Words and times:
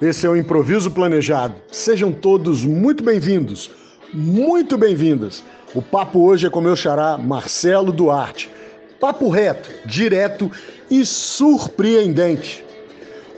Esse 0.00 0.26
é 0.26 0.30
o 0.30 0.36
Improviso 0.36 0.90
Planejado. 0.90 1.56
Sejam 1.70 2.10
todos 2.10 2.64
muito 2.64 3.04
bem-vindos, 3.04 3.70
muito 4.14 4.78
bem-vindas. 4.78 5.44
O 5.74 5.82
papo 5.82 6.20
hoje 6.20 6.46
é 6.46 6.50
com 6.50 6.62
meu 6.62 6.74
xará 6.74 7.18
Marcelo 7.18 7.92
Duarte. 7.92 8.50
Papo 8.98 9.28
reto, 9.28 9.68
direto 9.84 10.50
e 10.90 11.04
surpreendente. 11.04 12.64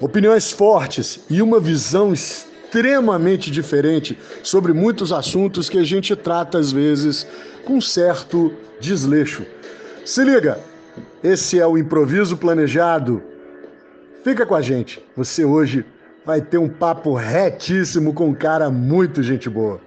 Opiniões 0.01 0.53
fortes 0.53 1.19
e 1.29 1.43
uma 1.43 1.59
visão 1.59 2.13
extremamente 2.13 3.51
diferente 3.51 4.17
sobre 4.45 4.73
muitos 4.73 5.13
assuntos 5.13 5.69
que 5.69 5.79
a 5.79 5.85
gente 5.85 6.15
trata 6.15 6.59
às 6.59 6.71
vezes 6.71 7.27
com 7.65 7.81
certo 7.81 8.55
desleixo. 8.79 9.45
Se 10.05 10.23
liga, 10.23 10.61
esse 11.25 11.59
é 11.59 11.67
o 11.67 11.77
Improviso 11.77 12.37
Planejado. 12.37 13.21
Fica 14.23 14.47
com 14.47 14.55
a 14.55 14.63
gente. 14.63 15.03
Você 15.17 15.45
hoje 15.45 15.85
vai 16.25 16.41
ter 16.41 16.59
um 16.59 16.69
papo 16.69 17.15
retíssimo 17.15 18.15
com 18.15 18.29
um 18.29 18.35
cara 18.35 18.71
muito 18.71 19.23
gente 19.23 19.51
boa. 19.51 19.81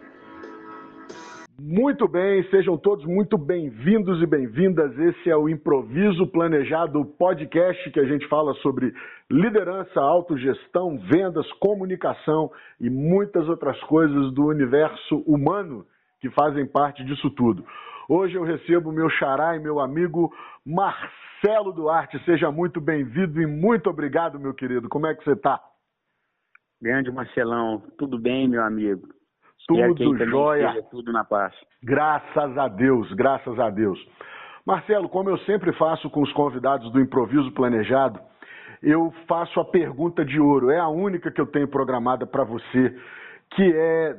Muito 1.57 2.05
bem, 2.05 2.43
sejam 2.49 2.77
todos 2.77 3.05
muito 3.05 3.37
bem-vindos 3.37 4.21
e 4.21 4.25
bem-vindas. 4.25 4.91
Esse 4.99 5.29
é 5.29 5.37
o 5.37 5.47
Improviso 5.47 6.27
Planejado 6.27 7.05
podcast 7.17 7.89
que 7.91 7.99
a 7.99 8.05
gente 8.05 8.27
fala 8.27 8.53
sobre 8.55 8.93
liderança, 9.31 10.01
autogestão, 10.01 10.97
vendas, 11.09 11.49
comunicação 11.53 12.51
e 12.79 12.89
muitas 12.89 13.47
outras 13.47 13.79
coisas 13.83 14.33
do 14.33 14.47
universo 14.47 15.19
humano 15.25 15.85
que 16.19 16.29
fazem 16.31 16.65
parte 16.65 17.05
disso 17.05 17.29
tudo. 17.29 17.65
Hoje 18.09 18.35
eu 18.35 18.43
recebo 18.43 18.91
meu 18.91 19.09
xará 19.09 19.55
e 19.55 19.59
meu 19.59 19.79
amigo 19.79 20.33
Marcelo 20.65 21.71
Duarte. 21.71 22.21
Seja 22.25 22.51
muito 22.51 22.81
bem-vindo 22.81 23.41
e 23.41 23.47
muito 23.47 23.89
obrigado, 23.89 24.37
meu 24.37 24.53
querido. 24.53 24.89
Como 24.89 25.07
é 25.07 25.15
que 25.15 25.23
você 25.23 25.31
está? 25.31 25.59
Grande 26.85 27.11
Marcelão, 27.11 27.81
tudo 27.97 28.19
bem, 28.19 28.47
meu 28.47 28.63
amigo? 28.63 29.07
Tudo 29.67 30.23
jóia. 30.29 30.83
Tudo 30.91 31.11
na 31.11 31.23
paz. 31.23 31.51
Graças 31.81 32.55
a 32.59 32.67
Deus, 32.67 33.11
graças 33.13 33.57
a 33.57 33.71
Deus. 33.71 33.99
Marcelo, 34.63 35.09
como 35.09 35.31
eu 35.31 35.37
sempre 35.39 35.73
faço 35.73 36.07
com 36.11 36.21
os 36.21 36.31
convidados 36.33 36.91
do 36.91 37.01
Improviso 37.01 37.51
Planejado, 37.53 38.19
eu 38.83 39.11
faço 39.27 39.59
a 39.59 39.65
pergunta 39.65 40.23
de 40.23 40.39
ouro. 40.39 40.69
É 40.69 40.77
a 40.77 40.87
única 40.87 41.31
que 41.31 41.41
eu 41.41 41.47
tenho 41.47 41.67
programada 41.67 42.27
para 42.27 42.43
você, 42.43 42.95
que 43.55 43.63
é 43.73 44.15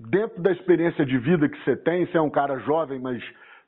dentro 0.00 0.42
da 0.42 0.50
experiência 0.50 1.06
de 1.06 1.16
vida 1.16 1.48
que 1.48 1.62
você 1.62 1.76
tem, 1.76 2.06
você 2.06 2.18
é 2.18 2.20
um 2.20 2.28
cara 2.28 2.58
jovem, 2.58 2.98
mas 2.98 3.22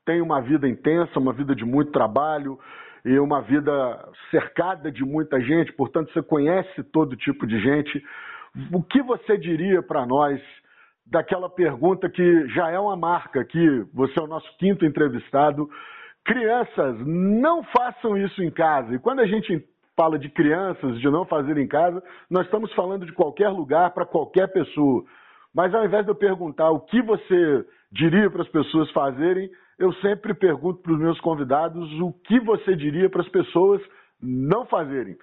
tem 0.04 0.20
uma 0.20 0.40
vida 0.40 0.68
intensa, 0.68 1.20
uma 1.20 1.32
vida 1.32 1.54
de 1.54 1.64
muito 1.64 1.92
trabalho, 1.92 2.58
e 3.04 3.18
uma 3.18 3.40
vida 3.42 4.08
cercada 4.30 4.90
de 4.90 5.04
muita 5.04 5.40
gente, 5.40 5.72
portanto 5.72 6.12
você 6.12 6.22
conhece 6.22 6.82
todo 6.84 7.16
tipo 7.16 7.46
de 7.46 7.60
gente. 7.60 8.04
O 8.72 8.82
que 8.82 9.02
você 9.02 9.38
diria 9.38 9.82
para 9.82 10.04
nós 10.06 10.40
daquela 11.06 11.48
pergunta 11.48 12.08
que 12.08 12.48
já 12.48 12.70
é 12.70 12.78
uma 12.78 12.96
marca, 12.96 13.44
que 13.44 13.86
você 13.92 14.18
é 14.18 14.22
o 14.22 14.26
nosso 14.26 14.48
quinto 14.58 14.84
entrevistado? 14.84 15.68
Crianças, 16.24 16.96
não 17.06 17.62
façam 17.64 18.16
isso 18.16 18.42
em 18.42 18.50
casa. 18.50 18.94
E 18.94 18.98
quando 18.98 19.20
a 19.20 19.26
gente 19.26 19.64
fala 19.96 20.18
de 20.18 20.28
crianças, 20.28 20.98
de 21.00 21.10
não 21.10 21.24
fazer 21.24 21.58
em 21.58 21.66
casa, 21.66 22.02
nós 22.30 22.44
estamos 22.44 22.72
falando 22.74 23.04
de 23.04 23.12
qualquer 23.12 23.48
lugar 23.48 23.90
para 23.90 24.06
qualquer 24.06 24.46
pessoa. 24.48 25.04
Mas 25.54 25.74
ao 25.74 25.84
invés 25.84 26.04
de 26.04 26.10
eu 26.10 26.14
perguntar 26.14 26.70
o 26.70 26.80
que 26.80 27.02
você 27.02 27.66
diria 27.90 28.30
para 28.30 28.42
as 28.42 28.48
pessoas 28.48 28.90
fazerem, 28.92 29.50
eu 29.80 29.94
sempre 29.94 30.34
pergunto 30.34 30.82
para 30.82 30.92
os 30.92 30.98
meus 30.98 31.18
convidados 31.20 31.90
o 32.00 32.12
que 32.12 32.38
você 32.38 32.76
diria 32.76 33.08
para 33.08 33.22
as 33.22 33.28
pessoas 33.30 33.80
não 34.20 34.66
fazerem. 34.66 35.14
O 35.14 35.18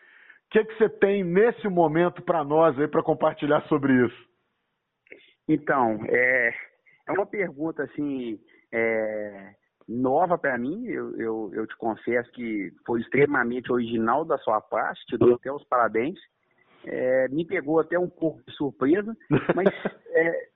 que, 0.49 0.57
é 0.57 0.63
que 0.65 0.75
você 0.75 0.89
tem 0.89 1.23
nesse 1.23 1.69
momento 1.69 2.23
para 2.23 2.43
nós 2.43 2.77
aí 2.79 2.87
para 2.87 3.03
compartilhar 3.03 3.61
sobre 3.67 3.93
isso? 4.03 4.27
Então, 5.47 5.99
é, 6.07 6.51
é 7.07 7.11
uma 7.11 7.27
pergunta 7.27 7.83
assim 7.83 8.39
é, 8.73 9.53
nova 9.87 10.39
para 10.39 10.57
mim. 10.57 10.87
Eu, 10.87 11.15
eu, 11.17 11.51
eu, 11.53 11.67
te 11.67 11.77
confesso 11.77 12.31
que 12.31 12.71
foi 12.83 13.01
extremamente 13.01 13.71
original 13.71 14.25
da 14.25 14.39
sua 14.39 14.59
parte. 14.59 15.05
Te 15.05 15.17
dou 15.17 15.35
até 15.35 15.51
os 15.51 15.63
parabéns. 15.65 16.17
É, 16.83 17.27
me 17.27 17.45
pegou 17.45 17.79
até 17.79 17.99
um 17.99 18.09
pouco 18.09 18.41
de 18.43 18.51
surpresa, 18.55 19.15
mas 19.53 19.67
é, 20.15 20.49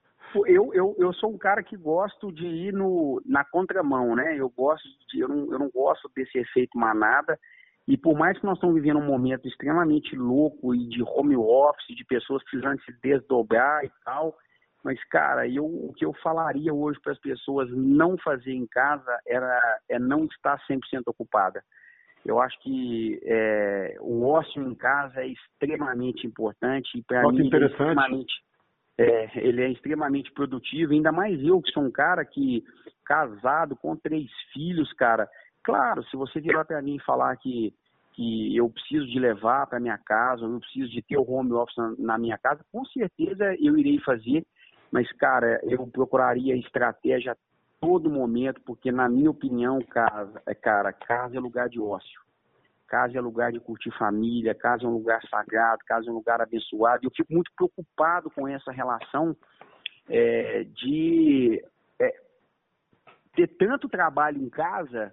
eu, 0.46 0.72
eu, 0.74 0.94
eu 0.98 1.12
sou 1.14 1.30
um 1.32 1.38
cara 1.38 1.62
que 1.62 1.76
gosto 1.76 2.32
de 2.32 2.46
ir 2.46 2.72
no, 2.72 3.22
na 3.24 3.44
contramão, 3.44 4.14
né? 4.14 4.36
Eu 4.36 4.48
gosto 4.50 4.88
de, 5.08 5.20
eu 5.20 5.28
não, 5.28 5.52
eu 5.52 5.58
não 5.58 5.70
gosto 5.70 6.10
desse 6.14 6.38
efeito 6.38 6.78
manada. 6.78 7.38
E 7.86 7.96
por 7.96 8.16
mais 8.16 8.38
que 8.38 8.44
nós 8.44 8.56
estamos 8.56 8.76
vivendo 8.76 8.98
um 8.98 9.06
momento 9.06 9.48
extremamente 9.48 10.14
louco 10.14 10.74
e 10.74 10.86
de 10.88 11.02
home 11.02 11.36
office, 11.36 11.96
de 11.96 12.04
pessoas 12.04 12.42
precisando 12.44 12.80
se 12.82 12.92
desdobrar 13.02 13.84
e 13.84 13.90
tal, 14.04 14.36
mas 14.84 15.02
cara, 15.04 15.48
eu, 15.48 15.64
o 15.64 15.92
que 15.92 16.04
eu 16.04 16.12
falaria 16.14 16.72
hoje 16.72 17.00
para 17.00 17.12
as 17.12 17.18
pessoas 17.18 17.68
não 17.70 18.16
fazer 18.18 18.52
em 18.52 18.66
casa 18.66 19.18
era 19.26 19.60
é 19.88 19.98
não 19.98 20.24
estar 20.26 20.60
100% 20.68 21.02
ocupada. 21.06 21.62
Eu 22.24 22.40
acho 22.40 22.58
que 22.60 23.20
é, 23.24 23.96
o 24.00 24.28
ócio 24.28 24.62
em 24.62 24.74
casa 24.76 25.20
é 25.20 25.26
extremamente 25.26 26.24
importante 26.26 26.96
e 26.96 27.02
para 27.02 27.28
mim 27.32 27.50
é 27.52 27.66
extremamente 27.66 28.32
é, 28.98 29.30
ele 29.36 29.62
é 29.62 29.70
extremamente 29.70 30.30
produtivo, 30.32 30.92
ainda 30.92 31.10
mais 31.10 31.42
eu 31.42 31.60
que 31.60 31.72
sou 31.72 31.82
um 31.82 31.90
cara 31.90 32.24
que, 32.24 32.64
casado, 33.04 33.76
com 33.76 33.96
três 33.96 34.30
filhos, 34.52 34.92
cara, 34.92 35.28
claro, 35.62 36.02
se 36.04 36.16
você 36.16 36.40
virar 36.40 36.64
para 36.64 36.82
mim 36.82 36.96
e 36.96 37.04
falar 37.04 37.36
que, 37.36 37.74
que 38.12 38.56
eu 38.56 38.68
preciso 38.68 39.06
de 39.06 39.18
levar 39.18 39.66
para 39.66 39.80
minha 39.80 39.98
casa, 39.98 40.44
eu 40.44 40.60
preciso 40.60 40.90
de 40.90 41.02
ter 41.02 41.16
o 41.16 41.30
home 41.30 41.52
office 41.52 41.76
na, 41.76 41.94
na 41.98 42.18
minha 42.18 42.38
casa, 42.38 42.64
com 42.70 42.84
certeza 42.86 43.54
eu 43.60 43.76
irei 43.78 43.98
fazer, 44.00 44.44
mas, 44.90 45.10
cara, 45.12 45.58
eu 45.64 45.86
procuraria 45.86 46.54
estratégia 46.54 47.32
a 47.32 47.36
todo 47.80 48.10
momento, 48.10 48.60
porque, 48.60 48.92
na 48.92 49.08
minha 49.08 49.30
opinião, 49.30 49.80
casa, 49.80 50.40
é, 50.46 50.54
cara, 50.54 50.92
casa 50.92 51.36
é 51.36 51.40
lugar 51.40 51.68
de 51.68 51.80
ócio 51.80 52.21
casa 52.92 53.16
é 53.16 53.20
lugar 53.22 53.50
de 53.50 53.58
curtir 53.58 53.90
família, 53.92 54.54
casa 54.54 54.84
é 54.84 54.86
um 54.86 54.92
lugar 54.92 55.18
sagrado, 55.30 55.78
casa 55.86 56.10
é 56.10 56.12
um 56.12 56.16
lugar 56.16 56.42
abençoado. 56.42 57.06
Eu 57.06 57.10
fico 57.16 57.32
muito 57.32 57.50
preocupado 57.56 58.30
com 58.30 58.46
essa 58.46 58.70
relação 58.70 59.34
é, 60.10 60.64
de 60.64 61.64
é, 61.98 62.12
ter 63.34 63.46
tanto 63.56 63.88
trabalho 63.88 64.36
em 64.36 64.50
casa 64.50 65.10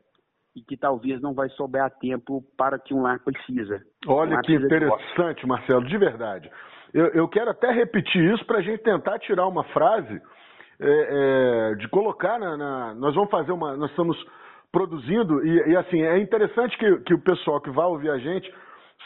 e 0.54 0.62
que 0.62 0.76
talvez 0.76 1.22
não 1.22 1.34
vai 1.34 1.48
sobrar 1.52 1.90
tempo 1.90 2.44
para 2.58 2.78
que 2.78 2.94
um 2.94 3.02
lar 3.02 3.24
precisa. 3.24 3.82
Olha 4.06 4.40
um 4.40 4.42
que 4.42 4.56
interessante, 4.56 5.48
Marcelo, 5.48 5.86
de 5.86 5.98
verdade. 5.98 6.52
Eu, 6.94 7.06
eu, 7.14 7.30
quero 7.30 7.52
até 7.52 7.72
repetir 7.72 8.34
isso 8.34 8.46
para 8.46 8.58
a 8.58 8.62
gente 8.62 8.84
tentar 8.84 9.20
tirar 9.20 9.48
uma 9.48 9.64
frase 9.66 10.22
é, 10.82 11.72
é, 11.72 11.76
de 11.76 11.88
colocar 11.88 12.38
na, 12.38 12.58
na, 12.58 12.94
Nós 12.96 13.16
vamos 13.16 13.30
fazer 13.30 13.54
uma. 13.54 13.78
Nós 13.78 13.90
estamos 13.92 14.18
produzindo, 14.72 15.46
e, 15.46 15.72
e, 15.72 15.78
assim, 15.78 16.02
é 16.02 16.20
interessante 16.20 16.78
que, 16.78 16.98
que 17.00 17.14
o 17.14 17.22
pessoal 17.22 17.60
que 17.60 17.72
vai 17.72 17.86
ouvir 17.86 18.10
a 18.10 18.18
gente 18.18 18.52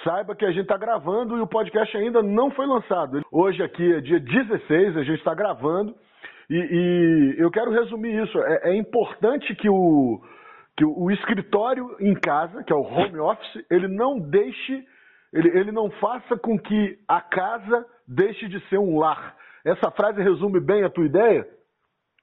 saiba 0.03 0.35
que 0.35 0.45
a 0.45 0.51
gente 0.51 0.63
está 0.63 0.77
gravando 0.77 1.37
e 1.37 1.41
o 1.41 1.47
podcast 1.47 1.95
ainda 1.95 2.21
não 2.21 2.51
foi 2.51 2.65
lançado. 2.65 3.21
Hoje 3.31 3.63
aqui 3.63 3.93
é 3.93 4.01
dia 4.01 4.19
16, 4.19 4.97
a 4.97 5.03
gente 5.03 5.19
está 5.19 5.33
gravando, 5.33 5.95
e, 6.49 6.55
e, 6.55 7.35
eu 7.37 7.49
quero 7.49 7.71
resumir 7.71 8.23
isso. 8.23 8.37
É, 8.39 8.71
é 8.71 8.75
importante 8.75 9.55
que 9.55 9.69
o, 9.69 10.21
que 10.75 10.83
o, 10.83 11.03
o 11.03 11.11
escritório 11.11 11.95
em 11.99 12.13
casa, 12.15 12.63
que 12.63 12.73
é 12.73 12.75
o 12.75 12.83
home 12.83 13.19
office, 13.19 13.65
ele 13.69 13.87
não 13.87 14.19
deixe, 14.19 14.83
ele, 15.31 15.49
ele 15.57 15.71
não 15.71 15.89
faça 15.91 16.37
com 16.37 16.59
que 16.59 16.97
a 17.07 17.21
casa 17.21 17.85
deixe 18.07 18.47
de 18.49 18.59
ser 18.67 18.77
um 18.77 18.97
lar. 18.97 19.35
Essa 19.65 19.89
frase 19.91 20.21
resume 20.21 20.59
bem 20.59 20.83
a 20.83 20.89
tua 20.89 21.05
ideia? 21.05 21.47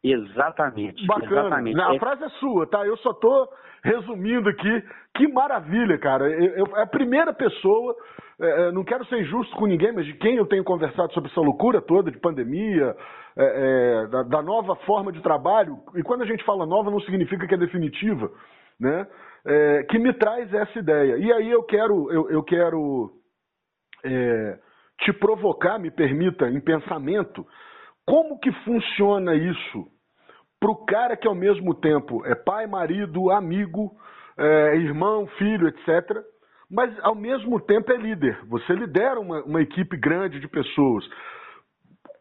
Exatamente. 0.02 1.06
Bacana. 1.06 1.26
Exatamente. 1.26 1.80
A 1.80 1.94
é... 1.94 1.98
frase 1.98 2.24
é 2.24 2.28
sua, 2.30 2.66
tá? 2.66 2.86
Eu 2.86 2.96
só 2.98 3.12
tô 3.12 3.48
resumindo 3.82 4.48
aqui. 4.48 4.84
Que 5.16 5.28
maravilha, 5.28 5.98
cara. 5.98 6.28
Eu, 6.30 6.66
eu, 6.66 6.76
é 6.76 6.82
a 6.82 6.86
primeira 6.86 7.32
pessoa, 7.32 7.94
é, 8.40 8.68
é, 8.68 8.72
não 8.72 8.84
quero 8.84 9.04
ser 9.06 9.20
injusto 9.20 9.54
com 9.56 9.66
ninguém, 9.66 9.92
mas 9.92 10.06
de 10.06 10.14
quem 10.14 10.36
eu 10.36 10.46
tenho 10.46 10.64
conversado 10.64 11.12
sobre 11.12 11.30
essa 11.30 11.40
loucura 11.40 11.80
toda 11.80 12.10
de 12.10 12.18
pandemia, 12.18 12.96
é, 13.36 13.44
é, 13.44 14.06
da, 14.08 14.22
da, 14.22 14.42
nova 14.42 14.76
forma 14.86 15.12
de 15.12 15.20
trabalho, 15.20 15.78
e 15.94 16.02
quando 16.02 16.22
a 16.22 16.26
gente 16.26 16.44
fala 16.44 16.66
nova 16.66 16.90
não 16.90 17.00
significa 17.00 17.46
que 17.46 17.54
é 17.54 17.58
definitiva, 17.58 18.30
né? 18.78 19.06
Que 19.88 19.98
me 19.98 20.12
traz 20.12 20.52
essa 20.52 20.78
ideia. 20.78 21.16
E 21.16 21.32
aí 21.32 21.50
eu 21.50 21.62
quero, 21.62 22.12
eu, 22.12 22.30
eu 22.30 22.42
quero 22.42 23.10
te 25.00 25.14
provocar, 25.14 25.78
me 25.78 25.90
permita, 25.90 26.46
em 26.50 26.60
pensamento, 26.60 27.46
como 28.06 28.38
que 28.38 28.52
funciona 28.64 29.34
isso 29.34 29.86
para 30.60 30.70
o 30.70 30.84
cara 30.84 31.16
que 31.16 31.26
ao 31.26 31.34
mesmo 31.34 31.74
tempo 31.74 32.24
é 32.26 32.34
pai, 32.34 32.66
marido, 32.66 33.30
amigo, 33.30 33.90
é, 34.38 34.76
irmão, 34.76 35.26
filho, 35.38 35.66
etc., 35.68 36.22
mas 36.70 36.96
ao 37.00 37.16
mesmo 37.16 37.58
tempo 37.58 37.90
é 37.90 37.96
líder. 37.96 38.38
Você 38.46 38.72
lidera 38.74 39.18
uma, 39.18 39.42
uma 39.42 39.60
equipe 39.60 39.96
grande 39.96 40.38
de 40.38 40.46
pessoas. 40.46 41.04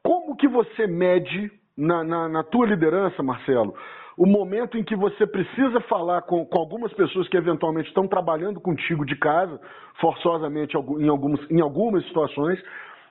Como 0.01 0.35
que 0.35 0.47
você 0.47 0.87
mede 0.87 1.51
na, 1.77 2.03
na, 2.03 2.27
na, 2.27 2.43
tua 2.43 2.65
liderança, 2.65 3.21
Marcelo, 3.21 3.75
o 4.17 4.25
momento 4.25 4.77
em 4.77 4.83
que 4.83 4.95
você 4.95 5.27
precisa 5.27 5.79
falar 5.81 6.23
com, 6.23 6.45
com 6.45 6.57
algumas 6.57 6.91
pessoas 6.93 7.27
que 7.29 7.37
eventualmente 7.37 7.89
estão 7.89 8.07
trabalhando 8.07 8.59
contigo 8.59 9.05
de 9.05 9.15
casa, 9.15 9.61
forçosamente 10.01 10.75
em 10.75 11.07
algumas, 11.07 11.51
em 11.51 11.61
algumas 11.61 12.03
situações, 12.05 12.59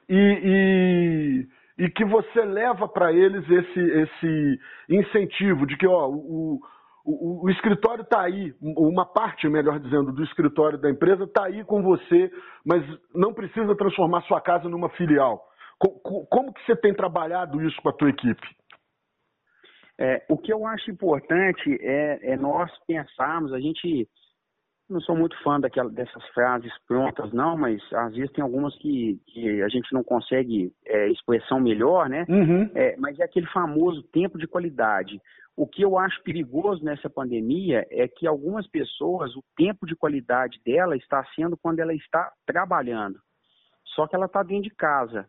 e, 0.09 0.17
e, 0.45 1.49
e 1.79 1.89
que 1.89 2.05
você 2.05 2.45
leva 2.45 2.89
para 2.89 3.13
eles 3.13 3.49
esse, 3.49 3.81
esse 3.81 4.61
incentivo 4.89 5.65
de 5.65 5.77
que 5.77 5.87
ó, 5.87 6.09
o, 6.09 6.61
o, 7.05 7.45
o 7.45 7.51
escritório 7.51 8.03
está 8.03 8.23
aí, 8.23 8.53
uma 8.61 9.07
parte, 9.07 9.49
melhor 9.49 9.79
dizendo, 9.79 10.13
do 10.13 10.25
escritório 10.25 10.77
da 10.77 10.91
empresa 10.91 11.25
está 11.25 11.45
aí 11.45 11.65
com 11.65 11.81
você, 11.83 12.31
mas 12.67 12.85
não 13.15 13.33
precisa 13.33 13.77
transformar 13.77 14.23
sua 14.23 14.41
casa 14.41 14.69
numa 14.69 14.89
filial. 14.91 15.47
Como, 15.79 16.53
que 16.53 16.67
você 16.67 16.75
tem 16.75 16.93
trabalhado 16.93 17.63
isso 17.63 17.81
com 17.81 17.89
a 17.89 17.93
tua 17.93 18.11
equipe? 18.11 18.47
É, 20.01 20.25
o 20.29 20.37
que 20.37 20.53
eu 20.53 20.67
acho 20.67 20.91
importante 20.91 21.79
é, 21.81 22.33
é, 22.33 22.37
nós 22.37 22.71
pensarmos, 22.87 23.53
a 23.53 23.61
gente 23.61 24.09
não 24.89 25.01
sou 25.01 25.15
muito 25.17 25.37
fã 25.43 25.61
daquela, 25.61 25.91
dessas 25.91 26.25
frases 26.29 26.73
prontas, 26.87 27.33
não, 27.33 27.57
mas 27.57 27.81
às 27.93 28.15
vezes 28.15 28.33
tem 28.33 28.43
algumas 28.43 28.75
que, 28.77 29.21
que 29.27 29.63
a 29.63 29.69
gente 29.69 29.93
não 29.93 30.03
consegue 30.03 30.73
é, 30.87 31.09
expressão 31.09 31.61
melhor, 31.61 32.09
né? 32.09 32.25
Uhum. 32.29 32.71
É, 32.75 32.97
mas 32.97 33.19
é 33.19 33.25
aquele 33.25 33.47
famoso 33.49 34.03
tempo 34.05 34.39
de 34.39 34.47
qualidade. 34.47 35.21
O 35.57 35.67
que 35.67 35.83
eu 35.83 35.99
acho 35.99 36.23
perigoso 36.23 36.85
nessa 36.85 37.11
pandemia 37.11 37.87
é 37.91 38.07
que 38.07 38.27
algumas 38.27 38.67
pessoas, 38.67 39.35
o 39.35 39.43
tempo 39.57 39.87
de 39.87 39.97
qualidade 39.97 40.61
dela 40.65 40.97
está 40.97 41.25
sendo 41.35 41.57
quando 41.57 41.81
ela 41.81 41.93
está 41.93 42.33
trabalhando. 42.47 43.19
Só 43.95 44.07
que 44.07 44.15
ela 44.15 44.27
está 44.27 44.43
dentro 44.43 44.71
de 44.71 44.75
casa. 44.77 45.27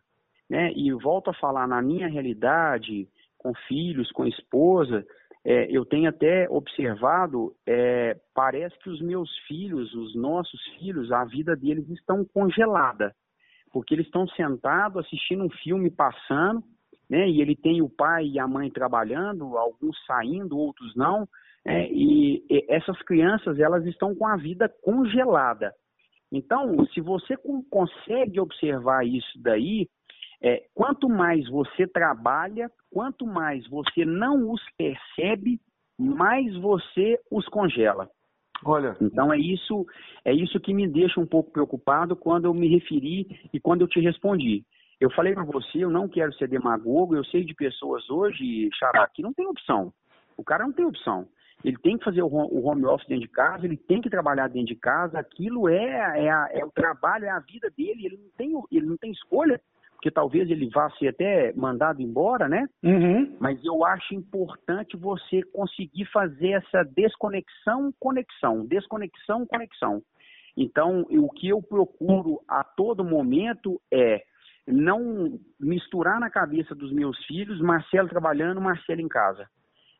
Né? 0.48 0.72
E 0.74 0.92
volto 0.92 1.30
a 1.30 1.34
falar, 1.34 1.66
na 1.66 1.82
minha 1.82 2.08
realidade, 2.08 3.08
com 3.36 3.52
filhos, 3.66 4.10
com 4.12 4.26
esposa, 4.26 5.04
é, 5.44 5.70
eu 5.70 5.84
tenho 5.86 6.08
até 6.08 6.48
observado, 6.50 7.54
é, 7.66 8.16
parece 8.34 8.78
que 8.78 8.90
os 8.90 9.00
meus 9.00 9.30
filhos, 9.46 9.92
os 9.94 10.14
nossos 10.14 10.60
filhos, 10.78 11.10
a 11.10 11.24
vida 11.24 11.56
deles 11.56 11.88
estão 11.88 12.24
congelada, 12.24 13.14
porque 13.72 13.94
eles 13.94 14.06
estão 14.06 14.26
sentados 14.28 15.04
assistindo 15.04 15.44
um 15.44 15.50
filme 15.50 15.90
passando, 15.90 16.62
né? 17.08 17.28
E 17.28 17.40
ele 17.40 17.56
tem 17.56 17.82
o 17.82 17.88
pai 17.88 18.26
e 18.26 18.38
a 18.38 18.46
mãe 18.46 18.70
trabalhando, 18.70 19.56
alguns 19.56 19.96
saindo, 20.06 20.56
outros 20.58 20.94
não, 20.94 21.26
é, 21.64 21.90
e, 21.90 22.44
e 22.48 22.66
essas 22.68 23.00
crianças 23.02 23.58
elas 23.58 23.84
estão 23.86 24.14
com 24.14 24.26
a 24.26 24.36
vida 24.36 24.68
congelada. 24.82 25.72
Então, 26.30 26.86
se 26.94 27.00
você 27.00 27.34
consegue 27.68 28.38
observar 28.38 29.04
isso 29.04 29.38
daí, 29.42 29.88
é, 30.42 30.62
quanto 30.74 31.08
mais 31.08 31.48
você 31.48 31.86
trabalha, 31.86 32.70
quanto 32.90 33.26
mais 33.26 33.66
você 33.68 34.04
não 34.04 34.50
os 34.50 34.60
percebe, 34.76 35.60
mais 35.98 36.54
você 36.56 37.18
os 37.30 37.46
congela. 37.46 38.08
Olha. 38.64 38.96
Então 39.00 39.32
é 39.32 39.38
isso, 39.38 39.86
é 40.24 40.34
isso 40.34 40.60
que 40.60 40.74
me 40.74 40.86
deixa 40.86 41.20
um 41.20 41.26
pouco 41.26 41.50
preocupado 41.50 42.14
quando 42.14 42.44
eu 42.44 42.54
me 42.54 42.68
referi 42.68 43.26
e 43.52 43.60
quando 43.60 43.82
eu 43.82 43.88
te 43.88 44.00
respondi. 44.00 44.64
Eu 45.00 45.10
falei 45.12 45.32
para 45.32 45.44
você, 45.44 45.78
eu 45.78 45.90
não 45.90 46.06
quero 46.06 46.32
ser 46.34 46.46
demagogo, 46.46 47.16
eu 47.16 47.24
sei 47.24 47.42
de 47.42 47.54
pessoas 47.54 48.08
hoje, 48.10 48.68
Xará, 48.74 49.08
que 49.08 49.22
não 49.22 49.32
tem 49.32 49.46
opção. 49.46 49.92
O 50.36 50.44
cara 50.44 50.64
não 50.64 50.72
tem 50.72 50.84
opção. 50.84 51.26
Ele 51.64 51.76
tem 51.78 51.96
que 51.96 52.04
fazer 52.04 52.22
o 52.22 52.66
home 52.66 52.84
office 52.86 53.08
dentro 53.08 53.26
de 53.26 53.32
casa, 53.32 53.66
ele 53.66 53.76
tem 53.76 54.00
que 54.00 54.10
trabalhar 54.10 54.48
dentro 54.48 54.74
de 54.74 54.76
casa, 54.76 55.18
aquilo 55.18 55.68
é, 55.68 56.26
é, 56.26 56.60
é 56.60 56.64
o 56.64 56.70
trabalho, 56.70 57.26
é 57.26 57.30
a 57.30 57.38
vida 57.40 57.70
dele, 57.70 58.06
ele 58.06 58.16
não 58.16 58.30
tem, 58.36 58.52
ele 58.72 58.86
não 58.86 58.96
tem 58.96 59.10
escolha 59.12 59.60
porque 60.00 60.10
talvez 60.10 60.50
ele 60.50 60.70
vá 60.70 60.88
ser 60.92 61.08
até 61.08 61.52
mandado 61.52 62.00
embora, 62.00 62.48
né? 62.48 62.66
Uhum. 62.82 63.36
Mas 63.38 63.62
eu 63.62 63.84
acho 63.84 64.14
importante 64.14 64.96
você 64.96 65.42
conseguir 65.52 66.06
fazer 66.06 66.52
essa 66.52 66.82
desconexão, 66.84 67.92
conexão, 68.00 68.64
desconexão, 68.64 69.44
conexão. 69.44 70.02
Então, 70.56 71.02
o 71.10 71.28
que 71.28 71.50
eu 71.50 71.60
procuro 71.60 72.40
a 72.48 72.64
todo 72.64 73.04
momento 73.04 73.78
é 73.92 74.22
não 74.66 75.38
misturar 75.60 76.18
na 76.18 76.30
cabeça 76.30 76.74
dos 76.74 76.90
meus 76.94 77.22
filhos 77.26 77.60
Marcelo 77.60 78.08
trabalhando, 78.08 78.58
Marcelo 78.58 79.02
em 79.02 79.08
casa. 79.08 79.46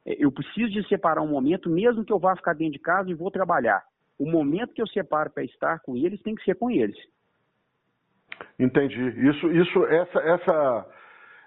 É, 0.06 0.16
eu 0.18 0.32
preciso 0.32 0.70
de 0.70 0.88
separar 0.88 1.20
um 1.20 1.28
momento, 1.28 1.68
mesmo 1.68 2.06
que 2.06 2.12
eu 2.12 2.18
vá 2.18 2.34
ficar 2.34 2.54
dentro 2.54 2.72
de 2.72 2.78
casa 2.78 3.10
e 3.10 3.14
vou 3.14 3.30
trabalhar. 3.30 3.82
O 4.18 4.24
momento 4.24 4.72
que 4.72 4.80
eu 4.80 4.86
separo 4.86 5.30
para 5.30 5.44
estar 5.44 5.80
com 5.80 5.94
eles 5.94 6.22
tem 6.22 6.34
que 6.34 6.44
ser 6.44 6.54
com 6.54 6.70
eles. 6.70 6.96
Entendi. 8.58 9.00
Isso, 9.28 9.50
isso, 9.52 9.84
essa, 9.86 10.18
essa, 10.20 10.86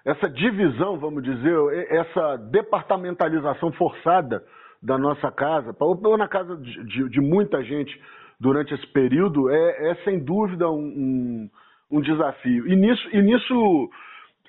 essa 0.04 0.30
divisão, 0.30 0.98
vamos 0.98 1.22
dizer, 1.22 1.56
essa 1.90 2.36
departamentalização 2.36 3.72
forçada 3.72 4.42
da 4.82 4.98
nossa 4.98 5.30
casa, 5.32 5.74
ou 5.80 6.18
na 6.18 6.28
casa 6.28 6.56
de, 6.56 6.84
de, 6.84 7.08
de 7.08 7.20
muita 7.20 7.62
gente 7.62 7.98
durante 8.38 8.74
esse 8.74 8.86
período, 8.88 9.48
é, 9.48 9.90
é 9.90 9.94
sem 10.04 10.18
dúvida 10.18 10.68
um, 10.70 10.76
um, 10.76 11.50
um, 11.90 12.00
desafio. 12.00 12.68
E 12.68 12.76
nisso, 12.76 13.08
e 13.12 13.22
nisso 13.22 13.90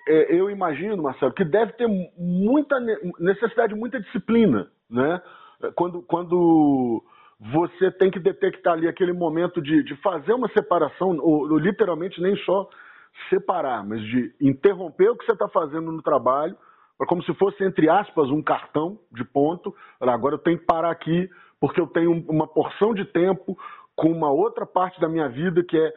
é, 0.07 0.36
eu 0.36 0.50
imagino, 0.50 1.01
Marcelo, 1.01 1.33
que 1.33 1.45
deve 1.45 1.71
ter 1.74 1.88
muita 2.18 2.77
necessidade 3.19 3.74
de 3.74 3.80
muita 3.80 4.00
disciplina, 4.00 4.68
né? 4.89 5.21
Quando, 5.74 6.01
quando 6.01 7.01
você 7.40 7.92
tem 7.92 8.10
que 8.10 8.20
detectar 8.20 8.74
ali 8.74 8.88
aquele 8.88 9.14
momento 9.14 9.62
de, 9.62 9.84
de 9.84 9.96
fazer 9.98 10.34
uma 10.34 10.48
separação, 10.50 11.18
ou, 11.20 11.52
ou, 11.52 11.58
literalmente 11.58 12.22
nem 12.22 12.36
só 12.38 12.70
separar, 13.30 13.86
mas 13.86 14.02
de 14.02 14.34
interromper 14.42 15.10
o 15.10 15.18
que 15.18 15.26
você 15.26 15.34
está 15.34 15.48
fazendo 15.50 15.92
no 15.92 16.02
trabalho, 16.02 16.56
como 17.08 17.24
se 17.24 17.34
fosse, 17.36 17.64
entre 17.64 17.90
aspas, 17.90 18.30
um 18.30 18.42
cartão 18.42 18.98
de 19.12 19.24
ponto. 19.26 19.76
Agora 20.00 20.36
eu 20.36 20.40
tenho 20.40 20.58
que 20.58 20.66
parar 20.66 20.92
aqui, 20.92 21.30
porque 21.60 21.80
eu 21.80 21.88
tenho 21.88 22.12
uma 22.30 22.48
porção 22.48 22.94
de 22.94 23.04
tempo 23.06 23.58
com 23.96 24.12
uma 24.12 24.31
outra 24.31 24.66
parte 24.66 25.00
da 25.00 25.10
minha 25.10 25.28
vida 25.28 25.64
que 25.64 25.78
é 25.78 25.94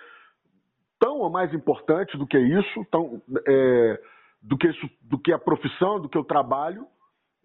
tão 0.98 1.18
ou 1.18 1.30
mais 1.30 1.52
importante 1.54 2.16
do 2.16 2.26
que 2.26 2.38
isso, 2.38 2.84
tão, 2.90 3.22
é, 3.46 4.00
do, 4.42 4.56
que 4.56 4.68
isso 4.68 4.90
do 5.02 5.18
que 5.18 5.32
a 5.32 5.38
profissão, 5.38 6.00
do 6.00 6.08
que 6.08 6.18
o 6.18 6.24
trabalho, 6.24 6.86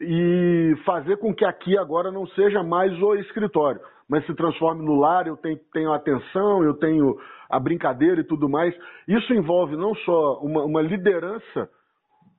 e 0.04 0.76
fazer 0.86 1.18
com 1.18 1.34
que 1.34 1.46
aqui 1.46 1.78
agora 1.78 2.12
não 2.12 2.28
seja 2.28 2.62
mais 2.64 2.92
o 3.02 3.16
escritório, 3.16 3.82
mas 4.10 4.26
se 4.26 4.34
transforme 4.36 4.86
no 4.86 4.96
lar, 4.96 5.28
eu 5.28 5.38
tenho, 5.38 5.60
tenho 5.72 5.94
atenção, 5.94 6.64
eu 6.64 6.74
tenho 6.76 7.18
a 7.50 7.60
brincadeira 7.60 8.22
e 8.22 8.24
tudo 8.24 8.50
mais. 8.50 8.76
Isso 9.08 9.34
envolve 9.34 9.76
não 9.76 9.96
só 9.96 10.40
uma, 10.40 10.64
uma 10.64 10.82
liderança 10.82 11.70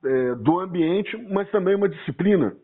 é, 0.03 0.35
do 0.35 0.59
ambiente, 0.59 1.17
mas 1.31 1.49
também 1.51 1.75
uma 1.75 1.89
disciplina. 1.89 2.55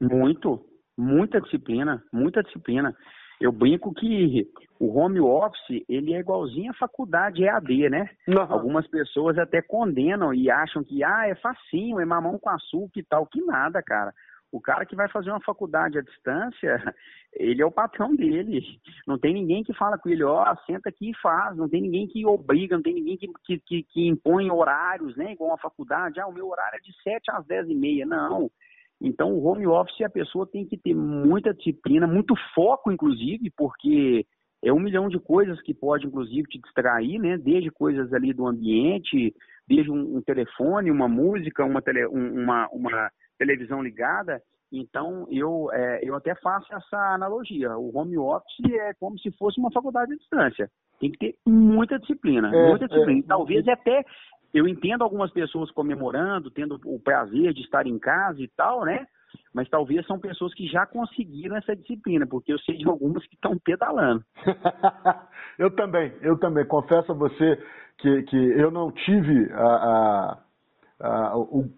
Muito, 0.00 0.60
muita 0.96 1.40
disciplina, 1.40 2.02
muita 2.12 2.42
disciplina. 2.42 2.94
Eu 3.40 3.52
brinco 3.52 3.94
que 3.94 4.48
o 4.80 4.98
home 4.98 5.20
office, 5.20 5.84
ele 5.88 6.12
é 6.12 6.20
igualzinho 6.20 6.70
a 6.70 6.74
faculdade 6.74 7.44
EAD, 7.44 7.88
né? 7.88 8.10
Uhum. 8.26 8.40
Algumas 8.40 8.86
pessoas 8.88 9.38
até 9.38 9.62
condenam 9.62 10.34
e 10.34 10.50
acham 10.50 10.82
que, 10.82 11.04
ah, 11.04 11.28
é 11.28 11.34
facinho, 11.36 12.00
é 12.00 12.04
mamão 12.04 12.38
com 12.38 12.50
açúcar 12.50 12.98
e 12.98 13.04
tal. 13.04 13.26
Que 13.26 13.40
nada, 13.44 13.82
cara. 13.82 14.12
O 14.50 14.60
cara 14.60 14.86
que 14.86 14.96
vai 14.96 15.08
fazer 15.10 15.30
uma 15.30 15.42
faculdade 15.42 15.98
à 15.98 16.02
distância, 16.02 16.82
ele 17.34 17.60
é 17.60 17.66
o 17.66 17.70
patrão 17.70 18.16
dele. 18.16 18.62
Não 19.06 19.18
tem 19.18 19.34
ninguém 19.34 19.62
que 19.62 19.74
fala 19.74 19.98
com 19.98 20.08
ele, 20.08 20.24
ó, 20.24 20.50
oh, 20.50 20.56
senta 20.64 20.88
aqui 20.88 21.10
e 21.10 21.16
faz. 21.18 21.56
Não 21.56 21.68
tem 21.68 21.82
ninguém 21.82 22.06
que 22.08 22.24
obriga, 22.24 22.74
não 22.74 22.82
tem 22.82 22.94
ninguém 22.94 23.16
que, 23.16 23.28
que, 23.44 23.58
que, 23.58 23.82
que 23.82 24.08
impõe 24.08 24.50
horários, 24.50 25.14
né? 25.16 25.32
Igual 25.32 25.52
a 25.52 25.58
faculdade. 25.58 26.18
Ah, 26.18 26.26
o 26.26 26.32
meu 26.32 26.48
horário 26.48 26.78
é 26.78 26.80
de 26.80 26.92
7 27.02 27.30
às 27.30 27.46
10 27.46 27.68
e 27.68 27.74
meia. 27.74 28.06
Não. 28.06 28.50
Então, 29.00 29.32
o 29.32 29.44
home 29.44 29.66
office, 29.66 30.00
a 30.02 30.10
pessoa 30.10 30.46
tem 30.46 30.66
que 30.66 30.76
ter 30.76 30.94
muita 30.94 31.54
disciplina, 31.54 32.06
muito 32.06 32.34
foco, 32.54 32.90
inclusive, 32.90 33.50
porque 33.56 34.26
é 34.62 34.72
um 34.72 34.80
milhão 34.80 35.08
de 35.08 35.18
coisas 35.20 35.60
que 35.62 35.72
pode, 35.72 36.06
inclusive, 36.06 36.48
te 36.48 36.58
distrair, 36.58 37.18
né? 37.18 37.38
Desde 37.38 37.70
coisas 37.70 38.12
ali 38.12 38.32
do 38.32 38.46
ambiente, 38.46 39.32
desde 39.68 39.90
um, 39.90 40.16
um 40.16 40.22
telefone, 40.22 40.90
uma 40.90 41.08
música, 41.08 41.64
uma, 41.64 41.80
tele, 41.80 42.06
um, 42.06 42.42
uma, 42.42 42.68
uma 42.72 43.10
televisão 43.38 43.82
ligada. 43.82 44.42
Então, 44.72 45.26
eu, 45.30 45.70
é, 45.72 46.00
eu 46.02 46.14
até 46.14 46.34
faço 46.34 46.66
essa 46.74 47.14
analogia. 47.14 47.76
O 47.78 47.96
home 47.96 48.18
office 48.18 48.72
é 48.72 48.92
como 48.94 49.18
se 49.18 49.30
fosse 49.32 49.58
uma 49.60 49.70
faculdade 49.70 50.12
à 50.12 50.16
distância. 50.16 50.68
Tem 51.00 51.10
que 51.10 51.18
ter 51.18 51.34
muita 51.46 51.98
disciplina, 51.98 52.54
é, 52.54 52.68
muita 52.68 52.88
disciplina. 52.88 53.20
É, 53.20 53.28
talvez 53.28 53.66
até 53.68 54.04
eu 54.52 54.66
entendo 54.66 55.02
algumas 55.02 55.30
pessoas 55.30 55.70
comemorando, 55.70 56.50
tendo 56.50 56.80
o 56.84 56.98
prazer 56.98 57.52
de 57.52 57.62
estar 57.62 57.86
em 57.86 57.98
casa 57.98 58.40
e 58.40 58.48
tal, 58.48 58.84
né? 58.84 59.06
Mas 59.52 59.68
talvez 59.68 60.06
são 60.06 60.18
pessoas 60.18 60.54
que 60.54 60.66
já 60.66 60.86
conseguiram 60.86 61.56
essa 61.56 61.76
disciplina, 61.76 62.26
porque 62.26 62.52
eu 62.52 62.58
sei 62.60 62.76
de 62.76 62.88
algumas 62.88 63.26
que 63.26 63.34
estão 63.34 63.58
pedalando. 63.58 64.22
eu 65.58 65.70
também, 65.74 66.12
eu 66.22 66.38
também. 66.38 66.64
Confesso 66.66 67.12
a 67.12 67.14
você 67.14 67.62
que, 67.98 68.22
que 68.22 68.36
eu 68.36 68.70
não 68.70 68.90
tive 68.90 69.52
a, 69.52 69.64
a, 69.64 70.38
a, 71.00 71.38
o, 71.38 71.68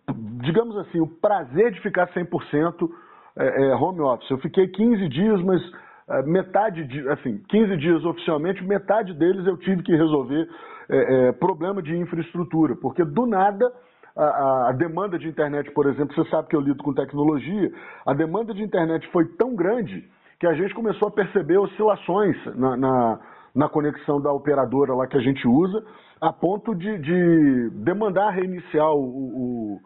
digamos 0.42 0.76
assim, 0.78 1.00
o 1.00 1.06
prazer 1.06 1.72
de 1.72 1.80
ficar 1.80 2.08
100% 2.12 2.88
é, 3.36 3.68
é, 3.68 3.74
home 3.74 4.00
office. 4.00 4.30
Eu 4.30 4.38
fiquei 4.38 4.68
15 4.68 5.08
dias, 5.08 5.42
mas 5.42 5.60
é, 6.08 6.22
metade, 6.22 6.84
de, 6.84 7.08
assim, 7.08 7.38
15 7.48 7.76
dias 7.76 8.04
oficialmente, 8.04 8.62
metade 8.64 9.14
deles 9.14 9.46
eu 9.46 9.56
tive 9.56 9.82
que 9.82 9.94
resolver 9.94 10.48
é, 10.90 11.28
é, 11.28 11.32
problema 11.32 11.82
de 11.82 11.96
infraestrutura, 11.96 12.74
porque 12.76 13.04
do 13.04 13.26
nada 13.26 13.72
a, 14.16 14.68
a, 14.68 14.72
demanda 14.72 15.18
de 15.18 15.28
internet, 15.28 15.70
por 15.70 15.86
exemplo, 15.86 16.14
você 16.14 16.28
sabe 16.30 16.48
que 16.48 16.56
eu 16.56 16.60
lido 16.60 16.82
com 16.82 16.92
tecnologia, 16.92 17.72
a 18.04 18.12
demanda 18.12 18.52
de 18.52 18.62
internet 18.62 19.08
foi 19.12 19.24
tão 19.36 19.54
grande 19.54 20.08
que 20.38 20.46
a 20.46 20.54
gente 20.54 20.74
começou 20.74 21.08
a 21.08 21.12
perceber 21.12 21.58
oscilações 21.58 22.36
na, 22.56 22.76
na 22.76 23.20
na 23.54 23.68
conexão 23.68 24.20
da 24.20 24.32
operadora 24.32 24.94
lá 24.94 25.06
que 25.06 25.16
a 25.16 25.20
gente 25.20 25.46
usa, 25.46 25.84
a 26.20 26.32
ponto 26.32 26.74
de, 26.74 26.98
de 26.98 27.70
demandar 27.82 28.30
reiniciar 28.30 28.92
o, 28.92 29.00
o, 29.00 29.80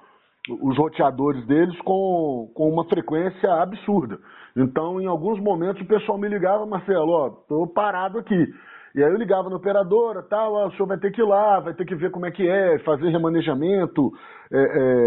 os 0.68 0.76
roteadores 0.76 1.46
deles 1.46 1.78
com, 1.82 2.50
com 2.54 2.68
uma 2.68 2.84
frequência 2.84 3.52
absurda. 3.54 4.18
Então, 4.56 5.00
em 5.00 5.06
alguns 5.06 5.40
momentos, 5.40 5.82
o 5.82 5.86
pessoal 5.86 6.18
me 6.18 6.28
ligava, 6.28 6.66
Marcelo, 6.66 7.10
ó, 7.10 7.30
tô 7.48 7.66
parado 7.66 8.18
aqui. 8.18 8.46
E 8.94 9.02
aí 9.02 9.10
eu 9.10 9.16
ligava 9.16 9.50
na 9.50 9.56
operadora, 9.56 10.22
tal, 10.22 10.52
ó, 10.52 10.68
o 10.68 10.70
senhor 10.72 10.86
vai 10.86 10.98
ter 10.98 11.10
que 11.10 11.20
ir 11.20 11.24
lá, 11.24 11.58
vai 11.58 11.74
ter 11.74 11.84
que 11.84 11.96
ver 11.96 12.12
como 12.12 12.26
é 12.26 12.30
que 12.30 12.48
é, 12.48 12.78
fazer 12.80 13.08
remanejamento, 13.08 14.12
é, 14.52 14.58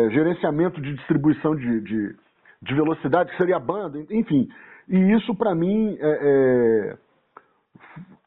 é, 0.08 0.10
gerenciamento 0.10 0.82
de 0.82 0.94
distribuição 0.94 1.56
de, 1.56 1.82
de, 1.82 2.16
de, 2.62 2.76
velocidade, 2.76 3.32
que 3.32 3.38
seria 3.38 3.56
a 3.56 3.60
banda, 3.60 3.98
enfim. 4.12 4.50
E 4.90 4.98
isso, 5.14 5.34
para 5.36 5.56
mim, 5.56 5.98
é, 6.02 6.20
é, 6.22 6.98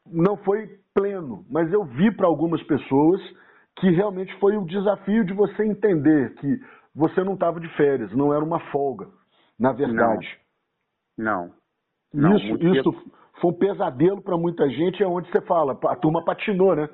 não 0.07 0.35
foi 0.37 0.67
pleno, 0.95 1.45
mas 1.47 1.71
eu 1.71 1.83
vi 1.83 2.11
para 2.11 2.25
algumas 2.25 2.61
pessoas 2.63 3.21
que 3.77 3.91
realmente 3.91 4.33
foi 4.39 4.57
o 4.57 4.65
desafio 4.65 5.23
de 5.23 5.33
você 5.33 5.63
entender 5.63 6.33
que 6.35 6.59
você 6.95 7.23
não 7.23 7.35
estava 7.35 7.59
de 7.59 7.69
férias, 7.75 8.11
não 8.13 8.33
era 8.33 8.43
uma 8.43 8.59
folga, 8.71 9.07
na 9.59 9.71
verdade. 9.71 10.27
Não. 11.15 11.51
não. 12.11 12.35
Isso, 12.35 12.55
isso 12.55 13.20
foi 13.41 13.51
um 13.51 13.57
pesadelo 13.57 14.21
para 14.21 14.37
muita 14.37 14.69
gente, 14.69 15.01
é 15.01 15.07
onde 15.07 15.29
você 15.31 15.41
fala, 15.41 15.77
a 15.87 15.95
turma 15.95 16.23
patinou, 16.23 16.75
né? 16.75 16.87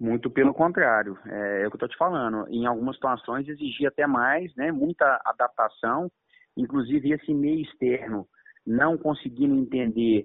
Muito 0.00 0.30
pelo 0.30 0.54
contrário, 0.54 1.16
é, 1.26 1.62
é 1.62 1.66
o 1.66 1.70
que 1.70 1.74
eu 1.74 1.86
estou 1.86 1.88
te 1.88 1.96
falando. 1.96 2.48
Em 2.48 2.66
algumas 2.66 2.96
situações 2.96 3.46
exigia 3.46 3.88
até 3.88 4.06
mais, 4.06 4.52
né? 4.56 4.72
Muita 4.72 5.20
adaptação, 5.24 6.10
inclusive 6.56 7.12
esse 7.12 7.32
meio 7.32 7.60
externo 7.60 8.26
não 8.66 8.96
conseguindo 8.96 9.54
entender, 9.54 10.24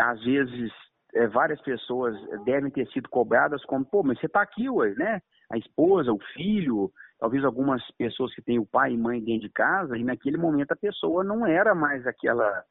às 0.00 0.22
vezes 0.24 0.72
é, 1.14 1.26
várias 1.28 1.60
pessoas 1.60 2.16
devem 2.44 2.70
ter 2.70 2.88
sido 2.88 3.08
cobradas 3.08 3.64
como, 3.64 3.84
pô, 3.84 4.02
mas 4.02 4.18
você 4.18 4.26
está 4.26 4.40
aqui, 4.40 4.68
ué, 4.68 4.94
né? 4.94 5.20
A 5.50 5.58
esposa, 5.58 6.12
o 6.12 6.18
filho, 6.32 6.90
talvez 7.20 7.44
algumas 7.44 7.82
pessoas 7.92 8.34
que 8.34 8.42
têm 8.42 8.58
o 8.58 8.66
pai 8.66 8.92
e 8.92 8.98
mãe 8.98 9.22
dentro 9.22 9.46
de 9.46 9.52
casa, 9.52 9.96
e 9.96 10.02
naquele 10.02 10.38
momento 10.38 10.72
a 10.72 10.76
pessoa 10.76 11.22
não 11.22 11.46
era 11.46 11.74
mais 11.74 12.06
aquela 12.06 12.64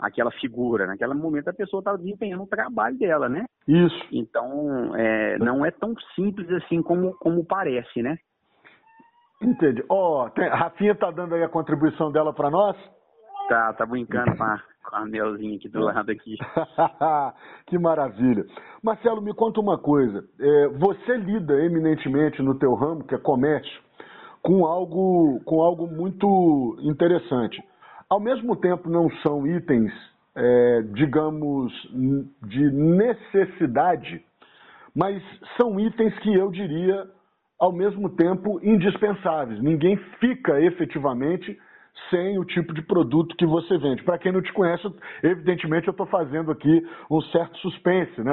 aquela 0.00 0.30
figura. 0.32 0.86
Naquele 0.86 1.14
momento 1.14 1.48
a 1.48 1.52
pessoa 1.52 1.80
estava 1.80 1.98
desempenhando 1.98 2.42
o 2.42 2.48
trabalho 2.48 2.98
dela, 2.98 3.28
né? 3.28 3.44
Isso. 3.68 4.06
Então, 4.10 4.94
é, 4.96 5.38
não 5.38 5.64
é 5.64 5.70
tão 5.70 5.94
simples 6.14 6.50
assim 6.50 6.82
como, 6.82 7.14
como 7.18 7.44
parece, 7.44 8.02
né? 8.02 8.18
Entendi. 9.42 9.82
Ó, 9.88 10.24
oh, 10.26 10.42
a 10.42 10.56
Rafinha 10.56 10.94
tá 10.94 11.10
dando 11.10 11.34
aí 11.34 11.42
a 11.42 11.48
contribuição 11.48 12.12
dela 12.12 12.32
para 12.32 12.50
nós? 12.50 12.76
Tá, 13.48 13.72
tá 13.72 13.86
brincando 13.86 14.36
com 14.36 14.44
a, 14.44 14.62
com 14.88 14.96
a 14.96 15.06
Nelzinha 15.06 15.56
aqui 15.56 15.68
do 15.68 15.80
lado 15.80 16.10
aqui. 16.10 16.36
que 17.66 17.78
maravilha. 17.78 18.44
Marcelo, 18.82 19.22
me 19.22 19.34
conta 19.34 19.60
uma 19.60 19.78
coisa. 19.78 20.24
É, 20.38 20.68
você 20.68 21.16
lida 21.16 21.54
eminentemente 21.64 22.42
no 22.42 22.58
teu 22.58 22.74
ramo, 22.74 23.04
que 23.04 23.14
é 23.14 23.18
comércio, 23.18 23.80
com 24.42 24.64
algo, 24.66 25.40
com 25.44 25.62
algo 25.62 25.86
muito 25.86 26.76
interessante. 26.82 27.62
Ao 28.10 28.18
mesmo 28.18 28.56
tempo, 28.56 28.90
não 28.90 29.08
são 29.22 29.46
itens, 29.46 29.92
é, 30.34 30.82
digamos, 30.94 31.72
de 32.42 32.70
necessidade, 32.72 34.20
mas 34.92 35.22
são 35.56 35.78
itens 35.78 36.18
que 36.18 36.34
eu 36.34 36.50
diria, 36.50 37.06
ao 37.56 37.72
mesmo 37.72 38.08
tempo, 38.10 38.58
indispensáveis. 38.64 39.62
Ninguém 39.62 39.96
fica 40.18 40.60
efetivamente 40.60 41.56
sem 42.08 42.36
o 42.36 42.44
tipo 42.44 42.74
de 42.74 42.82
produto 42.82 43.36
que 43.36 43.46
você 43.46 43.78
vende. 43.78 44.02
Para 44.02 44.18
quem 44.18 44.32
não 44.32 44.42
te 44.42 44.52
conhece, 44.52 44.82
evidentemente 45.22 45.86
eu 45.86 45.92
estou 45.92 46.06
fazendo 46.06 46.50
aqui 46.50 46.82
um 47.08 47.20
certo 47.20 47.56
suspense, 47.58 48.20
né? 48.22 48.32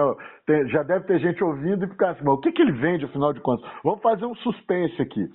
já 0.69 0.81
deve 0.81 1.05
ter 1.05 1.19
gente 1.19 1.43
ouvindo 1.43 1.85
e 1.85 1.89
ficar 1.89 2.11
assim, 2.11 2.23
mas 2.23 2.33
o 2.33 2.41
que, 2.41 2.51
que 2.51 2.63
ele 2.63 2.71
vende, 2.71 3.05
afinal 3.05 3.31
de 3.31 3.41
contas? 3.41 3.69
Vamos 3.83 4.01
fazer 4.01 4.25
um 4.25 4.35
suspense 4.35 4.99
aqui. 4.99 5.29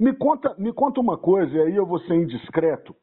Me 0.00 0.12
conta, 0.12 0.52
me 0.58 0.72
conta 0.72 1.00
uma 1.00 1.16
coisa, 1.16 1.56
e 1.56 1.60
aí 1.60 1.76
eu 1.76 1.86
vou 1.86 2.00
ser 2.00 2.14
indiscreto. 2.14 2.94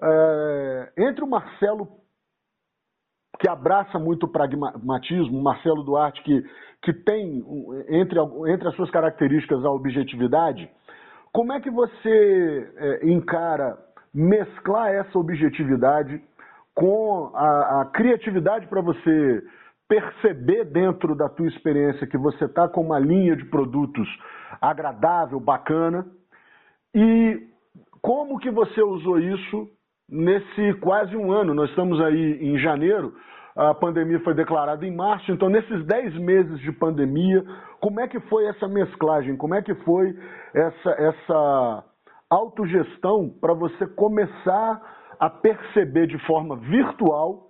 É, 0.00 0.92
entre 0.98 1.24
o 1.24 1.28
Marcelo, 1.28 1.88
que 3.38 3.48
abraça 3.48 3.98
muito 3.98 4.24
o 4.24 4.28
pragmatismo, 4.28 5.38
o 5.38 5.42
Marcelo 5.42 5.82
Duarte, 5.82 6.22
que, 6.22 6.44
que 6.82 6.92
tem 6.92 7.44
entre, 7.88 8.18
entre 8.52 8.68
as 8.68 8.74
suas 8.74 8.90
características 8.90 9.64
a 9.64 9.70
objetividade, 9.70 10.70
como 11.32 11.52
é 11.52 11.60
que 11.60 11.70
você 11.70 12.72
é, 12.76 13.08
encara 13.10 13.78
mesclar 14.12 14.88
essa 14.92 15.18
objetividade 15.18 16.20
com 16.74 17.30
a, 17.34 17.82
a 17.82 17.84
criatividade 17.86 18.66
para 18.66 18.80
você 18.80 19.42
perceber 19.88 20.64
dentro 20.64 21.14
da 21.14 21.28
tua 21.28 21.48
experiência 21.48 22.06
que 22.06 22.18
você 22.18 22.44
está 22.44 22.68
com 22.68 22.82
uma 22.82 22.98
linha 22.98 23.34
de 23.34 23.44
produtos 23.46 24.08
agradável, 24.60 25.40
bacana, 25.40 26.06
e 26.94 27.48
como 28.00 28.38
que 28.38 28.50
você 28.50 28.82
usou 28.82 29.18
isso 29.18 29.68
nesse 30.08 30.74
quase 30.80 31.16
um 31.16 31.30
ano? 31.30 31.54
Nós 31.54 31.68
estamos 31.70 32.00
aí 32.00 32.38
em 32.40 32.58
janeiro, 32.58 33.14
a 33.54 33.74
pandemia 33.74 34.20
foi 34.20 34.34
declarada 34.34 34.86
em 34.86 34.94
março, 34.94 35.30
então 35.32 35.48
nesses 35.48 35.84
10 35.84 36.14
meses 36.18 36.60
de 36.60 36.72
pandemia, 36.72 37.44
como 37.80 38.00
é 38.00 38.08
que 38.08 38.20
foi 38.20 38.46
essa 38.46 38.68
mesclagem? 38.68 39.36
Como 39.36 39.54
é 39.54 39.62
que 39.62 39.74
foi 39.74 40.16
essa, 40.54 40.90
essa 40.90 41.84
autogestão 42.30 43.28
para 43.40 43.54
você 43.54 43.86
começar 43.86 44.80
a 45.18 45.28
perceber 45.28 46.06
de 46.06 46.18
forma 46.26 46.56
virtual 46.56 47.48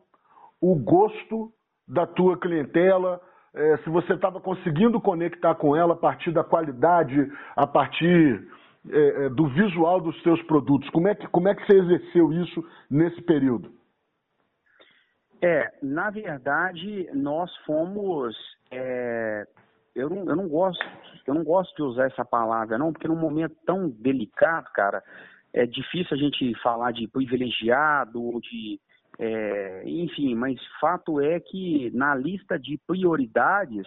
o 0.61 0.75
gosto 0.75 1.51
da 1.87 2.07
tua 2.07 2.39
clientela, 2.39 3.21
é, 3.55 3.77
se 3.79 3.91
você 3.91 4.15
estava 4.15 4.41
conseguindo 4.41 5.01
conectar 5.01 5.55
com 5.55 5.75
ela 5.75 5.95
a 5.95 5.97
partir 5.97 6.33
da 6.33 6.45
qualidade, 6.45 7.31
a 7.57 7.67
partir 7.67 8.47
é, 8.91 9.27
é, 9.27 9.29
do 9.29 9.49
visual 9.49 10.01
dos 10.01 10.21
seus 10.23 10.43
produtos. 10.43 10.89
Como 10.91 11.09
é, 11.09 11.15
que, 11.15 11.27
como 11.29 11.49
é 11.49 11.55
que 11.55 11.67
você 11.67 11.79
exerceu 11.79 12.33
isso 12.33 12.65
nesse 12.91 13.21
período? 13.23 13.73
É, 15.41 15.73
na 15.83 16.11
verdade, 16.11 17.09
nós 17.15 17.55
fomos 17.59 18.35
é, 18.71 19.47
eu 19.99 20.09
não, 20.09 20.25
eu 20.25 20.37
não 20.37 20.49
gosto, 20.49 20.85
eu 21.27 21.35
não 21.35 21.43
gosto 21.43 21.75
de 21.75 21.83
usar 21.83 22.07
essa 22.07 22.25
palavra, 22.25 22.79
não, 22.79 22.93
porque 22.93 23.09
num 23.09 23.17
momento 23.17 23.57
tão 23.67 23.89
delicado, 23.89 24.71
cara, 24.73 25.03
é 25.53 25.67
difícil 25.67 26.17
a 26.17 26.21
gente 26.21 26.55
falar 26.63 26.93
de 26.93 27.09
privilegiado 27.09 28.23
ou 28.23 28.41
de. 28.41 28.81
É, 29.21 29.83
enfim, 29.85 30.37
mas 30.37 30.57
fato 30.81 31.21
é 31.21 31.41
que 31.41 31.91
na 31.93 32.15
lista 32.15 32.57
de 32.57 32.79
prioridades, 32.87 33.85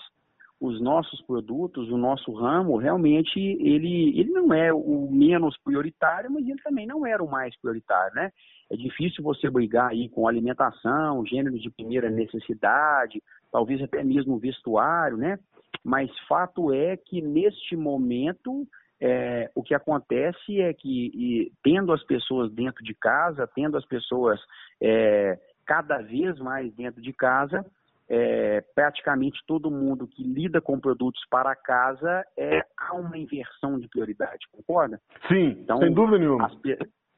os 0.61 0.79
nossos 0.79 1.21
produtos, 1.23 1.89
o 1.89 1.97
nosso 1.97 2.31
ramo, 2.31 2.77
realmente 2.77 3.39
ele, 3.39 4.17
ele 4.17 4.29
não 4.29 4.53
é 4.53 4.71
o 4.71 5.09
menos 5.11 5.57
prioritário, 5.57 6.31
mas 6.31 6.47
ele 6.47 6.61
também 6.61 6.85
não 6.85 7.05
era 7.05 7.21
o 7.23 7.29
mais 7.29 7.53
prioritário, 7.59 8.13
né? 8.15 8.31
É 8.69 8.77
difícil 8.77 9.23
você 9.23 9.49
brigar 9.49 9.89
aí 9.89 10.07
com 10.07 10.27
alimentação, 10.27 11.25
gêneros 11.25 11.61
de 11.61 11.69
primeira 11.71 12.09
necessidade, 12.09 13.21
talvez 13.51 13.81
até 13.81 14.03
mesmo 14.03 14.37
vestuário, 14.37 15.17
né? 15.17 15.37
mas 15.83 16.09
fato 16.27 16.73
é 16.73 16.95
que 16.97 17.21
neste 17.21 17.75
momento 17.75 18.67
é, 18.99 19.49
o 19.55 19.63
que 19.63 19.73
acontece 19.73 20.61
é 20.61 20.73
que, 20.73 21.11
e, 21.13 21.51
tendo 21.63 21.91
as 21.91 22.03
pessoas 22.03 22.51
dentro 22.51 22.83
de 22.83 22.93
casa, 22.93 23.49
tendo 23.55 23.77
as 23.77 23.85
pessoas 23.85 24.39
é, 24.79 25.39
cada 25.65 25.99
vez 25.99 26.37
mais 26.39 26.71
dentro 26.75 27.01
de 27.01 27.11
casa, 27.13 27.65
é, 28.13 28.61
praticamente 28.75 29.39
todo 29.47 29.71
mundo 29.71 30.05
que 30.05 30.21
lida 30.21 30.59
com 30.59 30.77
produtos 30.77 31.21
para 31.29 31.55
casa 31.55 32.25
é, 32.37 32.61
há 32.77 32.93
uma 32.93 33.17
inversão 33.17 33.79
de 33.79 33.87
prioridade, 33.87 34.45
concorda? 34.51 34.99
Sim, 35.29 35.61
então, 35.61 35.77
sem 35.77 35.93
dúvida 35.93 36.19
nenhuma. 36.19 36.45
As, 36.45 36.53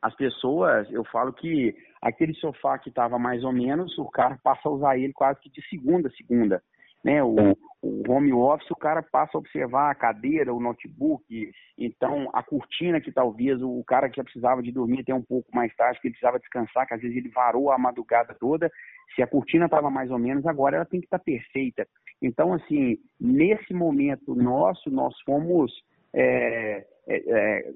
as 0.04 0.16
pessoas, 0.16 0.88
eu 0.92 1.04
falo 1.06 1.34
que 1.34 1.76
aquele 2.00 2.36
sofá 2.36 2.78
que 2.78 2.90
estava 2.90 3.18
mais 3.18 3.44
ou 3.44 3.52
menos, 3.52 3.98
o 3.98 4.06
cara 4.06 4.38
passa 4.44 4.70
a 4.70 4.72
usar 4.72 4.96
ele 4.96 5.14
quase 5.14 5.40
que 5.40 5.50
de 5.50 5.68
segunda 5.68 6.10
a 6.10 6.12
segunda 6.12 6.62
né? 7.04 7.24
O, 7.24 7.58
o 7.82 8.04
home 8.10 8.32
office, 8.32 8.72
o 8.72 8.76
cara 8.76 9.04
passa 9.04 9.38
a 9.38 9.40
observar 9.40 9.92
a 9.92 9.96
cadeira, 9.96 10.54
o 10.54 10.60
notebook, 10.60 11.52
então 11.78 12.30
a 12.34 12.42
cortina 12.42 13.02
que 13.02 13.12
talvez 13.12 13.62
o 13.62 13.84
cara 13.84 14.10
que 14.10 14.18
já 14.18 14.24
precisava 14.24 14.64
de 14.64 14.72
dormir 14.72 15.02
até 15.02 15.14
um 15.14 15.22
pouco 15.22 15.54
mais 15.54 15.76
tarde, 15.76 16.00
que 16.00 16.08
ele 16.08 16.14
precisava 16.14 16.40
descansar, 16.40 16.88
que 16.88 16.94
às 16.94 17.02
vezes 17.02 17.18
ele 17.18 17.30
varou 17.30 17.72
a 17.72 17.78
madrugada 17.78 18.34
toda, 18.40 18.72
se 19.16 19.22
a 19.22 19.28
cortina 19.28 19.66
estava 19.66 19.90
mais 19.90 20.10
ou 20.12 20.18
menos, 20.18 20.46
agora 20.46 20.78
ela 20.78 20.86
tem 20.86 21.02
que 21.02 21.08
estar 21.08 21.20
tá 21.20 21.24
perfeita. 21.24 21.86
Então, 22.22 22.54
assim, 22.54 22.98
nesse 23.20 23.74
momento 23.74 24.34
nosso, 24.34 24.90
nós 24.90 25.14
fomos. 25.26 25.72
É, 26.16 26.86
é, 27.08 27.16
é, 27.28 27.74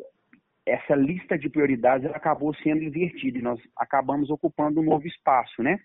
essa 0.68 0.96
lista 0.96 1.38
de 1.38 1.50
prioridades 1.50 2.06
acabou 2.12 2.54
sendo 2.56 2.84
invertida 2.84 3.40
e 3.40 3.42
nós 3.42 3.60
acabamos 3.78 4.30
ocupando 4.30 4.82
um 4.82 4.84
novo 4.84 5.08
espaço, 5.08 5.64
né? 5.64 5.80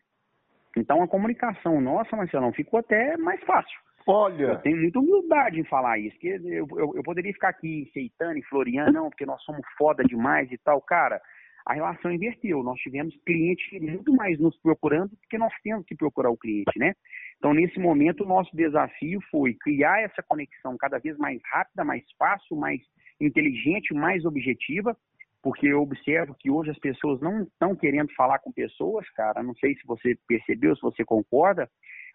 Então 0.76 1.02
a 1.02 1.08
comunicação 1.08 1.80
nossa, 1.80 2.16
Marcelão, 2.16 2.52
ficou 2.52 2.80
até 2.80 3.16
mais 3.16 3.42
fácil. 3.44 3.78
Olha. 4.06 4.44
Eu 4.44 4.58
tenho 4.58 4.78
muita 4.78 4.98
humildade 4.98 5.60
em 5.60 5.64
falar 5.64 5.98
isso, 5.98 6.14
porque 6.16 6.28
eu, 6.28 6.66
eu, 6.70 6.92
eu 6.96 7.02
poderia 7.02 7.32
ficar 7.32 7.50
aqui 7.50 7.86
aceitando 7.88 8.38
e 8.38 8.42
floreando, 8.44 8.92
não, 8.92 9.08
porque 9.08 9.26
nós 9.26 9.40
somos 9.42 9.62
foda 9.78 10.02
demais 10.02 10.50
e 10.50 10.58
tal. 10.58 10.80
Cara, 10.80 11.20
a 11.64 11.74
relação 11.74 12.10
inverteu. 12.10 12.62
Nós 12.62 12.78
tivemos 12.80 13.14
clientes 13.24 13.80
muito 13.80 14.12
mais 14.14 14.38
nos 14.38 14.56
procurando 14.60 15.10
do 15.10 15.28
que 15.30 15.38
nós 15.38 15.52
temos 15.62 15.86
que 15.86 15.94
procurar 15.94 16.30
o 16.30 16.36
cliente, 16.36 16.76
né? 16.76 16.94
Então, 17.38 17.54
nesse 17.54 17.78
momento, 17.78 18.24
o 18.24 18.26
nosso 18.28 18.54
desafio 18.56 19.20
foi 19.30 19.54
criar 19.54 20.02
essa 20.02 20.22
conexão 20.22 20.76
cada 20.76 20.98
vez 20.98 21.16
mais 21.18 21.40
rápida, 21.52 21.84
mais 21.84 22.04
fácil, 22.18 22.56
mais 22.56 22.80
inteligente, 23.20 23.94
mais 23.94 24.24
objetiva, 24.24 24.96
porque 25.42 25.66
eu 25.66 25.82
observo 25.82 26.37
que 26.38 26.50
hoje 26.50 26.70
as 26.70 26.78
pessoas 26.78 27.20
não 27.20 27.42
estão 27.42 27.75
querendo 27.75 28.12
falar 28.14 28.38
com 28.38 28.52
pessoas, 28.52 29.08
cara. 29.11 29.42
Não 29.42 29.54
sei 29.56 29.75
se 29.75 29.87
você 29.87 30.16
percebeu, 30.26 30.76
se 30.76 30.82
você 30.82 31.04
concorda, 31.04 31.68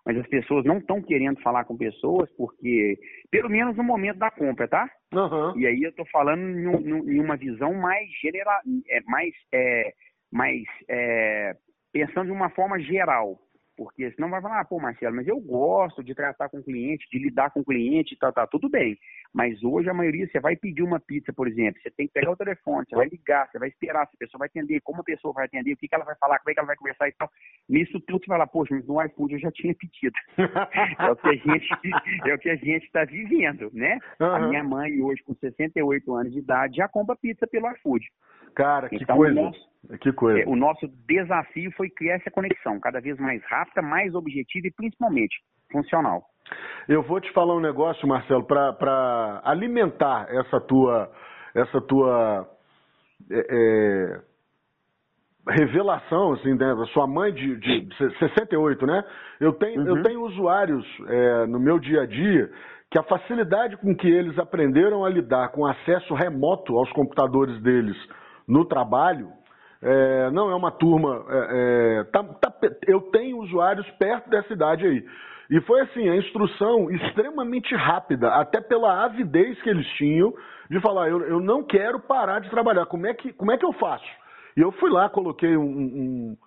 mas 0.05 0.17
as 0.17 0.27
pessoas 0.27 0.63
não 0.63 0.77
estão 0.77 1.01
querendo 1.01 1.41
falar 1.41 1.65
com 1.65 1.75
pessoas 1.75 2.29
porque, 2.37 2.97
pelo 3.29 3.49
menos 3.49 3.75
no 3.75 3.83
momento 3.83 4.17
da 4.17 4.31
compra, 4.31 4.65
tá? 4.65 4.89
Uhum. 5.13 5.59
E 5.59 5.67
aí 5.67 5.83
eu 5.83 5.89
estou 5.89 6.05
falando 6.09 6.41
em, 6.41 7.15
em, 7.15 7.19
uma 7.19 7.35
visão 7.35 7.73
mais 7.73 8.09
general, 8.21 8.61
é, 8.89 9.01
mais, 9.01 9.33
é, 9.53 9.93
mais 10.31 10.63
é, 10.89 11.53
pensando 11.91 12.27
de 12.27 12.31
uma 12.31 12.49
forma 12.49 12.79
geral. 12.79 13.37
Porque 13.77 14.11
senão 14.13 14.29
vai 14.31 14.41
falar, 14.41 14.61
ah, 14.61 14.65
pô, 14.65 14.79
Marcelo, 14.79 15.15
mas 15.15 15.27
eu 15.27 15.39
gosto 15.39 16.03
de 16.03 16.15
tratar 16.15 16.49
com 16.49 16.57
o 16.57 16.63
cliente, 16.63 17.07
de 17.11 17.19
lidar 17.19 17.51
com 17.51 17.59
o 17.59 17.63
cliente, 17.63 18.17
tá, 18.17 18.31
tá, 18.31 18.47
tudo 18.47 18.67
bem. 18.67 18.97
Mas 19.31 19.63
hoje 19.63 19.87
a 19.87 19.93
maioria, 19.93 20.27
você 20.27 20.39
vai 20.39 20.55
pedir 20.55 20.81
uma 20.81 20.99
pizza, 20.99 21.31
por 21.31 21.47
exemplo, 21.47 21.79
você 21.79 21.91
tem 21.91 22.07
que 22.07 22.13
pegar 22.13 22.31
o 22.31 22.35
telefone, 22.35 22.87
você 22.89 22.95
vai 22.95 23.07
ligar, 23.07 23.47
você 23.47 23.59
vai 23.59 23.69
esperar 23.69 24.07
se 24.07 24.15
a 24.15 24.17
pessoa 24.17 24.39
vai 24.39 24.47
atender, 24.47 24.81
como 24.81 25.01
a 25.01 25.03
pessoa 25.03 25.31
vai 25.31 25.45
atender, 25.45 25.73
o 25.73 25.77
que, 25.77 25.87
que 25.87 25.93
ela 25.93 26.03
vai 26.03 26.15
falar, 26.15 26.39
como 26.39 26.49
é 26.49 26.53
que 26.55 26.59
ela 26.59 26.65
vai 26.65 26.75
conversar 26.75 27.07
e 27.07 27.11
tal. 27.11 27.29
Nisso 27.69 27.99
tudo 28.01 28.19
você 28.19 28.29
vai 28.29 28.39
lá, 28.39 28.47
poxa, 28.47 28.73
mas 28.73 28.87
no 28.87 28.99
iFood 29.03 29.35
eu 29.35 29.39
já 29.39 29.51
tinha 29.51 29.75
pedido. 29.75 30.15
é 30.99 31.11
o 31.11 31.15
que 31.15 31.27
a 31.27 31.35
gente 31.35 31.69
é 32.25 32.33
o 32.33 32.39
que 32.39 32.49
a 32.49 32.55
gente 32.55 32.85
está 32.85 33.05
vivendo, 33.05 33.69
né? 33.73 33.99
Uhum. 34.19 34.27
A 34.27 34.39
minha 34.39 34.63
mãe 34.63 34.99
hoje, 35.01 35.21
com 35.23 35.35
68 35.35 36.15
anos 36.15 36.33
de 36.33 36.39
idade, 36.39 36.77
já 36.77 36.87
compra 36.87 37.15
pizza 37.15 37.45
pelo 37.45 37.69
iFood. 37.73 38.07
Cara, 38.57 38.89
que 38.89 38.95
então, 38.95 39.15
coisa. 39.15 39.39
O 39.39 39.43
nosso, 39.43 39.69
que 40.01 40.11
coisa. 40.11 40.39
É, 40.39 40.45
o 40.47 40.55
nosso 40.55 40.87
desafio 41.07 41.71
foi 41.77 41.91
criar 41.91 42.15
essa 42.15 42.31
conexão 42.31 42.79
cada 42.79 42.99
vez 42.99 43.15
mais 43.19 43.39
rápida, 43.45 43.83
mais 43.83 44.15
objetiva 44.15 44.65
e 44.65 44.71
principalmente 44.71 45.35
funcional. 45.71 46.23
Eu 46.87 47.03
vou 47.03 47.21
te 47.21 47.31
falar 47.33 47.55
um 47.55 47.59
negócio, 47.59 48.07
Marcelo, 48.07 48.43
para 48.43 49.41
alimentar 49.43 50.25
essa 50.31 50.59
tua, 50.59 51.11
essa 51.53 51.79
tua 51.81 52.49
é, 53.29 53.45
é, 53.47 54.21
revelação, 55.51 56.33
assim, 56.33 56.55
né? 56.55 56.73
sua 56.93 57.05
mãe 57.05 57.31
de, 57.31 57.57
de 57.57 57.95
68, 58.17 58.87
né? 58.87 59.03
Eu 59.39 59.53
tenho, 59.53 59.81
uhum. 59.81 59.97
eu 59.97 60.01
tenho 60.01 60.21
usuários 60.23 60.83
é, 61.07 61.45
no 61.45 61.59
meu 61.59 61.77
dia 61.77 62.01
a 62.01 62.05
dia 62.07 62.49
que 62.89 62.97
a 62.97 63.03
facilidade 63.03 63.77
com 63.77 63.93
que 63.93 64.07
eles 64.07 64.39
aprenderam 64.39 65.05
a 65.05 65.09
lidar 65.09 65.49
com 65.49 65.63
acesso 65.63 66.15
remoto 66.15 66.75
aos 66.75 66.91
computadores 66.93 67.61
deles 67.61 67.95
no 68.47 68.65
trabalho, 68.65 69.29
é, 69.81 70.31
não 70.31 70.49
é 70.49 70.55
uma 70.55 70.71
turma. 70.71 71.25
É, 71.29 71.99
é, 71.99 72.03
tá, 72.05 72.23
tá, 72.23 72.53
eu 72.87 73.01
tenho 73.11 73.37
usuários 73.39 73.87
perto 73.91 74.29
dessa 74.29 74.53
idade 74.53 74.85
aí. 74.85 75.05
E 75.49 75.61
foi 75.61 75.81
assim, 75.81 76.09
a 76.09 76.15
instrução 76.15 76.91
extremamente 76.91 77.73
rápida, 77.73 78.29
até 78.29 78.59
pela 78.59 79.05
avidez 79.05 79.61
que 79.61 79.69
eles 79.69 79.87
tinham 79.93 80.33
de 80.69 80.81
falar, 80.81 81.09
eu, 81.09 81.21
eu 81.21 81.39
não 81.39 81.63
quero 81.63 81.99
parar 81.99 82.39
de 82.39 82.49
trabalhar, 82.49 82.85
como 82.85 83.07
é 83.07 83.13
que, 83.13 83.31
como 83.31 83.51
é 83.51 83.57
que 83.57 83.65
eu 83.65 83.71
faço? 83.73 84.05
E 84.57 84.59
eu 84.59 84.71
fui 84.73 84.89
lá, 84.89 85.07
coloquei 85.07 85.55
um, 85.55 85.63
um, 85.63 86.37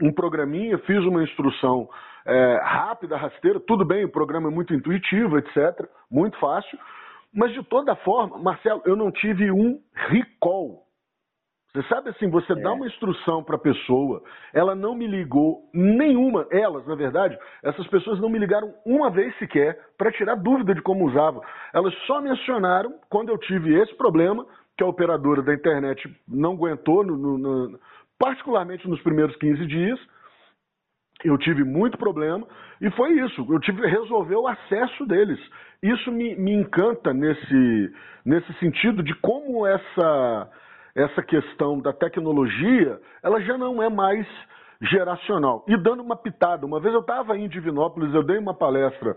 um 0.00 0.12
programinha, 0.14 0.78
fiz 0.78 1.04
uma 1.04 1.24
instrução 1.24 1.88
é, 2.24 2.60
rápida, 2.62 3.16
rasteira, 3.16 3.58
tudo 3.58 3.84
bem, 3.84 4.04
o 4.04 4.12
programa 4.12 4.48
é 4.48 4.54
muito 4.54 4.72
intuitivo, 4.72 5.38
etc., 5.38 5.88
muito 6.08 6.38
fácil, 6.38 6.78
mas 7.34 7.52
de 7.52 7.64
toda 7.64 7.96
forma, 7.96 8.38
Marcelo, 8.38 8.82
eu 8.84 8.94
não 8.94 9.10
tive 9.10 9.50
um 9.50 9.80
recall 9.92 10.84
você 11.72 11.82
sabe 11.84 12.10
assim, 12.10 12.28
você 12.28 12.52
é. 12.52 12.56
dá 12.56 12.72
uma 12.72 12.86
instrução 12.86 13.44
para 13.44 13.54
a 13.54 13.60
pessoa, 13.60 14.22
ela 14.52 14.74
não 14.74 14.94
me 14.94 15.06
ligou 15.06 15.68
nenhuma, 15.72 16.46
elas, 16.50 16.84
na 16.86 16.96
verdade, 16.96 17.38
essas 17.62 17.86
pessoas 17.86 18.18
não 18.20 18.28
me 18.28 18.38
ligaram 18.40 18.74
uma 18.84 19.08
vez 19.08 19.36
sequer 19.38 19.78
para 19.96 20.10
tirar 20.10 20.34
dúvida 20.34 20.74
de 20.74 20.82
como 20.82 21.06
usava. 21.06 21.40
Elas 21.72 21.94
só 22.06 22.20
mencionaram 22.20 22.94
quando 23.08 23.28
eu 23.28 23.38
tive 23.38 23.72
esse 23.80 23.94
problema, 23.94 24.44
que 24.76 24.82
a 24.82 24.86
operadora 24.86 25.42
da 25.42 25.54
internet 25.54 26.02
não 26.26 26.54
aguentou, 26.54 27.04
no, 27.04 27.16
no, 27.16 27.38
no, 27.38 27.78
particularmente 28.18 28.88
nos 28.88 29.00
primeiros 29.02 29.36
15 29.36 29.66
dias. 29.66 30.00
Eu 31.22 31.36
tive 31.36 31.62
muito 31.64 31.98
problema 31.98 32.46
e 32.80 32.90
foi 32.92 33.12
isso. 33.20 33.46
Eu 33.48 33.60
tive 33.60 33.86
resolver 33.86 34.36
o 34.36 34.48
acesso 34.48 35.04
deles. 35.04 35.38
Isso 35.82 36.10
me, 36.10 36.34
me 36.34 36.52
encanta 36.54 37.12
nesse, 37.12 37.92
nesse 38.24 38.50
sentido 38.54 39.02
de 39.02 39.14
como 39.16 39.66
essa 39.66 40.50
essa 40.94 41.22
questão 41.22 41.80
da 41.80 41.92
tecnologia, 41.92 42.98
ela 43.22 43.40
já 43.40 43.56
não 43.56 43.82
é 43.82 43.88
mais 43.88 44.26
geracional. 44.82 45.64
E 45.68 45.76
dando 45.76 46.02
uma 46.02 46.16
pitada, 46.16 46.64
uma 46.64 46.80
vez 46.80 46.94
eu 46.94 47.00
estava 47.00 47.36
em 47.36 47.48
Divinópolis, 47.48 48.14
eu 48.14 48.22
dei 48.22 48.38
uma 48.38 48.54
palestra 48.54 49.14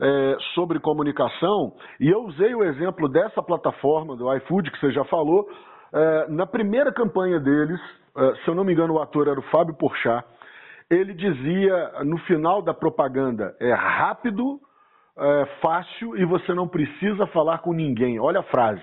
é, 0.00 0.36
sobre 0.54 0.78
comunicação 0.78 1.72
e 1.98 2.08
eu 2.08 2.22
usei 2.24 2.54
o 2.54 2.64
exemplo 2.64 3.08
dessa 3.08 3.42
plataforma 3.42 4.16
do 4.16 4.32
iFood, 4.36 4.70
que 4.70 4.80
você 4.80 4.92
já 4.92 5.04
falou. 5.04 5.48
É, 5.92 6.28
na 6.28 6.46
primeira 6.46 6.92
campanha 6.92 7.40
deles, 7.40 7.80
é, 8.16 8.34
se 8.36 8.48
eu 8.48 8.54
não 8.54 8.64
me 8.64 8.72
engano, 8.72 8.94
o 8.94 9.02
ator 9.02 9.28
era 9.28 9.38
o 9.38 9.50
Fábio 9.50 9.76
Porchat, 9.76 10.24
ele 10.88 11.12
dizia 11.14 12.04
no 12.04 12.18
final 12.18 12.62
da 12.62 12.72
propaganda: 12.72 13.54
é 13.60 13.72
rápido, 13.72 14.60
é, 15.18 15.46
fácil 15.60 16.16
e 16.16 16.24
você 16.24 16.54
não 16.54 16.68
precisa 16.68 17.26
falar 17.28 17.58
com 17.58 17.72
ninguém. 17.72 18.18
Olha 18.18 18.40
a 18.40 18.44
frase. 18.44 18.82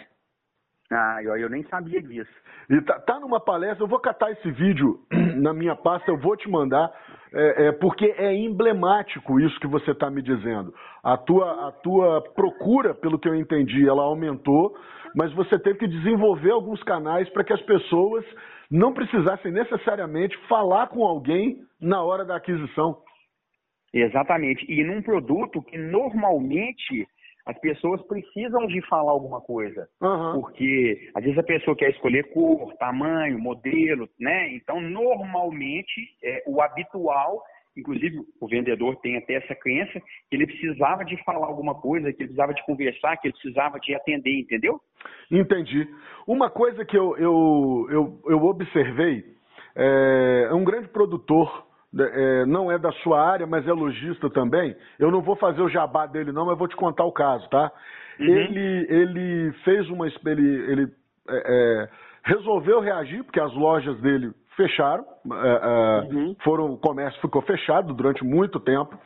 Ah, 0.92 1.20
eu, 1.22 1.36
eu 1.36 1.50
nem 1.50 1.64
sabia 1.64 2.02
disso. 2.02 2.32
E 2.70 2.82
tá, 2.82 3.00
tá, 3.00 3.20
numa 3.20 3.40
palestra, 3.40 3.84
eu 3.84 3.90
vou 3.90 4.00
catar 4.00 4.32
esse 4.32 4.50
vídeo 4.52 5.00
na 5.36 5.54
minha 5.54 5.76
pasta, 5.76 6.10
eu 6.10 6.18
vou 6.18 6.36
te 6.38 6.50
mandar, 6.50 6.92
é, 7.34 7.68
é, 7.68 7.72
porque 7.74 8.06
é 8.18 8.34
emblemático 8.34 9.40
isso 9.40 9.60
que 9.60 9.68
você 9.68 9.92
está 9.92 10.10
me 10.10 10.22
dizendo. 10.22 10.74
A 11.04 11.18
tua, 11.18 11.68
a 11.68 11.72
tua 11.72 12.22
procura, 12.34 12.94
pelo 12.94 13.20
que 13.20 13.28
eu 13.28 13.36
entendi, 13.36 13.88
ela 13.88 14.04
aumentou, 14.04 14.78
mas 15.14 15.34
você 15.34 15.60
teve 15.60 15.80
que 15.80 15.88
desenvolver 15.88 16.52
alguns 16.52 16.82
canais 16.84 17.30
para 17.30 17.44
que 17.44 17.54
as 17.54 17.62
pessoas 17.64 18.24
não 18.72 18.94
precisassem 18.94 19.52
necessariamente 19.52 20.38
falar 20.48 20.88
com 20.88 21.04
alguém 21.04 21.58
na 21.82 22.02
hora 22.02 22.24
da 22.24 22.38
aquisição. 22.38 22.98
Exatamente. 23.94 24.66
E 24.70 24.84
num 24.84 25.02
produto 25.02 25.62
que 25.62 25.78
normalmente 25.78 27.08
as 27.48 27.58
pessoas 27.60 28.02
precisam 28.08 28.68
de 28.68 28.82
falar 28.88 29.12
alguma 29.12 29.40
coisa. 29.40 29.88
Uhum. 30.02 30.42
Porque 30.42 31.10
às 31.16 31.24
vezes 31.24 31.40
a 31.40 31.44
pessoa 31.44 31.76
quer 31.78 31.92
escolher 31.92 32.30
cor, 32.34 32.74
tamanho, 32.76 33.40
modelo, 33.40 34.08
né? 34.20 34.54
Então, 34.54 34.82
normalmente, 34.82 36.10
é, 36.22 36.44
o 36.46 36.62
habitual, 36.62 37.42
inclusive 37.76 38.20
o 38.42 38.48
vendedor 38.48 38.98
tem 38.98 39.16
até 39.16 39.36
essa 39.36 39.56
crença, 39.56 39.98
que 40.30 40.36
ele 40.36 40.46
precisava 40.46 41.06
de 41.06 41.16
falar 41.24 41.48
alguma 41.48 41.74
coisa, 41.74 42.12
que 42.12 42.24
ele 42.24 42.28
precisava 42.28 42.54
de 42.54 42.66
conversar, 42.66 43.16
que 43.16 43.30
ele 43.30 43.34
precisava 43.34 43.80
de 43.80 43.96
atender, 43.96 44.40
entendeu? 44.40 44.82
Entendi. 45.32 45.88
Uma 46.28 46.50
coisa 46.50 46.84
que 46.84 46.98
eu, 46.98 47.16
eu, 47.18 47.88
eu, 47.90 48.22
eu 48.28 48.44
observei, 48.44 49.24
é, 49.74 50.48
é 50.50 50.54
um 50.54 50.66
grande 50.66 50.90
produtor 50.90 51.67
é, 51.96 52.46
não 52.46 52.72
é 52.72 52.78
da 52.78 52.92
sua 53.04 53.22
área, 53.22 53.48
mas 53.48 53.68
é 53.68 53.72
lojista 53.72 54.30
também. 54.30 54.76
Eu 55.00 55.12
não 55.12 55.22
vou 55.22 55.36
fazer 55.36 55.62
o 55.62 55.70
jabá 55.70 56.06
dele, 56.06 56.32
não, 56.32 56.46
mas 56.46 56.58
vou 56.58 56.68
te 56.68 56.76
contar 56.76 57.06
o 57.06 57.12
caso, 57.12 57.48
tá? 57.50 57.72
Uhum. 58.20 58.26
Ele, 58.26 58.88
ele 58.90 59.52
fez 59.64 59.90
uma. 59.90 60.08
Ele, 60.08 60.72
ele 60.72 60.92
é, 61.30 61.44
é, 61.46 61.90
resolveu 62.24 62.80
reagir, 62.80 63.24
porque 63.24 63.40
as 63.40 63.54
lojas 63.54 64.00
dele 64.02 64.32
fecharam, 64.56 65.06
é, 65.32 66.08
é, 66.10 66.14
uhum. 66.14 66.36
foram, 66.44 66.74
o 66.74 66.78
comércio 66.78 67.22
ficou 67.22 67.42
fechado 67.44 67.94
durante 67.94 68.24
muito 68.24 68.60
tempo. 68.60 68.98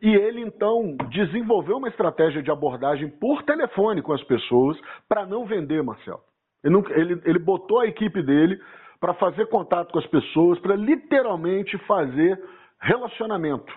E 0.00 0.14
ele 0.14 0.40
então 0.42 0.96
desenvolveu 1.10 1.78
uma 1.78 1.88
estratégia 1.88 2.42
de 2.42 2.50
abordagem 2.50 3.08
por 3.08 3.42
telefone 3.42 4.02
com 4.02 4.12
as 4.12 4.22
pessoas 4.24 4.78
para 5.08 5.24
não 5.24 5.46
vender, 5.46 5.82
Marcelo. 5.82 6.20
Ele, 6.62 6.74
não, 6.74 6.84
ele, 6.90 7.20
ele 7.24 7.38
botou 7.38 7.80
a 7.80 7.86
equipe 7.86 8.22
dele 8.22 8.58
para 9.04 9.12
fazer 9.12 9.44
contato 9.48 9.92
com 9.92 9.98
as 9.98 10.06
pessoas, 10.06 10.58
para 10.60 10.74
literalmente 10.74 11.76
fazer 11.86 12.42
relacionamento. 12.80 13.70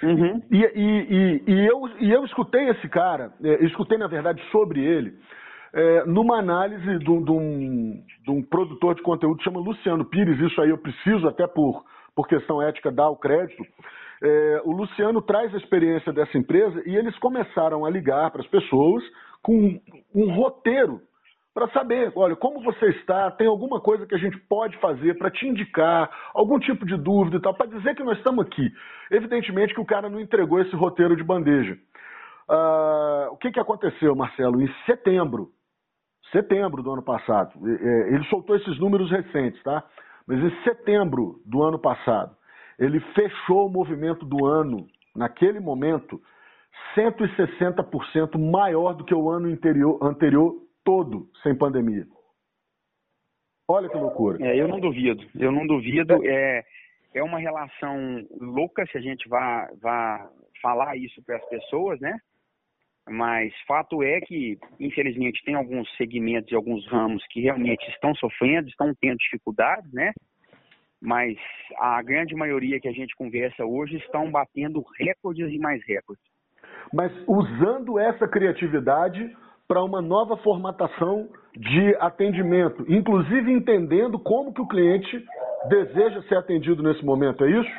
Uhum. 0.00 0.40
E, 0.52 0.56
e, 0.56 0.72
e, 0.76 1.42
e, 1.48 1.66
eu, 1.66 1.80
e 1.98 2.12
eu 2.12 2.24
escutei 2.24 2.68
esse 2.68 2.88
cara, 2.88 3.32
é, 3.42 3.64
escutei 3.64 3.98
na 3.98 4.06
verdade 4.06 4.40
sobre 4.52 4.80
ele, 4.80 5.14
é, 5.74 6.04
numa 6.04 6.38
análise 6.38 6.96
de, 6.98 7.04
de, 7.04 7.32
um, 7.32 8.04
de 8.24 8.30
um 8.30 8.40
produtor 8.40 8.94
de 8.94 9.02
conteúdo 9.02 9.38
que 9.38 9.42
chama 9.42 9.58
Luciano 9.58 10.04
Pires, 10.04 10.38
isso 10.38 10.60
aí 10.60 10.70
eu 10.70 10.78
preciso 10.78 11.26
até 11.26 11.44
por, 11.48 11.84
por 12.14 12.28
questão 12.28 12.62
ética 12.62 12.92
dar 12.92 13.08
o 13.08 13.16
crédito. 13.16 13.64
É, 14.22 14.62
o 14.64 14.70
Luciano 14.70 15.20
traz 15.22 15.52
a 15.52 15.58
experiência 15.58 16.12
dessa 16.12 16.38
empresa 16.38 16.80
e 16.86 16.94
eles 16.94 17.18
começaram 17.18 17.84
a 17.84 17.90
ligar 17.90 18.30
para 18.30 18.42
as 18.42 18.46
pessoas 18.46 19.02
com 19.42 19.80
um 20.14 20.32
roteiro 20.32 21.00
para 21.54 21.68
saber, 21.68 22.10
olha, 22.16 22.34
como 22.34 22.62
você 22.62 22.86
está, 22.90 23.30
tem 23.30 23.46
alguma 23.46 23.80
coisa 23.80 24.06
que 24.06 24.14
a 24.14 24.18
gente 24.18 24.38
pode 24.48 24.76
fazer 24.78 25.18
para 25.18 25.30
te 25.30 25.46
indicar, 25.46 26.10
algum 26.32 26.58
tipo 26.58 26.86
de 26.86 26.96
dúvida 26.96 27.36
e 27.36 27.40
tal, 27.40 27.54
para 27.54 27.66
dizer 27.66 27.94
que 27.94 28.02
nós 28.02 28.16
estamos 28.16 28.46
aqui. 28.46 28.70
Evidentemente 29.10 29.74
que 29.74 29.80
o 29.80 29.84
cara 29.84 30.08
não 30.08 30.18
entregou 30.18 30.60
esse 30.60 30.74
roteiro 30.74 31.14
de 31.14 31.22
bandeja. 31.22 31.76
Uh, 32.48 33.32
o 33.32 33.36
que, 33.36 33.52
que 33.52 33.60
aconteceu, 33.60 34.16
Marcelo? 34.16 34.62
Em 34.62 34.74
setembro, 34.86 35.50
setembro 36.30 36.82
do 36.82 36.90
ano 36.90 37.02
passado, 37.02 37.52
é, 37.66 38.14
ele 38.14 38.24
soltou 38.24 38.56
esses 38.56 38.78
números 38.78 39.10
recentes, 39.10 39.62
tá? 39.62 39.84
Mas 40.26 40.38
em 40.38 40.62
setembro 40.62 41.40
do 41.44 41.62
ano 41.62 41.78
passado, 41.78 42.34
ele 42.78 42.98
fechou 43.14 43.66
o 43.66 43.70
movimento 43.70 44.24
do 44.24 44.46
ano 44.46 44.86
naquele 45.14 45.60
momento, 45.60 46.20
160% 46.96 48.38
maior 48.38 48.94
do 48.94 49.04
que 49.04 49.14
o 49.14 49.30
ano 49.30 49.48
anterior, 49.48 49.98
anterior 50.02 50.54
todo, 50.84 51.28
sem 51.42 51.56
pandemia. 51.56 52.06
Olha 53.68 53.88
que 53.88 53.96
loucura. 53.96 54.44
É, 54.44 54.60
eu 54.60 54.68
não 54.68 54.80
duvido, 54.80 55.24
eu 55.38 55.52
não 55.52 55.66
duvido. 55.66 56.24
É, 56.26 56.62
é 57.14 57.22
uma 57.22 57.38
relação 57.38 58.26
louca 58.40 58.86
se 58.86 58.98
a 58.98 59.00
gente 59.00 59.28
vá, 59.28 59.68
vá 59.80 60.30
falar 60.60 60.96
isso 60.96 61.22
para 61.24 61.36
as 61.36 61.48
pessoas, 61.48 62.00
né? 62.00 62.16
Mas 63.08 63.52
fato 63.66 64.02
é 64.02 64.20
que, 64.20 64.58
infelizmente, 64.78 65.42
tem 65.44 65.54
alguns 65.54 65.88
segmentos 65.96 66.52
e 66.52 66.54
alguns 66.54 66.86
ramos 66.86 67.24
que 67.30 67.40
realmente 67.40 67.82
estão 67.90 68.14
sofrendo, 68.14 68.68
estão 68.68 68.94
tendo 69.00 69.16
dificuldades, 69.16 69.92
né? 69.92 70.12
Mas 71.00 71.36
a 71.78 72.00
grande 72.00 72.34
maioria 72.34 72.80
que 72.80 72.86
a 72.86 72.92
gente 72.92 73.16
conversa 73.16 73.64
hoje 73.64 73.96
estão 73.96 74.30
batendo 74.30 74.84
recordes 74.96 75.50
e 75.52 75.58
mais 75.58 75.84
recordes. 75.84 76.24
Mas 76.94 77.12
usando 77.26 77.98
essa 77.98 78.28
criatividade 78.28 79.36
para 79.72 79.82
uma 79.82 80.02
nova 80.02 80.36
formatação 80.36 81.30
de 81.56 81.96
atendimento, 81.98 82.84
inclusive 82.92 83.50
entendendo 83.50 84.18
como 84.18 84.52
que 84.52 84.60
o 84.60 84.68
cliente 84.68 85.24
deseja 85.66 86.20
ser 86.24 86.36
atendido 86.36 86.82
nesse 86.82 87.02
momento, 87.02 87.42
é 87.42 87.52
isso? 87.52 87.70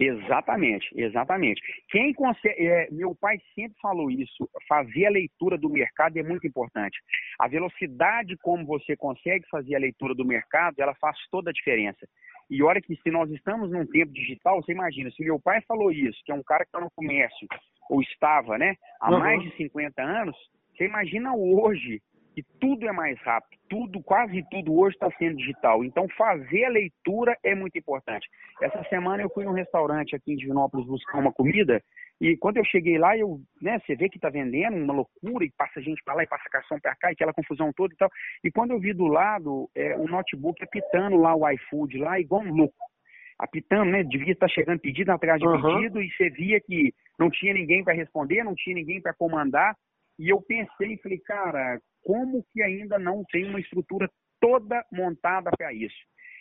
Exatamente, 0.00 0.88
exatamente. 0.96 1.62
Quem 1.90 2.12
consegue, 2.12 2.66
é, 2.66 2.88
meu 2.90 3.14
pai 3.14 3.38
sempre 3.54 3.78
falou 3.80 4.10
isso, 4.10 4.50
fazer 4.68 5.06
a 5.06 5.10
leitura 5.10 5.56
do 5.56 5.70
mercado 5.70 6.16
é 6.16 6.24
muito 6.24 6.44
importante. 6.44 6.98
A 7.38 7.46
velocidade 7.46 8.36
como 8.42 8.66
você 8.66 8.96
consegue 8.96 9.48
fazer 9.48 9.76
a 9.76 9.78
leitura 9.78 10.16
do 10.16 10.24
mercado, 10.24 10.80
ela 10.80 10.94
faz 10.96 11.16
toda 11.30 11.50
a 11.50 11.52
diferença. 11.52 12.04
E 12.50 12.64
olha 12.64 12.82
que 12.82 12.96
se 12.96 13.12
nós 13.12 13.30
estamos 13.30 13.70
num 13.70 13.86
tempo 13.86 14.12
digital, 14.12 14.60
você 14.60 14.72
imagina, 14.72 15.08
se 15.12 15.22
meu 15.22 15.38
pai 15.38 15.60
falou 15.68 15.92
isso, 15.92 16.20
que 16.24 16.32
é 16.32 16.34
um 16.34 16.42
cara 16.42 16.64
que 16.64 16.70
está 16.70 16.80
no 16.80 16.90
comércio, 16.96 17.46
ou 17.88 18.02
estava, 18.02 18.58
né, 18.58 18.74
há 19.00 19.12
uhum. 19.12 19.20
mais 19.20 19.40
de 19.40 19.56
50 19.56 20.02
anos, 20.02 20.36
você 20.82 20.86
imagina 20.86 21.34
hoje 21.34 22.00
que 22.34 22.42
tudo 22.58 22.88
é 22.88 22.92
mais 22.92 23.20
rápido, 23.20 23.60
tudo, 23.68 24.02
quase 24.02 24.42
tudo 24.50 24.74
hoje 24.74 24.96
está 24.96 25.10
sendo 25.18 25.36
digital. 25.36 25.84
Então, 25.84 26.08
fazer 26.16 26.64
a 26.64 26.70
leitura 26.70 27.36
é 27.44 27.54
muito 27.54 27.78
importante. 27.78 28.26
Essa 28.60 28.82
semana 28.84 29.22
eu 29.22 29.30
fui 29.30 29.44
num 29.44 29.52
restaurante 29.52 30.16
aqui 30.16 30.32
em 30.32 30.36
Divinópolis 30.36 30.86
buscar 30.86 31.18
uma 31.18 31.32
comida 31.32 31.80
e 32.20 32.36
quando 32.36 32.56
eu 32.56 32.64
cheguei 32.64 32.98
lá, 32.98 33.16
eu, 33.16 33.40
né, 33.60 33.80
você 33.80 33.94
vê 33.94 34.08
que 34.08 34.16
está 34.16 34.30
vendendo 34.30 34.76
uma 34.76 34.94
loucura 34.94 35.44
e 35.44 35.52
passa 35.56 35.82
gente 35.82 36.02
para 36.04 36.14
lá 36.14 36.22
e 36.22 36.26
passa 36.28 36.48
cartão 36.50 36.80
para 36.80 36.96
cá 36.96 37.10
e 37.10 37.12
aquela 37.12 37.32
confusão 37.32 37.72
toda 37.72 37.92
e 37.92 37.96
tal. 37.96 38.08
E 38.44 38.50
quando 38.50 38.70
eu 38.70 38.78
vi 38.78 38.92
do 38.92 39.06
lado 39.06 39.68
é, 39.74 39.96
o 39.96 40.06
notebook 40.06 40.62
apitando 40.62 41.16
lá 41.16 41.34
o 41.34 41.48
iFood 41.50 41.98
lá, 41.98 42.18
igual 42.18 42.42
um 42.42 42.54
louco. 42.54 42.74
Apitando, 43.38 43.90
né? 43.90 44.04
Devia 44.04 44.32
estar 44.32 44.48
chegando 44.48 44.78
pedido 44.78 45.10
atrás 45.10 45.40
de 45.40 45.46
uhum. 45.46 45.60
pedido 45.60 46.00
e 46.00 46.08
você 46.10 46.30
via 46.30 46.60
que 46.60 46.94
não 47.18 47.28
tinha 47.28 47.52
ninguém 47.52 47.82
para 47.82 47.94
responder, 47.94 48.44
não 48.44 48.54
tinha 48.54 48.76
ninguém 48.76 49.00
para 49.00 49.12
comandar. 49.12 49.74
E 50.22 50.28
eu 50.32 50.40
pensei, 50.40 50.96
falei, 50.98 51.18
cara, 51.18 51.80
como 52.04 52.44
que 52.52 52.62
ainda 52.62 52.96
não 52.96 53.24
tem 53.32 53.44
uma 53.44 53.58
estrutura 53.58 54.08
toda 54.40 54.84
montada 54.92 55.50
para 55.50 55.72
isso? 55.72 55.96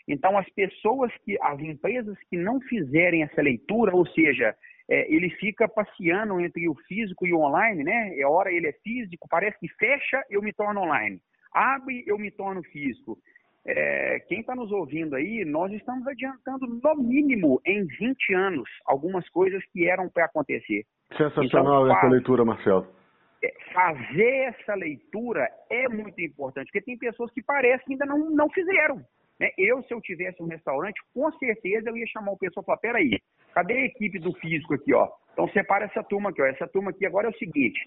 Então, 0.08 0.38
as 0.38 0.48
pessoas 0.52 1.12
que, 1.26 1.36
as 1.42 1.60
empresas 1.60 2.16
que 2.30 2.38
não 2.38 2.62
fizerem 2.62 3.24
essa 3.24 3.42
leitura, 3.42 3.96
ou 3.96 4.06
seja, 4.06 4.56
é, 4.88 5.12
ele 5.12 5.32
fica 5.32 5.68
passeando 5.68 6.40
entre 6.40 6.70
o 6.70 6.76
físico 6.88 7.26
e 7.26 7.34
o 7.34 7.40
online, 7.40 7.84
né? 7.84 8.20
É 8.20 8.28
hora 8.28 8.54
ele 8.54 8.68
é 8.68 8.74
físico, 8.84 9.28
parece 9.28 9.58
que 9.60 9.68
fecha, 9.70 10.22
eu 10.30 10.44
me 10.44 10.54
torno 10.54 10.82
online. 10.82 11.20
Abre, 11.52 12.04
eu 12.06 12.20
me 12.20 12.30
torno 12.30 12.62
físico. 12.62 13.18
É, 13.66 14.20
quem 14.28 14.42
está 14.42 14.56
nos 14.56 14.72
ouvindo 14.72 15.16
aí, 15.16 15.44
nós 15.44 15.72
estamos 15.72 16.06
adiantando 16.06 16.68
no 16.68 16.96
mínimo 16.98 17.60
em 17.66 17.84
20 17.86 18.34
anos 18.36 18.70
algumas 18.86 19.28
coisas 19.30 19.64
que 19.74 19.90
eram 19.90 20.08
para 20.08 20.26
acontecer. 20.26 20.84
Sensacional 21.18 21.88
então, 21.88 21.98
essa 21.98 22.08
leitura, 22.08 22.46
Marcelo. 22.46 23.01
É, 23.44 23.54
fazer 23.74 24.54
essa 24.54 24.76
leitura 24.76 25.50
é 25.70 25.90
muito 25.90 26.20
importante, 26.22 26.68
porque 26.68 26.82
tem 26.82 26.98
pessoas 26.98 27.32
que 27.32 27.42
parecem 27.42 27.86
que 27.86 27.94
ainda 27.94 28.06
não, 28.06 28.30
não 28.30 28.50
fizeram. 28.50 29.04
Né? 29.40 29.50
Eu, 29.58 29.82
se 29.84 29.94
eu 29.94 30.00
tivesse 30.00 30.42
um 30.44 30.48
restaurante, 30.48 31.02
com 31.14 31.32
certeza 31.34 31.90
eu 31.90 31.98
ia 31.98 32.06
chamar 32.08 32.32
o 32.32 32.38
pessoal 32.38 32.62
e 32.64 32.66
falar, 32.68 32.78
peraí, 32.78 33.20
cadê 33.54 33.74
a 33.74 33.86
equipe 33.86 34.20
do 34.20 34.32
físico 34.34 34.76
aqui, 34.76 34.94
ó? 34.94 35.10
Então 35.34 35.48
separa 35.50 35.86
essa 35.86 36.04
turma 36.04 36.30
aqui, 36.30 36.42
ó. 36.42 36.46
Essa 36.46 36.68
turma 36.68 36.92
aqui 36.92 37.06
agora 37.06 37.28
é 37.28 37.32
o 37.32 37.38
seguinte, 37.40 37.80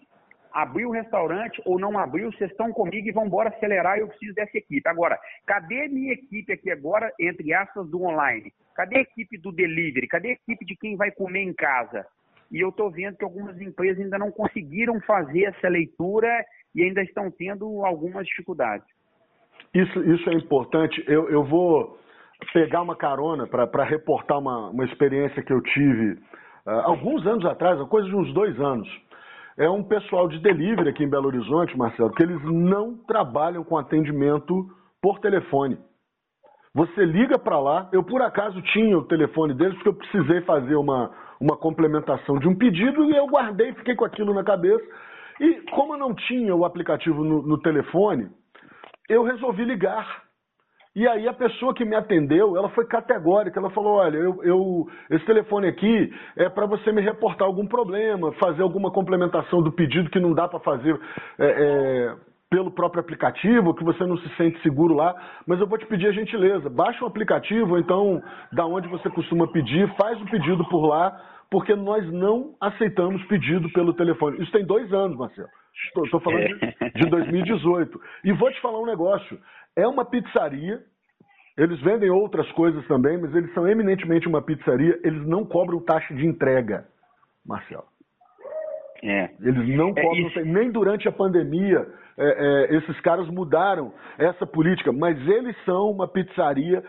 abriu 0.55 0.89
o 0.89 0.93
restaurante 0.93 1.61
ou 1.65 1.79
não 1.79 1.99
abriu, 1.99 2.33
vocês 2.33 2.51
estão 2.51 2.73
comigo 2.73 3.09
e 3.09 3.13
vão 3.13 3.27
embora 3.27 3.51
acelerar, 3.51 3.99
eu 3.99 4.09
preciso 4.09 4.35
dessa 4.35 4.57
equipe. 4.57 4.89
Agora, 4.89 5.19
cadê 5.47 5.89
minha 5.89 6.13
equipe 6.13 6.53
aqui 6.53 6.71
agora, 6.71 7.13
entre 7.21 7.53
aspas, 7.53 7.89
do 7.89 8.03
online? 8.03 8.53
Cadê 8.75 8.99
a 8.99 9.03
equipe 9.03 9.37
do 9.39 9.53
delivery? 9.53 10.07
Cadê 10.09 10.29
a 10.31 10.33
equipe 10.33 10.65
de 10.65 10.77
quem 10.77 10.97
vai 10.97 11.11
comer 11.11 11.43
em 11.43 11.53
casa? 11.53 12.07
E 12.51 12.61
eu 12.61 12.69
estou 12.69 12.91
vendo 12.91 13.17
que 13.17 13.25
algumas 13.25 13.61
empresas 13.61 14.03
ainda 14.03 14.19
não 14.19 14.31
conseguiram 14.31 15.01
fazer 15.01 15.45
essa 15.45 15.69
leitura 15.69 16.29
e 16.75 16.83
ainda 16.83 17.03
estão 17.03 17.31
tendo 17.31 17.85
algumas 17.85 18.27
dificuldades. 18.27 18.87
Isso, 19.73 20.03
isso 20.05 20.31
é 20.31 20.35
importante. 20.35 21.03
Eu, 21.07 21.29
eu 21.31 21.45
vou 21.45 21.99
pegar 22.53 22.83
uma 22.83 22.97
carona 22.97 23.47
para 23.47 23.85
reportar 23.85 24.39
uma, 24.39 24.71
uma 24.71 24.85
experiência 24.85 25.43
que 25.43 25.53
eu 25.53 25.61
tive 25.63 26.13
uh, 26.67 26.71
alguns 26.85 27.27
anos 27.27 27.45
atrás, 27.45 27.81
coisa 27.89 28.09
de 28.09 28.15
uns 28.15 28.33
dois 28.33 28.59
anos. 28.61 28.89
É 29.57 29.69
um 29.69 29.85
pessoal 29.85 30.29
de 30.29 30.41
delivery 30.41 30.89
aqui 30.89 31.05
em 31.05 31.09
Belo 31.09 31.27
Horizonte, 31.27 31.77
Marcelo, 31.77 32.13
que 32.13 32.23
eles 32.23 32.43
não 32.43 32.97
trabalham 33.07 33.63
com 33.63 33.77
atendimento 33.77 34.69
por 35.01 35.21
telefone. 35.21 35.79
Você 36.75 37.05
liga 37.05 37.39
para 37.39 37.61
lá, 37.61 37.89
eu 37.93 38.03
por 38.03 38.21
acaso 38.21 38.61
tinha 38.73 38.99
o 38.99 39.05
telefone 39.05 39.55
deles 39.55 39.75
porque 39.75 39.91
eu 39.91 39.95
precisei 39.95 40.41
fazer 40.41 40.75
uma, 40.75 41.09
uma 41.41 41.57
complementação 41.57 42.37
de 42.39 42.49
um 42.49 42.57
pedido 42.57 43.05
e 43.05 43.17
eu 43.17 43.29
guardei, 43.29 43.73
fiquei 43.75 43.95
com 43.95 44.05
aquilo 44.05 44.35
na 44.35 44.43
cabeça. 44.43 44.85
E 45.41 45.63
como 45.71 45.95
eu 45.95 45.99
não 45.99 46.13
tinha 46.13 46.55
o 46.55 46.65
aplicativo 46.65 47.23
no, 47.23 47.43
no 47.43 47.59
telefone, 47.59 48.29
eu 49.09 49.23
resolvi 49.23 49.65
ligar. 49.65 50.25
E 50.97 51.07
aí 51.07 51.29
a 51.29 51.33
pessoa 51.33 51.75
que 51.75 51.85
me 51.85 51.95
atendeu, 51.95 52.57
ela 52.57 52.69
foi 52.71 52.87
categórica, 52.87 53.59
ela 53.61 53.71
falou, 53.71 53.95
olha, 53.95 54.17
eu, 54.17 54.43
eu 54.43 54.89
esse 55.11 55.25
telefone 55.27 55.69
aqui 55.69 56.13
é 56.37 56.49
para 56.49 56.67
você 56.67 56.91
me 56.91 57.01
reportar 57.01 57.47
algum 57.47 57.67
problema, 57.69 58.33
fazer 58.33 58.63
alguma 58.63 58.91
complementação 58.91 59.63
do 59.63 59.71
pedido 59.71 60.11
que 60.11 60.19
não 60.19 60.33
dá 60.33 60.49
para 60.49 60.59
fazer 60.61 61.01
é, 61.39 61.47
é, 61.47 62.17
pelo 62.55 62.71
próprio 62.71 63.01
aplicativo, 63.01 63.75
que 63.75 63.83
você 63.83 64.07
não 64.07 64.17
se 64.17 64.29
sente 64.37 64.63
seguro 64.63 64.95
lá, 64.95 65.13
mas 65.45 65.59
eu 65.59 65.67
vou 65.67 65.77
te 65.77 65.85
pedir 65.87 66.07
a 66.07 66.13
gentileza, 66.13 66.71
baixa 66.71 67.05
o 67.05 67.09
aplicativo, 67.09 67.73
ou 67.73 67.79
então 67.81 68.23
da 68.53 68.65
onde 68.65 68.87
você 68.87 69.11
costuma 69.11 69.49
pedir, 69.49 69.93
faz 69.97 70.23
o 70.23 70.27
pedido 70.27 70.65
por 70.69 70.87
lá, 70.87 71.21
porque 71.51 71.75
nós 71.75 72.09
não 72.13 72.55
aceitamos 72.61 73.25
pedido 73.25 73.69
pelo 73.73 73.93
telefone. 73.93 74.41
Isso 74.41 74.53
tem 74.53 74.65
dois 74.65 74.93
anos, 74.93 75.19
Marcelo. 75.19 75.49
Estou 76.05 76.21
falando 76.21 76.47
de, 76.47 76.91
de 76.95 77.11
2018. 77.11 78.01
E 78.23 78.33
vou 78.33 78.49
te 78.53 78.61
falar 78.61 78.79
um 78.79 78.87
negócio. 78.87 79.37
É 79.75 79.85
uma 79.89 80.05
pizzaria, 80.05 80.81
eles 81.59 81.81
vendem 81.81 82.09
outras 82.09 82.49
coisas 82.53 82.87
também, 82.87 83.19
mas 83.19 83.35
eles 83.35 83.53
são 83.53 83.67
eminentemente 83.67 84.29
uma 84.29 84.41
pizzaria, 84.41 84.97
eles 85.03 85.27
não 85.27 85.45
cobram 85.45 85.81
taxa 85.81 86.15
de 86.15 86.25
entrega, 86.25 86.87
Marcelo. 87.45 87.94
É. 89.03 89.31
Eles 89.41 89.77
não 89.77 89.91
é 89.91 90.03
cobram, 90.03 90.31
é 90.37 90.45
nem 90.45 90.71
durante 90.71 91.09
a 91.09 91.13
pandemia, 91.13 91.87
é, 92.17 92.25
é, 92.73 92.77
esses 92.77 93.01
caras 93.01 93.29
mudaram 93.29 93.93
essa 94.19 94.47
política, 94.47 94.93
mas 94.93 95.19
eles 95.29 95.57
são 95.65 95.91
uma 95.91 96.07
pizzaria 96.07 96.83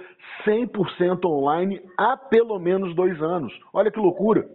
100% 0.46 1.26
online 1.26 1.82
há 1.98 2.16
pelo 2.16 2.60
menos 2.60 2.96
dois 2.96 3.20
anos. 3.22 3.52
Olha 3.74 3.92
que 3.92 4.00
loucura. 4.00 4.46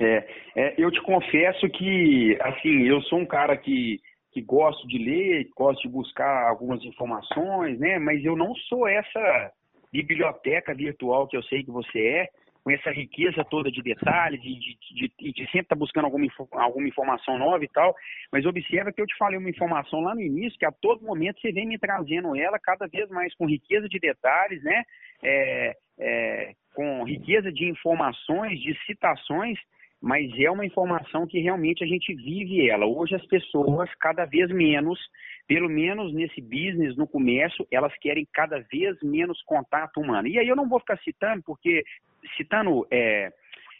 É, 0.00 0.26
é, 0.56 0.74
eu 0.78 0.90
te 0.90 1.00
confesso 1.02 1.68
que, 1.68 2.36
assim, 2.40 2.82
eu 2.86 3.00
sou 3.02 3.18
um 3.18 3.26
cara 3.26 3.56
que, 3.56 3.98
que 4.32 4.40
gosto 4.40 4.88
de 4.88 4.98
ler, 4.98 5.48
gosto 5.56 5.82
de 5.82 5.88
buscar 5.88 6.48
algumas 6.48 6.82
informações, 6.84 7.78
né? 7.78 7.98
Mas 7.98 8.24
eu 8.24 8.34
não 8.34 8.54
sou 8.68 8.88
essa 8.88 9.52
biblioteca 9.92 10.74
virtual 10.74 11.28
que 11.28 11.36
eu 11.36 11.42
sei 11.44 11.62
que 11.62 11.70
você 11.70 11.98
é 11.98 12.28
com 12.62 12.70
essa 12.70 12.90
riqueza 12.90 13.44
toda 13.44 13.70
de 13.70 13.82
detalhes 13.82 14.40
e 14.42 14.54
de, 14.54 14.78
de, 14.94 15.12
de, 15.18 15.32
de, 15.32 15.44
sempre 15.46 15.60
estar 15.60 15.74
tá 15.74 15.78
buscando 15.78 16.04
alguma, 16.04 16.26
alguma 16.52 16.88
informação 16.88 17.38
nova 17.38 17.64
e 17.64 17.68
tal, 17.68 17.94
mas 18.32 18.44
observa 18.44 18.92
que 18.92 19.00
eu 19.00 19.06
te 19.06 19.16
falei 19.16 19.38
uma 19.38 19.50
informação 19.50 20.00
lá 20.00 20.14
no 20.14 20.20
início, 20.20 20.58
que 20.58 20.66
a 20.66 20.72
todo 20.72 21.04
momento 21.04 21.40
você 21.40 21.52
vem 21.52 21.66
me 21.66 21.78
trazendo 21.78 22.36
ela 22.36 22.58
cada 22.58 22.86
vez 22.86 23.08
mais 23.10 23.34
com 23.34 23.46
riqueza 23.46 23.88
de 23.88 23.98
detalhes, 23.98 24.62
né? 24.62 24.82
É, 25.22 25.76
é, 25.98 26.52
com 26.74 27.04
riqueza 27.04 27.52
de 27.52 27.68
informações, 27.68 28.58
de 28.60 28.74
citações, 28.86 29.58
mas 30.00 30.30
é 30.38 30.50
uma 30.50 30.64
informação 30.64 31.26
que 31.26 31.40
realmente 31.40 31.84
a 31.84 31.86
gente 31.86 32.14
vive 32.14 32.70
ela. 32.70 32.86
Hoje 32.86 33.14
as 33.14 33.26
pessoas, 33.26 33.90
cada 34.00 34.24
vez 34.24 34.50
menos, 34.50 34.98
pelo 35.46 35.68
menos 35.68 36.12
nesse 36.12 36.40
business, 36.40 36.96
no 36.96 37.06
comércio, 37.06 37.66
elas 37.70 37.92
querem 37.98 38.26
cada 38.32 38.60
vez 38.72 38.96
menos 39.02 39.42
contato 39.42 40.00
humano. 40.00 40.28
E 40.28 40.38
aí 40.38 40.48
eu 40.48 40.56
não 40.56 40.68
vou 40.68 40.80
ficar 40.80 40.98
citando, 40.98 41.42
porque 41.42 41.84
citando 42.36 42.86
é, 42.90 43.32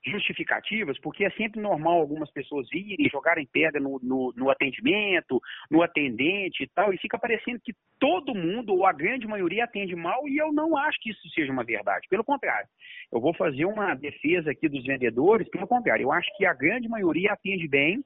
justificativas, 0.06 0.98
porque 1.00 1.24
é 1.24 1.30
sempre 1.30 1.60
normal 1.60 2.00
algumas 2.00 2.30
pessoas 2.30 2.68
virem, 2.70 3.08
jogarem 3.10 3.46
pedra 3.46 3.80
no, 3.80 4.00
no, 4.02 4.32
no, 4.34 4.50
atendimento, 4.50 5.40
no 5.70 5.82
atendente 5.82 6.62
e 6.62 6.68
tal, 6.68 6.92
e 6.92 6.98
fica 6.98 7.18
parecendo 7.18 7.60
que 7.62 7.74
todo 7.98 8.34
mundo, 8.34 8.72
ou 8.72 8.86
a 8.86 8.92
grande 8.92 9.26
maioria, 9.26 9.64
atende 9.64 9.94
mal, 9.94 10.26
e 10.26 10.38
eu 10.38 10.52
não 10.52 10.76
acho 10.76 10.98
que 11.00 11.10
isso 11.10 11.28
seja 11.30 11.52
uma 11.52 11.64
verdade. 11.64 12.06
Pelo 12.08 12.24
contrário, 12.24 12.68
eu 13.12 13.20
vou 13.20 13.34
fazer 13.34 13.66
uma 13.66 13.94
defesa 13.94 14.50
aqui 14.50 14.68
dos 14.68 14.84
vendedores, 14.84 15.48
pelo 15.50 15.66
contrário, 15.66 16.04
eu 16.04 16.12
acho 16.12 16.28
que 16.36 16.46
a 16.46 16.54
grande 16.54 16.88
maioria 16.88 17.32
atende 17.32 17.68
bem, 17.68 18.02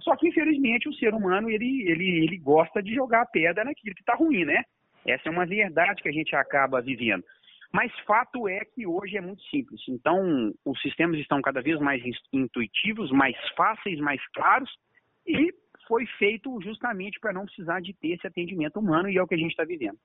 só 0.00 0.16
que, 0.16 0.28
infelizmente, 0.28 0.88
o 0.88 0.94
ser 0.94 1.14
humano, 1.14 1.50
ele, 1.50 1.88
ele, 1.88 2.24
ele 2.24 2.38
gosta 2.38 2.82
de 2.82 2.94
jogar 2.94 3.26
pedra 3.26 3.64
naquilo 3.64 3.94
que 3.94 4.02
está 4.02 4.14
ruim, 4.14 4.44
né? 4.44 4.62
Essa 5.06 5.28
é 5.28 5.32
uma 5.32 5.46
verdade 5.46 6.02
que 6.02 6.08
a 6.08 6.12
gente 6.12 6.34
acaba 6.34 6.80
vivendo. 6.80 7.24
Mas 7.72 7.92
fato 8.00 8.48
é 8.48 8.60
que 8.64 8.86
hoje 8.86 9.16
é 9.16 9.20
muito 9.20 9.42
simples. 9.44 9.80
Então, 9.88 10.52
os 10.64 10.80
sistemas 10.82 11.18
estão 11.20 11.40
cada 11.40 11.62
vez 11.62 11.78
mais 11.78 12.02
intuitivos, 12.32 13.12
mais 13.12 13.36
fáceis, 13.56 14.00
mais 14.00 14.20
claros, 14.32 14.70
e 15.26 15.52
foi 15.86 16.04
feito 16.18 16.60
justamente 16.62 17.18
para 17.20 17.32
não 17.32 17.44
precisar 17.44 17.80
de 17.80 17.92
ter 17.94 18.14
esse 18.14 18.26
atendimento 18.26 18.78
humano, 18.78 19.08
e 19.08 19.16
é 19.16 19.22
o 19.22 19.26
que 19.26 19.34
a 19.34 19.38
gente 19.38 19.50
está 19.50 19.64
vivendo. 19.64 19.98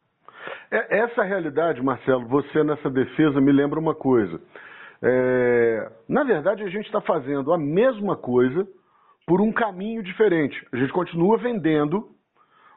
É, 0.70 1.00
essa 1.00 1.24
realidade, 1.24 1.82
Marcelo, 1.82 2.28
você 2.28 2.64
nessa 2.64 2.90
defesa 2.90 3.42
me 3.42 3.52
lembra 3.52 3.80
uma 3.80 3.96
coisa. 3.96 4.40
É, 5.02 5.92
na 6.08 6.24
verdade, 6.24 6.64
a 6.64 6.70
gente 6.70 6.86
está 6.86 7.02
fazendo 7.02 7.52
a 7.52 7.58
mesma 7.58 8.16
coisa 8.16 8.68
por 9.26 9.42
um 9.42 9.52
caminho 9.52 10.04
diferente. 10.04 10.56
A 10.72 10.78
gente 10.78 10.94
continua 10.94 11.38
vendendo 11.38 12.16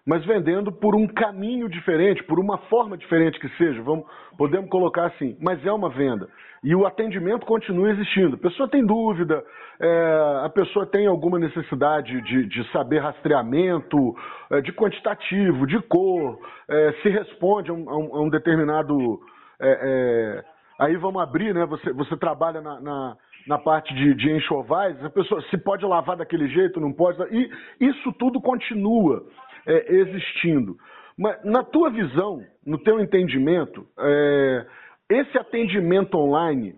mas 0.09 0.25
vendendo 0.25 0.73
por 0.73 0.97
um 0.97 1.07
caminho 1.07 1.69
diferente, 1.69 2.25
por 2.25 2.41
uma 2.41 2.57
forma 2.71 2.97
diferente 2.97 3.39
que 3.39 3.49
seja, 3.59 3.83
vamos, 3.83 4.07
podemos 4.39 4.71
colocar 4.71 5.05
assim, 5.05 5.37
mas 5.39 5.63
é 5.67 5.71
uma 5.71 5.91
venda. 5.91 6.27
E 6.65 6.75
o 6.75 6.87
atendimento 6.87 7.45
continua 7.45 7.91
existindo. 7.91 8.37
A 8.37 8.39
pessoa 8.39 8.67
tem 8.71 8.87
dúvida, 8.87 9.45
é, 9.79 10.43
a 10.47 10.49
pessoa 10.49 10.87
tem 10.87 11.07
alguma 11.07 11.39
necessidade 11.39 12.23
de, 12.23 12.47
de 12.47 12.73
saber 12.73 13.01
rastreamento, 13.01 14.17
é, 14.51 14.63
de 14.63 14.73
quantitativo, 14.73 15.67
de 15.67 15.79
cor, 15.83 16.39
é, 16.71 16.93
se 17.03 17.11
responde 17.11 17.71
a 17.71 17.75
um, 17.75 17.91
a 17.91 18.23
um 18.23 18.31
determinado. 18.31 19.21
É, 19.61 19.69
é, 19.69 20.45
aí 20.79 20.97
vamos 20.97 21.21
abrir, 21.21 21.53
né? 21.53 21.67
Você, 21.67 21.93
você 21.93 22.17
trabalha 22.17 22.63
na, 22.63 22.81
na 22.81 23.17
na 23.49 23.59
parte 23.59 23.95
de, 23.95 24.15
de, 24.15 24.31
enxovais, 24.31 25.03
a 25.03 25.09
pessoa 25.09 25.41
se 25.51 25.57
pode 25.57 25.85
lavar 25.85 26.19
daquele 26.19 26.49
jeito, 26.49 26.79
não 26.79 26.93
pode. 26.93 27.19
E 27.35 27.51
isso 27.81 28.13
tudo 28.13 28.41
continua 28.41 29.27
é, 29.67 29.95
existindo. 29.95 30.77
Mas 31.17 31.43
na 31.43 31.65
tua 31.65 31.91
visão, 31.91 32.45
no 32.65 32.79
teu 32.79 33.01
entendimento, 33.01 33.87
é, 33.99 34.67
esse 35.09 35.39
atendimento 35.39 36.17
online, 36.17 36.77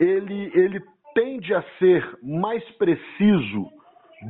ele, 0.00 0.52
ele 0.54 0.80
tende 1.14 1.52
a 1.52 1.62
ser 1.80 2.08
mais 2.22 2.62
preciso 2.76 3.68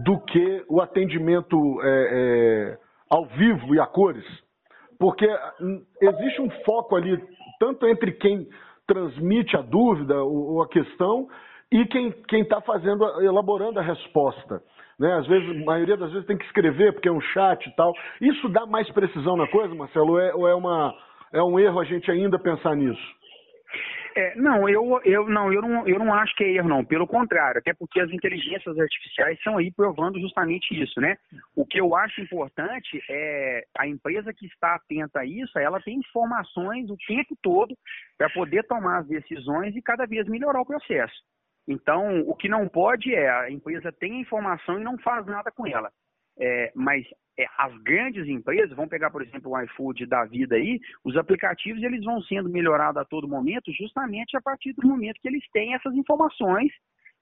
do 0.04 0.18
que 0.20 0.64
o 0.68 0.80
atendimento 0.80 1.56
é, 1.82 1.88
é, 1.88 2.78
ao 3.10 3.26
vivo 3.26 3.74
e 3.74 3.80
a 3.80 3.86
cores? 3.86 4.24
Porque 4.98 5.28
hum, 5.60 5.82
existe 6.00 6.40
um 6.40 6.50
foco 6.64 6.96
ali, 6.96 7.22
tanto 7.60 7.86
entre 7.86 8.12
quem 8.12 8.48
transmite 8.86 9.54
a 9.56 9.60
dúvida 9.60 10.22
ou 10.22 10.62
a 10.62 10.68
questão 10.68 11.28
e 11.74 11.84
quem 11.86 12.40
está 12.40 12.60
fazendo, 12.60 13.04
elaborando 13.20 13.80
a 13.80 13.82
resposta. 13.82 14.62
Né? 14.96 15.12
Às 15.14 15.26
vezes, 15.26 15.50
a 15.50 15.64
maioria 15.64 15.96
das 15.96 16.12
vezes 16.12 16.24
tem 16.24 16.38
que 16.38 16.44
escrever 16.44 16.92
porque 16.92 17.08
é 17.08 17.12
um 17.12 17.20
chat 17.20 17.66
e 17.66 17.74
tal. 17.74 17.92
Isso 18.20 18.48
dá 18.48 18.64
mais 18.64 18.88
precisão 18.92 19.36
na 19.36 19.48
coisa, 19.48 19.74
Marcelo? 19.74 20.12
Ou 20.12 20.20
é, 20.20 20.34
ou 20.34 20.48
é, 20.48 20.54
uma, 20.54 20.94
é 21.32 21.42
um 21.42 21.58
erro 21.58 21.80
a 21.80 21.84
gente 21.84 22.08
ainda 22.08 22.38
pensar 22.38 22.76
nisso? 22.76 23.02
É, 24.16 24.36
não, 24.36 24.68
eu, 24.68 25.00
eu, 25.04 25.28
não, 25.28 25.52
eu 25.52 25.60
não, 25.60 25.88
eu 25.88 25.98
não 25.98 26.14
acho 26.14 26.32
que 26.36 26.44
é 26.44 26.52
erro, 26.52 26.68
não. 26.68 26.84
Pelo 26.84 27.08
contrário, 27.08 27.58
até 27.58 27.74
porque 27.74 27.98
as 27.98 28.08
inteligências 28.12 28.78
artificiais 28.78 29.36
estão 29.36 29.56
aí 29.58 29.72
provando 29.72 30.20
justamente 30.20 30.80
isso, 30.80 31.00
né? 31.00 31.16
O 31.56 31.66
que 31.66 31.80
eu 31.80 31.96
acho 31.96 32.20
importante 32.20 33.02
é 33.10 33.64
a 33.76 33.88
empresa 33.88 34.32
que 34.32 34.46
está 34.46 34.76
atenta 34.76 35.18
a 35.18 35.26
isso, 35.26 35.58
ela 35.58 35.80
tem 35.80 35.98
informações 35.98 36.88
o 36.88 36.96
tempo 37.08 37.36
todo 37.42 37.74
para 38.16 38.30
poder 38.30 38.62
tomar 38.68 38.98
as 38.98 39.08
decisões 39.08 39.74
e 39.74 39.82
cada 39.82 40.06
vez 40.06 40.28
melhorar 40.28 40.60
o 40.60 40.66
processo. 40.66 41.33
Então, 41.66 42.20
o 42.26 42.34
que 42.34 42.48
não 42.48 42.68
pode 42.68 43.14
é 43.14 43.30
a 43.30 43.50
empresa 43.50 43.90
tem 43.92 44.12
a 44.12 44.20
informação 44.20 44.78
e 44.78 44.84
não 44.84 44.98
faz 44.98 45.24
nada 45.26 45.50
com 45.50 45.66
ela. 45.66 45.90
É, 46.38 46.72
mas 46.74 47.06
é, 47.38 47.46
as 47.56 47.74
grandes 47.82 48.26
empresas, 48.28 48.76
vão 48.76 48.88
pegar, 48.88 49.10
por 49.10 49.22
exemplo, 49.22 49.52
o 49.52 49.60
iFood 49.62 50.06
da 50.06 50.24
vida 50.24 50.56
aí, 50.56 50.80
os 51.04 51.16
aplicativos 51.16 51.82
eles 51.82 52.04
vão 52.04 52.20
sendo 52.22 52.48
melhorados 52.48 53.00
a 53.00 53.04
todo 53.04 53.28
momento, 53.28 53.72
justamente 53.72 54.36
a 54.36 54.42
partir 54.42 54.72
do 54.72 54.86
momento 54.86 55.20
que 55.20 55.28
eles 55.28 55.44
têm 55.52 55.74
essas 55.74 55.94
informações 55.94 56.70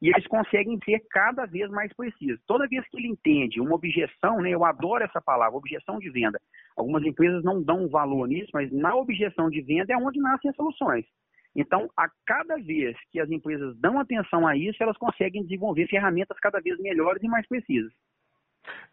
e 0.00 0.08
eles 0.08 0.26
conseguem 0.26 0.78
ser 0.84 1.00
cada 1.10 1.46
vez 1.46 1.70
mais 1.70 1.92
precisos. 1.94 2.40
Toda 2.44 2.66
vez 2.66 2.86
que 2.88 2.98
ele 2.98 3.08
entende 3.08 3.60
uma 3.60 3.76
objeção, 3.76 4.40
né, 4.40 4.50
eu 4.50 4.64
adoro 4.64 5.04
essa 5.04 5.20
palavra, 5.20 5.56
objeção 5.56 5.98
de 5.98 6.10
venda. 6.10 6.40
Algumas 6.76 7.04
empresas 7.04 7.44
não 7.44 7.62
dão 7.62 7.88
valor 7.88 8.26
nisso, 8.26 8.50
mas 8.52 8.72
na 8.72 8.96
objeção 8.96 9.48
de 9.48 9.62
venda 9.62 9.92
é 9.92 9.96
onde 9.96 10.18
nascem 10.18 10.50
as 10.50 10.56
soluções. 10.56 11.06
Então, 11.54 11.88
a 11.96 12.08
cada 12.26 12.56
vez 12.56 12.96
que 13.10 13.20
as 13.20 13.30
empresas 13.30 13.78
dão 13.78 13.98
atenção 13.98 14.46
a 14.46 14.56
isso, 14.56 14.82
elas 14.82 14.96
conseguem 14.96 15.42
desenvolver 15.42 15.86
ferramentas 15.86 16.38
cada 16.40 16.60
vez 16.60 16.78
melhores 16.80 17.22
e 17.22 17.28
mais 17.28 17.46
precisas. 17.46 17.92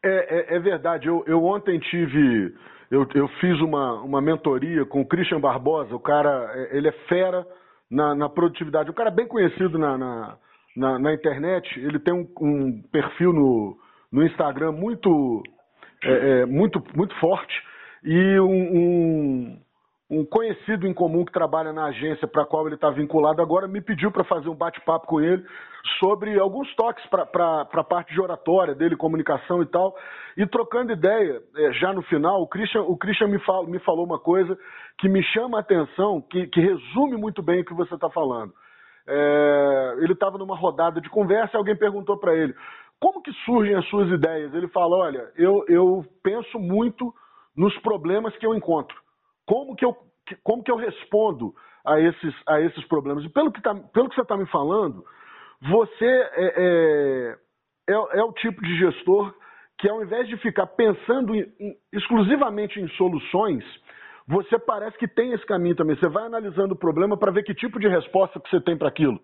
É, 0.03 0.53
é, 0.53 0.55
é 0.55 0.59
verdade. 0.59 1.07
Eu, 1.07 1.23
eu, 1.25 1.43
ontem 1.43 1.79
tive. 1.79 2.53
Eu, 2.91 3.07
eu, 3.13 3.27
fiz 3.39 3.59
uma, 3.61 4.01
uma 4.01 4.21
mentoria 4.21 4.85
com 4.85 5.01
o 5.01 5.07
Christian 5.07 5.39
Barbosa. 5.39 5.95
O 5.95 5.99
cara, 5.99 6.51
é, 6.53 6.77
ele 6.77 6.87
é 6.87 6.91
fera 7.07 7.45
na, 7.89 8.13
na 8.15 8.29
produtividade. 8.29 8.89
Um 8.89 8.95
cara 8.95 9.11
bem 9.11 9.27
conhecido 9.27 9.77
na, 9.77 9.97
na, 9.97 10.37
na, 10.75 10.99
na 10.99 11.13
internet. 11.13 11.79
Ele 11.79 11.99
tem 11.99 12.13
um, 12.13 12.27
um 12.41 12.81
perfil 12.91 13.31
no, 13.31 13.77
no 14.11 14.25
Instagram 14.25 14.71
muito, 14.73 15.43
é, 16.03 16.41
é 16.41 16.45
muito, 16.45 16.83
muito 16.95 17.15
forte. 17.19 17.53
E 18.03 18.39
um, 18.39 18.47
um 18.47 19.61
um 20.09 20.25
conhecido 20.25 20.87
em 20.87 20.93
comum 20.93 21.23
que 21.23 21.31
trabalha 21.31 21.71
na 21.71 21.85
agência 21.85 22.27
para 22.27 22.41
a 22.41 22.45
qual 22.45 22.65
ele 22.65 22.75
está 22.75 22.89
vinculado 22.89 23.41
agora 23.41 23.67
me 23.67 23.79
pediu 23.79 24.11
para 24.11 24.23
fazer 24.23 24.49
um 24.49 24.55
bate-papo 24.55 25.05
com 25.05 25.21
ele 25.21 25.45
sobre 25.99 26.37
alguns 26.39 26.73
toques 26.75 27.05
para 27.07 27.61
a 27.61 27.83
parte 27.83 28.13
de 28.13 28.19
oratória 28.19 28.73
dele, 28.73 28.95
comunicação 28.95 29.61
e 29.61 29.67
tal. 29.67 29.95
E 30.35 30.45
trocando 30.47 30.91
ideia, 30.91 31.41
é, 31.55 31.73
já 31.73 31.93
no 31.93 32.01
final, 32.03 32.41
o 32.41 32.47
Christian, 32.47 32.81
o 32.81 32.97
Christian 32.97 33.27
me, 33.27 33.39
fal, 33.39 33.65
me 33.67 33.79
falou 33.79 34.03
uma 34.03 34.19
coisa 34.19 34.57
que 34.97 35.07
me 35.07 35.23
chama 35.23 35.57
a 35.57 35.61
atenção, 35.61 36.21
que, 36.21 36.47
que 36.47 36.59
resume 36.59 37.15
muito 37.15 37.43
bem 37.43 37.61
o 37.61 37.65
que 37.65 37.73
você 37.73 37.93
está 37.93 38.09
falando. 38.09 38.51
É, 39.07 39.95
ele 39.99 40.13
estava 40.13 40.37
numa 40.37 40.55
rodada 40.55 40.99
de 40.99 41.09
conversa 41.09 41.55
e 41.55 41.57
alguém 41.57 41.75
perguntou 41.75 42.17
para 42.17 42.35
ele 42.35 42.53
como 42.99 43.21
que 43.21 43.31
surgem 43.45 43.75
as 43.75 43.85
suas 43.87 44.09
ideias. 44.09 44.53
Ele 44.53 44.67
fala, 44.69 44.95
olha, 44.97 45.31
eu, 45.37 45.63
eu 45.67 46.03
penso 46.23 46.59
muito 46.59 47.13
nos 47.55 47.77
problemas 47.79 48.35
que 48.37 48.45
eu 48.45 48.55
encontro. 48.55 48.97
Como 49.49 49.75
que 49.75 49.83
eu, 49.83 49.97
como 50.43 50.61
que 50.63 50.71
eu 50.71 50.75
respondo 50.75 51.55
a 51.83 51.99
esses, 51.99 52.35
a 52.47 52.61
esses 52.61 52.85
problemas? 52.85 53.25
E 53.25 53.29
pelo 53.29 53.51
que, 53.51 53.59
tá, 53.59 53.73
pelo 53.73 54.07
que 54.07 54.13
você 54.13 54.21
está 54.21 54.37
me 54.37 54.45
falando, 54.45 55.03
você 55.59 56.05
é, 56.05 56.53
é, 56.55 57.35
é, 57.89 58.19
é, 58.19 58.23
o 58.23 58.31
tipo 58.33 58.61
de 58.61 58.77
gestor 58.77 59.33
que, 59.79 59.89
ao 59.89 60.03
invés 60.03 60.27
de 60.27 60.37
ficar 60.37 60.67
pensando 60.67 61.33
em, 61.33 61.51
em, 61.59 61.75
exclusivamente 61.91 62.79
em 62.79 62.87
soluções, 62.89 63.63
você 64.27 64.59
parece 64.59 64.95
que 64.99 65.07
tem 65.07 65.31
esse 65.33 65.45
caminho 65.47 65.75
também. 65.75 65.95
Você 65.95 66.07
vai 66.07 66.27
analisando 66.27 66.75
o 66.75 66.77
problema 66.77 67.17
para 67.17 67.31
ver 67.31 67.41
que 67.41 67.55
tipo 67.55 67.79
de 67.79 67.87
resposta 67.87 68.39
que 68.39 68.51
você 68.51 68.61
tem 68.61 68.77
para 68.77 68.87
aquilo. 68.87 69.19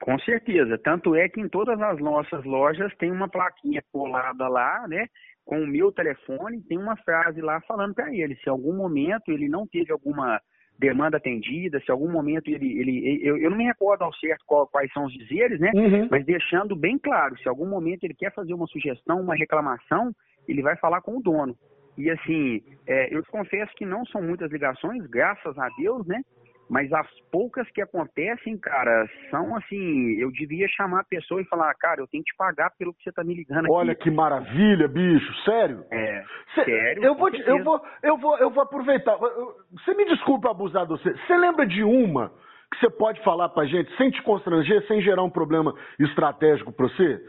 Com 0.00 0.18
certeza. 0.20 0.78
Tanto 0.78 1.14
é 1.14 1.28
que 1.28 1.40
em 1.40 1.48
todas 1.48 1.80
as 1.80 1.98
nossas 1.98 2.44
lojas 2.44 2.94
tem 2.96 3.10
uma 3.10 3.28
plaquinha 3.28 3.82
colada 3.92 4.48
lá, 4.48 4.86
né? 4.88 5.06
com 5.50 5.60
o 5.60 5.66
meu 5.66 5.90
telefone, 5.90 6.62
tem 6.62 6.78
uma 6.78 6.96
frase 6.98 7.40
lá 7.40 7.60
falando 7.62 7.92
para 7.92 8.14
ele, 8.14 8.36
se 8.36 8.48
algum 8.48 8.72
momento 8.72 9.30
ele 9.32 9.48
não 9.48 9.66
teve 9.66 9.90
alguma 9.90 10.40
demanda 10.78 11.16
atendida, 11.16 11.80
se 11.80 11.90
algum 11.90 12.08
momento 12.08 12.48
ele, 12.48 12.78
ele 12.78 13.20
eu, 13.22 13.36
eu 13.36 13.50
não 13.50 13.58
me 13.58 13.64
recordo 13.64 14.02
ao 14.02 14.14
certo 14.14 14.44
qual, 14.46 14.68
quais 14.68 14.90
são 14.92 15.06
os 15.06 15.12
dizeres, 15.12 15.58
né? 15.58 15.72
Uhum. 15.74 16.08
Mas 16.08 16.24
deixando 16.24 16.76
bem 16.76 16.96
claro, 16.96 17.36
se 17.38 17.48
algum 17.48 17.66
momento 17.66 18.04
ele 18.04 18.14
quer 18.14 18.32
fazer 18.32 18.54
uma 18.54 18.68
sugestão, 18.68 19.20
uma 19.20 19.34
reclamação, 19.34 20.12
ele 20.46 20.62
vai 20.62 20.76
falar 20.76 21.00
com 21.02 21.18
o 21.18 21.22
dono. 21.22 21.56
E 21.98 22.08
assim, 22.08 22.62
é, 22.86 23.14
eu 23.14 23.22
confesso 23.24 23.72
que 23.74 23.84
não 23.84 24.06
são 24.06 24.22
muitas 24.22 24.52
ligações, 24.52 25.04
graças 25.08 25.58
a 25.58 25.68
Deus, 25.76 26.06
né? 26.06 26.22
Mas 26.70 26.90
as 26.92 27.08
poucas 27.32 27.68
que 27.72 27.82
acontecem, 27.82 28.56
cara, 28.56 29.04
são 29.28 29.56
assim, 29.56 30.20
eu 30.20 30.30
devia 30.30 30.68
chamar 30.68 31.00
a 31.00 31.04
pessoa 31.04 31.42
e 31.42 31.44
falar, 31.46 31.74
cara, 31.74 32.00
eu 32.00 32.06
tenho 32.06 32.22
que 32.22 32.30
te 32.30 32.36
pagar 32.36 32.70
pelo 32.78 32.94
que 32.94 33.02
você 33.02 33.10
tá 33.10 33.24
me 33.24 33.34
ligando 33.34 33.64
aqui. 33.64 33.72
Olha 33.72 33.94
que 33.94 34.08
maravilha, 34.08 34.86
bicho, 34.86 35.34
sério? 35.44 35.84
É, 35.90 36.22
Cê, 36.54 36.64
sério. 36.64 37.04
Eu 37.04 37.16
vou, 37.16 37.28
eu 37.28 37.64
vou, 37.64 37.82
eu 38.04 38.16
vou, 38.16 38.38
eu 38.38 38.50
vou 38.50 38.62
aproveitar. 38.62 39.16
Você 39.16 39.94
me 39.94 40.04
desculpa 40.04 40.52
abusar 40.52 40.84
de 40.84 40.90
você. 40.90 41.12
Você 41.12 41.36
lembra 41.36 41.66
de 41.66 41.82
uma 41.82 42.30
que 42.72 42.78
você 42.78 42.88
pode 42.90 43.20
falar 43.24 43.48
pra 43.48 43.66
gente 43.66 43.94
sem 43.96 44.08
te 44.12 44.22
constranger, 44.22 44.86
sem 44.86 45.02
gerar 45.02 45.24
um 45.24 45.30
problema 45.30 45.74
estratégico 45.98 46.72
para 46.72 46.86
você? 46.86 47.20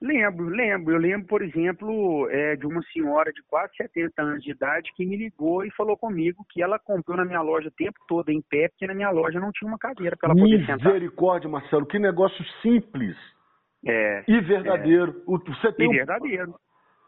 Lembro, 0.00 0.48
lembro. 0.48 0.94
Eu 0.94 0.98
lembro, 0.98 1.26
por 1.26 1.42
exemplo, 1.42 2.28
é, 2.30 2.56
de 2.56 2.66
uma 2.66 2.82
senhora 2.84 3.30
de 3.32 3.42
quase 3.42 3.76
70 3.76 4.22
anos 4.22 4.42
de 4.42 4.50
idade 4.50 4.90
que 4.96 5.04
me 5.04 5.14
ligou 5.14 5.62
e 5.64 5.70
falou 5.72 5.96
comigo 5.96 6.44
que 6.48 6.62
ela 6.62 6.78
comprou 6.78 7.18
na 7.18 7.24
minha 7.24 7.42
loja 7.42 7.68
o 7.68 7.72
tempo 7.72 7.98
todo 8.08 8.30
em 8.30 8.40
pé, 8.40 8.68
porque 8.68 8.86
na 8.86 8.94
minha 8.94 9.10
loja 9.10 9.38
não 9.38 9.52
tinha 9.52 9.68
uma 9.68 9.78
cadeira 9.78 10.16
para 10.16 10.30
ela 10.30 10.38
poder 10.38 10.60
sentar. 10.60 10.78
Misericórdia, 10.78 11.50
Marcelo, 11.50 11.86
que 11.86 11.98
negócio 11.98 12.42
simples. 12.62 13.14
É, 13.86 14.24
e 14.26 14.40
verdadeiro. 14.40 15.22
É, 15.28 15.50
Você 15.50 15.72
tem 15.72 15.86
e 15.86 15.88
um... 15.88 15.92
verdadeiro. 15.92 16.54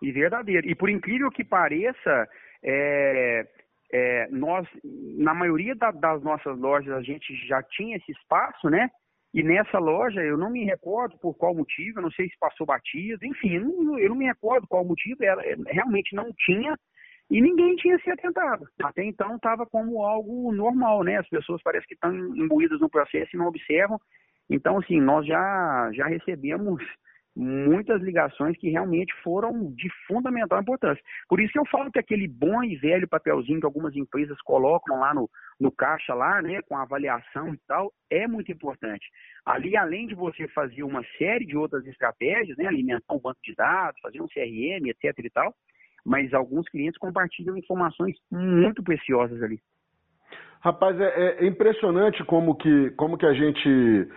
E 0.03 0.13
verdadeiro. 0.13 0.69
E 0.69 0.75
por 0.75 0.91
incrível 0.91 1.31
que 1.31 1.45
pareça, 1.45 2.29
é, 2.63 3.47
é, 3.93 4.29
nós, 4.31 4.67
na 5.17 5.33
maioria 5.33 5.75
da, 5.75 5.91
das 5.91 6.23
nossas 6.23 6.59
lojas, 6.59 6.93
a 6.93 7.03
gente 7.03 7.35
já 7.47 7.63
tinha 7.63 7.97
esse 7.97 8.13
espaço, 8.13 8.69
né? 8.69 8.91
E 9.35 9.43
nessa 9.43 9.79
loja, 9.79 10.21
eu 10.21 10.37
não 10.37 10.51
me 10.51 10.65
recordo 10.65 11.17
por 11.19 11.35
qual 11.35 11.55
motivo, 11.55 11.99
eu 11.99 12.03
não 12.03 12.11
sei 12.11 12.29
se 12.29 12.39
passou 12.39 12.67
batido, 12.67 13.25
enfim, 13.25 13.55
eu 13.55 13.65
não, 13.65 14.15
me 14.15 14.27
recordo 14.27 14.67
qual 14.69 14.85
motivo, 14.85 15.25
ela 15.25 15.43
realmente 15.67 16.15
não 16.15 16.31
tinha 16.45 16.77
e 17.31 17.41
ninguém 17.41 17.75
tinha 17.77 17.99
se 18.01 18.11
atentado. 18.11 18.67
Até 18.83 19.03
então 19.05 19.37
estava 19.37 19.65
como 19.65 20.05
algo 20.05 20.53
normal, 20.53 21.03
né? 21.03 21.17
As 21.17 21.29
pessoas 21.29 21.63
parecem 21.63 21.89
que 21.89 21.95
estão 21.95 22.15
imbuídas 22.37 22.79
no 22.79 22.91
processo 22.91 23.31
e 23.35 23.39
não 23.39 23.47
observam. 23.47 23.99
Então, 24.51 24.79
assim, 24.79 25.01
nós 25.01 25.27
já, 25.27 25.91
já 25.95 26.07
recebemos 26.07 26.83
muitas 27.35 28.03
ligações 28.03 28.57
que 28.59 28.69
realmente 28.69 29.13
foram 29.23 29.73
de 29.73 29.89
fundamental 30.07 30.61
importância. 30.61 31.03
Por 31.29 31.41
isso 31.41 31.53
que 31.53 31.59
eu 31.59 31.67
falo 31.67 31.91
que 31.91 31.99
aquele 31.99 32.29
bom 32.29 32.63
e 32.63 32.77
velho 32.77 33.09
papelzinho 33.09 33.61
que 33.61 33.67
algumas 33.67 33.97
empresas 33.97 34.41
colocam 34.43 35.01
lá 35.01 35.15
no, 35.15 35.29
no 35.59 35.73
caixa 35.73 36.15
lá, 36.15 36.43
né, 36.43 36.61
com 36.63 36.77
avaliação 36.77 37.55
e 37.55 37.59
tal, 37.67 37.93
é 38.11 38.27
muito 38.27 38.53
importante. 38.53 39.07
Ali, 39.47 39.77
além 39.77 40.07
de 40.07 40.15
você 40.15 40.47
fazer 40.49 40.83
uma 40.83 41.03
série 41.17 41.47
de 41.47 41.57
outras 41.57 41.87
estratégias, 41.87 42.57
né, 42.59 42.67
alimentar 42.67 43.15
um 43.15 43.21
banco 43.21 43.41
de 43.43 43.55
dados, 43.55 44.01
fazer 44.01 44.21
um 44.21 44.29
CRM, 44.29 44.89
etc 44.89 45.19
e 45.19 45.31
tal, 45.31 45.55
mas 46.05 46.35
alguns 46.35 46.69
clientes 46.69 46.99
compartilham 46.99 47.57
informações 47.57 48.17
muito 48.31 48.83
preciosas 48.83 49.43
ali. 49.43 49.59
Rapaz, 50.61 51.01
é, 51.01 51.45
é 51.45 51.47
impressionante 51.47 52.23
como 52.25 52.55
que, 52.55 52.91
como 52.91 53.19
que 53.19 53.27
a 53.27 53.33
gente 53.33 54.09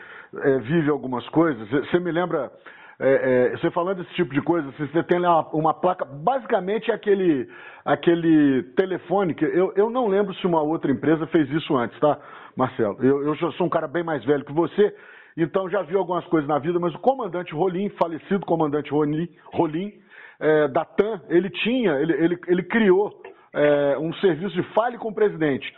é, 0.43 0.60
vive 0.60 0.89
algumas 0.89 1.28
coisas. 1.30 1.67
Você 1.69 1.99
me 1.99 2.12
lembra 2.12 2.51
é, 2.99 3.51
é, 3.53 3.58
você 3.58 3.69
falando 3.71 3.97
desse 3.97 4.13
tipo 4.15 4.34
de 4.34 4.41
coisa, 4.41 4.71
você 4.71 5.03
tem 5.03 5.19
uma, 5.19 5.41
uma 5.49 5.73
placa, 5.73 6.05
basicamente 6.05 6.89
é 6.89 6.93
aquele, 6.93 7.47
aquele 7.84 8.63
telefone 8.75 9.34
que 9.34 9.43
eu, 9.43 9.73
eu 9.75 9.89
não 9.89 10.08
lembro 10.08 10.34
se 10.36 10.47
uma 10.47 10.62
outra 10.62 10.91
empresa 10.91 11.27
fez 11.27 11.49
isso 11.51 11.75
antes, 11.75 11.99
tá, 11.99 12.17
Marcelo? 12.55 12.97
Eu, 13.01 13.21
eu 13.23 13.36
já 13.36 13.51
sou 13.53 13.67
um 13.67 13.69
cara 13.69 13.88
bem 13.88 14.03
mais 14.03 14.23
velho 14.23 14.45
que 14.45 14.53
você, 14.53 14.95
então 15.36 15.69
já 15.69 15.81
vi 15.81 15.95
algumas 15.95 16.25
coisas 16.27 16.47
na 16.47 16.58
vida, 16.58 16.79
mas 16.79 16.95
o 16.95 16.99
comandante 16.99 17.53
Rolim, 17.53 17.89
falecido 17.89 18.45
comandante 18.45 18.89
Rolim, 18.91 19.27
Rolim 19.51 19.91
é, 20.39 20.67
da 20.69 20.86
TAM, 20.86 21.21
ele 21.27 21.49
tinha, 21.49 21.95
ele, 21.95 22.13
ele, 22.13 22.39
ele 22.47 22.63
criou 22.63 23.21
é, 23.53 23.97
um 23.97 24.13
serviço 24.15 24.55
de 24.55 24.63
fale 24.73 24.97
com 24.97 25.10
o 25.10 25.13
presidente. 25.13 25.69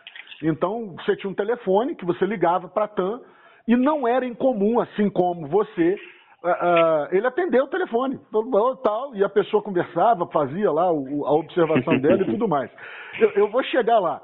Então 0.43 0.95
você 0.97 1.15
tinha 1.15 1.31
um 1.31 1.35
telefone 1.35 1.95
que 1.95 2.05
você 2.05 2.27
ligava 2.27 2.67
para 2.67 2.85
a 2.85 2.87
TAM 2.87 3.21
e 3.67 3.75
não 3.75 4.07
era 4.07 4.23
incomum, 4.23 4.79
assim 4.79 5.09
como 5.09 5.47
você 5.47 5.97
Uh, 6.47 7.15
ele 7.15 7.27
atendeu 7.27 7.65
o 7.65 7.67
telefone, 7.67 8.17
tal, 8.81 9.13
e 9.13 9.23
a 9.23 9.27
pessoa 9.27 9.61
conversava, 9.61 10.25
fazia 10.27 10.71
lá 10.71 10.91
o, 10.91 11.25
a 11.25 11.33
observação 11.33 11.99
dela 11.99 12.21
e 12.21 12.25
tudo 12.25 12.47
mais. 12.47 12.71
Eu, 13.19 13.29
eu, 13.31 13.49
vou 13.49 13.61
chegar 13.63 13.99
lá. 13.99 14.21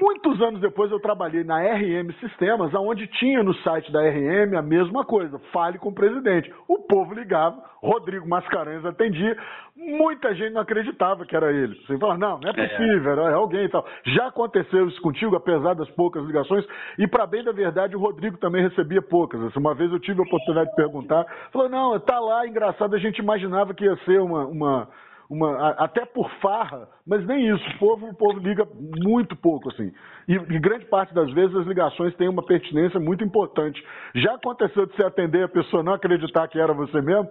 Muitos 0.00 0.40
anos 0.42 0.60
depois 0.60 0.90
eu 0.92 1.00
trabalhei 1.00 1.42
na 1.42 1.60
RM 1.60 2.12
Sistemas, 2.20 2.74
onde 2.74 3.06
tinha 3.06 3.42
no 3.42 3.54
site 3.54 3.90
da 3.90 4.02
RM 4.02 4.54
a 4.56 4.62
mesma 4.62 5.02
coisa, 5.02 5.38
fale 5.50 5.78
com 5.78 5.88
o 5.88 5.94
presidente. 5.94 6.52
O 6.68 6.78
povo 6.80 7.14
ligava, 7.14 7.56
Rodrigo 7.82 8.28
Mascarenhas 8.28 8.84
atendia, 8.84 9.34
muita 9.74 10.34
gente 10.34 10.52
não 10.52 10.60
acreditava 10.60 11.24
que 11.24 11.34
era 11.34 11.50
ele. 11.50 11.74
Você 11.86 11.96
fala, 11.96 12.18
não, 12.18 12.38
não 12.38 12.50
é, 12.50 12.52
é. 12.54 12.68
possível, 12.68 13.12
era 13.12 13.34
alguém 13.34 13.64
e 13.64 13.68
tal. 13.70 13.86
Já 14.04 14.26
aconteceu 14.26 14.88
isso 14.88 15.00
contigo, 15.00 15.34
apesar 15.34 15.74
das 15.74 15.88
poucas 15.92 16.22
ligações, 16.26 16.66
e 16.98 17.06
para 17.06 17.26
bem 17.26 17.42
da 17.42 17.52
verdade, 17.52 17.96
o 17.96 18.00
Rodrigo 18.00 18.36
também 18.36 18.62
recebia 18.62 19.00
poucas. 19.00 19.40
Assim, 19.42 19.58
uma 19.58 19.74
vez 19.74 19.90
eu 19.90 19.98
tive 19.98 20.20
a 20.20 20.24
oportunidade 20.24 20.68
de 20.68 20.76
perguntar, 20.76 21.24
falou, 21.50 21.68
não, 21.70 21.98
tá 21.98 22.20
lá, 22.20 22.46
engraçado, 22.46 22.94
a 22.94 22.98
gente 22.98 23.20
imaginava 23.20 23.72
que 23.72 23.86
ia 23.86 23.96
ser 24.04 24.20
uma, 24.20 24.44
uma 24.44 24.88
uma, 25.30 25.70
até 25.72 26.06
por 26.06 26.30
farra, 26.40 26.88
mas 27.06 27.24
nem 27.26 27.48
isso. 27.48 27.64
O 27.70 27.78
povo, 27.78 28.06
o 28.08 28.14
povo 28.14 28.38
liga 28.38 28.66
muito 29.02 29.36
pouco, 29.36 29.68
assim. 29.68 29.92
E, 30.26 30.34
e, 30.34 30.58
grande 30.58 30.86
parte 30.86 31.12
das 31.12 31.30
vezes 31.32 31.54
as 31.54 31.66
ligações 31.66 32.14
têm 32.16 32.28
uma 32.28 32.44
pertinência 32.44 32.98
muito 32.98 33.22
importante. 33.22 33.82
Já 34.14 34.34
aconteceu 34.34 34.86
de 34.86 34.96
você 34.96 35.02
atender 35.02 35.44
a 35.44 35.48
pessoa 35.48 35.82
não 35.82 35.92
acreditar 35.92 36.48
que 36.48 36.58
era 36.58 36.72
você 36.72 37.00
mesmo? 37.02 37.28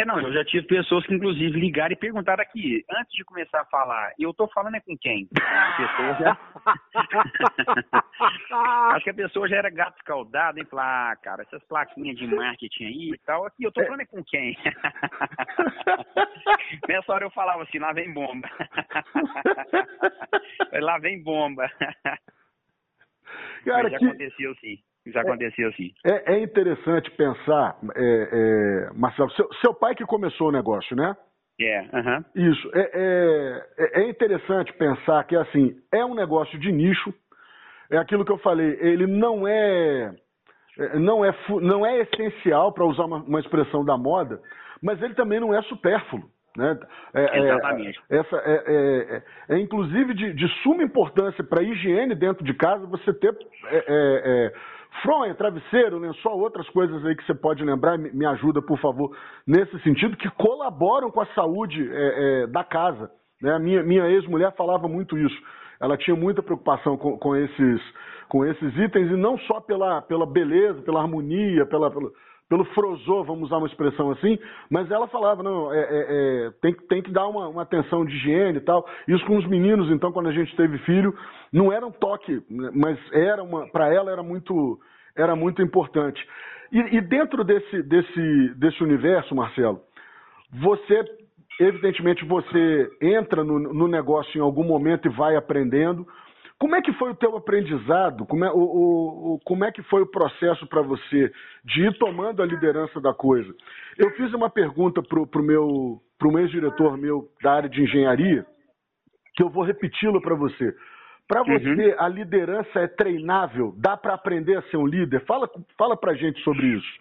É, 0.00 0.04
não, 0.06 0.18
eu 0.18 0.32
já 0.32 0.42
tive 0.46 0.66
pessoas 0.66 1.04
que, 1.04 1.12
inclusive, 1.12 1.60
ligaram 1.60 1.92
e 1.92 1.96
perguntaram 1.96 2.42
aqui, 2.42 2.82
antes 2.90 3.12
de 3.12 3.22
começar 3.22 3.60
a 3.60 3.66
falar, 3.66 4.14
eu 4.18 4.32
tô 4.32 4.48
falando 4.48 4.76
é 4.76 4.80
com 4.80 4.96
quem? 4.96 5.28
A 5.36 5.76
pessoa 5.76 6.16
já... 6.18 6.38
Acho 8.94 9.04
que 9.04 9.10
a 9.10 9.14
pessoa 9.14 9.46
já 9.48 9.56
era 9.56 9.68
gato 9.68 9.98
escaldado, 9.98 10.58
e 10.58 10.64
falou, 10.64 10.84
ah, 10.84 11.14
cara, 11.22 11.42
essas 11.42 11.62
plaquinhas 11.64 12.16
de 12.16 12.26
marketing 12.26 12.84
aí 12.84 13.10
e 13.10 13.18
tal, 13.26 13.44
aqui, 13.44 13.64
eu 13.64 13.72
tô 13.72 13.84
falando 13.84 14.00
é 14.00 14.06
com 14.06 14.24
quem? 14.24 14.56
Nessa 16.88 17.12
hora 17.12 17.24
eu 17.24 17.30
falava 17.30 17.62
assim, 17.62 17.78
lá 17.78 17.92
vem 17.92 18.10
bomba. 18.12 18.48
lá 20.72 20.98
vem 20.98 21.22
bomba. 21.22 21.68
Cara, 23.64 23.82
Mas 23.82 23.92
já 23.92 23.98
que... 23.98 24.06
aconteceu 24.06 24.54
sim. 24.56 24.78
Já 25.06 25.22
aconteceu 25.22 25.68
assim. 25.68 25.92
É, 26.04 26.34
é 26.34 26.42
interessante 26.42 27.10
pensar, 27.12 27.76
é, 27.96 28.28
é, 28.32 28.90
Marcelo, 28.94 29.30
seu, 29.32 29.48
seu, 29.60 29.74
pai 29.74 29.94
que 29.94 30.04
começou 30.04 30.48
o 30.48 30.52
negócio, 30.52 30.94
né? 30.94 31.16
É. 31.60 31.84
Isso. 32.34 32.70
É, 32.74 32.90
é, 33.78 34.02
é, 34.02 34.08
interessante 34.08 34.72
pensar 34.74 35.24
que, 35.24 35.36
assim, 35.36 35.74
é 35.92 36.04
um 36.04 36.14
negócio 36.14 36.58
de 36.58 36.70
nicho, 36.70 37.12
é 37.90 37.98
aquilo 37.98 38.24
que 38.24 38.32
eu 38.32 38.38
falei, 38.38 38.78
ele 38.80 39.06
não 39.06 39.46
é, 39.48 40.14
é 40.78 40.98
não 40.98 41.24
é, 41.24 41.34
não 41.62 41.84
é 41.84 42.00
essencial, 42.00 42.72
para 42.72 42.84
usar 42.84 43.04
uma, 43.04 43.18
uma 43.18 43.40
expressão 43.40 43.84
da 43.84 43.96
moda, 43.96 44.40
mas 44.82 45.02
ele 45.02 45.14
também 45.14 45.40
não 45.40 45.54
é 45.54 45.62
supérfluo. 45.62 46.30
Né? 46.56 46.78
É, 47.14 47.38
Exatamente. 47.38 48.00
É, 48.10 48.16
essa 48.16 48.36
é, 48.36 48.64
é, 48.66 49.22
é, 49.54 49.58
inclusive 49.58 50.14
de, 50.14 50.32
de 50.34 50.48
suma 50.62 50.82
importância 50.82 51.44
para 51.44 51.60
a 51.60 51.64
higiene 51.64 52.14
dentro 52.14 52.44
de 52.44 52.52
casa 52.54 52.86
você 52.86 53.12
ter 53.14 53.36
fronha, 55.02 55.34
travesseiro, 55.34 55.98
lençol, 55.98 56.38
outras 56.38 56.68
coisas 56.70 57.04
aí 57.04 57.14
que 57.14 57.24
você 57.24 57.34
pode 57.34 57.64
lembrar, 57.64 57.98
me 57.98 58.26
ajuda, 58.26 58.60
por 58.60 58.78
favor, 58.78 59.16
nesse 59.46 59.78
sentido, 59.82 60.16
que 60.16 60.28
colaboram 60.30 61.10
com 61.10 61.20
a 61.20 61.26
saúde 61.26 61.88
é, 61.90 62.42
é, 62.42 62.46
da 62.46 62.64
casa. 62.64 63.10
Né? 63.40 63.58
Minha, 63.58 63.82
minha 63.82 64.08
ex-mulher 64.08 64.54
falava 64.56 64.88
muito 64.88 65.16
isso. 65.16 65.36
Ela 65.80 65.96
tinha 65.96 66.14
muita 66.14 66.42
preocupação 66.42 66.96
com, 66.96 67.16
com, 67.18 67.34
esses, 67.34 67.80
com 68.28 68.44
esses 68.44 68.76
itens, 68.76 69.10
e 69.10 69.16
não 69.16 69.38
só 69.38 69.60
pela, 69.60 70.02
pela 70.02 70.26
beleza, 70.26 70.82
pela 70.82 71.00
harmonia, 71.00 71.64
pela, 71.66 71.90
pela 71.90 72.10
pelo 72.50 72.64
frozô, 72.74 73.22
vamos 73.22 73.44
usar 73.44 73.58
uma 73.58 73.68
expressão 73.68 74.10
assim, 74.10 74.36
mas 74.68 74.90
ela 74.90 75.06
falava, 75.06 75.40
não, 75.40 75.72
é, 75.72 75.78
é, 75.78 75.86
é, 75.86 76.50
tem, 76.60 76.74
tem 76.88 77.00
que 77.00 77.12
dar 77.12 77.28
uma, 77.28 77.46
uma, 77.46 77.62
atenção 77.62 78.04
de 78.04 78.12
higiene 78.16 78.58
e 78.58 78.60
tal. 78.60 78.84
Isso 79.06 79.24
com 79.24 79.36
os 79.36 79.46
meninos, 79.46 79.88
então, 79.88 80.10
quando 80.10 80.30
a 80.30 80.32
gente 80.32 80.54
teve 80.56 80.76
filho, 80.78 81.14
não 81.52 81.72
era 81.72 81.86
um 81.86 81.92
toque, 81.92 82.42
mas 82.74 82.98
era 83.12 83.40
uma, 83.40 83.68
para 83.68 83.94
ela 83.94 84.10
era 84.10 84.22
muito, 84.22 84.80
era 85.16 85.36
muito 85.36 85.62
importante. 85.62 86.20
E, 86.72 86.96
e 86.96 87.00
dentro 87.00 87.44
desse, 87.44 87.84
desse, 87.84 88.54
desse 88.56 88.82
universo, 88.82 89.32
Marcelo, 89.32 89.80
você, 90.52 91.04
evidentemente, 91.60 92.24
você 92.24 92.90
entra 93.00 93.44
no, 93.44 93.60
no 93.60 93.86
negócio 93.86 94.36
em 94.36 94.42
algum 94.42 94.64
momento 94.64 95.06
e 95.06 95.12
vai 95.12 95.36
aprendendo, 95.36 96.04
como 96.60 96.76
é 96.76 96.82
que 96.82 96.92
foi 96.92 97.10
o 97.10 97.14
teu 97.14 97.34
aprendizado? 97.38 98.26
Como 98.26 98.44
é, 98.44 98.50
o, 98.52 98.58
o, 98.58 99.34
o 99.34 99.40
como 99.46 99.64
é 99.64 99.72
que 99.72 99.82
foi 99.84 100.02
o 100.02 100.06
processo 100.06 100.66
para 100.66 100.82
você 100.82 101.32
de 101.64 101.86
ir 101.86 101.98
tomando 101.98 102.42
a 102.42 102.46
liderança 102.46 103.00
da 103.00 103.14
coisa? 103.14 103.50
Eu 103.96 104.10
fiz 104.10 104.30
uma 104.34 104.50
pergunta 104.50 105.02
para 105.02 105.18
o 105.18 105.42
meu 105.42 106.02
para 106.18 106.28
um 106.28 106.38
ex-diretor 106.38 106.98
meu 106.98 107.26
da 107.42 107.54
área 107.54 107.68
de 107.70 107.82
engenharia, 107.82 108.44
que 109.34 109.42
eu 109.42 109.48
vou 109.48 109.64
repeti-la 109.64 110.20
para 110.20 110.34
você. 110.34 110.76
Para 111.26 111.40
uhum. 111.40 111.58
você, 111.58 111.94
uhum. 111.94 111.94
a 111.98 112.08
liderança 112.08 112.80
é 112.80 112.86
treinável? 112.86 113.74
Dá 113.78 113.96
para 113.96 114.12
aprender 114.12 114.58
a 114.58 114.62
ser 114.64 114.76
um 114.76 114.86
líder? 114.86 115.24
Fala, 115.24 115.48
fala 115.78 115.96
para 115.96 116.12
gente 116.12 116.42
sobre 116.42 116.66
isso. 116.66 117.00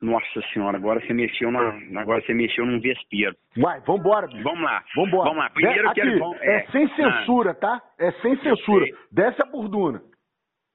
Nossa 0.00 0.42
senhora, 0.52 0.76
agora 0.76 1.00
você 1.00 1.14
mexeu 1.14 1.50
na, 1.50 2.00
agora 2.00 2.20
você 2.20 2.34
mexeu 2.34 2.66
num 2.66 2.80
vespeiro. 2.80 3.34
Vai, 3.56 3.80
vambora, 3.80 4.26
bicho. 4.26 4.42
Vamos 4.42 4.62
lá. 4.62 4.84
Vambora. 4.94 5.30
Vamos 5.30 5.44
lá. 5.44 5.50
Primeiro 5.50 5.88
Aqui, 5.88 6.00
quero, 6.00 6.18
vamos, 6.18 6.40
é, 6.42 6.56
é, 6.56 6.66
sem 6.70 6.88
censura, 6.94 7.52
ah, 7.52 7.54
tá? 7.54 7.82
É 7.98 8.12
sem 8.12 8.36
censura. 8.40 8.86
Desce 9.10 9.40
a 9.40 9.46
burduna. 9.46 10.02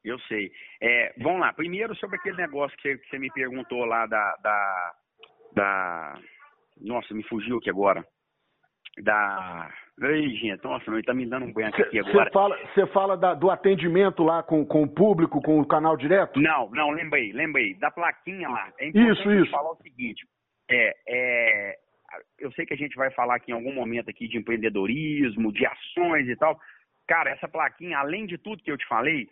Eu 0.03 0.17
sei. 0.21 0.51
É, 0.81 1.13
vamos 1.21 1.41
lá. 1.41 1.53
Primeiro 1.53 1.95
sobre 1.97 2.15
aquele 2.17 2.37
negócio 2.37 2.75
que 2.77 2.89
você, 2.89 2.97
que 2.97 3.09
você 3.09 3.19
me 3.19 3.31
perguntou 3.31 3.85
lá 3.85 4.05
da, 4.07 4.35
da, 4.41 4.93
da. 5.53 6.19
Nossa, 6.81 7.13
me 7.13 7.23
fugiu 7.23 7.57
aqui 7.57 7.69
agora. 7.69 8.03
Da 9.03 9.69
Ei, 10.01 10.29
gente, 10.35 10.63
nossa, 10.63 10.89
ele 10.89 11.03
tá 11.03 11.13
me 11.13 11.25
dando 11.25 11.45
um 11.45 11.51
branco 11.51 11.81
aqui 11.81 11.99
agora. 11.99 12.25
Você 12.25 12.31
fala, 12.31 12.57
você 12.57 12.87
fala 12.87 13.17
da, 13.17 13.33
do 13.33 13.51
atendimento 13.51 14.23
lá 14.23 14.41
com, 14.41 14.65
com 14.65 14.83
o 14.83 14.87
público, 14.87 15.41
com 15.41 15.59
o 15.59 15.67
canal 15.67 15.97
direto? 15.97 16.39
Não, 16.39 16.69
não, 16.71 16.91
lembrei, 16.91 17.33
lembrei. 17.33 17.73
Da 17.75 17.91
plaquinha 17.91 18.47
lá. 18.47 18.71
É 18.79 18.87
isso, 18.87 19.31
isso. 19.31 19.51
falar 19.51 19.71
o 19.71 19.81
seguinte. 19.83 20.25
É, 20.71 20.95
é, 21.07 21.75
eu 22.39 22.51
sei 22.53 22.65
que 22.65 22.73
a 22.73 22.77
gente 22.77 22.95
vai 22.95 23.11
falar 23.11 23.35
aqui 23.35 23.51
em 23.51 23.55
algum 23.55 23.73
momento 23.73 24.09
aqui 24.09 24.27
de 24.27 24.37
empreendedorismo, 24.37 25.51
de 25.51 25.65
ações 25.65 26.27
e 26.29 26.35
tal. 26.37 26.57
Cara, 27.05 27.31
essa 27.31 27.47
plaquinha, 27.47 27.97
além 27.97 28.25
de 28.25 28.37
tudo 28.37 28.63
que 28.63 28.71
eu 28.71 28.77
te 28.77 28.87
falei, 28.87 29.27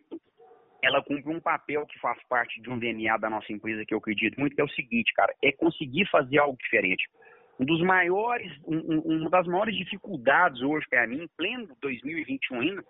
ela 0.84 1.02
cumpre 1.04 1.34
um 1.34 1.40
papel 1.40 1.86
que 1.86 2.00
faz 2.00 2.22
parte 2.28 2.62
de 2.62 2.70
um 2.70 2.78
DNA 2.78 3.18
da 3.18 3.30
nossa 3.30 3.52
empresa 3.54 3.86
que 3.86 3.94
eu 3.94 4.00
acredito 4.00 4.40
muito, 4.40 4.56
que 4.56 4.62
é 4.62 4.66
o 4.66 4.70
seguinte, 4.70 5.14
cara, 5.14 5.34
é 5.44 5.52
conseguir 5.52 6.06
fazer 6.10 6.40
algo 6.40 6.58
diferente. 6.58 7.08
Um 7.60 7.66
dos 7.66 7.82
maiores, 7.82 8.52
um, 8.66 9.00
uma 9.00 9.30
das 9.30 9.48
maiores 9.48 9.76
dificuldades 9.76 10.62
hoje 10.62 10.86
para 10.90 11.08
mim, 11.08 11.24
em 11.24 11.28
pleno 11.36 11.76
2021 11.82 12.62
ainda, 12.62 12.84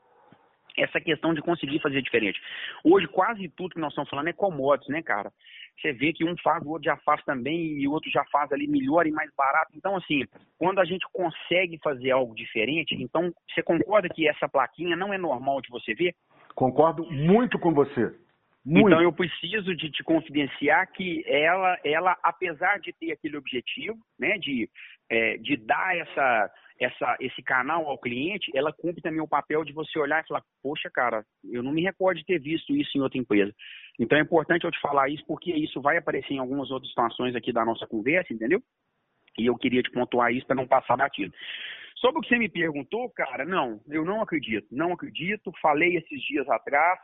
essa 0.78 1.01
questão 1.01 1.34
de 1.34 1.41
conseguir 1.41 1.80
fazer 1.82 2.01
diferente. 2.01 2.39
Hoje, 2.84 3.07
quase 3.07 3.49
tudo 3.49 3.74
que 3.74 3.80
nós 3.80 3.91
estamos 3.91 4.09
falando 4.09 4.28
é 4.28 4.34
commodities, 4.34 4.89
né, 4.89 5.01
cara? 5.01 5.32
Você 5.80 5.91
vê 5.91 6.13
que 6.13 6.24
um 6.24 6.36
faz, 6.43 6.63
o 6.63 6.70
outro 6.70 6.86
já 6.86 6.97
faz 6.97 7.24
também, 7.24 7.80
e 7.80 7.88
o 7.88 7.91
outro 7.91 8.09
já 8.11 8.24
faz 8.26 8.51
ali 8.51 8.68
melhor 8.68 9.07
e 9.07 9.11
mais 9.11 9.30
barato. 9.36 9.72
Então, 9.76 9.95
assim, 9.95 10.24
quando 10.57 10.80
a 10.80 10.86
gente 10.86 11.05
consegue 11.11 11.80
fazer 11.80 12.11
algo 12.11 12.36
diferente, 12.36 12.95
então, 12.95 13.32
você 13.49 13.63
concorda 13.63 14.09
que 14.09 14.28
essa 14.28 14.47
plaquinha 14.47 14.95
não 14.95 15.13
é 15.13 15.18
normal 15.18 15.61
de 15.61 15.70
você 15.70 15.93
ver? 15.93 16.13
Concordo 16.55 17.05
muito 17.11 17.59
com 17.59 17.74
você. 17.74 18.13
Muito. 18.70 18.89
Então 18.89 19.01
eu 19.01 19.13
preciso 19.13 19.74
de 19.74 19.89
te 19.89 20.03
confidenciar 20.03 20.91
que 20.91 21.24
ela, 21.26 21.80
ela, 21.86 22.18
apesar 22.22 22.82
de 22.82 22.91
ter 22.91 23.13
aquele 23.13 23.38
objetivo, 23.38 23.97
né, 24.20 24.38
de, 24.38 24.70
é, 25.09 25.38
de 25.38 25.55
dar 25.55 25.95
essa, 25.95 26.51
essa, 26.78 27.15
esse 27.22 27.41
canal 27.41 27.88
ao 27.88 27.97
cliente, 27.97 28.51
ela 28.53 28.74
cumpre 28.74 29.01
também 29.01 29.22
o 29.22 29.28
papel 29.28 29.63
de 29.63 29.72
você 29.72 29.97
olhar 29.97 30.22
e 30.22 30.28
falar, 30.28 30.43
poxa, 30.61 30.89
cara, 30.93 31.24
eu 31.49 31.63
não 31.63 31.72
me 31.72 31.82
recordo 31.82 32.18
de 32.18 32.26
ter 32.26 32.41
visto 32.41 32.76
isso 32.76 32.97
em 32.97 33.01
outra 33.01 33.18
empresa. 33.18 33.53
Então 33.97 34.18
é 34.18 34.22
importante 34.22 34.65
eu 34.65 34.72
te 34.72 34.82
falar 34.82 35.07
isso, 35.07 35.24
porque 35.26 35.53
isso 35.53 35.80
vai 35.80 35.95
aparecer 35.95 36.34
em 36.34 36.39
algumas 36.39 36.70
outras 36.70 36.89
situações 36.89 37.38
aqui 37.38 37.53
da 37.53 37.63
nossa 37.63 37.88
conversa, 37.88 38.34
entendeu? 38.34 38.61
E 39.39 39.45
eu 39.45 39.55
queria 39.55 39.82
te 39.82 39.91
pontuar 39.91 40.34
isso 40.34 40.45
para 40.45 40.57
não 40.57 40.68
passar 40.68 40.97
batido. 40.97 41.34
Sobre 41.95 42.20
o 42.20 42.22
que 42.22 42.28
você 42.28 42.38
me 42.38 42.49
perguntou, 42.49 43.09
cara, 43.11 43.45
não, 43.45 43.80
eu 43.88 44.03
não 44.03 44.22
acredito, 44.22 44.68
não 44.72 44.91
acredito. 44.91 45.53
Falei 45.61 45.95
esses 45.95 46.22
dias 46.24 46.47
atrás, 46.49 46.99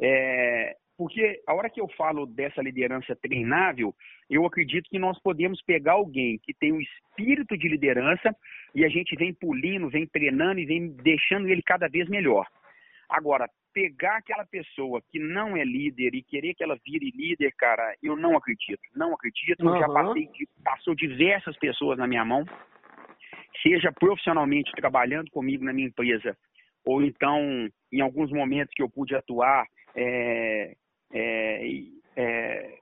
é, 0.00 0.74
porque 0.96 1.40
a 1.46 1.54
hora 1.54 1.70
que 1.70 1.80
eu 1.80 1.88
falo 1.96 2.26
dessa 2.26 2.62
liderança 2.62 3.16
treinável, 3.16 3.94
eu 4.30 4.44
acredito 4.46 4.88
que 4.88 4.98
nós 4.98 5.20
podemos 5.20 5.62
pegar 5.62 5.92
alguém 5.92 6.38
que 6.42 6.54
tem 6.54 6.72
um 6.72 6.80
espírito 6.80 7.56
de 7.56 7.68
liderança 7.68 8.34
e 8.74 8.84
a 8.84 8.88
gente 8.88 9.16
vem 9.16 9.32
pulindo, 9.32 9.90
vem 9.90 10.06
treinando 10.06 10.60
e 10.60 10.66
vem 10.66 10.88
deixando 10.88 11.48
ele 11.48 11.62
cada 11.62 11.88
vez 11.88 12.08
melhor. 12.08 12.46
Agora, 13.08 13.48
pegar 13.74 14.16
aquela 14.16 14.46
pessoa 14.46 15.02
que 15.10 15.18
não 15.18 15.56
é 15.56 15.64
líder 15.64 16.14
e 16.14 16.22
querer 16.22 16.54
que 16.54 16.62
ela 16.62 16.78
vire 16.84 17.10
líder, 17.10 17.52
cara, 17.58 17.94
eu 18.02 18.16
não 18.16 18.36
acredito. 18.36 18.80
Não 18.94 19.12
acredito. 19.14 19.66
Uhum. 19.66 19.78
Já 19.78 19.88
passei, 19.88 20.28
passou 20.64 20.94
diversas 20.94 21.56
pessoas 21.58 21.98
na 21.98 22.06
minha 22.06 22.24
mão 22.24 22.44
seja 23.62 23.92
profissionalmente 23.92 24.72
trabalhando 24.72 25.30
comigo 25.30 25.64
na 25.64 25.72
minha 25.72 25.88
empresa, 25.88 26.36
ou 26.84 27.02
então 27.02 27.68
em 27.92 28.00
alguns 28.00 28.30
momentos 28.30 28.74
que 28.74 28.82
eu 28.82 28.90
pude 28.90 29.14
atuar 29.14 29.66
é, 29.94 30.74
é, 31.12 31.82
é, 32.16 32.78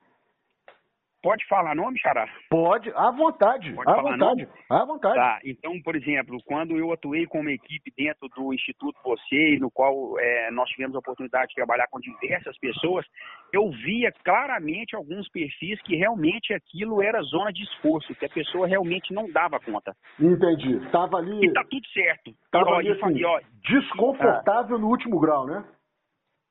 Pode 1.23 1.47
falar 1.49 1.75
nome, 1.75 1.99
Xará? 1.99 2.27
Pode, 2.49 2.91
à 2.95 3.11
vontade. 3.11 3.71
Pode 3.75 3.91
à 3.91 3.97
vontade. 3.97 4.19
Nome? 4.19 4.49
À 4.71 4.85
vontade. 4.87 5.15
Tá, 5.17 5.39
então, 5.45 5.73
por 5.83 5.95
exemplo, 5.95 6.39
quando 6.47 6.79
eu 6.79 6.93
atuei 6.93 7.27
com 7.27 7.41
uma 7.41 7.53
equipe 7.53 7.93
dentro 7.95 8.27
do 8.35 8.55
Instituto 8.55 8.99
Você, 9.05 9.59
no 9.61 9.71
qual 9.71 10.19
é, 10.19 10.51
nós 10.51 10.69
tivemos 10.71 10.97
a 10.97 10.99
oportunidade 10.99 11.49
de 11.49 11.57
trabalhar 11.57 11.87
com 11.91 12.01
diversas 12.01 12.59
pessoas, 12.59 13.05
eu 13.53 13.71
via 13.71 14.11
claramente 14.25 14.97
alguns 14.97 15.29
perfis 15.29 15.81
que 15.83 15.95
realmente 15.95 16.55
aquilo 16.55 17.03
era 17.03 17.21
zona 17.21 17.53
de 17.53 17.65
esforço, 17.65 18.15
que 18.15 18.25
a 18.25 18.31
pessoa 18.31 18.67
realmente 18.67 19.13
não 19.13 19.31
dava 19.31 19.61
conta. 19.61 19.95
Entendi. 20.19 20.77
Estava 20.87 21.19
ali. 21.19 21.45
E 21.45 21.53
tá 21.53 21.63
tudo 21.69 21.87
certo. 21.89 22.33
Tava 22.51 22.77
ali, 22.77 22.93
assim, 22.93 23.25
ó, 23.25 23.41
desconfortável 23.69 24.77
ah. 24.77 24.81
no 24.81 24.89
último 24.89 25.21
grau, 25.21 25.47
né? 25.47 25.63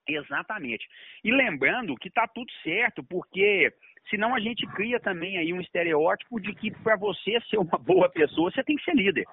Exatamente. 0.10 0.88
E 1.24 1.32
lembrando 1.32 1.95
que 1.95 2.10
tá 2.10 2.28
tudo 2.28 2.51
certo, 2.64 3.03
porque 3.03 3.72
Senão 4.10 4.34
a 4.34 4.39
gente 4.39 4.66
cria 4.68 4.99
também 4.99 5.38
aí 5.38 5.53
um 5.53 5.62
estereótipo 5.62 6.39
de 6.39 6.53
que 6.55 6.72
para 6.72 6.95
você 6.95 7.39
ser 7.49 7.57
uma 7.57 7.78
boa 7.78 8.10
pessoa, 8.10 8.51
você 8.51 8.64
tem 8.64 8.76
que 8.76 8.84
ser 8.84 8.95
líder. 8.95 9.26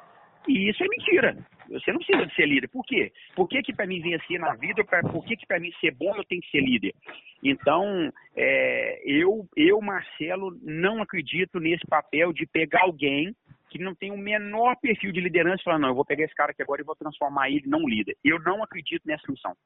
E 0.46 0.70
isso 0.70 0.84
é 0.84 0.86
mentira. 0.88 1.36
Você 1.68 1.90
não 1.90 1.98
precisa 1.98 2.24
de 2.24 2.34
ser 2.34 2.46
líder. 2.46 2.68
Por 2.68 2.84
quê? 2.84 3.10
Por 3.34 3.48
que, 3.48 3.62
que 3.62 3.74
para 3.74 3.86
mim 3.86 4.00
vencer 4.00 4.38
na 4.38 4.54
vida, 4.54 4.84
pra, 4.84 5.00
por 5.00 5.24
que, 5.24 5.36
que 5.36 5.46
para 5.46 5.58
mim 5.58 5.72
ser 5.80 5.92
bom 5.92 6.14
eu 6.14 6.24
tenho 6.24 6.40
que 6.40 6.50
ser 6.50 6.60
líder? 6.60 6.94
Então, 7.42 8.12
é, 8.36 9.02
eu, 9.04 9.46
eu, 9.56 9.80
Marcelo, 9.80 10.56
não 10.62 11.02
acredito 11.02 11.58
nesse 11.58 11.84
papel 11.86 12.32
de 12.32 12.46
pegar 12.46 12.82
alguém 12.82 13.34
que 13.70 13.78
não 13.78 13.94
tem 13.94 14.12
o 14.12 14.16
menor 14.16 14.76
perfil 14.76 15.10
de 15.10 15.20
liderança 15.20 15.62
e 15.62 15.64
falar, 15.64 15.78
não, 15.80 15.88
eu 15.88 15.94
vou 15.94 16.04
pegar 16.04 16.24
esse 16.24 16.34
cara 16.34 16.52
aqui 16.52 16.62
agora 16.62 16.80
e 16.80 16.84
vou 16.84 16.94
transformar 16.94 17.50
ele 17.50 17.64
não 17.66 17.88
líder. 17.88 18.16
Eu 18.24 18.38
não 18.40 18.62
acredito 18.62 19.02
nessa 19.04 19.24
missão. 19.28 19.56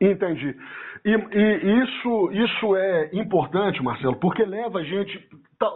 Entendi. 0.00 0.54
E, 1.04 1.10
e, 1.10 1.84
isso, 1.84 2.30
isso 2.32 2.76
é 2.76 3.10
importante, 3.12 3.82
Marcelo, 3.82 4.16
porque 4.16 4.44
leva 4.44 4.80
a 4.80 4.84
gente. 4.84 5.28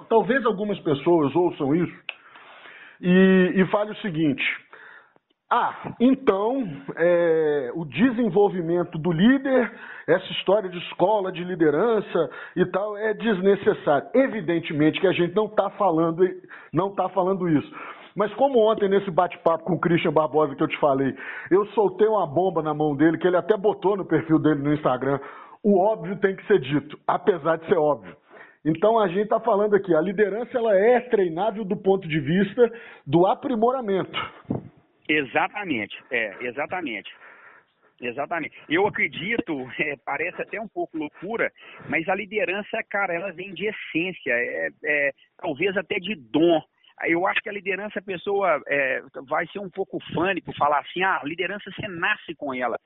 Talvez 0.09 0.45
algumas 0.45 0.79
pessoas 0.81 1.35
ouçam 1.35 1.75
isso 1.75 1.97
e, 3.01 3.53
e 3.57 3.67
fale 3.69 3.93
o 3.93 3.97
seguinte: 3.97 4.43
ah, 5.51 5.95
então 5.99 6.65
é, 6.97 7.73
o 7.75 7.85
desenvolvimento 7.85 8.97
do 8.99 9.11
líder, 9.11 9.73
essa 10.07 10.33
história 10.35 10.69
de 10.69 10.79
escola, 10.79 11.33
de 11.33 11.43
liderança 11.43 12.31
e 12.55 12.65
tal, 12.67 12.97
é 12.97 13.15
desnecessário. 13.15 14.09
Evidentemente 14.15 15.01
que 15.01 15.07
a 15.07 15.13
gente 15.13 15.35
não 15.35 15.47
está 15.47 15.71
falando, 15.71 16.23
não 16.73 16.95
tá 16.95 17.09
falando 17.09 17.49
isso. 17.49 17.73
Mas 18.21 18.35
como 18.35 18.59
ontem, 18.59 18.87
nesse 18.87 19.11
bate-papo 19.11 19.65
com 19.65 19.73
o 19.73 19.81
Christian 19.81 20.13
Barbosa 20.13 20.55
que 20.55 20.63
eu 20.63 20.69
te 20.69 20.79
falei, 20.79 21.17
eu 21.51 21.65
soltei 21.69 22.07
uma 22.07 22.27
bomba 22.27 22.61
na 22.61 22.75
mão 22.75 22.95
dele, 22.95 23.17
que 23.17 23.27
ele 23.27 23.39
até 23.39 23.57
botou 23.57 23.97
no 23.97 24.05
perfil 24.05 24.39
dele 24.39 24.61
no 24.61 24.75
Instagram. 24.75 25.19
O 25.65 25.79
óbvio 25.79 26.21
tem 26.21 26.37
que 26.37 26.47
ser 26.47 26.59
dito, 26.61 27.01
apesar 27.07 27.57
de 27.57 27.67
ser 27.67 27.79
óbvio. 27.79 28.15
Então 28.63 28.99
a 28.99 29.09
gente 29.09 29.23
está 29.23 29.41
falando 29.41 29.75
aqui, 29.75 29.95
a 29.95 30.03
liderança 30.03 30.59
ela 30.59 30.77
é 30.77 31.01
treinável 31.01 31.65
do 31.65 31.79
ponto 31.79 32.07
de 32.07 32.21
vista 32.21 32.71
do 33.07 33.27
aprimoramento. 33.27 34.21
Exatamente, 35.09 35.97
é, 36.11 36.45
exatamente. 36.45 37.11
Exatamente. 38.03 38.55
Eu 38.69 38.87
acredito, 38.87 39.67
é, 39.81 39.95
parece 40.05 40.43
até 40.43 40.61
um 40.61 40.69
pouco 40.69 40.99
loucura, 40.99 41.51
mas 41.89 42.07
a 42.07 42.15
liderança, 42.15 42.83
cara, 42.91 43.15
ela 43.15 43.33
vem 43.33 43.55
de 43.55 43.67
essência, 43.67 44.31
é, 44.31 44.69
é 44.85 45.11
talvez 45.39 45.75
até 45.75 45.99
de 45.99 46.15
dom 46.15 46.61
eu 47.07 47.27
acho 47.27 47.41
que 47.41 47.49
a 47.49 47.53
liderança, 47.53 47.99
a 47.99 48.03
pessoa 48.03 48.61
é, 48.67 49.03
vai 49.29 49.47
ser 49.49 49.59
um 49.59 49.71
pouco 49.71 49.99
fânico 50.15 50.53
falar 50.57 50.81
assim, 50.81 51.03
ah, 51.03 51.21
liderança 51.25 51.71
você 51.71 51.89
nasce 51.89 52.35
com 52.35 52.55
ela. 52.55 52.79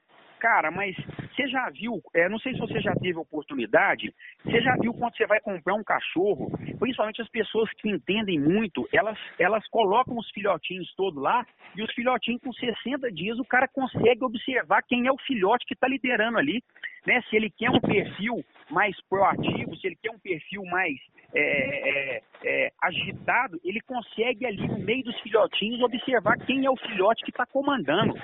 Cara, 0.45 0.71
mas 0.71 0.95
você 1.35 1.49
já 1.49 1.71
viu, 1.71 2.03
é, 2.15 2.29
não 2.29 2.39
sei 2.39 2.53
se 2.53 2.61
você 2.61 2.79
já 2.79 2.95
teve 2.97 3.19
oportunidade, 3.19 4.15
você 4.45 4.61
já 4.61 4.77
viu 4.77 4.93
quando 4.93 5.17
você 5.17 5.27
vai 5.27 5.41
comprar 5.41 5.73
um 5.73 5.83
cachorro, 5.83 6.51
principalmente 6.79 7.23
as 7.23 7.29
pessoas 7.31 7.71
que 7.79 7.89
entendem 7.89 8.39
muito, 8.39 8.87
elas, 8.93 9.19
elas 9.39 9.67
colocam 9.69 10.19
os 10.19 10.31
filhotinhos 10.33 10.93
todos 10.97 11.23
lá, 11.23 11.47
e 11.75 11.83
os 11.83 11.91
filhotinhos 11.95 12.43
com 12.43 12.53
60 12.53 13.11
dias 13.11 13.39
o 13.39 13.45
cara 13.45 13.67
consegue 13.67 14.23
observar 14.23 14.83
quem 14.83 15.07
é 15.07 15.11
o 15.11 15.17
filhote 15.27 15.65
que 15.67 15.73
está 15.73 15.89
liderando 15.89 16.37
ali, 16.37 16.63
né? 17.07 17.21
Se 17.29 17.37
ele 17.37 17.51
quer 17.51 17.71
um 17.71 17.81
perfil 17.81 18.45
mais 18.71 18.95
proativo, 19.09 19.77
se 19.77 19.87
ele 19.87 19.97
quer 20.03 20.11
um 20.11 20.19
perfil 20.19 20.65
mais 20.65 20.95
é, 21.35 21.41
é, 21.41 22.23
é, 22.45 22.73
agitado, 22.81 23.61
ele 23.65 23.81
consegue 23.81 24.47
ali 24.47 24.69
no 24.69 24.79
meio 24.79 25.03
dos 25.03 25.19
filhotinhos 25.21 25.83
observar 25.83 26.39
quem 26.39 26.65
é 26.65 26.71
o 26.71 26.77
filhote 26.77 27.25
que 27.25 27.31
está 27.31 27.45
comandando. 27.47 28.15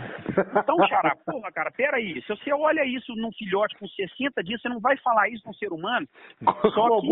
Então, 0.56 0.76
Xará, 0.86 1.16
porra, 1.26 1.50
cara, 1.50 1.70
peraí, 1.72 2.22
se 2.22 2.28
você 2.28 2.52
olha 2.52 2.84
isso 2.84 3.14
num 3.16 3.32
filhote 3.32 3.76
com 3.78 3.88
60 3.88 4.44
dias, 4.44 4.62
você 4.62 4.68
não 4.68 4.78
vai 4.80 4.96
falar 4.98 5.28
isso 5.28 5.44
num 5.44 5.54
ser 5.54 5.72
humano? 5.72 6.06
Só 6.72 7.00
que 7.00 7.06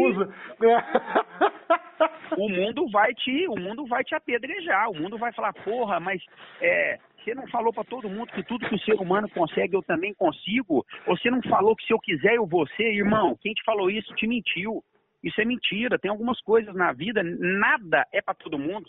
o 2.37 2.49
mundo 2.49 2.89
vai 2.91 3.12
te, 3.14 3.49
o 3.49 3.57
mundo 3.57 3.85
vai 3.87 4.05
te 4.05 4.14
apedrejar, 4.14 4.91
o 4.91 4.95
mundo 4.95 5.19
vai 5.19 5.33
falar, 5.33 5.53
porra, 5.53 5.99
mas 5.99 6.23
é, 6.61 6.99
você 7.23 7.35
não 7.35 7.47
falou 7.49 7.73
para 7.73 7.85
todo 7.85 8.09
mundo 8.09 8.33
que 8.33 8.43
tudo 8.43 8.69
que 8.69 8.75
o 8.75 8.81
ser 8.81 8.95
humano 8.95 9.29
consegue 9.31 9.75
eu 9.75 9.83
também 9.83 10.14
consigo? 10.14 10.85
Você 11.07 11.31
não 11.31 11.43
falou 11.43 11.75
que 11.77 11.85
se 11.85 11.93
eu 11.93 11.99
quiser 11.99 12.35
eu 12.35 12.47
vou 12.47 12.66
ser? 12.69 12.95
Irmão, 12.95 13.37
quem 13.41 13.53
te 13.53 13.62
falou 13.64 13.91
isso 13.91 14.14
te 14.14 14.27
mentiu. 14.27 14.83
Isso 15.23 15.41
é 15.41 15.45
mentira. 15.45 15.99
Tem 15.99 16.11
algumas 16.11 16.41
coisas 16.41 16.75
na 16.75 16.93
vida, 16.93 17.23
nada 17.23 18.07
é 18.12 18.23
para 18.23 18.35
todo 18.35 18.59
mundo. 18.59 18.89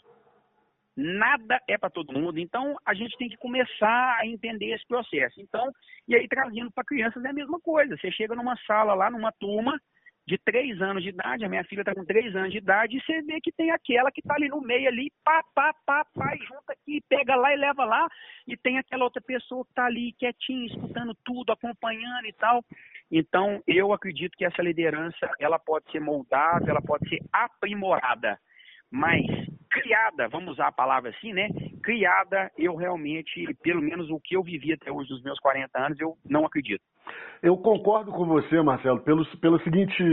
Nada 0.95 1.59
é 1.67 1.77
para 1.77 1.89
todo 1.89 2.13
mundo. 2.13 2.39
Então, 2.39 2.75
a 2.85 2.93
gente 2.93 3.17
tem 3.17 3.29
que 3.29 3.37
começar 3.37 4.17
a 4.19 4.27
entender 4.27 4.73
esse 4.73 4.85
processo. 4.85 5.39
Então, 5.41 5.71
e 6.07 6.15
aí 6.15 6.27
trazendo 6.27 6.71
para 6.71 6.83
crianças 6.83 7.23
é 7.23 7.29
a 7.29 7.33
mesma 7.33 7.59
coisa. 7.59 7.95
Você 7.97 8.11
chega 8.11 8.35
numa 8.35 8.57
sala 8.67 8.93
lá, 8.93 9.09
numa 9.09 9.31
turma, 9.31 9.79
de 10.29 10.37
três 10.37 10.79
anos 10.79 11.01
de 11.01 11.09
idade, 11.09 11.43
a 11.43 11.49
minha 11.49 11.63
filha 11.63 11.81
está 11.81 11.95
com 11.95 12.05
três 12.05 12.35
anos 12.35 12.51
de 12.51 12.59
idade, 12.59 12.95
e 12.95 13.01
você 13.01 13.19
vê 13.23 13.41
que 13.41 13.51
tem 13.51 13.71
aquela 13.71 14.11
que 14.11 14.21
está 14.21 14.35
ali 14.35 14.47
no 14.47 14.61
meio 14.61 14.87
ali, 14.87 15.11
pá, 15.23 15.43
pá, 15.55 15.73
pá, 15.85 16.05
pá, 16.13 16.35
e 16.35 16.45
junta 16.45 16.71
aqui, 16.71 17.01
pega 17.09 17.35
lá 17.35 17.51
e 17.51 17.57
leva 17.57 17.83
lá, 17.83 18.07
e 18.47 18.55
tem 18.55 18.77
aquela 18.77 19.05
outra 19.05 19.19
pessoa 19.19 19.65
que 19.65 19.71
está 19.71 19.85
ali 19.85 20.13
quietinha, 20.13 20.67
escutando 20.67 21.17
tudo, 21.25 21.51
acompanhando 21.51 22.27
e 22.27 22.33
tal. 22.33 22.63
Então, 23.11 23.63
eu 23.65 23.91
acredito 23.91 24.37
que 24.37 24.45
essa 24.45 24.61
liderança, 24.61 25.31
ela 25.39 25.57
pode 25.57 25.91
ser 25.91 25.99
moldável, 25.99 26.69
ela 26.69 26.81
pode 26.81 27.09
ser 27.09 27.19
aprimorada. 27.33 28.39
mas 28.91 29.25
criada, 29.69 30.27
vamos 30.27 30.53
usar 30.53 30.67
a 30.67 30.71
palavra 30.71 31.09
assim, 31.11 31.33
né? 31.33 31.49
Criada, 31.83 32.51
eu 32.57 32.75
realmente, 32.75 33.45
pelo 33.61 33.81
menos 33.81 34.09
o 34.09 34.19
que 34.19 34.35
eu 34.35 34.43
vivi 34.43 34.73
até 34.73 34.91
hoje 34.91 35.09
dos 35.09 35.23
meus 35.23 35.39
40 35.39 35.79
anos, 35.79 35.99
eu 35.99 36.15
não 36.25 36.45
acredito. 36.45 36.81
Eu 37.41 37.57
concordo 37.57 38.11
com 38.11 38.25
você, 38.25 38.61
Marcelo, 38.61 38.99
pelo, 39.01 39.25
pela 39.37 39.61
seguinte 39.63 40.03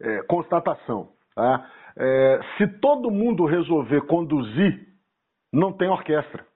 é, 0.00 0.22
constatação. 0.24 1.12
Tá? 1.34 1.70
É, 1.98 2.40
se 2.56 2.66
todo 2.80 3.10
mundo 3.10 3.46
resolver 3.46 4.02
conduzir, 4.02 4.86
não 5.52 5.72
tem 5.72 5.88
orquestra. 5.88 6.46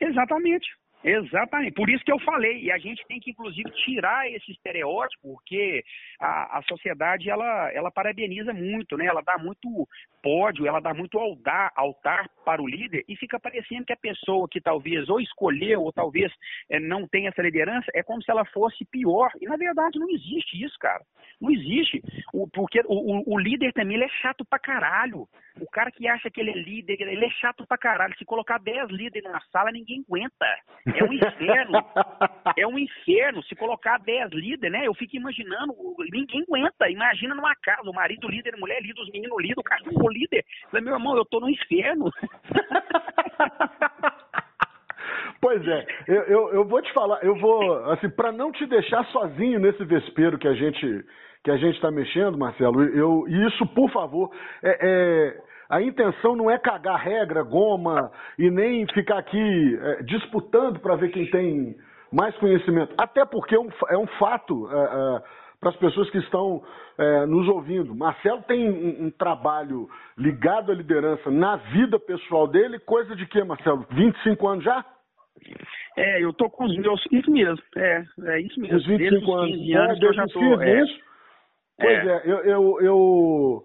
Exatamente. 0.00 0.68
Exatamente, 1.04 1.74
por 1.74 1.88
isso 1.88 2.04
que 2.04 2.10
eu 2.10 2.18
falei, 2.20 2.60
e 2.60 2.72
a 2.72 2.78
gente 2.78 3.06
tem 3.06 3.20
que 3.20 3.30
inclusive 3.30 3.70
tirar 3.84 4.28
esse 4.32 4.50
estereótipo, 4.50 5.34
porque 5.34 5.84
a, 6.18 6.58
a 6.58 6.62
sociedade 6.62 7.30
ela, 7.30 7.72
ela 7.72 7.90
parabeniza 7.90 8.52
muito, 8.52 8.96
né? 8.96 9.06
ela 9.06 9.22
dá 9.22 9.38
muito 9.38 9.86
pódio, 10.20 10.66
ela 10.66 10.80
dá 10.80 10.92
muito 10.92 11.16
altar, 11.16 11.70
altar 11.76 12.28
para 12.44 12.60
o 12.60 12.66
líder, 12.66 13.04
e 13.08 13.14
fica 13.14 13.38
parecendo 13.38 13.84
que 13.84 13.92
a 13.92 13.96
pessoa 13.96 14.48
que 14.50 14.60
talvez 14.60 15.08
ou 15.08 15.20
escolheu, 15.20 15.82
ou 15.82 15.92
talvez 15.92 16.32
é, 16.68 16.80
não 16.80 17.06
tenha 17.06 17.28
essa 17.28 17.42
liderança, 17.42 17.86
é 17.94 18.02
como 18.02 18.20
se 18.20 18.30
ela 18.30 18.44
fosse 18.46 18.84
pior, 18.86 19.30
e 19.40 19.46
na 19.46 19.56
verdade 19.56 20.00
não 20.00 20.10
existe 20.10 20.60
isso, 20.60 20.76
cara, 20.80 21.04
não 21.40 21.50
existe, 21.52 22.02
o, 22.34 22.48
porque 22.48 22.80
o, 22.86 23.20
o, 23.20 23.34
o 23.34 23.38
líder 23.38 23.72
também 23.72 23.94
ele 23.96 24.04
é 24.04 24.20
chato 24.20 24.44
pra 24.44 24.58
caralho, 24.58 25.28
o 25.60 25.66
cara 25.70 25.90
que 25.90 26.08
acha 26.08 26.30
que 26.30 26.40
ele 26.40 26.50
é 26.50 26.54
líder, 26.54 27.00
ele 27.00 27.24
é 27.24 27.30
chato 27.30 27.66
pra 27.66 27.78
caralho, 27.78 28.16
se 28.16 28.24
colocar 28.24 28.58
10 28.58 28.90
líderes 28.90 29.30
na 29.30 29.40
sala, 29.52 29.70
ninguém 29.70 30.04
aguenta. 30.08 30.46
É 30.94 31.04
um 31.04 31.12
inferno. 31.12 31.78
é 32.56 32.66
um 32.66 32.78
inferno. 32.78 33.42
Se 33.44 33.54
colocar 33.54 33.98
10 33.98 34.30
líderes, 34.32 34.72
né? 34.72 34.86
Eu 34.86 34.94
fico 34.94 35.16
imaginando, 35.16 35.74
ninguém 36.12 36.42
aguenta. 36.42 36.90
Imagina 36.90 37.34
numa 37.34 37.54
casa, 37.56 37.88
o 37.88 37.94
marido 37.94 38.28
líder, 38.28 38.54
a 38.54 38.58
mulher 38.58 38.80
líder, 38.80 39.00
os 39.00 39.10
meninos 39.10 39.40
líder, 39.40 39.58
o 39.58 39.62
cachorro 39.62 40.08
líder. 40.08 40.44
Meu 40.72 40.94
irmão, 40.94 41.16
eu 41.16 41.24
tô 41.24 41.40
no 41.40 41.50
inferno. 41.50 42.10
Pois 45.40 45.64
é, 45.68 45.86
eu, 46.08 46.22
eu, 46.22 46.52
eu, 46.52 46.64
vou 46.64 46.82
te 46.82 46.92
falar, 46.92 47.22
eu 47.22 47.36
vou, 47.36 47.92
assim, 47.92 48.10
para 48.10 48.32
não 48.32 48.50
te 48.50 48.66
deixar 48.66 49.04
sozinho 49.06 49.60
nesse 49.60 49.84
vespeiro 49.84 50.36
que 50.36 50.48
a 50.48 50.54
gente 50.54 51.04
que 51.44 51.52
a 51.52 51.56
gente 51.56 51.76
está 51.76 51.90
mexendo, 51.90 52.36
Marcelo, 52.36 52.82
eu, 52.82 53.24
isso, 53.28 53.64
por 53.68 53.90
favor, 53.92 54.30
é, 54.62 54.78
é 54.82 55.40
a 55.68 55.82
intenção 55.82 56.34
não 56.34 56.50
é 56.50 56.58
cagar 56.58 56.98
regra, 56.98 57.42
goma 57.42 58.10
e 58.38 58.50
nem 58.50 58.86
ficar 58.92 59.18
aqui 59.18 59.78
é, 59.80 60.02
disputando 60.02 60.80
para 60.80 60.96
ver 60.96 61.10
quem 61.10 61.30
tem 61.30 61.76
mais 62.10 62.34
conhecimento. 62.38 62.94
Até 62.96 63.24
porque 63.26 63.54
é 63.54 63.60
um, 63.60 63.68
é 63.90 63.98
um 63.98 64.06
fato 64.18 64.68
é, 64.70 64.74
é, 64.74 65.22
para 65.60 65.70
as 65.70 65.76
pessoas 65.76 66.08
que 66.10 66.18
estão 66.18 66.62
é, 66.96 67.26
nos 67.26 67.46
ouvindo. 67.48 67.94
Marcelo 67.94 68.42
tem 68.42 68.70
um, 68.70 69.06
um, 69.06 69.10
trabalho 69.10 69.88
ligado 70.16 70.72
à 70.72 70.74
liderança 70.74 71.30
na 71.30 71.56
vida 71.56 71.98
pessoal 71.98 72.46
dele, 72.46 72.78
coisa 72.78 73.14
de 73.14 73.26
que, 73.26 73.44
Marcelo? 73.44 73.86
25 73.90 74.48
anos 74.48 74.64
já? 74.64 74.84
É, 75.96 76.24
eu 76.24 76.32
tô 76.32 76.48
com 76.48 76.64
os 76.64 76.76
meus. 76.78 77.06
Isso 77.12 77.30
mesmo, 77.30 77.62
é, 77.76 78.04
é 78.22 78.40
isso 78.40 78.58
mesmo. 78.58 78.76
Os 78.76 78.86
25 78.86 79.34
anos. 79.34 79.56
15 79.56 79.72
anos 79.74 80.00
é, 80.00 80.04
eu 80.06 80.12
já 80.14 80.26
tô. 80.28 80.62
É, 80.62 80.82
isso? 80.82 81.00
Pois 81.78 82.06
é, 82.06 82.22
eu, 82.24 82.38
eu, 82.44 82.80
eu 82.80 83.64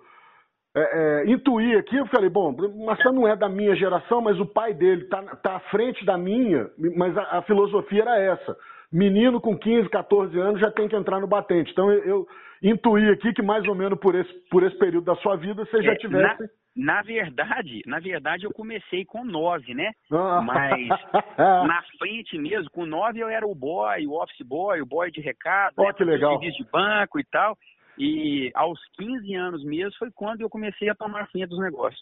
é, 0.75 0.81
é, 0.81 1.31
intuí 1.31 1.75
aqui, 1.75 1.95
eu 1.95 2.07
falei, 2.07 2.29
bom, 2.29 2.51
Marcelo 2.83 3.13
não 3.13 3.27
é 3.27 3.35
da 3.35 3.47
minha 3.47 3.75
geração, 3.75 4.21
mas 4.21 4.39
o 4.39 4.45
pai 4.45 4.73
dele 4.73 5.03
está 5.03 5.21
tá 5.37 5.55
à 5.57 5.59
frente 5.59 6.03
da 6.03 6.17
minha, 6.17 6.67
mas 6.95 7.15
a, 7.15 7.37
a, 7.37 7.41
filosofia 7.43 8.01
era 8.01 8.17
essa. 8.17 8.57
Menino 8.91 9.39
com 9.39 9.57
15, 9.57 9.87
14 9.89 10.39
anos 10.39 10.59
já 10.59 10.71
tem 10.71 10.87
que 10.87 10.95
entrar 10.95 11.19
no 11.19 11.27
batente. 11.27 11.71
Então 11.71 11.91
eu, 11.91 12.03
eu 12.03 12.27
intuí 12.63 13.07
aqui 13.09 13.33
que 13.33 13.41
mais 13.43 13.67
ou 13.67 13.75
menos 13.75 13.99
por 13.99 14.15
esse, 14.15 14.33
por 14.49 14.63
esse 14.63 14.77
período 14.77 15.05
da 15.05 15.15
sua 15.17 15.35
vida 15.35 15.63
você 15.63 15.81
já 15.83 15.93
é, 15.93 15.95
tivesse. 15.95 16.41
Na, 16.75 16.95
na 16.95 17.01
verdade, 17.03 17.81
na 17.85 17.99
verdade 17.99 18.45
eu 18.45 18.51
comecei 18.51 19.05
com 19.05 19.23
9, 19.23 19.75
né? 19.75 19.91
Ah. 20.11 20.41
Mas 20.41 20.87
na 21.37 21.83
frente 21.99 22.37
mesmo, 22.39 22.69
com 22.71 22.85
9 22.85 23.19
eu 23.19 23.29
era 23.29 23.45
o 23.45 23.53
boy, 23.53 24.07
o 24.07 24.19
office 24.19 24.45
boy, 24.45 24.81
o 24.81 24.85
boy 24.87 25.11
de 25.11 25.21
recado, 25.21 25.73
oh, 25.77 25.83
né? 25.83 25.93
que 25.93 26.03
legal. 26.03 26.31
serviço 26.31 26.63
de 26.63 26.71
banco 26.71 27.19
e 27.19 27.23
tal. 27.25 27.55
E 27.97 28.51
aos 28.55 28.79
15 28.97 29.35
anos 29.35 29.63
mesmo 29.63 29.93
foi 29.97 30.09
quando 30.11 30.41
eu 30.41 30.49
comecei 30.49 30.89
a 30.89 30.95
tomar 30.95 31.27
frente 31.27 31.49
dos 31.49 31.59
negócios. 31.59 32.01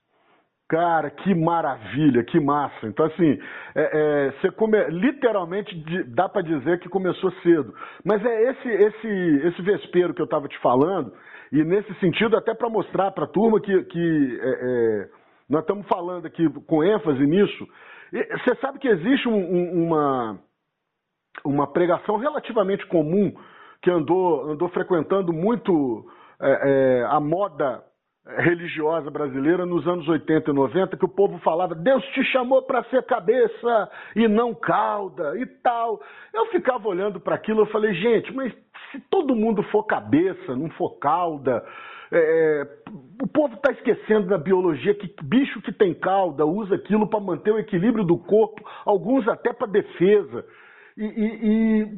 Cara, 0.71 1.09
que 1.09 1.35
maravilha, 1.35 2.23
que 2.23 2.39
massa. 2.39 2.87
Então, 2.87 3.05
assim, 3.05 3.37
é, 3.75 4.29
é, 4.29 4.31
você 4.31 4.49
come... 4.51 4.81
literalmente 4.85 5.75
dá 6.05 6.29
para 6.29 6.41
dizer 6.41 6.79
que 6.79 6.87
começou 6.87 7.29
cedo. 7.43 7.75
Mas 8.05 8.23
é 8.25 8.51
esse, 8.51 8.69
esse, 8.69 9.47
esse 9.47 9.61
vespeiro 9.61 10.13
que 10.13 10.21
eu 10.21 10.25
estava 10.25 10.47
te 10.47 10.57
falando, 10.59 11.11
e 11.51 11.61
nesse 11.65 11.93
sentido, 11.95 12.37
até 12.37 12.53
para 12.53 12.69
mostrar 12.69 13.11
para 13.11 13.25
a 13.25 13.27
turma 13.27 13.59
que, 13.59 13.83
que 13.83 14.39
é, 14.41 14.49
é, 14.49 15.09
nós 15.49 15.61
estamos 15.63 15.85
falando 15.87 16.25
aqui 16.25 16.47
com 16.65 16.81
ênfase 16.81 17.27
nisso. 17.27 17.67
Você 18.09 18.55
sabe 18.61 18.79
que 18.79 18.87
existe 18.87 19.27
um, 19.27 19.35
um, 19.35 19.87
uma, 19.87 20.39
uma 21.43 21.67
pregação 21.67 22.15
relativamente 22.15 22.85
comum 22.87 23.33
que 23.81 23.89
andou, 23.89 24.49
andou 24.51 24.69
frequentando 24.69 25.33
muito 25.33 26.05
é, 26.39 27.01
é, 27.01 27.05
a 27.05 27.19
moda 27.19 27.83
religiosa 28.37 29.09
brasileira 29.09 29.65
nos 29.65 29.87
anos 29.87 30.07
80 30.07 30.51
e 30.51 30.53
90, 30.53 30.97
que 30.97 31.05
o 31.05 31.09
povo 31.09 31.39
falava, 31.39 31.73
Deus 31.73 32.03
te 32.09 32.23
chamou 32.25 32.61
para 32.61 32.83
ser 32.85 33.03
cabeça 33.03 33.89
e 34.15 34.27
não 34.27 34.53
cauda 34.53 35.37
e 35.37 35.45
tal. 35.45 35.99
Eu 36.33 36.45
ficava 36.47 36.87
olhando 36.87 37.19
para 37.19 37.35
aquilo, 37.35 37.61
eu 37.61 37.65
falei, 37.67 37.93
gente, 37.95 38.31
mas 38.33 38.53
se 38.91 38.99
todo 39.09 39.35
mundo 39.35 39.63
for 39.63 39.83
cabeça, 39.85 40.55
não 40.55 40.69
for 40.71 40.99
cauda, 40.99 41.65
é, 42.11 42.67
o 43.23 43.27
povo 43.27 43.55
está 43.55 43.71
esquecendo 43.71 44.27
da 44.27 44.37
biologia 44.37 44.93
que 44.93 45.13
bicho 45.23 45.61
que 45.61 45.71
tem 45.71 45.93
cauda 45.93 46.45
usa 46.45 46.75
aquilo 46.75 47.07
para 47.07 47.19
manter 47.19 47.51
o 47.51 47.59
equilíbrio 47.59 48.03
do 48.03 48.17
corpo, 48.17 48.61
alguns 48.85 49.27
até 49.27 49.53
para 49.53 49.67
defesa. 49.67 50.45
E, 50.97 51.03
e, 51.03 51.83
e, 51.83 51.97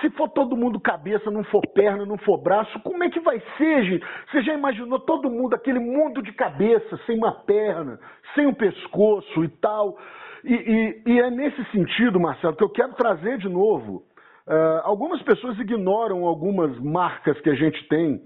se 0.00 0.10
for 0.10 0.28
todo 0.28 0.56
mundo 0.56 0.78
cabeça, 0.78 1.30
não 1.30 1.44
for 1.44 1.62
perna, 1.74 2.04
não 2.04 2.18
for 2.18 2.38
braço, 2.38 2.78
como 2.80 3.02
é 3.02 3.10
que 3.10 3.20
vai 3.20 3.40
ser, 3.56 3.84
gente? 3.84 4.06
Você 4.30 4.42
já 4.42 4.54
imaginou 4.54 4.98
todo 5.00 5.30
mundo, 5.30 5.54
aquele 5.54 5.78
mundo 5.78 6.22
de 6.22 6.32
cabeça, 6.32 6.98
sem 7.06 7.16
uma 7.16 7.32
perna, 7.32 7.98
sem 8.34 8.46
um 8.46 8.54
pescoço 8.54 9.44
e 9.44 9.48
tal? 9.48 9.96
E, 10.44 11.02
e 11.06 11.20
é 11.20 11.30
nesse 11.30 11.64
sentido, 11.72 12.20
Marcelo, 12.20 12.56
que 12.56 12.62
eu 12.62 12.70
quero 12.70 12.92
trazer 12.94 13.38
de 13.38 13.48
novo. 13.48 14.04
Uh, 14.46 14.80
algumas 14.84 15.20
pessoas 15.22 15.58
ignoram 15.58 16.24
algumas 16.24 16.78
marcas 16.78 17.40
que 17.40 17.50
a 17.50 17.54
gente 17.54 17.82
tem, 17.88 18.22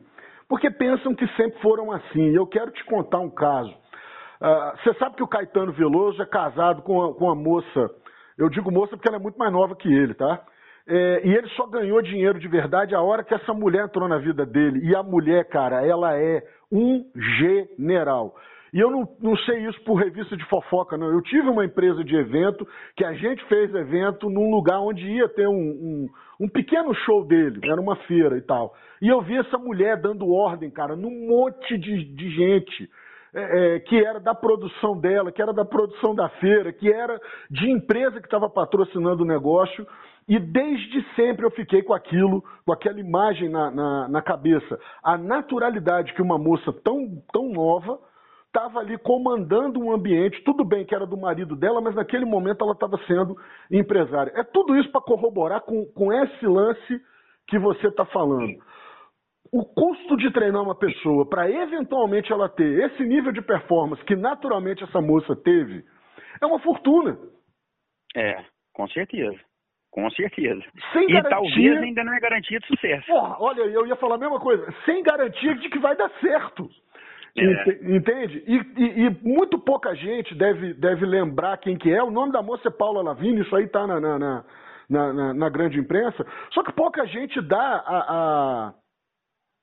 porque 0.47 0.71
pensam 0.71 1.15
que 1.15 1.27
sempre 1.29 1.59
foram 1.61 1.91
assim. 1.93 2.35
Eu 2.35 2.47
quero 2.47 2.71
te 2.73 2.85
contar 2.85 3.21
um 3.21 3.31
caso. 3.31 3.71
Uh, 3.71 4.77
você 4.83 4.93
sabe 4.99 5.17
que 5.17 5.23
o 5.23 5.29
Caetano 5.29 5.73
Veloso 5.73 6.21
é 6.21 6.27
casado 6.27 6.83
com 6.83 7.03
a, 7.03 7.15
com 7.15 7.31
a 7.31 7.35
moça 7.35 7.91
eu 8.41 8.49
digo 8.49 8.71
moça 8.71 8.97
porque 8.97 9.07
ela 9.07 9.19
é 9.19 9.21
muito 9.21 9.39
mais 9.39 9.53
nova 9.53 9.77
que 9.77 9.89
ele, 9.89 10.15
tá? 10.15 10.43
É, 10.87 11.21
e 11.25 11.35
ele 11.35 11.47
só 11.51 11.67
ganhou 11.67 12.01
dinheiro 12.01 12.39
de 12.39 12.49
verdade 12.49 12.95
a 12.95 13.03
hora 13.03 13.23
que 13.23 13.35
essa 13.35 13.53
mulher 13.53 13.85
entrou 13.85 14.09
na 14.09 14.19
vida 14.19 14.47
dele. 14.47 14.81
E 14.83 14.97
a 14.97 15.03
mulher, 15.03 15.45
cara, 15.49 15.85
ela 15.87 16.19
é 16.19 16.43
um 16.73 17.05
general. 17.39 18.35
E 18.73 18.81
eu 18.81 18.91
não, 18.91 19.07
não 19.21 19.37
sei 19.39 19.67
isso 19.67 19.81
por 19.83 19.97
revista 19.97 20.37
de 20.37 20.45
fofoca, 20.47 20.97
não. 20.97 21.09
Eu 21.09 21.21
tive 21.23 21.49
uma 21.49 21.65
empresa 21.65 22.03
de 22.03 22.17
evento 22.17 22.67
que 22.97 23.05
a 23.05 23.13
gente 23.13 23.45
fez 23.45 23.75
evento 23.75 24.31
num 24.31 24.51
lugar 24.51 24.81
onde 24.81 25.05
ia 25.05 25.29
ter 25.29 25.47
um, 25.47 25.53
um, 25.53 26.09
um 26.41 26.49
pequeno 26.49 26.95
show 26.95 27.25
dele, 27.27 27.61
era 27.65 27.81
uma 27.81 27.97
feira 27.97 28.39
e 28.39 28.43
tal. 28.43 28.75
E 29.03 29.09
eu 29.09 29.21
vi 29.21 29.37
essa 29.37 29.59
mulher 29.59 30.01
dando 30.01 30.33
ordem, 30.33 30.71
cara, 30.71 30.97
num 30.97 31.29
monte 31.29 31.77
de, 31.77 32.05
de 32.05 32.31
gente 32.31 32.89
é, 33.35 33.77
é, 33.77 33.81
que 33.81 34.05
era 34.05 34.19
da 34.19 34.35
produção 34.35 34.99
dela, 34.99 35.31
que 35.31 35.41
era 35.41 35.53
da 35.53 35.65
produção 35.65 36.15
da 36.15 36.29
feira, 36.29 36.73
que 36.73 36.93
era 36.93 37.21
de 37.51 37.71
empresa 37.71 38.21
que 38.21 38.27
estava 38.27 38.49
patrocinando 38.49 39.23
o 39.23 39.27
negócio. 39.27 39.87
E 40.29 40.39
desde 40.39 41.03
sempre 41.15 41.45
eu 41.45 41.51
fiquei 41.51 41.83
com 41.83 41.95
aquilo, 41.95 42.43
com 42.65 42.73
aquela 42.73 43.01
imagem 43.01 43.49
na, 43.49 43.71
na, 43.71 44.09
na 44.09 44.23
cabeça. 44.23 44.79
A 45.03 45.17
naturalidade 45.17 46.13
que 46.15 46.23
uma 46.23 46.39
moça 46.39 46.73
tão, 46.85 47.23
tão 47.33 47.49
nova 47.51 47.99
estava 48.47 48.81
ali 48.81 48.99
comandando 48.99 49.79
um 49.81 49.93
ambiente, 49.93 50.43
tudo 50.45 50.65
bem 50.65 50.85
que 50.85 50.95
era 50.95 51.07
do 51.07 51.17
marido 51.17 51.55
dela, 51.55 51.81
mas 51.81 51.95
naquele 51.95 52.25
momento 52.25 52.65
ela 52.65 52.73
estava 52.73 52.99
sendo 53.07 53.37
empresária. 53.71 54.33
É 54.35 54.43
tudo 54.43 54.77
isso 54.77 54.91
para 54.91 55.01
corroborar 55.01 55.61
com, 55.61 55.87
com 55.87 56.13
esse 56.13 56.47
lance 56.47 57.01
que 57.47 57.59
você 57.59 57.87
está 57.87 58.05
falando 58.05 58.59
o 59.53 59.65
custo 59.65 60.17
de 60.17 60.31
treinar 60.33 60.63
uma 60.63 60.75
pessoa 60.75 61.29
para 61.29 61.51
eventualmente 61.51 62.33
ela 62.33 62.49
ter 62.49 62.85
esse 62.85 63.03
nível 63.03 63.33
de 63.33 63.43
performance 63.43 64.03
que 64.05 64.15
naturalmente 64.15 64.85
essa 64.85 65.01
moça 65.01 65.35
teve 65.37 65.85
é 66.41 66.47
uma 66.47 66.61
fortuna. 66.61 67.19
É, 68.17 68.45
com 68.73 68.89
certeza. 68.89 69.39
Com 69.91 70.09
certeza. 70.11 70.63
Sem 70.93 71.03
e 71.03 71.13
garantia... 71.13 71.31
talvez 71.31 71.83
ainda 71.83 72.05
não 72.05 72.15
é 72.15 72.21
garantia 72.21 72.61
de 72.61 72.67
sucesso. 72.67 73.07
Porra, 73.07 73.37
olha, 73.41 73.63
eu 73.63 73.87
ia 73.87 73.97
falar 73.97 74.15
a 74.15 74.19
mesma 74.19 74.39
coisa, 74.39 74.73
sem 74.85 75.03
garantia 75.03 75.55
de 75.57 75.69
que 75.69 75.79
vai 75.81 75.97
dar 75.97 76.11
certo. 76.21 76.71
É. 77.37 77.95
Entende? 77.95 78.43
E, 78.47 78.57
e, 78.77 79.07
e, 79.07 79.11
muito 79.23 79.59
pouca 79.59 79.95
gente 79.95 80.35
deve, 80.35 80.75
deve 80.75 81.07
lembrar 81.07 81.59
quem 81.59 81.77
que 81.77 81.93
é. 81.93 82.03
O 82.03 82.11
nome 82.11 82.33
da 82.33 82.43
moça 82.43 82.69
é 82.69 82.71
Paula 82.71 83.03
Lavigne, 83.03 83.43
isso 83.43 83.55
aí 83.55 83.65
está 83.65 83.87
na 83.87 84.01
na, 84.01 84.19
na, 84.19 84.45
na, 85.13 85.35
na, 85.35 85.49
grande 85.49 85.79
imprensa. 85.79 86.27
Só 86.53 86.63
que 86.63 86.73
pouca 86.73 87.07
gente 87.07 87.41
dá 87.41 87.85
a, 87.87 87.99
a 87.99 88.75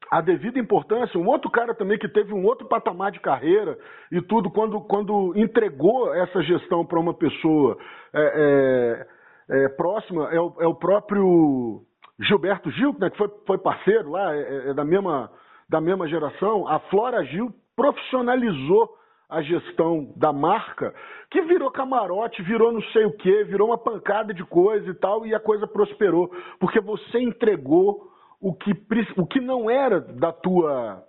a 0.10 0.22
devida 0.22 0.60
importância. 0.60 1.20
Um 1.20 1.28
outro 1.28 1.49
cara 1.49 1.74
também 1.74 1.97
que 1.97 2.08
teve 2.08 2.34
um 2.34 2.45
outro 2.45 2.68
patamar 2.68 3.12
de 3.12 3.20
carreira 3.20 3.78
e 4.12 4.22
tudo, 4.22 4.49
quando, 4.49 4.82
quando 4.82 5.34
entregou 5.36 6.14
essa 6.14 6.41
gestão 6.41 6.86
para 6.86 6.99
uma 6.99 7.14
pessoa 7.14 7.78
é, 8.14 9.05
é, 9.49 9.66
é, 9.66 9.70
próxima, 9.70 10.30
é 10.32 10.39
o, 10.39 10.53
é 10.60 10.68
o, 10.68 10.76
próprio 10.76 11.82
Gilberto 12.20 12.72
Gil, 12.72 12.95
né, 12.99 13.10
que 13.10 13.18
foi, 13.18 13.30
foi 13.45 13.58
parceiro 13.58 14.10
lá, 14.10 14.36
é, 14.36 14.39
é, 14.39 14.70
é, 14.70 14.74
da, 14.74 14.84
mesma, 14.84 15.32
da 15.70 15.82
mesma 15.82 16.08
geração. 16.08 16.68
A 16.68 16.80
Flora 16.80 17.24
Gil 17.26 17.53
profissionalizou 17.76 18.95
a 19.30 19.41
gestão 19.41 20.14
da 20.16 20.32
marca, 20.32 20.95
que 21.30 21.41
virou 21.41 21.70
camarote, 21.70 22.41
virou 22.41 22.72
não 22.72 22.82
sei 22.93 23.05
o 23.05 23.12
que, 23.12 23.43
virou 23.43 23.68
uma 23.68 23.78
pancada 23.78 24.34
de 24.34 24.43
coisa 24.45 24.89
e 24.89 24.93
tal, 24.93 25.26
e 25.26 25.36
a 25.36 25.39
coisa 25.39 25.68
prosperou, 25.68 26.32
porque 26.60 26.80
você 26.80 27.20
entregou 27.20 28.08
o 28.40 28.54
que, 28.54 28.72
o 29.18 29.26
que 29.26 29.40
não 29.40 29.70
era 29.70 30.00
da 30.00 30.32
tua 30.32 31.04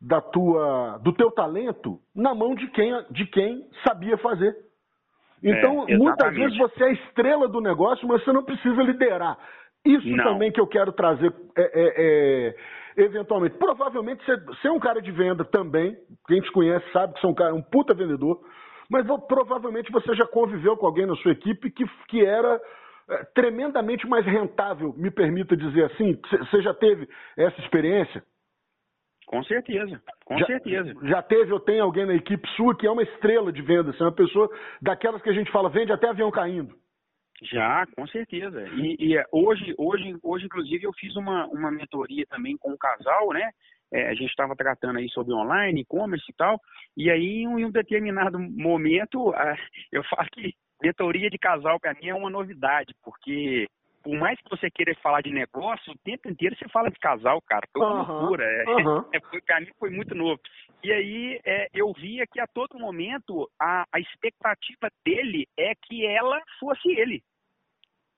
da 0.00 0.20
tua 0.20 0.98
do 0.98 1.12
teu 1.12 1.30
talento 1.30 1.98
na 2.14 2.34
mão 2.34 2.54
de 2.54 2.66
quem 2.68 2.92
de 3.10 3.26
quem 3.26 3.66
sabia 3.86 4.16
fazer. 4.18 4.54
Então, 5.42 5.84
é, 5.86 5.96
muitas 5.96 6.34
vezes 6.34 6.56
você 6.56 6.84
é 6.84 6.86
a 6.86 6.92
estrela 6.92 7.48
do 7.48 7.60
negócio, 7.60 8.08
mas 8.08 8.24
você 8.24 8.32
não 8.32 8.42
precisa 8.42 8.82
liderar. 8.82 9.38
Isso 9.84 10.08
não. 10.08 10.24
também 10.24 10.50
que 10.50 10.60
eu 10.60 10.66
quero 10.66 10.92
trazer 10.92 11.34
é, 11.56 11.62
é, 11.62 12.54
é 12.96 13.04
eventualmente. 13.04 13.56
Provavelmente 13.58 14.24
você, 14.24 14.36
você, 14.36 14.68
é 14.68 14.72
um 14.72 14.80
cara 14.80 15.02
de 15.02 15.10
venda 15.10 15.44
também, 15.44 15.96
quem 16.26 16.40
te 16.40 16.50
conhece 16.50 16.90
sabe 16.92 17.12
que 17.14 17.20
você 17.20 17.26
é 17.26 17.30
um 17.30 17.34
cara, 17.34 17.54
um 17.54 17.62
puta 17.62 17.92
vendedor, 17.92 18.40
mas 18.88 19.06
provavelmente 19.28 19.92
você 19.92 20.14
já 20.14 20.26
conviveu 20.26 20.76
com 20.76 20.86
alguém 20.86 21.06
na 21.06 21.16
sua 21.16 21.32
equipe 21.32 21.70
que, 21.70 21.84
que 22.08 22.24
era 22.24 22.54
é, 22.54 22.60
tremendamente 23.34 24.06
mais 24.06 24.24
rentável, 24.24 24.92
me 24.96 25.10
permita 25.10 25.56
dizer 25.56 25.84
assim? 25.84 26.18
Você 26.30 26.62
já 26.62 26.74
teve 26.74 27.08
essa 27.36 27.60
experiência? 27.60 28.22
Com 29.26 29.42
certeza, 29.44 30.02
com 30.24 30.38
já, 30.38 30.46
certeza. 30.46 30.94
Já 31.02 31.22
teve 31.22 31.52
ou 31.52 31.58
tem 31.58 31.80
alguém 31.80 32.06
na 32.06 32.14
equipe 32.14 32.46
sua 32.50 32.76
que 32.76 32.86
é 32.86 32.90
uma 32.90 33.02
estrela 33.02 33.50
de 33.52 33.62
vendas, 33.62 33.98
é 34.00 34.04
uma 34.04 34.12
pessoa 34.12 34.50
daquelas 34.80 35.22
que 35.22 35.30
a 35.30 35.32
gente 35.32 35.50
fala, 35.50 35.70
vende 35.70 35.92
até 35.92 36.08
avião 36.08 36.30
caindo. 36.30 36.74
Já, 37.42 37.86
com 37.96 38.06
certeza. 38.06 38.66
E, 38.68 38.96
e, 38.98 39.18
é, 39.18 39.24
hoje, 39.32 39.74
hoje, 39.76 40.16
hoje, 40.22 40.44
inclusive, 40.46 40.84
eu 40.84 40.92
fiz 40.92 41.16
uma, 41.16 41.46
uma 41.46 41.70
mentoria 41.70 42.24
também 42.28 42.56
com 42.56 42.72
um 42.72 42.76
casal, 42.76 43.32
né? 43.32 43.50
É, 43.92 44.08
a 44.08 44.14
gente 44.14 44.30
estava 44.30 44.54
tratando 44.56 44.98
aí 44.98 45.08
sobre 45.10 45.34
online, 45.34 45.80
e-commerce 45.80 46.24
e 46.28 46.34
tal. 46.34 46.60
E 46.96 47.10
aí, 47.10 47.42
em 47.42 47.64
um 47.64 47.70
determinado 47.70 48.38
momento, 48.38 49.32
eu 49.92 50.02
falo 50.04 50.28
que 50.32 50.54
mentoria 50.82 51.30
de 51.30 51.38
casal 51.38 51.78
para 51.80 51.94
mim 51.94 52.08
é 52.08 52.14
uma 52.14 52.30
novidade, 52.30 52.94
porque 53.02 53.66
por 54.04 54.14
mais 54.18 54.38
que 54.38 54.50
você 54.50 54.70
queira 54.70 54.94
falar 54.96 55.22
de 55.22 55.32
negócio, 55.32 55.92
o 55.92 55.98
tempo 56.04 56.28
inteiro 56.28 56.54
você 56.56 56.68
fala 56.68 56.90
de 56.90 56.98
casal, 56.98 57.40
cara. 57.40 57.66
Foi 57.72 57.80
uma 57.80 58.02
uhum, 58.02 58.18
loucura. 58.20 58.44
É, 58.44 58.70
uhum. 58.70 59.04
é, 59.14 59.20
foi, 59.20 59.40
pra 59.40 59.60
mim 59.60 59.68
foi 59.78 59.88
muito 59.88 60.14
novo. 60.14 60.38
E 60.82 60.92
aí 60.92 61.40
é, 61.42 61.68
eu 61.72 61.90
via 61.94 62.26
que 62.26 62.38
a 62.38 62.46
todo 62.46 62.78
momento 62.78 63.50
a, 63.58 63.86
a 63.90 63.98
expectativa 63.98 64.90
dele 65.04 65.48
é 65.58 65.72
que 65.74 66.04
ela 66.04 66.38
fosse 66.60 66.90
ele. 66.90 67.22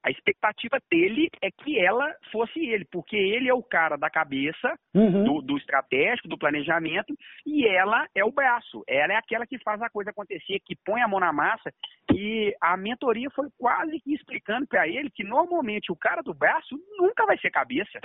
A 0.07 0.11
expectativa 0.11 0.79
dele 0.89 1.29
é 1.43 1.51
que 1.51 1.81
ela 1.81 2.15
fosse 2.31 2.61
ele, 2.61 2.85
porque 2.85 3.17
ele 3.17 3.49
é 3.49 3.55
o 3.55 3.63
cara 3.63 3.97
da 3.97 4.09
cabeça, 4.09 4.79
uhum. 4.95 5.25
do, 5.25 5.43
do, 5.43 5.57
estratégico, 5.57 6.29
do 6.29 6.39
planejamento, 6.39 7.13
e 7.45 7.67
ela 7.67 8.07
é 8.15 8.25
o 8.25 8.31
braço. 8.31 8.85
Ela 8.87 9.15
é 9.15 9.17
aquela 9.17 9.45
que 9.45 9.59
faz 9.59 9.83
a 9.83 9.91
coisa 9.91 10.11
acontecer, 10.11 10.61
que 10.65 10.77
põe 10.85 11.03
a 11.03 11.09
mão 11.09 11.19
na 11.19 11.33
massa. 11.33 11.73
E 12.15 12.55
a 12.61 12.77
mentoria 12.77 13.29
foi 13.31 13.49
quase 13.59 13.99
que 13.99 14.15
explicando 14.15 14.65
para 14.69 14.87
ele 14.87 15.11
que 15.11 15.25
normalmente 15.25 15.91
o 15.91 15.97
cara 15.97 16.23
do 16.23 16.33
braço 16.33 16.79
nunca 16.97 17.27
vai 17.27 17.37
ser 17.39 17.51
cabeça. 17.51 17.99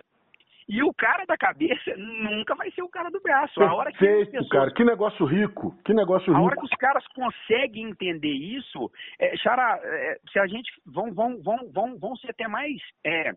E 0.72 0.82
o 0.82 0.93
cara 0.93 1.26
da 1.26 1.36
cabeça 1.36 1.93
nunca 1.97 2.55
vai 2.55 2.72
ser 2.72 2.82
o 2.82 2.88
cara 2.88 3.11
do 3.11 3.19
braço. 3.19 3.55
Perfeito, 3.55 3.74
a 3.74 3.76
hora 3.76 3.91
que 3.91 3.97
pessoas, 3.97 4.47
cara. 4.47 4.74
Que 4.74 4.86
negócio 4.86 5.26
rico. 5.26 5.78
Que 5.84 5.93
negócio 5.93 6.28
rico. 6.28 6.38
A 6.38 6.41
hora 6.41 6.55
que 6.55 6.63
os 6.63 6.78
caras 6.80 7.05
conseguem 7.07 7.89
entender 7.89 8.32
isso, 8.32 8.89
é, 9.19 9.36
Xara, 9.36 9.82
é, 9.84 10.17
se 10.32 10.39
a 10.39 10.47
gente 10.47 10.72
vão, 10.86 11.13
vão, 11.13 11.41
vão, 11.43 11.69
vão, 11.74 11.99
vão 11.99 12.15
ser 12.15 12.30
até 12.30 12.47
mais, 12.47 12.82
é, 13.03 13.34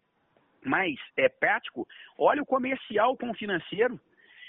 mais 0.64 0.94
é, 1.16 1.28
prático, 1.28 1.84
olha 2.16 2.40
o 2.40 2.46
comercial 2.46 3.16
com 3.16 3.28
o 3.30 3.34
financeiro. 3.34 3.98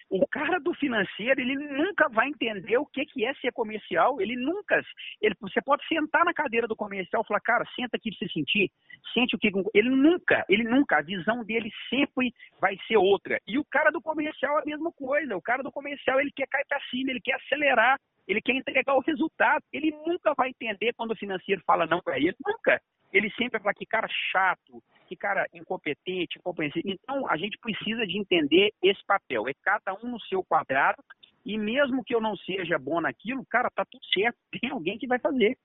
O 0.10 0.26
cara 0.28 0.60
do 0.60 0.74
financeiro, 0.76 1.41
ele 1.41 1.56
nunca 1.56 2.08
vai 2.10 2.28
entender 2.28 2.78
o 2.78 2.86
que, 2.86 3.06
que 3.06 3.26
é 3.26 3.34
ser 3.36 3.51
comercial. 3.51 4.22
Ele 4.22 4.36
nunca. 4.36 4.82
Ele, 5.22 5.36
você 5.41 5.62
pode 5.62 5.86
sentar 5.88 6.24
na 6.24 6.34
cadeira 6.34 6.68
do 6.68 6.76
comercial 6.76 7.24
e 7.24 7.28
falar, 7.28 7.39
cara, 7.41 7.66
senta 7.76 7.97
aqui 7.97 8.12
pra 8.12 8.20
você 8.20 8.32
sentir. 8.32 8.72
Sente 9.14 9.36
o 9.36 9.39
que. 9.39 9.51
Ele 9.74 9.89
nunca, 9.89 10.45
ele 10.47 10.64
nunca. 10.64 10.97
A 10.97 11.01
visão 11.01 11.43
dele 11.43 11.72
sempre 11.89 12.34
vai 12.62 12.78
ser 12.88 12.97
outra. 12.97 13.39
E 13.47 13.58
o 13.58 13.66
cara 13.66 13.89
do 13.91 14.01
comercial 14.01 14.60
é 14.60 14.62
a 14.62 14.66
mesma 14.66 14.91
coisa. 14.91 15.36
O 15.36 15.41
cara 15.41 15.64
do 15.64 15.72
comercial, 15.72 16.20
ele 16.20 16.32
quer 16.32 16.47
cair 16.47 16.66
pra 16.68 16.80
cima, 16.91 17.10
ele 17.10 17.22
quer 17.22 17.36
acelerar, 17.36 17.99
ele 18.28 18.41
quer 18.41 18.53
entregar 18.53 18.95
o 18.95 19.01
resultado. 19.01 19.64
Ele 19.74 19.91
nunca 20.06 20.34
vai 20.36 20.49
entender 20.49 20.93
quando 20.93 21.12
o 21.12 21.18
financeiro 21.18 21.64
fala 21.66 21.88
não 21.88 22.01
para 22.01 22.18
ele. 22.18 22.36
Nunca. 22.45 22.80
Ele 23.12 23.30
sempre 23.32 23.51
vai 23.53 23.62
falar 23.62 23.74
que 23.74 23.86
cara 23.86 24.08
chato, 24.32 24.84
que 25.06 25.16
cara 25.16 25.45
incompetente, 25.53 26.38
incompreensível. 26.38 26.91
Então, 26.91 27.30
a 27.30 27.38
gente 27.38 27.58
precisa 27.60 28.06
de 28.06 28.18
entender 28.18 28.72
esse 28.84 29.03
papel. 29.06 29.47
É 29.47 29.53
cada 29.64 29.93
um 29.93 30.12
no 30.12 30.20
seu 30.22 30.43
quadrado 30.43 31.01
e 31.45 31.58
mesmo 31.58 32.03
que 32.03 32.16
eu 32.16 32.20
não 32.20 32.36
seja 32.36 32.80
bom 32.80 32.99
naquilo, 32.99 33.45
cara, 33.49 33.70
tá 33.70 33.86
tudo 33.86 34.03
certo. 34.14 34.38
Tem 34.60 34.72
alguém 34.72 34.97
que 34.97 35.08
vai 35.08 35.20
fazer. 35.20 35.58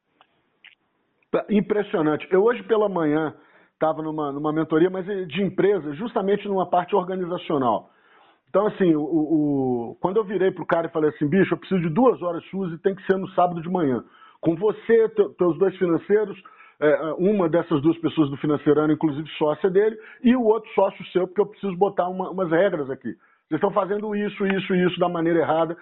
Tá 1.31 1.45
impressionante. 1.49 2.27
Eu 2.31 2.43
hoje 2.43 2.63
pela 2.65 2.89
manhã 2.89 3.35
estava 3.73 4.03
numa, 4.03 4.31
numa 4.31 4.53
mentoria, 4.53 4.91
mas 4.91 5.07
de 5.07 5.43
empresa, 5.43 5.95
justamente 5.95 6.47
numa 6.47 6.69
parte 6.69 6.95
organizacional. 6.95 7.91
Então, 8.51 8.67
assim, 8.67 8.95
o, 8.95 9.01
o, 9.01 9.97
quando 10.01 10.17
eu 10.17 10.25
virei 10.25 10.51
para 10.51 10.63
o 10.63 10.67
cara 10.67 10.89
e 10.89 10.93
falei 10.93 11.11
assim, 11.11 11.27
bicho, 11.27 11.55
eu 11.55 11.59
preciso 11.59 11.81
de 11.81 11.89
duas 11.89 12.21
horas 12.21 12.45
suas 12.51 12.73
e 12.73 12.79
tem 12.79 12.95
que 12.95 13.07
ser 13.07 13.17
no 13.17 13.29
sábado 13.31 13.63
de 13.63 13.71
manhã. 13.71 14.05
Com 14.41 14.57
você, 14.57 15.09
teus 15.39 15.57
dois 15.57 15.75
financeiros, 15.79 16.37
uma 17.19 17.49
dessas 17.49 17.83
duas 17.83 17.99
pessoas 17.99 18.31
do 18.31 18.37
financeirano, 18.39 18.93
inclusive 18.93 19.29
sócia 19.37 19.69
dele, 19.69 19.99
e 20.23 20.35
o 20.35 20.45
outro 20.45 20.71
sócio 20.73 21.05
seu, 21.07 21.27
porque 21.27 21.41
eu 21.41 21.47
preciso 21.47 21.77
botar 21.77 22.09
uma, 22.09 22.31
umas 22.31 22.51
regras 22.51 22.89
aqui. 22.91 23.15
Vocês 23.51 23.59
estão 23.59 23.73
fazendo 23.73 24.15
isso, 24.15 24.47
isso 24.47 24.75
isso 24.75 24.99
da 25.01 25.09
maneira 25.09 25.41
errada. 25.41 25.77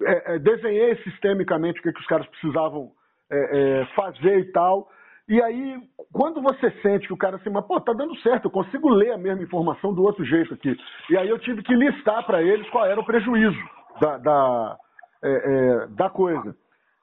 É, 0.00 0.34
é, 0.34 0.38
desenhei 0.38 0.94
sistemicamente 1.02 1.80
o 1.80 1.82
que, 1.82 1.92
que 1.92 2.00
os 2.00 2.06
caras 2.06 2.26
precisavam 2.28 2.92
é, 3.30 3.80
é, 3.80 3.86
fazer 3.96 4.38
e 4.38 4.44
tal. 4.52 4.88
E 5.28 5.42
aí, 5.42 5.76
quando 6.12 6.40
você 6.40 6.70
sente 6.80 7.06
que 7.08 7.12
o 7.12 7.16
cara 7.16 7.36
assim, 7.36 7.50
mas 7.50 7.66
pô, 7.66 7.80
tá 7.80 7.92
dando 7.92 8.16
certo, 8.20 8.44
eu 8.44 8.50
consigo 8.50 8.88
ler 8.88 9.10
a 9.10 9.18
mesma 9.18 9.42
informação 9.42 9.92
do 9.92 10.02
outro 10.02 10.24
jeito 10.24 10.54
aqui. 10.54 10.74
E 11.10 11.16
aí 11.16 11.28
eu 11.28 11.38
tive 11.40 11.62
que 11.62 11.74
listar 11.74 12.24
para 12.24 12.40
eles 12.40 12.68
qual 12.70 12.86
era 12.86 13.00
o 13.00 13.04
prejuízo 13.04 13.58
da, 14.00 14.16
da, 14.16 14.76
é, 15.22 15.86
da 15.88 16.08
coisa. 16.08 16.56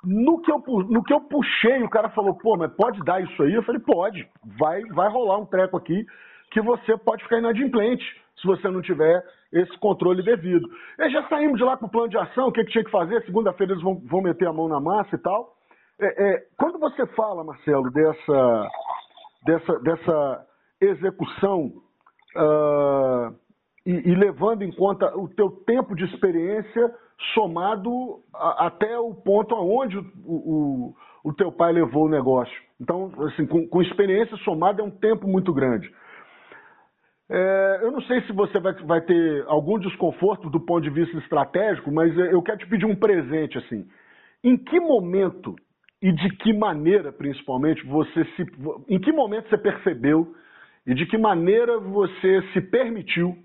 No 0.06 0.42
que, 0.42 0.52
eu, 0.52 0.60
no 0.90 1.04
que 1.04 1.14
eu 1.14 1.22
puxei, 1.22 1.82
o 1.84 1.90
cara 1.90 2.10
falou, 2.10 2.36
pô, 2.36 2.56
mas 2.56 2.72
pode 2.74 3.04
dar 3.04 3.22
isso 3.24 3.44
aí? 3.44 3.54
Eu 3.54 3.64
falei, 3.64 3.82
pode, 3.82 4.28
vai, 4.58 4.82
vai 4.94 5.10
rolar 5.10 5.40
um 5.40 5.46
treco 5.46 5.78
aqui 5.78 6.06
que 6.52 6.62
você 6.62 6.98
pode 6.98 7.24
ficar 7.24 7.40
inadimplente 7.40 8.06
se 8.40 8.48
você 8.48 8.70
não 8.70 8.82
tiver 8.82 9.24
esse 9.52 9.78
controle 9.80 10.22
devido. 10.24 10.68
E 11.00 11.10
já 11.10 11.28
saímos 11.28 11.58
de 11.58 11.64
lá 11.64 11.78
com 11.78 11.86
o 11.86 11.90
plano 11.90 12.10
de 12.10 12.18
ação, 12.18 12.48
o 12.48 12.52
que, 12.52 12.64
que 12.64 12.72
tinha 12.72 12.84
que 12.84 12.92
fazer, 12.92 13.24
segunda-feira 13.24 13.74
eles 13.74 13.84
vão, 13.84 14.00
vão 14.06 14.22
meter 14.22 14.48
a 14.48 14.54
mão 14.54 14.68
na 14.68 14.80
massa 14.80 15.16
e 15.16 15.20
tal. 15.20 15.56
É, 16.00 16.24
é, 16.24 16.44
quando 16.58 16.78
você 16.78 17.06
fala, 17.08 17.44
Marcelo, 17.44 17.90
dessa, 17.90 18.70
dessa, 19.46 19.80
dessa 19.80 20.48
execução 20.82 21.72
uh, 22.36 23.34
e, 23.86 24.12
e, 24.12 24.16
levando 24.16 24.64
em 24.64 24.72
conta 24.72 25.16
o 25.18 25.30
teu 25.30 25.50
tempo 25.66 25.96
de 25.96 26.04
experiência 26.06 26.94
somado 27.34 28.22
a, 28.34 28.68
até 28.68 28.98
o 29.00 29.14
ponto 29.14 29.56
aonde 29.56 29.98
o, 29.98 30.04
o, 30.26 30.96
o, 31.24 31.34
teu 31.34 31.52
pai 31.52 31.72
levou 31.72 32.06
o 32.06 32.10
negócio. 32.10 32.56
Então, 32.80 33.12
assim, 33.28 33.46
com, 33.46 33.68
com 33.68 33.82
experiência 33.82 34.36
somada 34.38 34.82
é 34.82 34.86
um 34.86 34.92
tempo 34.92 35.28
muito 35.28 35.54
grande. 35.54 35.92
É, 37.30 37.80
eu 37.82 37.92
não 37.92 38.02
sei 38.02 38.22
se 38.22 38.34
você 38.34 38.60
vai, 38.60 38.74
vai, 38.84 39.02
ter 39.02 39.44
algum 39.48 39.80
desconforto 39.80 40.50
do 40.50 40.60
ponto 40.60 40.84
de 40.84 40.92
vista 40.92 41.18
estratégico, 41.18 41.92
mas 41.92 42.16
eu 42.18 42.42
quero 42.42 42.60
te 42.60 42.68
pedir 42.68 42.86
um 42.86 42.96
presente 42.96 43.58
assim. 43.58 43.88
Em 44.44 44.56
que 44.58 44.80
momento 44.80 45.56
e 46.02 46.12
de 46.12 46.30
que 46.38 46.54
maneira, 46.54 47.12
principalmente, 47.12 47.84
você 47.88 48.26
se, 48.36 48.46
em 48.88 49.00
que 49.00 49.12
momento 49.12 49.50
você 49.50 49.58
percebeu 49.58 50.36
e 50.86 50.94
de 50.94 51.06
que 51.08 51.18
maneira 51.18 51.80
você 51.80 52.44
se 52.54 52.62
permitiu 52.62 53.36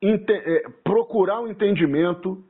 é, 0.00 0.62
procurar 0.84 1.40
um 1.40 1.48
entendimento 1.48 2.44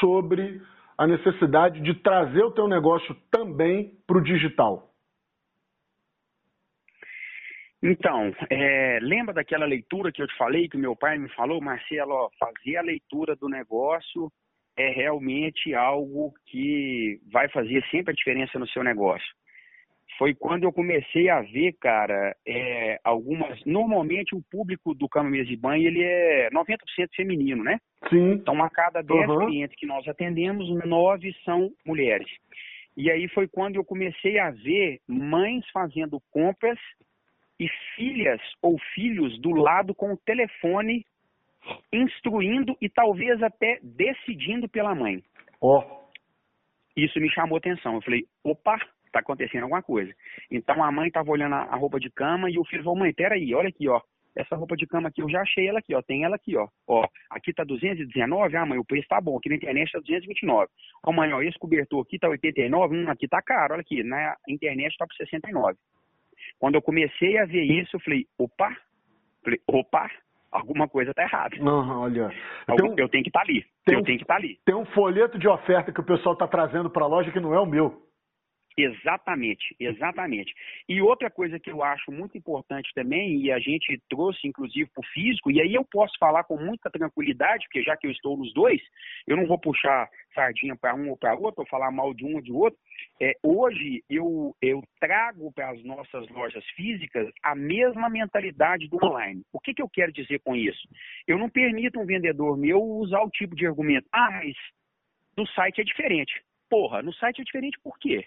sobre 0.00 0.60
a 0.96 1.06
necessidade 1.06 1.80
de 1.80 1.94
trazer 1.94 2.42
o 2.42 2.52
teu 2.52 2.68
negócio 2.68 3.14
também 3.30 3.92
para 4.06 4.18
o 4.18 4.22
digital? 4.22 4.90
Então, 7.82 8.32
é, 8.48 8.98
lembra 9.02 9.34
daquela 9.34 9.66
leitura 9.66 10.10
que 10.10 10.22
eu 10.22 10.26
te 10.26 10.34
falei, 10.38 10.68
que 10.68 10.76
meu 10.78 10.96
pai 10.96 11.18
me 11.18 11.28
falou, 11.34 11.60
Marcelo, 11.60 12.12
ó, 12.12 12.30
fazer 12.38 12.78
a 12.78 12.82
leitura 12.82 13.36
do 13.36 13.46
negócio 13.46 14.32
é 14.76 14.88
realmente 14.88 15.74
algo 15.74 16.32
que 16.46 17.20
vai 17.30 17.48
fazer 17.50 17.84
sempre 17.90 18.12
a 18.12 18.14
diferença 18.14 18.58
no 18.58 18.66
seu 18.68 18.82
negócio. 18.82 19.28
Foi 20.18 20.34
quando 20.34 20.64
eu 20.64 20.72
comecei 20.72 21.28
a 21.28 21.40
ver, 21.40 21.72
cara, 21.80 22.36
é, 22.46 22.98
algumas. 23.02 23.62
Normalmente 23.64 24.34
o 24.34 24.42
público 24.50 24.94
do 24.94 25.08
Cama 25.08 25.30
Mesa 25.30 25.48
de 25.48 25.56
Banho 25.56 25.86
ele 25.86 26.02
é 26.02 26.48
90% 26.50 26.76
feminino, 27.14 27.62
né? 27.62 27.78
Sim. 28.08 28.32
Então, 28.32 28.62
a 28.62 28.70
cada 28.70 29.02
10 29.02 29.28
uhum. 29.28 29.46
clientes 29.46 29.76
que 29.78 29.86
nós 29.86 30.06
atendemos, 30.06 30.68
nove 30.86 31.34
são 31.44 31.70
mulheres. 31.84 32.28
E 32.96 33.10
aí 33.10 33.28
foi 33.28 33.48
quando 33.48 33.76
eu 33.76 33.84
comecei 33.84 34.38
a 34.38 34.50
ver 34.50 35.00
mães 35.08 35.64
fazendo 35.72 36.20
compras 36.30 36.78
e 37.58 37.68
filhas 37.96 38.40
ou 38.62 38.78
filhos 38.94 39.40
do 39.40 39.50
lado 39.50 39.94
com 39.94 40.12
o 40.12 40.18
telefone 40.18 41.04
instruindo 41.92 42.76
e 42.80 42.88
talvez 42.88 43.42
até 43.42 43.78
decidindo 43.82 44.68
pela 44.68 44.94
mãe. 44.94 45.22
Ó. 45.60 45.80
Oh. 45.80 46.04
Isso 46.96 47.18
me 47.18 47.28
chamou 47.30 47.58
atenção. 47.58 47.94
Eu 47.94 48.02
falei, 48.02 48.24
opa, 48.44 48.78
tá 49.14 49.20
acontecendo 49.20 49.62
alguma 49.62 49.82
coisa. 49.82 50.12
Então 50.50 50.82
a 50.82 50.90
mãe 50.90 51.08
estava 51.08 51.30
olhando 51.30 51.54
a 51.54 51.76
roupa 51.76 51.98
de 51.98 52.10
cama 52.10 52.50
e 52.50 52.58
o 52.58 52.64
filho 52.64 52.82
falou, 52.82 52.98
mãe, 52.98 53.12
peraí, 53.12 53.54
olha 53.54 53.68
aqui, 53.68 53.88
ó. 53.88 54.00
Essa 54.36 54.56
roupa 54.56 54.76
de 54.76 54.84
cama 54.84 55.08
aqui, 55.08 55.22
eu 55.22 55.28
já 55.28 55.42
achei 55.42 55.68
ela 55.68 55.78
aqui, 55.78 55.94
ó. 55.94 56.02
Tem 56.02 56.24
ela 56.24 56.34
aqui, 56.34 56.56
ó. 56.56 56.66
Ó, 56.88 57.06
aqui 57.30 57.52
tá 57.52 57.62
219, 57.62 58.56
ah, 58.56 58.66
mãe, 58.66 58.78
o 58.78 58.84
preço 58.84 59.06
tá 59.08 59.20
bom. 59.20 59.36
Aqui 59.36 59.48
na 59.48 59.54
internet 59.54 59.92
tá 59.92 60.00
229. 60.00 60.68
Ó, 61.06 61.12
mãe, 61.12 61.32
ó, 61.32 61.40
esse 61.40 61.58
cobertor 61.58 62.02
aqui 62.02 62.18
tá 62.18 62.28
89, 62.28 62.96
hum, 62.96 63.08
aqui 63.08 63.28
tá 63.28 63.40
caro, 63.40 63.74
olha 63.74 63.80
aqui. 63.80 64.02
Na 64.02 64.36
internet 64.48 64.96
tá 64.98 65.06
por 65.06 65.14
69. 65.14 65.78
Quando 66.58 66.74
eu 66.74 66.82
comecei 66.82 67.38
a 67.38 67.44
ver 67.44 67.62
isso, 67.62 67.94
eu 67.94 68.00
falei, 68.00 68.26
opa, 68.36 68.76
falei, 69.44 69.60
opa, 69.68 70.10
alguma 70.50 70.88
coisa 70.88 71.14
tá 71.14 71.22
errada. 71.22 71.56
Uhum, 71.56 71.98
olha. 72.00 72.32
Um, 72.68 72.94
eu 72.96 73.08
tenho 73.08 73.22
que 73.22 73.30
estar 73.30 73.40
tá 73.40 73.46
ali. 73.46 73.64
eu 73.86 74.00
um, 74.00 74.02
tenho 74.02 74.18
que 74.18 74.24
estar 74.24 74.34
tá 74.34 74.40
ali. 74.40 74.58
Tem 74.64 74.74
um 74.74 74.86
folheto 74.86 75.38
de 75.38 75.46
oferta 75.46 75.92
que 75.92 76.00
o 76.00 76.04
pessoal 76.04 76.34
tá 76.34 76.48
trazendo 76.48 76.90
para 76.90 77.04
a 77.04 77.08
loja 77.08 77.30
que 77.30 77.40
não 77.40 77.54
é 77.54 77.60
o 77.60 77.66
meu. 77.66 78.02
Exatamente, 78.76 79.76
exatamente. 79.78 80.52
E 80.88 81.00
outra 81.00 81.30
coisa 81.30 81.60
que 81.60 81.70
eu 81.70 81.84
acho 81.84 82.10
muito 82.10 82.36
importante 82.36 82.90
também, 82.92 83.40
e 83.40 83.52
a 83.52 83.58
gente 83.60 84.02
trouxe 84.10 84.48
inclusive 84.48 84.90
para 84.90 85.00
o 85.00 85.06
físico, 85.12 85.48
e 85.48 85.60
aí 85.60 85.74
eu 85.74 85.84
posso 85.84 86.18
falar 86.18 86.42
com 86.42 86.56
muita 86.56 86.90
tranquilidade, 86.90 87.64
porque 87.66 87.84
já 87.84 87.96
que 87.96 88.08
eu 88.08 88.10
estou 88.10 88.36
nos 88.36 88.52
dois, 88.52 88.80
eu 89.28 89.36
não 89.36 89.46
vou 89.46 89.60
puxar 89.60 90.10
sardinha 90.34 90.74
para 90.74 90.92
um 90.92 91.10
ou 91.10 91.16
para 91.16 91.36
outro, 91.36 91.60
ou 91.60 91.68
falar 91.68 91.92
mal 91.92 92.12
de 92.12 92.24
um 92.24 92.34
ou 92.34 92.42
de 92.42 92.50
outro. 92.50 92.78
É, 93.22 93.34
hoje 93.44 94.02
eu, 94.10 94.56
eu 94.60 94.82
trago 94.98 95.52
para 95.52 95.70
as 95.70 95.84
nossas 95.84 96.28
lojas 96.30 96.64
físicas 96.70 97.30
a 97.44 97.54
mesma 97.54 98.10
mentalidade 98.10 98.88
do 98.88 98.98
online. 99.04 99.42
O 99.52 99.60
que, 99.60 99.72
que 99.72 99.82
eu 99.82 99.88
quero 99.88 100.12
dizer 100.12 100.40
com 100.40 100.56
isso? 100.56 100.88
Eu 101.28 101.38
não 101.38 101.48
permito 101.48 102.00
um 102.00 102.06
vendedor 102.06 102.56
meu 102.56 102.82
usar 102.82 103.22
o 103.22 103.30
tipo 103.30 103.54
de 103.54 103.66
argumento, 103.66 104.08
ah, 104.12 104.30
mas 104.32 104.56
no 105.36 105.46
site 105.46 105.80
é 105.80 105.84
diferente. 105.84 106.42
Porra, 106.68 107.02
no 107.02 107.12
site 107.12 107.40
é 107.40 107.44
diferente 107.44 107.78
por 107.80 107.96
quê? 108.00 108.26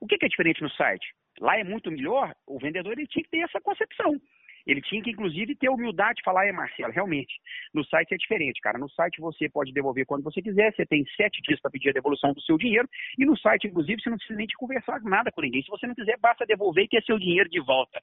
O 0.00 0.06
que, 0.06 0.16
é 0.24 0.28
diferente 0.28 0.62
no 0.62 0.70
site? 0.70 1.06
Lá 1.40 1.58
é 1.58 1.64
muito 1.64 1.90
melhor, 1.90 2.34
o 2.46 2.58
vendedor 2.58 2.92
ele 2.92 3.06
tinha 3.06 3.22
que 3.22 3.30
ter 3.30 3.40
essa 3.40 3.60
concepção. 3.60 4.20
Ele 4.66 4.82
tinha 4.82 5.02
que, 5.02 5.10
inclusive, 5.10 5.56
ter 5.56 5.70
humildade 5.70 6.16
de 6.16 6.22
falar, 6.22 6.46
é, 6.46 6.52
Marcelo, 6.52 6.92
realmente, 6.92 7.32
no 7.72 7.82
site 7.86 8.12
é 8.12 8.16
diferente, 8.18 8.60
cara. 8.60 8.78
No 8.78 8.88
site 8.90 9.18
você 9.18 9.48
pode 9.48 9.72
devolver 9.72 10.04
quando 10.04 10.22
você 10.22 10.42
quiser, 10.42 10.74
você 10.74 10.84
tem 10.84 11.04
sete 11.16 11.40
dias 11.40 11.58
para 11.60 11.70
pedir 11.70 11.88
a 11.88 11.92
devolução 11.92 12.34
do 12.34 12.40
seu 12.42 12.58
dinheiro, 12.58 12.86
e 13.16 13.24
no 13.24 13.36
site, 13.38 13.66
inclusive, 13.66 14.02
você 14.02 14.10
não 14.10 14.18
precisa 14.18 14.36
nem 14.36 14.46
de 14.46 14.56
conversar 14.56 15.00
nada 15.02 15.32
com 15.32 15.40
ninguém. 15.40 15.62
Se 15.62 15.70
você 15.70 15.86
não 15.86 15.94
quiser, 15.94 16.18
basta 16.18 16.44
devolver 16.44 16.84
e 16.84 16.88
ter 16.88 17.02
seu 17.04 17.18
dinheiro 17.18 17.48
de 17.48 17.60
volta. 17.60 17.98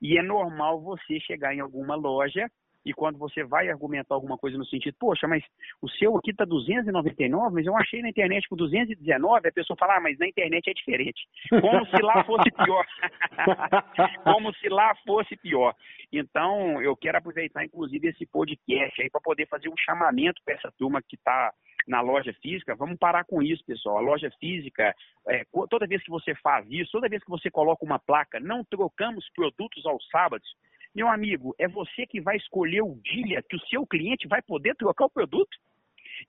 E 0.00 0.18
é 0.18 0.22
normal 0.22 0.80
você 0.80 1.20
chegar 1.20 1.54
em 1.54 1.60
alguma 1.60 1.94
loja 1.94 2.50
e 2.86 2.92
quando 2.94 3.18
você 3.18 3.42
vai 3.42 3.68
argumentar 3.68 4.14
alguma 4.14 4.38
coisa 4.38 4.56
no 4.56 4.64
sentido, 4.64 4.94
poxa, 4.96 5.26
mas 5.26 5.42
o 5.82 5.90
seu 5.90 6.16
aqui 6.16 6.30
está 6.30 6.44
299, 6.44 7.52
mas 7.52 7.66
eu 7.66 7.76
achei 7.76 8.00
na 8.00 8.10
internet 8.10 8.48
por 8.48 8.54
219, 8.54 9.48
a 9.48 9.52
pessoa 9.52 9.76
fala, 9.76 9.96
ah, 9.96 10.00
mas 10.00 10.16
na 10.20 10.28
internet 10.28 10.70
é 10.70 10.72
diferente. 10.72 11.26
Como 11.50 11.84
se 11.84 12.00
lá 12.00 12.22
fosse 12.22 12.48
pior. 12.52 12.86
Como 14.22 14.54
se 14.54 14.68
lá 14.68 14.94
fosse 15.04 15.36
pior. 15.36 15.74
Então, 16.12 16.80
eu 16.80 16.96
quero 16.96 17.18
aproveitar, 17.18 17.64
inclusive, 17.64 18.06
esse 18.06 18.24
podcast 18.24 19.02
aí 19.02 19.10
para 19.10 19.20
poder 19.20 19.48
fazer 19.48 19.68
um 19.68 19.76
chamamento 19.76 20.40
para 20.44 20.54
essa 20.54 20.70
turma 20.78 21.02
que 21.02 21.16
está 21.16 21.52
na 21.88 22.00
loja 22.00 22.32
física, 22.40 22.76
vamos 22.76 22.98
parar 22.98 23.24
com 23.24 23.42
isso, 23.42 23.64
pessoal. 23.64 23.98
A 23.98 24.00
loja 24.00 24.30
física, 24.38 24.94
é, 25.28 25.44
toda 25.68 25.88
vez 25.88 26.02
que 26.04 26.10
você 26.10 26.36
faz 26.36 26.64
isso, 26.70 26.92
toda 26.92 27.08
vez 27.08 27.22
que 27.22 27.30
você 27.30 27.50
coloca 27.50 27.84
uma 27.84 27.98
placa, 27.98 28.38
não 28.38 28.64
trocamos 28.64 29.28
produtos 29.34 29.84
aos 29.86 30.06
sábados, 30.08 30.48
meu 30.96 31.08
amigo, 31.08 31.54
é 31.58 31.68
você 31.68 32.06
que 32.06 32.22
vai 32.22 32.38
escolher 32.38 32.80
o 32.80 32.98
dia 33.04 33.42
que 33.42 33.54
o 33.54 33.60
seu 33.66 33.86
cliente 33.86 34.26
vai 34.26 34.40
poder 34.40 34.74
trocar 34.76 35.04
o 35.04 35.10
produto? 35.10 35.54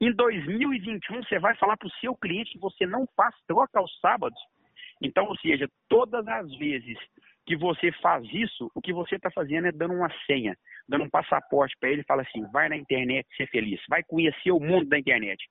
Em 0.02 0.12
2021, 0.12 1.24
você 1.24 1.40
vai 1.40 1.56
falar 1.56 1.78
para 1.78 1.88
o 1.88 2.00
seu 2.02 2.14
cliente 2.18 2.52
que 2.52 2.60
você 2.60 2.86
não 2.86 3.08
faz 3.16 3.34
troca 3.48 3.80
aos 3.80 3.98
sábados? 4.02 4.38
Então, 5.02 5.26
ou 5.26 5.38
seja, 5.38 5.70
todas 5.88 6.28
as 6.28 6.54
vezes 6.58 6.98
que 7.46 7.56
você 7.56 7.94
faz 8.02 8.28
isso, 8.34 8.70
o 8.76 8.82
que 8.82 8.92
você 8.92 9.16
está 9.16 9.32
fazendo 9.32 9.68
é 9.68 9.72
dando 9.72 9.94
uma 9.94 10.12
senha, 10.26 10.54
dando 10.86 11.06
um 11.06 11.10
passaporte 11.10 11.74
para 11.80 11.90
ele 11.90 12.02
e 12.02 12.06
fala 12.06 12.24
assim: 12.24 12.46
vai 12.52 12.68
na 12.68 12.76
internet 12.76 13.26
ser 13.38 13.48
feliz, 13.48 13.80
vai 13.88 14.04
conhecer 14.04 14.52
o 14.52 14.60
mundo 14.60 14.90
da 14.90 15.00
internet. 15.00 15.42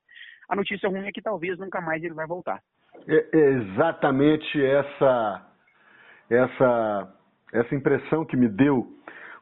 A 0.46 0.54
notícia 0.54 0.90
ruim 0.90 1.06
é 1.06 1.12
que 1.12 1.22
talvez 1.22 1.58
nunca 1.58 1.80
mais 1.80 2.04
ele 2.04 2.12
vai 2.12 2.26
voltar. 2.26 2.60
É 3.08 3.36
exatamente 3.36 4.62
essa, 4.62 5.46
essa, 6.28 7.15
essa 7.56 7.74
impressão 7.74 8.24
que 8.24 8.36
me 8.36 8.48
deu 8.48 8.86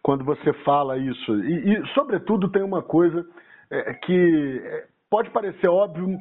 quando 0.03 0.25
você 0.25 0.53
fala 0.65 0.99
isso. 0.99 1.35
E, 1.45 1.75
e 1.75 1.87
sobretudo, 1.95 2.51
tem 2.51 2.63
uma 2.63 2.83
coisa 2.83 3.27
é, 3.71 3.95
que 3.95 4.61
é, 4.63 4.87
pode 5.11 5.31
parecer 5.31 5.69
óbvio, 5.69 6.19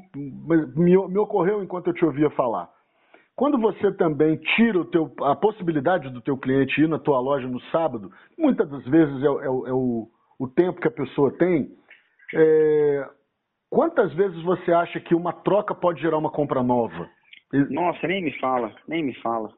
mas 0.47 0.75
me, 0.75 0.95
me, 1.07 1.17
ocorreu 1.17 1.63
enquanto 1.63 1.87
eu 1.87 1.93
te 1.93 2.05
ouvia 2.05 2.29
falar. 2.31 2.69
Quando 3.35 3.57
você 3.59 3.91
também 3.93 4.37
tira 4.55 4.85
teu, 4.85 5.11
a 5.21 5.35
possibilidade 5.35 6.09
do 6.09 6.21
teu 6.21 6.37
cliente 6.37 6.81
ir 6.81 6.87
na 6.87 6.99
tua 6.99 7.19
loja 7.19 7.47
no 7.47 7.59
sábado, 7.71 8.11
muitas 8.37 8.69
das 8.69 8.85
vezes 8.85 9.21
é, 9.21 9.25
é, 9.25 9.45
é 9.45 9.73
o, 9.73 10.07
o, 10.39 10.47
tempo 10.47 10.79
que 10.79 10.87
a 10.87 10.91
pessoa 10.91 11.31
tem, 11.37 11.71
é, 12.35 13.09
quantas 13.69 14.13
vezes 14.13 14.41
você 14.43 14.71
acha 14.71 14.99
que 14.99 15.15
uma 15.15 15.33
troca 15.33 15.73
pode 15.73 15.99
gerar 15.99 16.17
uma 16.17 16.31
compra 16.31 16.61
nova? 16.61 17.09
Nossa, 17.69 18.07
nem 18.07 18.23
me 18.23 18.39
fala, 18.39 18.73
nem 18.87 19.03
me 19.03 19.13
fala. 19.21 19.51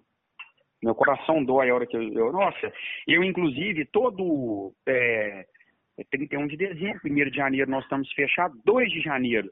Meu 0.86 0.94
coração 0.94 1.44
dói 1.44 1.72
a 1.72 1.74
hora 1.74 1.88
que 1.88 1.98
eu. 1.98 2.14
eu 2.14 2.32
nossa, 2.32 2.72
eu, 3.08 3.24
inclusive, 3.24 3.86
todo. 3.86 4.72
É, 4.88 5.48
31 6.12 6.46
de 6.46 6.58
dezembro, 6.58 7.00
1 7.04 7.16
de 7.32 7.36
janeiro, 7.36 7.72
nós 7.72 7.84
estamos 7.84 8.12
fechados, 8.14 8.62
2 8.64 8.92
de 8.92 9.02
janeiro. 9.02 9.50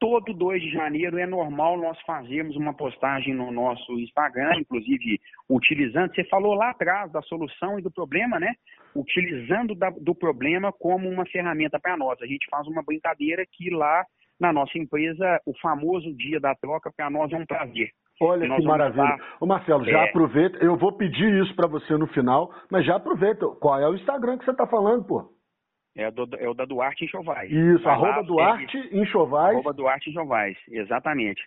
Todo 0.00 0.34
2 0.34 0.60
de 0.60 0.70
janeiro 0.72 1.16
é 1.16 1.26
normal 1.26 1.78
nós 1.78 2.00
fazermos 2.00 2.56
uma 2.56 2.74
postagem 2.74 3.32
no 3.32 3.52
nosso 3.52 3.92
Instagram, 4.00 4.58
inclusive 4.58 5.20
utilizando. 5.48 6.12
Você 6.12 6.24
falou 6.24 6.54
lá 6.54 6.70
atrás 6.70 7.12
da 7.12 7.22
solução 7.22 7.78
e 7.78 7.82
do 7.82 7.92
problema, 7.92 8.40
né? 8.40 8.54
Utilizando 8.96 9.76
da, 9.76 9.90
do 9.90 10.14
problema 10.14 10.72
como 10.72 11.08
uma 11.08 11.24
ferramenta 11.26 11.78
para 11.78 11.96
nós. 11.96 12.20
A 12.20 12.26
gente 12.26 12.46
faz 12.50 12.66
uma 12.66 12.82
brincadeira 12.82 13.44
que 13.52 13.70
lá 13.70 14.04
na 14.40 14.52
nossa 14.52 14.76
empresa, 14.76 15.40
o 15.46 15.56
famoso 15.60 16.12
dia 16.14 16.40
da 16.40 16.52
troca, 16.56 16.90
para 16.90 17.08
nós 17.08 17.32
é 17.32 17.36
um 17.36 17.46
prazer. 17.46 17.90
Olha 18.20 18.56
que 18.56 18.62
maravilha. 18.62 19.16
Ô 19.40 19.46
Marcelo, 19.46 19.84
já 19.84 20.00
é... 20.00 20.08
aproveita, 20.08 20.58
eu 20.64 20.76
vou 20.76 20.92
pedir 20.92 21.42
isso 21.42 21.54
para 21.54 21.66
você 21.66 21.96
no 21.96 22.06
final, 22.08 22.52
mas 22.70 22.86
já 22.86 22.96
aproveita. 22.96 23.46
Qual 23.60 23.78
é 23.80 23.88
o 23.88 23.94
Instagram 23.94 24.38
que 24.38 24.44
você 24.44 24.52
está 24.52 24.66
falando, 24.66 25.04
pô? 25.04 25.34
É, 25.96 26.10
do, 26.10 26.28
é, 26.36 26.48
o 26.48 26.54
da 26.54 26.64
Duarte 26.64 27.04
Enxovais. 27.04 27.50
Isso, 27.50 27.88
arroba 27.88 28.22
Duarte 28.22 28.76
Enxovais. 28.92 29.54
Arroba 29.54 29.72
Duarte 29.72 30.10
Enxovais, 30.10 30.56
exatamente. 30.68 31.40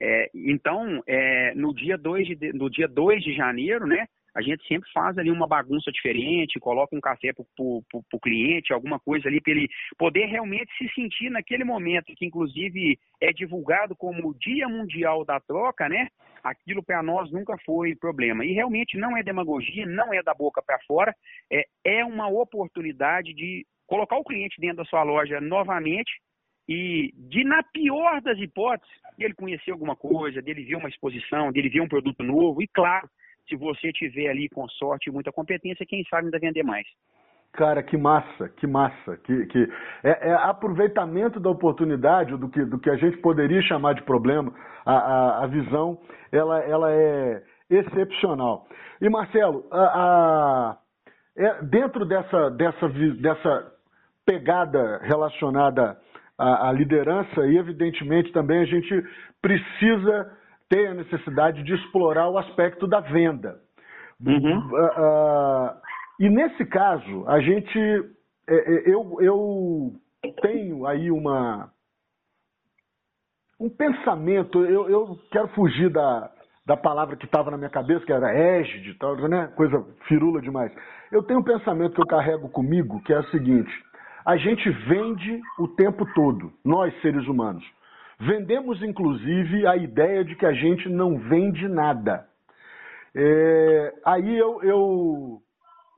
É, 0.00 0.30
então, 0.34 1.02
é, 1.06 1.54
no 1.54 1.74
dia 1.74 1.96
2 1.96 2.26
de, 2.26 2.52
no 2.52 2.68
dia 2.68 2.88
2 2.88 3.22
de 3.22 3.34
janeiro, 3.34 3.86
né, 3.86 4.06
a 4.34 4.42
gente 4.42 4.66
sempre 4.66 4.90
faz 4.92 5.16
ali 5.16 5.30
uma 5.30 5.46
bagunça 5.46 5.92
diferente, 5.92 6.58
coloca 6.58 6.96
um 6.96 7.00
café 7.00 7.32
para 7.32 7.44
o 7.54 8.20
cliente, 8.20 8.72
alguma 8.72 8.98
coisa 8.98 9.28
ali 9.28 9.40
para 9.40 9.52
ele 9.52 9.68
poder 9.96 10.26
realmente 10.26 10.72
se 10.76 10.88
sentir 10.94 11.30
naquele 11.30 11.62
momento, 11.62 12.12
que 12.16 12.26
inclusive 12.26 12.98
é 13.20 13.32
divulgado 13.32 13.94
como 13.94 14.28
o 14.28 14.34
Dia 14.34 14.68
Mundial 14.68 15.24
da 15.24 15.38
Troca, 15.38 15.88
né? 15.88 16.08
Aquilo 16.42 16.82
para 16.82 17.02
nós 17.02 17.30
nunca 17.30 17.56
foi 17.64 17.94
problema. 17.94 18.44
E 18.44 18.52
realmente 18.52 18.98
não 18.98 19.16
é 19.16 19.22
demagogia, 19.22 19.86
não 19.86 20.12
é 20.12 20.22
da 20.22 20.34
boca 20.34 20.60
para 20.62 20.78
fora, 20.86 21.14
é, 21.50 21.64
é 21.84 22.04
uma 22.04 22.28
oportunidade 22.28 23.32
de 23.32 23.64
colocar 23.86 24.16
o 24.16 24.24
cliente 24.24 24.60
dentro 24.60 24.78
da 24.78 24.84
sua 24.84 25.02
loja 25.02 25.40
novamente 25.40 26.10
e 26.68 27.12
de, 27.14 27.44
na 27.44 27.62
pior 27.62 28.20
das 28.22 28.38
hipóteses, 28.38 28.92
ele 29.18 29.34
conhecer 29.34 29.70
alguma 29.70 29.94
coisa, 29.94 30.42
dele 30.42 30.64
ver 30.64 30.76
uma 30.76 30.88
exposição, 30.88 31.52
dele 31.52 31.68
ver 31.68 31.80
um 31.80 31.88
produto 31.88 32.22
novo 32.22 32.62
e, 32.62 32.66
claro, 32.66 33.08
se 33.48 33.56
você 33.56 33.92
tiver 33.92 34.28
ali 34.28 34.48
com 34.48 34.68
sorte 34.68 35.08
e 35.08 35.12
muita 35.12 35.32
competência, 35.32 35.86
quem 35.86 36.04
sabe 36.04 36.26
ainda 36.26 36.38
vender 36.38 36.62
mais. 36.62 36.86
Cara, 37.52 37.82
que 37.82 37.96
massa, 37.96 38.48
que 38.48 38.66
massa. 38.66 39.16
Que, 39.18 39.46
que 39.46 39.68
é, 40.02 40.30
é, 40.30 40.34
aproveitamento 40.34 41.38
da 41.38 41.50
oportunidade, 41.50 42.36
do 42.36 42.48
que, 42.48 42.64
do 42.64 42.78
que 42.78 42.90
a 42.90 42.96
gente 42.96 43.16
poderia 43.18 43.62
chamar 43.62 43.94
de 43.94 44.02
problema, 44.02 44.52
a, 44.84 44.92
a, 44.92 45.44
a 45.44 45.46
visão, 45.46 45.98
ela, 46.32 46.60
ela 46.60 46.92
é 46.92 47.42
excepcional. 47.70 48.66
E 49.00 49.08
Marcelo, 49.08 49.64
a, 49.70 49.78
a 49.78 50.78
é, 51.36 51.62
dentro 51.62 52.04
dessa, 52.04 52.50
dessa, 52.50 52.88
dessa 52.88 53.72
pegada 54.26 54.98
relacionada 55.02 55.96
à, 56.38 56.68
à 56.68 56.72
liderança, 56.72 57.46
e 57.46 57.56
evidentemente 57.56 58.32
também 58.32 58.60
a 58.60 58.64
gente 58.64 59.04
precisa 59.40 60.32
tem 60.74 60.88
a 60.88 60.94
necessidade 60.94 61.62
de 61.62 61.72
explorar 61.72 62.28
o 62.28 62.36
aspecto 62.36 62.88
da 62.88 62.98
venda. 62.98 63.60
Uhum. 64.20 64.58
Uh, 64.58 64.74
uh, 64.74 65.70
e 66.18 66.28
nesse 66.28 66.64
caso, 66.66 67.24
a 67.28 67.40
gente. 67.40 67.78
É, 68.46 68.54
é, 68.54 68.90
eu, 68.90 69.16
eu 69.20 69.92
tenho 70.42 70.84
aí 70.84 71.12
uma. 71.12 71.70
Um 73.60 73.70
pensamento, 73.70 74.64
eu, 74.64 74.90
eu 74.90 75.18
quero 75.30 75.46
fugir 75.48 75.88
da, 75.88 76.28
da 76.66 76.76
palavra 76.76 77.16
que 77.16 77.24
estava 77.24 77.52
na 77.52 77.56
minha 77.56 77.70
cabeça, 77.70 78.04
que 78.04 78.12
era 78.12 78.34
égide, 78.34 78.94
tal, 78.94 79.16
né? 79.28 79.46
coisa 79.54 79.80
firula 80.08 80.42
demais. 80.42 80.74
Eu 81.12 81.22
tenho 81.22 81.38
um 81.38 81.44
pensamento 81.44 81.94
que 81.94 82.00
eu 82.00 82.06
carrego 82.06 82.48
comigo, 82.48 83.00
que 83.02 83.12
é 83.12 83.20
o 83.20 83.30
seguinte: 83.30 83.72
a 84.26 84.36
gente 84.36 84.68
vende 84.88 85.40
o 85.56 85.68
tempo 85.68 86.04
todo, 86.14 86.52
nós 86.64 86.92
seres 87.00 87.28
humanos. 87.28 87.64
Vendemos, 88.20 88.82
inclusive, 88.82 89.66
a 89.66 89.76
ideia 89.76 90.24
de 90.24 90.36
que 90.36 90.46
a 90.46 90.52
gente 90.52 90.88
não 90.88 91.18
vende 91.18 91.66
nada. 91.68 92.26
É, 93.14 93.92
aí 94.04 94.38
eu, 94.38 94.62
eu 94.62 95.38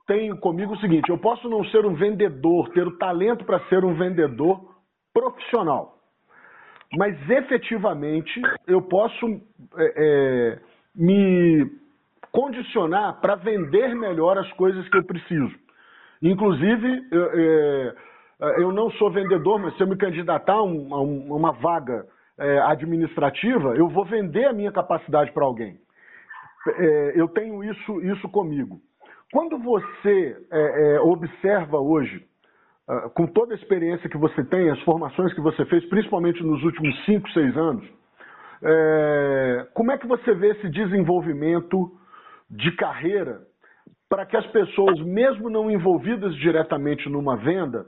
tenho 0.07 0.37
comigo 0.39 0.75
o 0.75 0.79
seguinte: 0.79 1.11
eu 1.11 1.19
posso 1.19 1.49
não 1.49 1.65
ser 1.67 1.85
um 1.85 1.95
vendedor, 1.95 2.69
ter 2.71 2.87
o 2.87 2.97
talento 2.99 3.45
para 3.45 3.61
ser 3.69 3.85
um 3.85 3.95
vendedor 3.95 4.77
profissional, 5.13 5.99
mas 6.97 7.17
efetivamente 7.31 8.41
eu 8.67 8.83
posso 8.83 9.27
é, 9.77 9.93
é, 9.97 10.59
me 10.95 11.71
condicionar 12.31 13.21
para 13.21 13.35
vender 13.37 13.95
melhor 13.95 14.37
as 14.39 14.51
coisas 14.53 14.87
que 14.89 14.99
eu 14.99 15.05
preciso. 15.05 15.55
Inclusive, 16.23 17.09
é, 17.13 17.95
eu 18.59 18.73
não 18.73 18.91
sou 18.93 19.11
vendedor, 19.11 19.59
mas 19.59 19.77
se 19.77 19.83
eu 19.83 19.87
me 19.87 19.97
candidatar 19.97 20.55
a, 20.55 20.63
um, 20.63 20.95
a 20.95 21.01
uma 21.01 21.53
vaga 21.53 22.07
é, 22.39 22.59
administrativa, 22.61 23.75
eu 23.77 23.89
vou 23.89 24.05
vender 24.05 24.47
a 24.47 24.53
minha 24.53 24.71
capacidade 24.71 25.33
para 25.33 25.45
alguém. 25.45 25.79
É, 26.69 27.13
eu 27.15 27.29
tenho 27.29 27.63
isso, 27.65 28.01
isso 28.03 28.29
comigo. 28.29 28.81
Quando 29.33 29.59
você 29.59 30.37
é, 30.51 30.97
é, 30.97 31.01
observa 31.01 31.79
hoje, 31.79 32.25
uh, 32.89 33.11
com 33.11 33.27
toda 33.27 33.55
a 33.55 33.57
experiência 33.57 34.09
que 34.09 34.17
você 34.17 34.45
tem, 34.45 34.71
as 34.71 34.81
formações 34.83 35.33
que 35.35 35.41
você 35.41 35.65
fez, 35.67 35.85
principalmente 35.89 36.43
nos 36.43 36.63
últimos 36.63 37.05
5, 37.05 37.29
6 37.31 37.57
anos, 37.57 37.89
é, 38.63 39.67
como 39.75 39.93
é 39.93 39.99
que 39.99 40.07
você 40.07 40.35
vê 40.35 40.49
esse 40.53 40.69
desenvolvimento 40.71 41.91
de 42.51 42.71
carreira 42.73 43.41
para 44.09 44.25
que 44.25 44.37
as 44.37 44.47
pessoas, 44.47 45.01
mesmo 45.01 45.51
não 45.51 45.71
envolvidas 45.71 46.35
diretamente 46.37 47.09
numa 47.09 47.37
venda, 47.37 47.87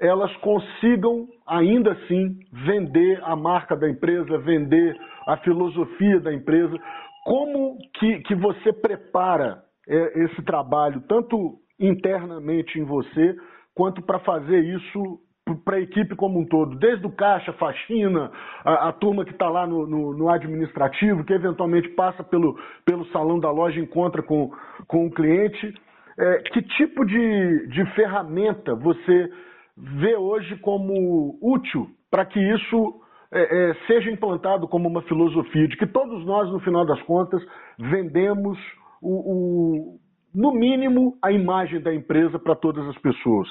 elas 0.00 0.34
consigam 0.36 1.26
ainda 1.46 1.92
assim 1.92 2.38
vender 2.52 3.20
a 3.24 3.34
marca 3.34 3.76
da 3.76 3.88
empresa, 3.88 4.38
vender 4.38 4.96
a 5.26 5.36
filosofia 5.38 6.20
da 6.20 6.32
empresa. 6.32 6.76
Como 7.24 7.76
que, 7.94 8.20
que 8.20 8.34
você 8.34 8.72
prepara 8.72 9.62
é, 9.88 10.24
esse 10.24 10.42
trabalho, 10.42 11.02
tanto 11.08 11.56
internamente 11.80 12.78
em 12.78 12.84
você, 12.84 13.36
quanto 13.74 14.02
para 14.02 14.18
fazer 14.20 14.60
isso 14.60 15.20
para 15.64 15.76
a 15.76 15.80
equipe 15.80 16.14
como 16.14 16.40
um 16.40 16.44
todo, 16.44 16.76
desde 16.76 17.06
o 17.06 17.10
caixa, 17.10 17.52
faxina, 17.54 18.30
a, 18.64 18.88
a 18.88 18.92
turma 18.92 19.24
que 19.24 19.30
está 19.30 19.48
lá 19.48 19.66
no, 19.66 19.86
no, 19.86 20.16
no, 20.16 20.28
administrativo, 20.28 21.24
que 21.24 21.32
eventualmente 21.32 21.88
passa 21.90 22.22
pelo, 22.22 22.58
pelo 22.84 23.06
salão 23.06 23.40
da 23.40 23.50
loja 23.50 23.78
e 23.78 23.82
encontra 23.82 24.22
com, 24.22 24.50
com 24.86 25.06
o 25.06 25.10
cliente. 25.10 25.72
É, 26.18 26.38
que 26.52 26.60
tipo 26.62 27.04
de, 27.06 27.68
de 27.68 27.86
ferramenta 27.94 28.74
você 28.74 29.30
vê 29.78 30.16
hoje 30.16 30.56
como 30.56 31.38
útil 31.40 31.88
para 32.10 32.26
que 32.26 32.40
isso 32.40 33.00
é, 33.32 33.70
é, 33.70 33.74
seja 33.86 34.10
implantado 34.10 34.66
como 34.66 34.88
uma 34.88 35.02
filosofia 35.02 35.68
de 35.68 35.76
que 35.76 35.86
todos 35.86 36.24
nós, 36.24 36.50
no 36.50 36.60
final 36.60 36.84
das 36.84 37.00
contas, 37.02 37.42
vendemos 37.78 38.58
o, 39.00 39.94
o 39.94 40.00
no 40.34 40.52
mínimo 40.52 41.16
a 41.22 41.32
imagem 41.32 41.80
da 41.80 41.94
empresa 41.94 42.38
para 42.38 42.56
todas 42.56 42.86
as 42.88 42.98
pessoas? 42.98 43.48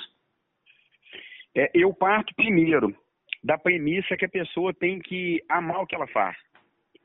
É, 1.55 1.71
eu 1.73 1.93
parto 1.93 2.33
primeiro 2.35 2.93
da 3.43 3.57
premissa 3.57 4.17
que 4.17 4.25
a 4.25 4.29
pessoa 4.29 4.73
tem 4.73 4.99
que 4.99 5.41
amar 5.49 5.81
o 5.81 5.87
que 5.87 5.95
ela 5.95 6.07
faz. 6.07 6.35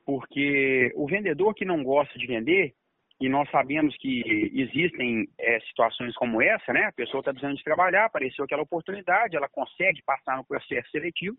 Porque 0.04 0.92
o 0.96 1.06
vendedor 1.06 1.54
que 1.54 1.64
não 1.64 1.84
gosta 1.84 2.18
de 2.18 2.26
vender, 2.26 2.74
e 3.22 3.28
nós 3.28 3.48
sabemos 3.50 3.96
que 3.98 4.50
existem 4.52 5.28
é, 5.38 5.60
situações 5.60 6.12
como 6.16 6.42
essa, 6.42 6.72
né? 6.72 6.86
A 6.86 6.92
pessoa 6.92 7.20
está 7.20 7.30
precisando 7.30 7.56
de 7.56 7.62
trabalhar, 7.62 8.06
apareceu 8.06 8.44
aquela 8.44 8.62
oportunidade, 8.62 9.36
ela 9.36 9.48
consegue 9.48 10.02
passar 10.04 10.36
no 10.36 10.44
processo 10.44 10.90
seletivo, 10.90 11.36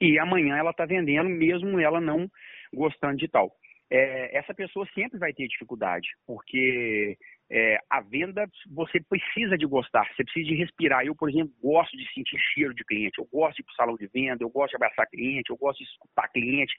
e 0.00 0.18
amanhã 0.18 0.56
ela 0.56 0.70
está 0.70 0.86
vendendo, 0.86 1.28
mesmo 1.28 1.78
ela 1.78 2.00
não 2.00 2.26
gostando 2.72 3.18
de 3.18 3.28
tal. 3.28 3.52
É, 3.90 4.38
essa 4.38 4.54
pessoa 4.54 4.88
sempre 4.94 5.18
vai 5.18 5.34
ter 5.34 5.46
dificuldade, 5.46 6.08
porque 6.26 7.18
é, 7.54 7.78
a 7.90 8.00
venda 8.00 8.48
você 8.70 8.98
precisa 8.98 9.58
de 9.58 9.66
gostar, 9.66 10.08
você 10.16 10.24
precisa 10.24 10.48
de 10.48 10.54
respirar. 10.54 11.04
Eu, 11.04 11.14
por 11.14 11.28
exemplo, 11.28 11.52
gosto 11.62 11.94
de 11.98 12.10
sentir 12.14 12.38
cheiro 12.54 12.74
de 12.74 12.82
cliente, 12.82 13.18
eu 13.18 13.28
gosto 13.30 13.56
de 13.56 13.60
ir 13.60 13.64
para 13.64 13.72
o 13.72 13.76
salão 13.76 13.96
de 13.96 14.06
venda, 14.06 14.42
eu 14.42 14.48
gosto 14.48 14.70
de 14.70 14.76
abraçar 14.76 15.06
cliente, 15.06 15.50
eu 15.50 15.56
gosto 15.58 15.80
de 15.80 15.84
escutar 15.84 16.28
cliente. 16.28 16.74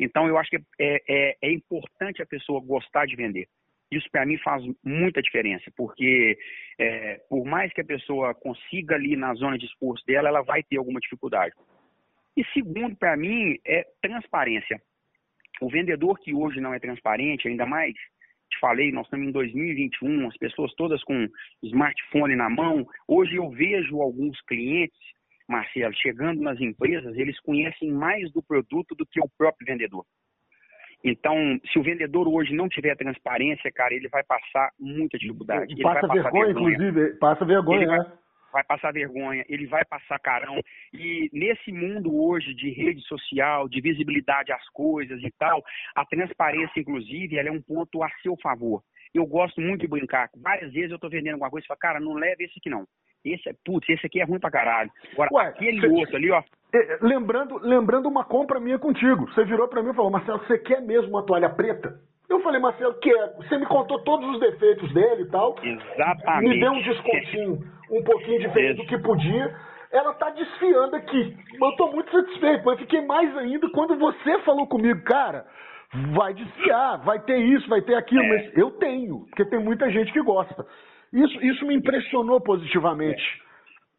Então, 0.00 0.26
eu 0.26 0.36
acho 0.36 0.50
que 0.50 0.56
é, 0.80 1.02
é, 1.08 1.36
é 1.40 1.52
importante 1.52 2.20
a 2.20 2.26
pessoa 2.26 2.60
gostar 2.60 3.06
de 3.06 3.14
vender. 3.14 3.46
Isso 3.88 4.10
para 4.10 4.26
mim 4.26 4.36
faz 4.38 4.64
muita 4.84 5.22
diferença, 5.22 5.70
porque 5.76 6.36
é, 6.76 7.20
por 7.30 7.44
mais 7.44 7.72
que 7.72 7.80
a 7.80 7.84
pessoa 7.84 8.34
consiga 8.34 8.96
ali 8.96 9.14
na 9.14 9.32
zona 9.34 9.56
de 9.56 9.66
esforço 9.66 10.04
dela, 10.06 10.28
ela 10.28 10.42
vai 10.42 10.60
ter 10.64 10.76
alguma 10.76 10.98
dificuldade. 10.98 11.54
E 12.36 12.44
segundo, 12.46 12.96
para 12.96 13.16
mim, 13.16 13.56
é 13.64 13.86
transparência. 14.02 14.82
O 15.60 15.70
vendedor 15.70 16.18
que 16.18 16.34
hoje 16.34 16.60
não 16.60 16.74
é 16.74 16.80
transparente, 16.80 17.46
ainda 17.46 17.64
mais 17.64 17.94
te 18.50 18.58
falei, 18.60 18.92
nós 18.92 19.06
estamos 19.06 19.28
em 19.28 19.32
2021, 19.32 20.28
as 20.28 20.36
pessoas 20.36 20.72
todas 20.74 21.02
com 21.04 21.26
smartphone 21.62 22.36
na 22.36 22.48
mão. 22.48 22.86
Hoje 23.06 23.36
eu 23.36 23.50
vejo 23.50 24.00
alguns 24.00 24.40
clientes, 24.42 24.98
Marcelo, 25.48 25.94
chegando 25.94 26.40
nas 26.40 26.60
empresas, 26.60 27.16
eles 27.16 27.38
conhecem 27.40 27.90
mais 27.92 28.32
do 28.32 28.42
produto 28.42 28.94
do 28.94 29.06
que 29.06 29.20
o 29.20 29.28
próprio 29.36 29.66
vendedor. 29.66 30.04
Então, 31.04 31.36
se 31.72 31.78
o 31.78 31.82
vendedor 31.82 32.26
hoje 32.26 32.52
não 32.52 32.68
tiver 32.68 32.96
transparência, 32.96 33.70
cara, 33.70 33.94
ele 33.94 34.08
vai 34.08 34.24
passar 34.24 34.70
muita 34.78 35.18
dificuldade. 35.18 35.72
Ele 35.72 35.82
passa 35.82 36.08
vergonha, 36.08 36.46
vergonha, 36.46 36.72
inclusive, 36.72 37.18
passa 37.18 37.44
vergonha, 37.44 37.82
ele 37.82 37.86
né? 37.86 37.98
Vai, 37.98 38.12
vai 38.52 38.64
passar 38.64 38.92
vergonha, 38.92 39.44
ele 39.48 39.66
vai 39.66 39.84
passar 39.84 40.18
carão. 40.18 40.60
E 40.92 41.28
nesse 41.32 41.72
mundo 41.72 42.14
hoje 42.16 42.54
de 42.54 42.70
rede 42.70 43.00
social, 43.02 43.68
de 43.68 43.80
visibilidade 43.80 44.52
às 44.52 44.68
coisas 44.70 45.22
e 45.22 45.30
tal, 45.38 45.62
a 45.94 46.04
transparência, 46.04 46.80
inclusive, 46.80 47.36
ela 47.36 47.48
é 47.48 47.52
um 47.52 47.62
ponto 47.62 48.02
a 48.02 48.08
seu 48.22 48.36
favor. 48.42 48.82
Eu 49.14 49.26
gosto 49.26 49.60
muito 49.60 49.80
de 49.80 49.88
brincar. 49.88 50.28
Várias 50.36 50.72
vezes 50.72 50.90
eu 50.90 50.98
tô 50.98 51.08
vendendo 51.08 51.34
alguma 51.34 51.50
coisa 51.50 51.64
e 51.64 51.68
falo, 51.68 51.80
cara, 51.80 52.00
não 52.00 52.14
leve 52.14 52.44
esse 52.44 52.58
aqui 52.58 52.68
não. 52.68 52.86
Esse 53.24 53.48
é, 53.48 53.54
putz, 53.64 53.88
esse 53.88 54.06
aqui 54.06 54.20
é 54.20 54.24
ruim 54.24 54.38
pra 54.38 54.50
caralho. 54.50 54.90
Agora, 55.12 55.30
Ué, 55.32 55.46
aquele 55.46 55.80
cê, 55.80 55.86
outro 55.88 56.16
ali, 56.16 56.30
ó. 56.30 56.42
É, 56.72 56.98
lembrando, 57.00 57.58
lembrando 57.58 58.08
uma 58.08 58.24
compra 58.24 58.60
minha 58.60 58.78
contigo. 58.78 59.26
Você 59.32 59.44
virou 59.44 59.66
para 59.68 59.82
mim 59.82 59.90
e 59.90 59.94
falou, 59.94 60.10
Marcelo, 60.10 60.38
você 60.46 60.58
quer 60.58 60.80
mesmo 60.80 61.10
uma 61.10 61.24
toalha 61.24 61.50
preta? 61.50 62.00
Eu 62.28 62.40
falei, 62.40 62.60
Marcelo, 62.60 62.94
que 62.94 63.10
é? 63.10 63.26
Você 63.36 63.56
me 63.58 63.66
contou 63.66 64.00
todos 64.00 64.28
os 64.34 64.40
defeitos 64.40 64.92
dele 64.92 65.22
e 65.22 65.30
tal. 65.30 65.56
Exatamente. 65.62 66.48
Me 66.48 66.60
deu 66.60 66.72
um 66.72 66.82
descontinho 66.82 67.58
um 67.90 68.02
pouquinho 68.02 68.40
diferente 68.40 68.78
do 68.78 68.86
que 68.86 68.98
podia. 68.98 69.54
Ela 69.92 70.12
tá 70.14 70.30
desfiando 70.30 70.96
aqui. 70.96 71.36
Eu 71.60 71.72
tô 71.76 71.92
muito 71.92 72.10
satisfeito, 72.10 72.64
mas 72.64 72.80
fiquei 72.80 73.00
mais 73.02 73.36
ainda 73.36 73.70
quando 73.70 73.96
você 73.96 74.38
falou 74.40 74.66
comigo, 74.66 75.02
cara, 75.04 75.46
vai 76.14 76.34
desfiar, 76.34 76.96
vai 77.04 77.20
ter 77.20 77.38
isso, 77.38 77.68
vai 77.68 77.80
ter 77.82 77.94
aquilo, 77.94 78.24
é. 78.24 78.28
mas 78.28 78.56
eu 78.58 78.72
tenho, 78.72 79.20
porque 79.28 79.44
tem 79.44 79.60
muita 79.60 79.88
gente 79.90 80.12
que 80.12 80.20
gosta. 80.20 80.66
Isso, 81.12 81.44
isso 81.44 81.64
me 81.64 81.74
impressionou 81.76 82.40
positivamente. 82.40 83.22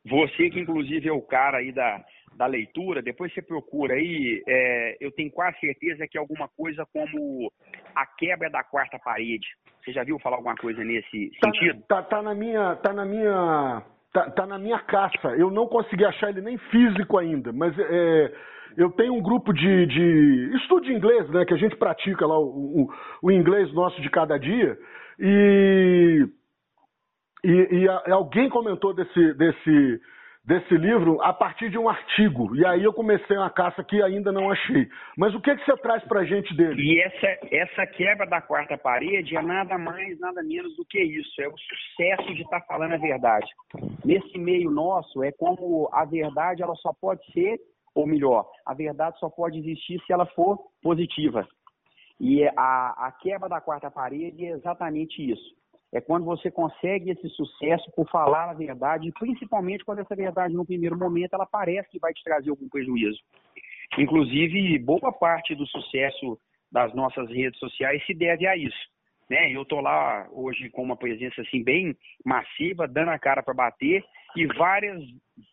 Você 0.06 0.50
que 0.50 0.60
inclusive 0.60 1.08
é 1.08 1.14
o 1.14 1.22
cara 1.22 1.58
aí 1.58 1.72
da, 1.72 2.02
da 2.38 2.46
leitura, 2.46 3.02
depois 3.02 3.34
você 3.34 3.42
procura 3.42 3.96
aí, 3.96 4.44
é, 4.48 4.98
eu 5.02 5.12
tenho 5.12 5.32
quase 5.32 5.60
certeza 5.60 6.08
que 6.08 6.18
é 6.18 6.22
alguma 6.22 6.48
coisa 6.48 6.86
como 6.94 7.52
a 7.96 8.06
quebra 8.06 8.50
da 8.50 8.64
quarta 8.64 9.00
parede. 9.00 9.48
Você 9.84 9.92
já 9.92 10.04
viu 10.04 10.20
falar 10.20 10.38
alguma 10.38 10.56
coisa 10.56 10.84
nesse 10.84 11.32
tá, 11.42 11.52
sentido? 11.52 11.82
Tá, 11.88 12.04
tá 12.04 12.22
na 12.22 12.36
minha, 12.36 12.76
tá 12.76 12.94
na 12.94 13.06
minha, 13.06 13.84
tá, 14.14 14.30
tá, 14.30 14.46
na 14.46 14.60
minha 14.60 14.78
caça. 14.80 15.30
Eu 15.30 15.50
não 15.50 15.66
consegui 15.68 16.06
achar 16.06 16.30
ele 16.30 16.42
nem 16.42 16.58
físico 16.58 17.18
ainda, 17.18 17.52
mas 17.52 17.78
é, 17.80 18.34
eu 18.78 18.92
tenho 18.92 19.16
um 19.16 19.22
grupo 19.22 19.52
de, 19.52 19.88
de 19.88 20.58
estudo 20.58 20.86
de 20.86 20.94
inglês, 20.94 21.28
né, 21.30 21.44
que 21.44 21.56
a 21.56 21.58
gente 21.58 21.76
pratica 21.76 22.28
lá 22.28 22.38
o, 22.38 22.84
o, 22.84 22.94
o 23.24 23.32
inglês 23.32 23.74
nosso 23.74 24.00
de 24.00 24.10
cada 24.12 24.38
dia 24.38 24.78
e 25.20 26.28
e, 27.44 27.84
e 27.84 28.12
alguém 28.12 28.50
comentou 28.50 28.94
desse, 28.94 29.34
desse 29.36 30.02
desse 30.48 30.78
livro 30.78 31.22
a 31.22 31.34
partir 31.34 31.70
de 31.70 31.78
um 31.78 31.90
artigo. 31.90 32.56
E 32.56 32.66
aí 32.66 32.82
eu 32.82 32.94
comecei 32.94 33.36
uma 33.36 33.50
caça 33.50 33.84
que 33.84 34.02
ainda 34.02 34.32
não 34.32 34.50
achei. 34.50 34.88
Mas 35.18 35.36
o 35.36 35.42
que, 35.42 35.54
que 35.54 35.66
você 35.66 35.76
traz 35.82 36.02
para 36.06 36.24
gente 36.24 36.56
dele? 36.56 36.82
E 36.82 37.02
essa, 37.02 37.38
essa 37.52 37.86
quebra 37.86 38.26
da 38.26 38.40
quarta 38.40 38.78
parede 38.78 39.36
é 39.36 39.42
nada 39.42 39.78
mais, 39.78 40.18
nada 40.22 40.42
menos 40.42 40.74
do 40.78 40.86
que 40.86 41.04
isso. 41.04 41.42
É 41.42 41.50
o 41.50 41.58
sucesso 41.58 42.34
de 42.34 42.44
estar 42.44 42.62
tá 42.62 42.66
falando 42.66 42.94
a 42.94 42.98
verdade. 42.98 43.48
Nesse 44.06 44.38
meio 44.38 44.72
nosso, 44.72 45.22
é 45.22 45.34
como 45.34 45.90
a 45.92 46.06
verdade 46.06 46.64
ela 46.64 46.76
só 46.76 46.94
pode 46.94 47.22
ser, 47.34 47.60
ou 47.94 48.08
melhor, 48.08 48.50
a 48.66 48.74
verdade 48.74 49.20
só 49.20 49.30
pode 49.30 49.60
existir 49.60 50.02
se 50.06 50.14
ela 50.14 50.26
for 50.28 50.58
positiva. 50.82 51.46
E 52.22 52.48
a, 52.48 53.08
a 53.08 53.14
quebra 53.22 53.50
da 53.50 53.60
quarta 53.60 53.92
parede 53.92 54.46
é 54.46 54.52
exatamente 54.52 55.22
isso. 55.22 55.57
É 55.98 56.02
quando 56.02 56.26
você 56.26 56.52
consegue 56.52 57.10
esse 57.10 57.28
sucesso 57.30 57.92
por 57.96 58.08
falar 58.12 58.52
a 58.52 58.54
verdade, 58.54 59.12
principalmente 59.18 59.84
quando 59.84 59.98
essa 59.98 60.16
verdade, 60.16 60.54
no 60.54 60.64
primeiro 60.64 60.96
momento, 60.96 61.34
ela 61.34 61.48
parece 61.48 61.90
que 61.90 61.98
vai 61.98 62.14
te 62.14 62.24
trazer 62.24 62.52
algum 62.52 62.70
prejuízo. 62.70 63.18
Inclusive, 63.98 64.78
boa 64.78 65.12
parte 65.12 65.56
do 65.56 65.66
sucesso 65.66 66.40
das 66.72 66.94
nossas 66.94 67.28
redes 67.30 67.58
sociais 67.58 68.06
se 68.06 68.14
deve 68.14 68.46
a 68.46 68.56
isso. 68.56 68.78
Né? 69.28 69.52
Eu 69.52 69.64
estou 69.64 69.82
lá 69.82 70.28
hoje 70.32 70.70
com 70.70 70.84
uma 70.84 70.96
presença 70.96 71.42
assim 71.42 71.64
bem 71.64 71.98
massiva, 72.24 72.88
dando 72.88 73.10
a 73.10 73.18
cara 73.18 73.42
para 73.42 73.56
bater, 73.56 74.04
e 74.36 74.46
várias 74.46 75.02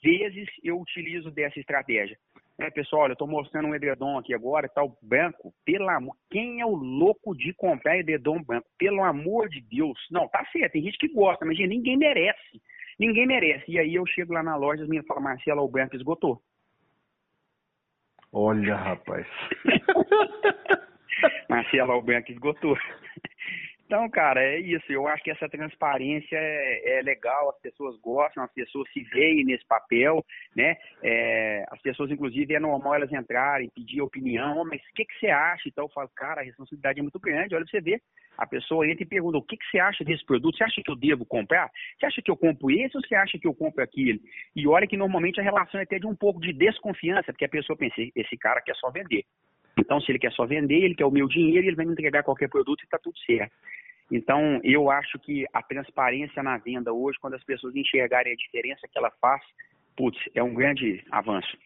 vezes 0.03 0.47
eu 0.63 0.79
utilizo 0.79 1.31
dessa 1.31 1.59
estratégia. 1.59 2.19
É, 2.59 2.71
pessoal, 2.71 3.03
olha, 3.03 3.11
eu 3.11 3.15
estou 3.15 3.27
mostrando 3.27 3.67
um 3.67 3.75
edredom 3.75 4.17
aqui 4.17 4.33
agora, 4.33 4.69
tal 4.69 4.91
tá 4.91 4.97
branco. 5.03 5.53
Pelo 5.65 5.89
amor, 5.89 6.15
quem 6.31 6.61
é 6.61 6.67
o 6.67 6.75
louco 6.75 7.37
de 7.37 7.53
comprar 7.55 7.99
edredom 7.99 8.41
branco? 8.43 8.69
Pelo 8.79 9.03
amor 9.03 9.49
de 9.49 9.61
Deus. 9.61 9.99
Não, 10.11 10.29
tá 10.29 10.45
certo, 10.53 10.73
tem 10.73 10.83
gente 10.83 10.99
que 10.99 11.09
gosta, 11.09 11.45
mas 11.45 11.57
gente, 11.57 11.69
ninguém 11.69 11.97
merece. 11.97 12.63
Ninguém 12.99 13.27
merece. 13.27 13.65
E 13.69 13.79
aí 13.79 13.95
eu 13.95 14.07
chego 14.07 14.33
lá 14.33 14.43
na 14.43 14.55
loja, 14.55 14.83
as 14.83 14.89
meninas 14.89 15.07
falam, 15.07 15.25
Marcela, 15.25 15.63
o 15.63 15.69
branco 15.69 15.97
esgotou. 15.97 16.41
Olha, 18.33 18.77
rapaz. 18.77 19.27
Marcela, 21.49 21.97
o 21.97 22.03
branco 22.03 22.31
esgotou. 22.31 22.77
Então, 23.87 24.09
cara, 24.09 24.43
é 24.43 24.59
isso. 24.59 24.91
Eu 24.91 25.07
acho 25.07 25.22
que 25.22 25.30
essa 25.30 25.49
transparência 25.49 26.37
é, 26.37 26.99
é, 26.99 27.03
legal, 27.03 27.51
as 27.51 27.61
pessoas 27.61 27.97
gostam, 28.01 28.43
as 28.43 28.53
pessoas 28.53 28.91
se 28.93 29.03
veem 29.05 29.45
nesse 29.45 29.64
papel, 29.66 30.24
né? 30.57 30.76
É, 31.03 31.64
as 31.70 31.80
pessoas, 31.82 32.11
inclusive, 32.11 32.55
é 32.55 32.61
normal 32.61 32.95
elas 32.95 33.12
entrarem, 33.12 33.70
pedir 33.74 34.01
opinião, 34.01 34.59
oh, 34.59 34.64
mas 34.64 34.80
o 34.80 34.95
que, 34.95 35.05
que 35.05 35.18
você 35.20 35.28
acha? 35.28 35.68
Então, 35.68 35.85
eu 35.85 35.91
falo, 35.91 36.09
cara, 36.16 36.41
a 36.41 36.45
responsabilidade 36.45 36.99
é 36.99 37.03
muito 37.03 37.20
grande. 37.20 37.55
Olha, 37.55 37.66
você 37.66 37.80
vê, 37.80 38.01
a 38.39 38.47
pessoa 38.47 38.89
entra 38.89 39.03
e 39.03 39.07
pergunta, 39.07 39.37
o 39.37 39.43
que, 39.43 39.57
que 39.57 39.70
você 39.70 39.78
acha 39.78 40.03
desse 40.03 40.24
produto? 40.24 40.57
Você 40.57 40.64
acha 40.64 40.82
que 40.82 40.91
eu 40.91 40.97
devo 40.97 41.26
comprar? 41.26 41.70
Você 41.99 42.07
acha 42.07 42.22
que 42.22 42.30
eu 42.30 42.37
compro 42.37 42.70
esse 42.70 42.97
ou 42.97 43.03
você 43.03 43.14
acha 43.14 43.39
que 43.39 43.47
eu 43.47 43.55
compro 43.55 43.85
aquele? 43.85 44.20
E 44.57 44.66
olha 44.66 44.87
que 44.87 44.97
normalmente 44.97 45.41
a 45.41 45.45
relação 45.45 45.78
é 45.78 45.82
até 45.82 45.99
de 45.99 46.07
um 46.07 46.16
pouco 46.16 46.41
de 46.41 46.55
desconfiança, 46.55 47.32
porque 47.32 47.45
a 47.45 47.51
pessoa 47.51 47.76
pensa, 47.76 47.97
esse 48.16 48.37
cara 48.39 48.62
quer 48.62 48.74
só 48.76 48.91
vender. 48.91 49.24
Então, 49.79 50.01
se 50.01 50.11
ele 50.11 50.18
quer 50.18 50.33
só 50.33 50.47
vender, 50.47 50.85
ele 50.85 50.95
quer 50.95 51.05
o 51.05 51.11
meu 51.11 51.27
dinheiro, 51.29 51.66
ele 51.66 51.77
vai 51.77 51.85
me 51.85 51.93
entregar 51.93 52.22
qualquer 52.22 52.49
produto 52.49 52.81
e 52.81 52.85
está 52.85 52.99
tudo 52.99 53.18
certo. 53.20 53.53
Então, 54.11 54.61
eu 54.62 54.91
acho 54.91 55.18
que 55.18 55.47
a 55.53 55.62
transparência 55.62 56.43
na 56.43 56.59
venda 56.59 56.93
hoje, 56.93 57.18
quando 57.18 57.35
as 57.35 57.45
pessoas 57.45 57.75
enxergarem 57.75 58.33
a 58.33 58.37
diferença 58.37 58.87
que 58.91 58.99
ela 58.99 59.11
faz, 59.20 59.43
putz, 59.97 60.18
é 60.35 60.43
um 60.43 60.55
grande 60.55 61.03
avanço. 61.11 61.57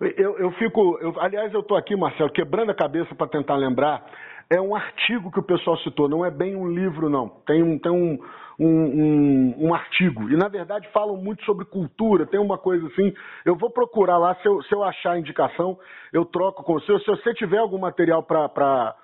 Eu, 0.00 0.38
eu 0.38 0.50
fico, 0.52 0.98
eu, 1.00 1.18
aliás, 1.20 1.52
eu 1.52 1.60
estou 1.60 1.76
aqui, 1.76 1.94
Marcelo, 1.94 2.30
quebrando 2.30 2.70
a 2.70 2.74
cabeça 2.74 3.14
para 3.14 3.28
tentar 3.28 3.56
lembrar. 3.56 4.04
É 4.52 4.60
um 4.60 4.74
artigo 4.74 5.32
que 5.32 5.40
o 5.40 5.42
pessoal 5.42 5.78
citou, 5.78 6.10
não 6.10 6.26
é 6.26 6.30
bem 6.30 6.54
um 6.54 6.68
livro, 6.68 7.08
não. 7.08 7.26
Tem 7.46 7.62
um, 7.62 7.78
tem 7.78 7.90
um, 7.90 8.18
um, 8.58 8.66
um, 8.68 9.54
um 9.68 9.74
artigo. 9.74 10.30
E, 10.30 10.36
na 10.36 10.46
verdade, 10.46 10.86
falam 10.92 11.16
muito 11.16 11.42
sobre 11.44 11.64
cultura, 11.64 12.26
tem 12.26 12.38
uma 12.38 12.58
coisa 12.58 12.86
assim. 12.88 13.14
Eu 13.46 13.56
vou 13.56 13.70
procurar 13.70 14.18
lá, 14.18 14.34
se 14.34 14.46
eu, 14.46 14.62
se 14.64 14.74
eu 14.74 14.84
achar 14.84 15.12
a 15.12 15.18
indicação, 15.18 15.78
eu 16.12 16.26
troco 16.26 16.62
com 16.62 16.74
você. 16.74 16.98
Se 16.98 17.06
você 17.06 17.32
tiver 17.32 17.56
algum 17.56 17.78
material 17.78 18.22
para 18.22 18.94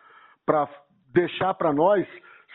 deixar 1.14 1.54
para 1.54 1.72
nós, 1.72 2.06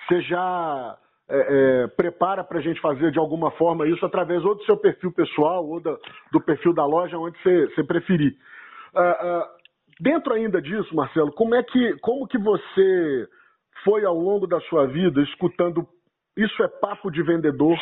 você 0.08 0.22
já 0.22 0.96
é, 1.30 1.38
é, 1.40 1.88
prepara 1.88 2.44
para 2.44 2.60
a 2.60 2.62
gente 2.62 2.80
fazer 2.80 3.12
de 3.12 3.18
alguma 3.18 3.50
forma 3.52 3.88
isso 3.88 4.06
através 4.06 4.46
ou 4.46 4.54
do 4.54 4.64
seu 4.66 4.78
perfil 4.78 5.12
pessoal 5.12 5.68
ou 5.68 5.80
do 5.80 6.42
perfil 6.46 6.72
da 6.76 6.86
loja, 6.86 7.18
onde 7.18 7.42
você, 7.42 7.74
você 7.74 7.84
preferir. 7.84 8.38
Uh, 8.94 9.00
uh, 9.00 9.63
dentro 10.00 10.34
ainda 10.34 10.62
disso, 10.62 10.96
Marcelo, 10.96 11.32
como 11.34 11.56
é 11.56 11.64
que 11.64 11.98
como 12.00 12.28
que 12.28 12.38
você 12.38 13.28
foi 13.84 14.06
ao 14.06 14.18
longo 14.18 14.48
da 14.48 14.60
sua 14.62 14.88
vida 14.88 15.22
escutando 15.22 15.88
isso 16.38 16.64
é 16.64 16.68
papo 16.68 17.12
de 17.12 17.22
vendedor 17.22 17.78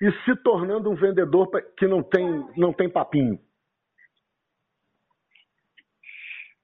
e 0.00 0.12
se 0.24 0.36
tornando 0.42 0.90
um 0.90 0.94
vendedor 0.94 1.48
que 1.76 1.86
não 1.86 2.02
tem 2.02 2.44
não 2.56 2.72
tem 2.72 2.88
papinho? 2.88 3.38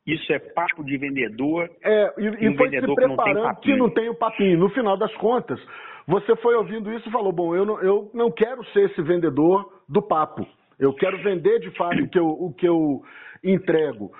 Isso 0.06 0.30
é 0.34 0.38
papo 0.38 0.84
de 0.84 0.98
vendedor. 0.98 1.70
É, 1.82 2.14
e, 2.18 2.44
e 2.44 2.48
um 2.50 2.56
foi 2.56 2.68
se 2.68 2.94
preparando 2.94 3.16
que 3.16 3.32
não, 3.34 3.54
que 3.54 3.76
não 3.76 3.90
tem 3.90 4.08
o 4.10 4.14
papinho. 4.14 4.58
No 4.58 4.68
final 4.68 4.98
das 4.98 5.14
contas, 5.16 5.58
você 6.06 6.36
foi 6.36 6.54
ouvindo 6.54 6.92
isso 6.92 7.08
e 7.08 7.12
falou: 7.12 7.32
bom, 7.32 7.56
eu 7.56 7.64
não, 7.64 7.80
eu 7.80 8.10
não 8.12 8.30
quero 8.30 8.62
ser 8.66 8.90
esse 8.90 9.00
vendedor 9.02 9.82
do 9.88 10.02
papo. 10.02 10.46
Eu 10.78 10.92
quero 10.92 11.22
vender 11.22 11.60
de 11.60 11.70
fato 11.70 12.02
o 12.02 12.08
que 12.08 12.18
eu, 12.18 12.26
o 12.26 12.52
que 12.52 12.68
eu 12.68 13.02
entrego. 13.42 14.12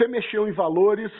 Você 0.00 0.08
mexeu 0.08 0.48
em 0.48 0.52
valores, 0.52 1.12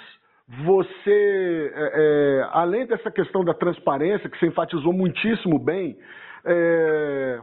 você, 0.65 1.71
é, 1.75 1.93
é, 1.93 2.49
além 2.51 2.87
dessa 2.87 3.11
questão 3.11 3.45
da 3.45 3.53
transparência, 3.53 4.27
que 4.31 4.39
você 4.39 4.47
enfatizou 4.47 4.91
muitíssimo 4.91 5.59
bem, 5.59 5.99
é, 6.47 7.41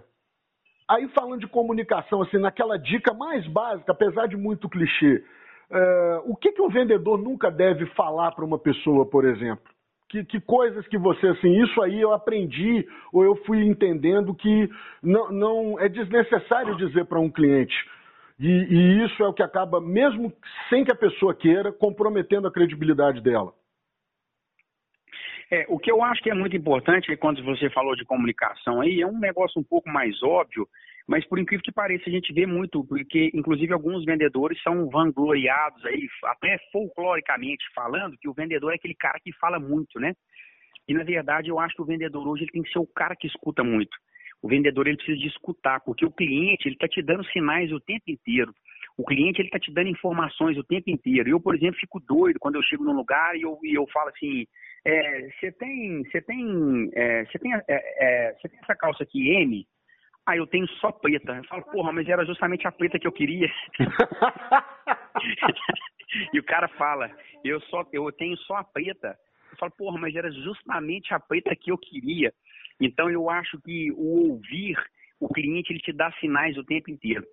aí 0.90 1.08
falando 1.10 1.42
de 1.42 1.46
comunicação, 1.46 2.24
assim, 2.24 2.40
naquela 2.40 2.76
dica 2.76 3.14
mais 3.14 3.46
básica, 3.50 3.92
apesar 3.92 4.28
de 4.28 4.36
muito 4.36 4.68
clichê, 4.68 5.24
é, 5.70 6.22
o 6.26 6.36
que, 6.36 6.52
que 6.54 6.62
o 6.62 6.70
vendedor 6.70 7.20
nunca 7.20 7.52
deve 7.52 7.86
falar 7.92 8.32
para 8.32 8.44
uma 8.44 8.58
pessoa, 8.58 9.06
por 9.06 9.24
exemplo? 9.24 9.72
Que, 10.10 10.24
que, 10.24 10.42
coisas 10.42 10.88
que 10.88 10.98
você, 10.98 11.28
assim, 11.28 11.62
isso 11.62 11.80
aí 11.84 12.02
eu 12.02 12.14
aprendi 12.14 12.84
ou 13.14 13.24
eu 13.24 13.36
fui 13.46 13.64
entendendo 13.64 14.34
que 14.34 14.72
não, 15.04 15.32
não 15.32 15.80
é 15.80 15.88
desnecessário 15.88 16.76
dizer 16.78 17.06
para 17.06 17.20
um 17.20 17.30
cliente. 17.30 17.76
E, 18.40 18.48
e, 18.48 19.06
isso 19.06 19.24
é 19.24 19.28
o 19.28 19.34
que 19.34 19.42
acaba, 19.42 19.82
mesmo 19.82 20.32
sem 20.70 20.84
que 20.84 20.92
a 20.92 20.96
pessoa 20.96 21.36
queira, 21.36 21.72
comprometendo 21.72 22.48
a 22.48 22.52
credibilidade 22.52 23.22
dela. 23.22 23.54
É, 25.50 25.66
o 25.70 25.80
que 25.80 25.90
eu 25.90 26.04
acho 26.04 26.22
que 26.22 26.30
é 26.30 26.34
muito 26.34 26.56
importante, 26.56 27.16
quando 27.18 27.44
você 27.44 27.70
falou 27.70 27.96
de 27.96 28.06
comunicação 28.06 28.82
aí, 28.82 29.02
é 29.02 29.08
um 29.08 29.18
negócio 29.18 29.60
um 29.60 29.64
pouco 29.64 29.90
mais 29.90 30.22
óbvio, 30.22 30.68
mas 31.08 31.26
por 31.26 31.40
incrível 31.40 31.64
que 31.64 31.72
pareça, 31.72 32.04
a 32.08 32.12
gente 32.12 32.34
vê 32.34 32.46
muito, 32.46 32.84
porque 32.84 33.32
inclusive 33.34 33.72
alguns 33.72 34.04
vendedores 34.04 34.62
são 34.62 34.90
vangloriados 34.90 35.84
aí, 35.86 36.06
até 36.26 36.58
folcloricamente 36.72 37.64
falando, 37.74 38.18
que 38.18 38.28
o 38.28 38.34
vendedor 38.34 38.74
é 38.74 38.76
aquele 38.76 38.94
cara 38.94 39.20
que 39.24 39.32
fala 39.34 39.58
muito, 39.58 40.00
né? 40.00 40.14
E 40.86 40.94
na 40.94 41.04
verdade 41.04 41.50
eu 41.50 41.60
acho 41.60 41.76
que 41.76 41.82
o 41.82 41.86
vendedor 41.86 42.28
hoje 42.28 42.44
ele 42.44 42.52
tem 42.52 42.64
que 42.64 42.72
ser 42.72 42.80
o 42.80 42.88
cara 42.88 43.16
que 43.16 43.28
escuta 43.28 43.64
muito. 43.64 43.98
O 44.42 44.48
vendedor 44.48 44.88
ele 44.88 44.98
precisa 44.98 45.18
de 45.18 45.28
escutar, 45.28 45.80
porque 45.82 46.06
o 46.06 46.12
cliente 46.12 46.68
ele 46.68 46.76
está 46.76 46.88
te 46.88 47.02
dando 47.02 47.26
sinais 47.26 47.72
o 47.72 47.80
tempo 47.80 48.04
inteiro. 48.08 48.54
O 48.98 49.06
cliente 49.06 49.40
ele 49.40 49.48
está 49.48 49.60
te 49.60 49.72
dando 49.72 49.90
informações 49.90 50.58
o 50.58 50.64
tempo 50.64 50.90
inteiro. 50.90 51.30
Eu, 51.30 51.40
por 51.40 51.56
exemplo, 51.56 51.80
fico 51.80 52.00
doido 52.00 52.40
quando 52.40 52.56
eu 52.56 52.64
chego 52.64 52.84
num 52.84 52.94
lugar 52.94 53.36
e 53.36 53.42
eu, 53.42 53.58
e 53.64 53.78
eu 53.78 53.86
falo 53.88 54.10
assim, 54.10 54.46
é, 54.86 55.30
você 55.30 55.48
é, 55.48 55.52
tem, 55.52 56.04
você 56.04 56.22
tem, 56.22 56.90
é, 56.94 57.26
você 57.26 57.40
tem, 57.40 57.54
é, 57.54 57.64
é, 57.68 58.32
tem 58.32 58.60
essa 58.62 58.76
calça 58.76 59.04
aqui 59.04 59.30
M? 59.30 59.66
Ah, 60.26 60.36
eu 60.36 60.48
tenho 60.48 60.68
só 60.80 60.92
preta. 60.92 61.38
Eu 61.38 61.44
falo, 61.46 61.64
porra, 61.64 61.92
mas 61.92 62.08
era 62.08 62.26
justamente 62.26 62.68
a 62.68 62.72
preta 62.72 63.00
que 63.00 63.08
eu 63.08 63.12
queria. 63.12 63.50
e 66.34 66.40
o 66.40 66.44
cara 66.44 66.68
fala, 66.70 67.10
eu 67.44 67.62
só 67.62 67.86
eu 67.94 68.12
tenho 68.12 68.36
só 68.38 68.56
a 68.56 68.64
preta. 68.64 69.16
Eu 69.52 69.58
falo, 69.58 69.72
porra, 69.78 70.00
mas 70.00 70.16
era 70.16 70.32
justamente 70.32 71.14
a 71.14 71.20
preta 71.20 71.56
que 71.56 71.72
eu 71.72 71.78
queria. 71.78 72.34
Então 72.80 73.10
eu 73.10 73.30
acho 73.30 73.60
que 73.62 73.92
o 73.92 74.32
ouvir 74.32 74.78
o 75.20 75.28
cliente 75.28 75.72
ele 75.72 75.80
te 75.80 75.92
dá 75.92 76.12
sinais 76.20 76.58
o 76.58 76.64
tempo 76.64 76.92
inteiro. 76.92 77.26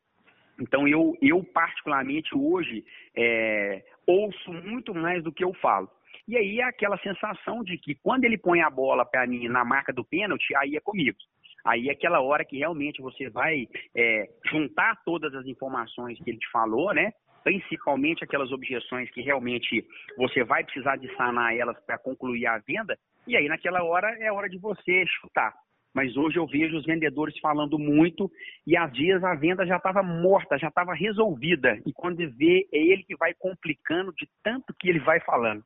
Então 0.61 0.87
eu, 0.87 1.17
eu 1.21 1.43
particularmente 1.43 2.35
hoje 2.35 2.85
é, 3.17 3.83
ouço 4.07 4.53
muito 4.53 4.95
mais 4.95 5.23
do 5.23 5.33
que 5.33 5.45
eu 5.45 5.53
falo. 5.55 5.89
E 6.27 6.37
aí 6.37 6.61
é 6.61 6.65
aquela 6.65 6.97
sensação 6.99 7.63
de 7.63 7.77
que 7.77 7.95
quando 7.97 8.25
ele 8.25 8.39
põe 8.39 8.63
a 8.63 8.71
bola 8.71 9.05
para 9.05 9.27
mim 9.27 9.49
na 9.49 9.65
marca 9.65 9.93
do 9.93 10.05
pênalti, 10.05 10.55
aí 10.57 10.77
é 10.77 10.81
comigo. 10.81 11.19
Aí 11.65 11.89
é 11.89 11.93
aquela 11.93 12.21
hora 12.21 12.45
que 12.45 12.59
realmente 12.59 13.03
você 13.03 13.29
vai 13.29 13.67
é, 13.95 14.29
juntar 14.51 15.03
todas 15.05 15.35
as 15.35 15.47
informações 15.47 16.19
que 16.23 16.31
ele 16.31 16.39
te 16.39 16.51
falou, 16.51 16.95
né? 16.95 17.13
Principalmente 17.43 18.23
aquelas 18.23 18.53
objeções 18.53 19.11
que 19.11 19.21
realmente 19.23 19.85
você 20.17 20.45
vai 20.45 20.65
precisar 20.65 20.97
de 20.97 21.15
sanar 21.17 21.57
elas 21.57 21.79
para 21.85 21.99
concluir 21.99 22.47
a 22.47 22.59
venda. 22.59 22.99
E 23.27 23.37
aí 23.37 23.49
naquela 23.49 23.83
hora 23.83 24.09
é 24.21 24.31
hora 24.33 24.49
de 24.49 24.59
você 24.59 25.05
chutar. 25.07 25.53
Mas 25.95 26.17
hoje 26.17 26.37
eu 26.37 26.47
vejo 26.47 26.77
os 26.77 26.85
vendedores 26.85 27.39
falando 27.39 27.79
muito 27.79 28.29
e 28.67 28.77
às 28.77 28.91
vezes 28.91 29.23
a 29.23 29.35
venda 29.35 29.65
já 29.65 29.77
estava 29.77 30.03
morta, 30.03 30.59
já 30.59 30.67
estava 30.67 30.93
resolvida. 30.93 31.79
E 31.87 31.93
quando 31.93 32.17
vê, 32.37 32.67
é 32.73 32.79
ele 32.79 33.05
que 33.05 33.17
vai 33.17 33.33
complicando 33.35 34.13
de 34.13 34.29
tanto 34.43 34.75
que 34.79 34.89
ele 34.89 34.99
vai 34.99 35.21
falando. 35.21 35.63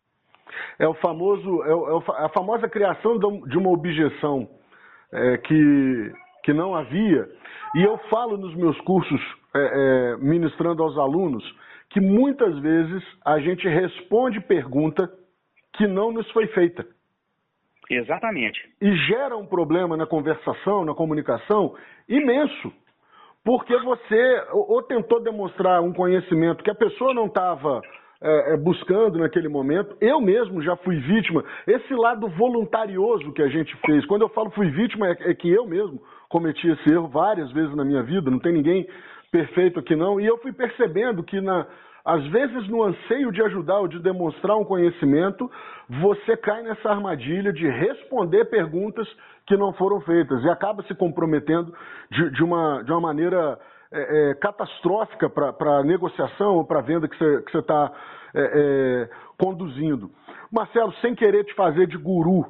É 0.79 0.87
o 0.87 0.95
famoso, 0.95 1.63
é, 1.65 2.23
é 2.23 2.27
a 2.27 2.29
famosa 2.29 2.69
criação 2.69 3.19
de 3.19 3.57
uma 3.57 3.71
objeção 3.71 4.49
é, 5.13 5.39
que, 5.39 6.13
que 6.45 6.53
não 6.53 6.75
havia. 6.75 7.29
E 7.75 7.83
eu 7.83 7.99
falo 8.11 8.37
nos 8.37 8.55
meus 8.55 8.79
cursos, 8.83 9.21
é, 9.55 9.61
é, 9.61 10.17
ministrando 10.19 10.83
aos 10.83 10.97
alunos, 10.99 11.45
que 11.91 12.01
muitas 12.01 12.59
vezes 12.59 13.03
a 13.25 13.39
gente 13.41 13.67
responde 13.67 14.41
pergunta 14.41 15.11
que 15.75 15.87
não 15.87 16.13
nos 16.13 16.31
foi 16.33 16.47
feita. 16.49 16.87
Exatamente. 17.91 18.61
E 18.81 18.95
gera 19.07 19.37
um 19.37 19.47
problema 19.47 19.97
na 19.97 20.07
conversação, 20.07 20.85
na 20.85 20.95
comunicação, 20.95 21.75
imenso. 22.09 22.73
Porque 23.45 23.77
você 23.79 24.43
ou 24.53 24.83
tentou 24.83 25.23
demonstrar 25.23 25.81
um 25.81 25.93
conhecimento 25.93 26.63
que 26.63 26.71
a 26.71 26.75
pessoa 26.75 27.15
não 27.15 27.27
estava 27.27 27.81
é, 28.21 28.55
é, 28.55 28.57
buscando 28.57 29.19
naquele 29.19 29.49
momento. 29.49 29.97
Eu 30.01 30.21
mesmo 30.21 30.61
já 30.63 30.77
fui 30.77 30.97
vítima. 30.97 31.45
Esse 31.67 31.95
lado 31.95 32.29
voluntarioso 32.29 33.33
que 33.33 33.41
a 33.41 33.49
gente 33.49 33.75
fez. 33.87 34.05
Quando 34.07 34.23
eu 34.23 34.29
falo 34.31 34.51
fui 34.51 34.69
vítima, 34.71 35.09
é, 35.09 35.31
é 35.31 35.35
que 35.35 35.49
eu 35.49 35.67
mesmo 35.67 36.03
cometi 36.29 36.69
esse 36.69 36.91
erro 36.91 37.09
várias 37.09 37.51
vezes 37.53 37.75
na 37.75 37.85
minha 37.85 38.03
vida. 38.03 38.31
Não 38.31 38.39
tem 38.39 38.53
ninguém 38.53 38.87
perfeito 39.31 39.79
aqui 39.79 39.95
não. 39.95 40.21
E 40.21 40.27
eu 40.27 40.37
fui 40.39 40.53
percebendo 40.53 41.23
que 41.23 41.41
na 41.41 41.67
às 42.09 42.27
vezes, 42.29 42.67
no 42.69 42.83
anseio 42.85 43.31
de 43.31 43.43
ajudar 43.43 43.81
ou 43.81 43.87
de 43.87 43.99
demonstrar 43.99 44.57
um 44.57 44.65
conhecimento, 44.65 45.51
você 46.01 46.39
cai 46.39 46.63
nessa 46.63 46.89
armadilha 46.89 47.53
de 47.53 47.69
responder 47.69 48.47
perguntas 48.47 49.07
que 49.47 49.55
não 49.59 49.75
foram 49.75 50.01
feitas 50.01 50.43
e 50.43 50.49
acaba 50.49 50.83
se 50.85 50.95
comprometendo 50.95 51.71
de, 52.11 52.31
de 52.31 52.43
uma, 52.43 52.83
de 52.83 52.91
uma 52.91 53.01
maneira 53.03 53.59
é, 53.93 54.31
é, 54.31 54.35
catastrófica 54.37 55.29
para 55.29 55.81
a 55.81 55.85
negociação 55.85 56.57
ou 56.57 56.65
para 56.65 56.79
a 56.79 56.83
venda 56.83 57.07
que 57.07 57.19
você 57.19 57.59
está 57.59 57.93
é, 58.35 58.41
é, 58.41 59.11
conduzindo. 59.39 60.11
Marcelo, 60.51 60.95
sem 61.03 61.15
querer 61.15 61.45
te 61.45 61.55
fazer 61.55 61.87
de 61.87 61.99
guru, 61.99 62.47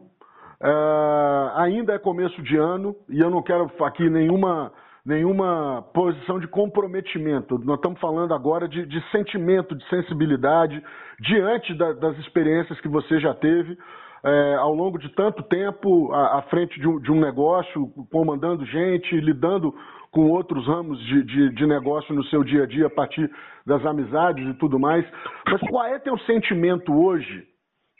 é, 0.62 1.52
ainda 1.56 1.94
é 1.94 1.98
começo 1.98 2.40
de 2.42 2.56
ano 2.56 2.94
e 3.08 3.18
eu 3.18 3.28
não 3.28 3.42
quero 3.42 3.68
aqui 3.80 4.08
nenhuma 4.08 4.72
nenhuma 5.08 5.82
posição 5.94 6.38
de 6.38 6.46
comprometimento. 6.46 7.58
Nós 7.64 7.76
estamos 7.76 7.98
falando 7.98 8.34
agora 8.34 8.68
de, 8.68 8.84
de 8.84 9.00
sentimento, 9.10 9.74
de 9.74 9.88
sensibilidade, 9.88 10.84
diante 11.18 11.72
da, 11.72 11.94
das 11.94 12.18
experiências 12.18 12.78
que 12.82 12.88
você 12.88 13.18
já 13.18 13.32
teve 13.32 13.76
é, 14.22 14.54
ao 14.56 14.74
longo 14.74 14.98
de 14.98 15.08
tanto 15.14 15.42
tempo 15.44 16.12
à, 16.12 16.38
à 16.38 16.42
frente 16.42 16.78
de 16.78 16.86
um, 16.86 17.00
de 17.00 17.10
um, 17.10 17.18
negócio, 17.18 17.88
comandando 18.12 18.66
gente, 18.66 19.18
lidando 19.18 19.74
com 20.10 20.28
outros 20.30 20.66
ramos 20.66 21.00
de, 21.06 21.22
de, 21.22 21.54
de, 21.54 21.66
negócio 21.66 22.14
no 22.14 22.24
seu 22.24 22.44
dia 22.44 22.64
a 22.64 22.66
dia 22.66 22.86
a 22.86 22.90
partir 22.90 23.30
das 23.64 23.84
amizades 23.86 24.46
e 24.46 24.54
tudo 24.58 24.78
mais. 24.78 25.06
Mas 25.46 25.60
qual 25.70 25.86
é 25.86 25.98
teu 25.98 26.18
sentimento 26.20 26.92
hoje, 26.92 27.44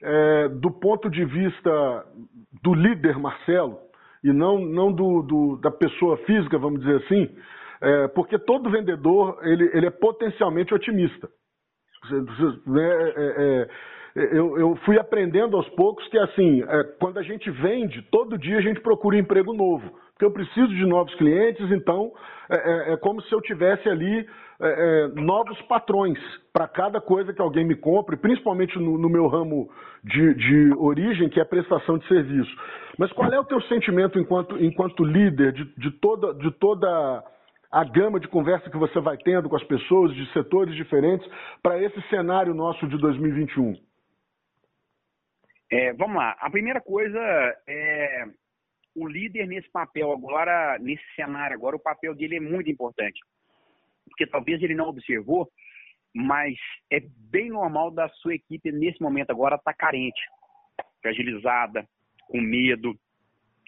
é, 0.03 0.49
do 0.49 0.71
ponto 0.71 1.09
de 1.09 1.25
vista 1.25 2.05
do 2.63 2.75
líder 2.75 3.19
Marcelo, 3.19 3.88
e 4.23 4.33
não, 4.33 4.59
não 4.59 4.93
do, 4.93 5.23
do, 5.23 5.57
da 5.61 5.71
pessoa 5.71 6.16
física, 6.19 6.59
vamos 6.59 6.81
dizer 6.81 6.97
assim, 7.05 7.29
é, 7.81 8.09
porque 8.09 8.39
todo 8.39 8.71
vendedor 8.71 9.39
ele, 9.43 9.71
ele 9.73 9.87
é 9.87 9.91
potencialmente 9.91 10.75
otimista. 10.75 11.29
Né, 12.66 13.11
é, 13.16 13.35
é, 13.39 13.69
eu, 14.33 14.59
eu, 14.59 14.77
fui 14.85 14.99
aprendendo 14.99 15.57
aos 15.57 15.69
poucos 15.71 16.07
que 16.09 16.19
assim, 16.19 16.62
é, 16.62 16.85
quando 16.99 17.19
a 17.19 17.23
gente 17.23 17.51
vende, 17.51 18.03
todo 18.11 18.39
dia 18.39 18.59
a 18.59 18.62
gente 18.62 18.81
procura 18.81 19.19
emprego 19.19 19.53
novo, 19.53 19.91
porque 20.12 20.25
eu 20.25 20.33
preciso 20.33 20.69
de 20.69 20.87
novos 20.87 21.14
clientes, 21.14 21.71
então 21.71 22.12
é, 22.51 22.93
é 22.93 22.97
como 22.97 23.23
se 23.23 23.33
eu 23.33 23.41
tivesse 23.41 23.89
ali 23.89 24.27
novos 25.14 25.61
patrões 25.62 26.19
para 26.53 26.66
cada 26.66 27.01
coisa 27.01 27.33
que 27.33 27.41
alguém 27.41 27.64
me 27.64 27.77
compre, 27.77 28.16
principalmente 28.16 28.77
no, 28.77 28.99
no 28.99 29.09
meu 29.09 29.29
ramo 29.29 29.71
de, 30.03 30.35
de 30.35 30.75
origem, 30.77 31.29
que 31.29 31.41
é 31.41 31.45
prestação 31.45 31.97
de 31.97 32.09
serviço. 32.09 32.51
Mas 32.99 33.12
qual 33.12 33.33
é 33.33 33.39
o 33.39 33.45
teu 33.45 33.61
sentimento 33.62 34.19
enquanto, 34.19 34.61
enquanto 34.61 35.05
líder 35.05 35.53
de, 35.53 35.64
de, 35.77 35.91
toda, 35.93 36.35
de 36.35 36.51
toda 36.51 36.89
a 37.71 37.85
gama 37.85 38.19
de 38.19 38.27
conversa 38.27 38.69
que 38.69 38.77
você 38.77 38.99
vai 38.99 39.16
tendo 39.19 39.49
com 39.49 39.55
as 39.55 39.64
pessoas 39.64 40.12
de 40.12 40.27
setores 40.33 40.75
diferentes 40.75 41.27
para 41.62 41.81
esse 41.81 42.01
cenário 42.09 42.53
nosso 42.53 42.89
de 42.89 42.99
2021? 42.99 43.88
É, 45.71 45.93
vamos 45.93 46.16
lá. 46.16 46.37
A 46.41 46.51
primeira 46.51 46.81
coisa 46.81 47.19
é 47.66 48.25
o 48.95 49.07
líder 49.07 49.47
nesse 49.47 49.71
papel 49.71 50.11
agora, 50.12 50.79
nesse 50.79 51.05
cenário 51.14 51.55
agora, 51.55 51.77
o 51.77 51.83
papel 51.83 52.14
dele 52.14 52.37
é 52.37 52.41
muito 52.41 52.71
importante. 52.71 53.21
Porque 54.09 54.27
talvez 54.27 54.62
ele 54.62 54.75
não 54.75 54.89
observou, 54.89 55.49
mas 56.14 56.57
é 56.91 57.01
bem 57.31 57.51
normal 57.51 57.91
da 57.91 58.09
sua 58.09 58.35
equipe 58.35 58.73
nesse 58.73 59.01
momento 59.01 59.31
agora 59.31 59.57
estar 59.57 59.73
tá 59.73 59.77
carente, 59.77 60.21
fragilizada, 61.01 61.87
com 62.29 62.41
medo, 62.41 62.99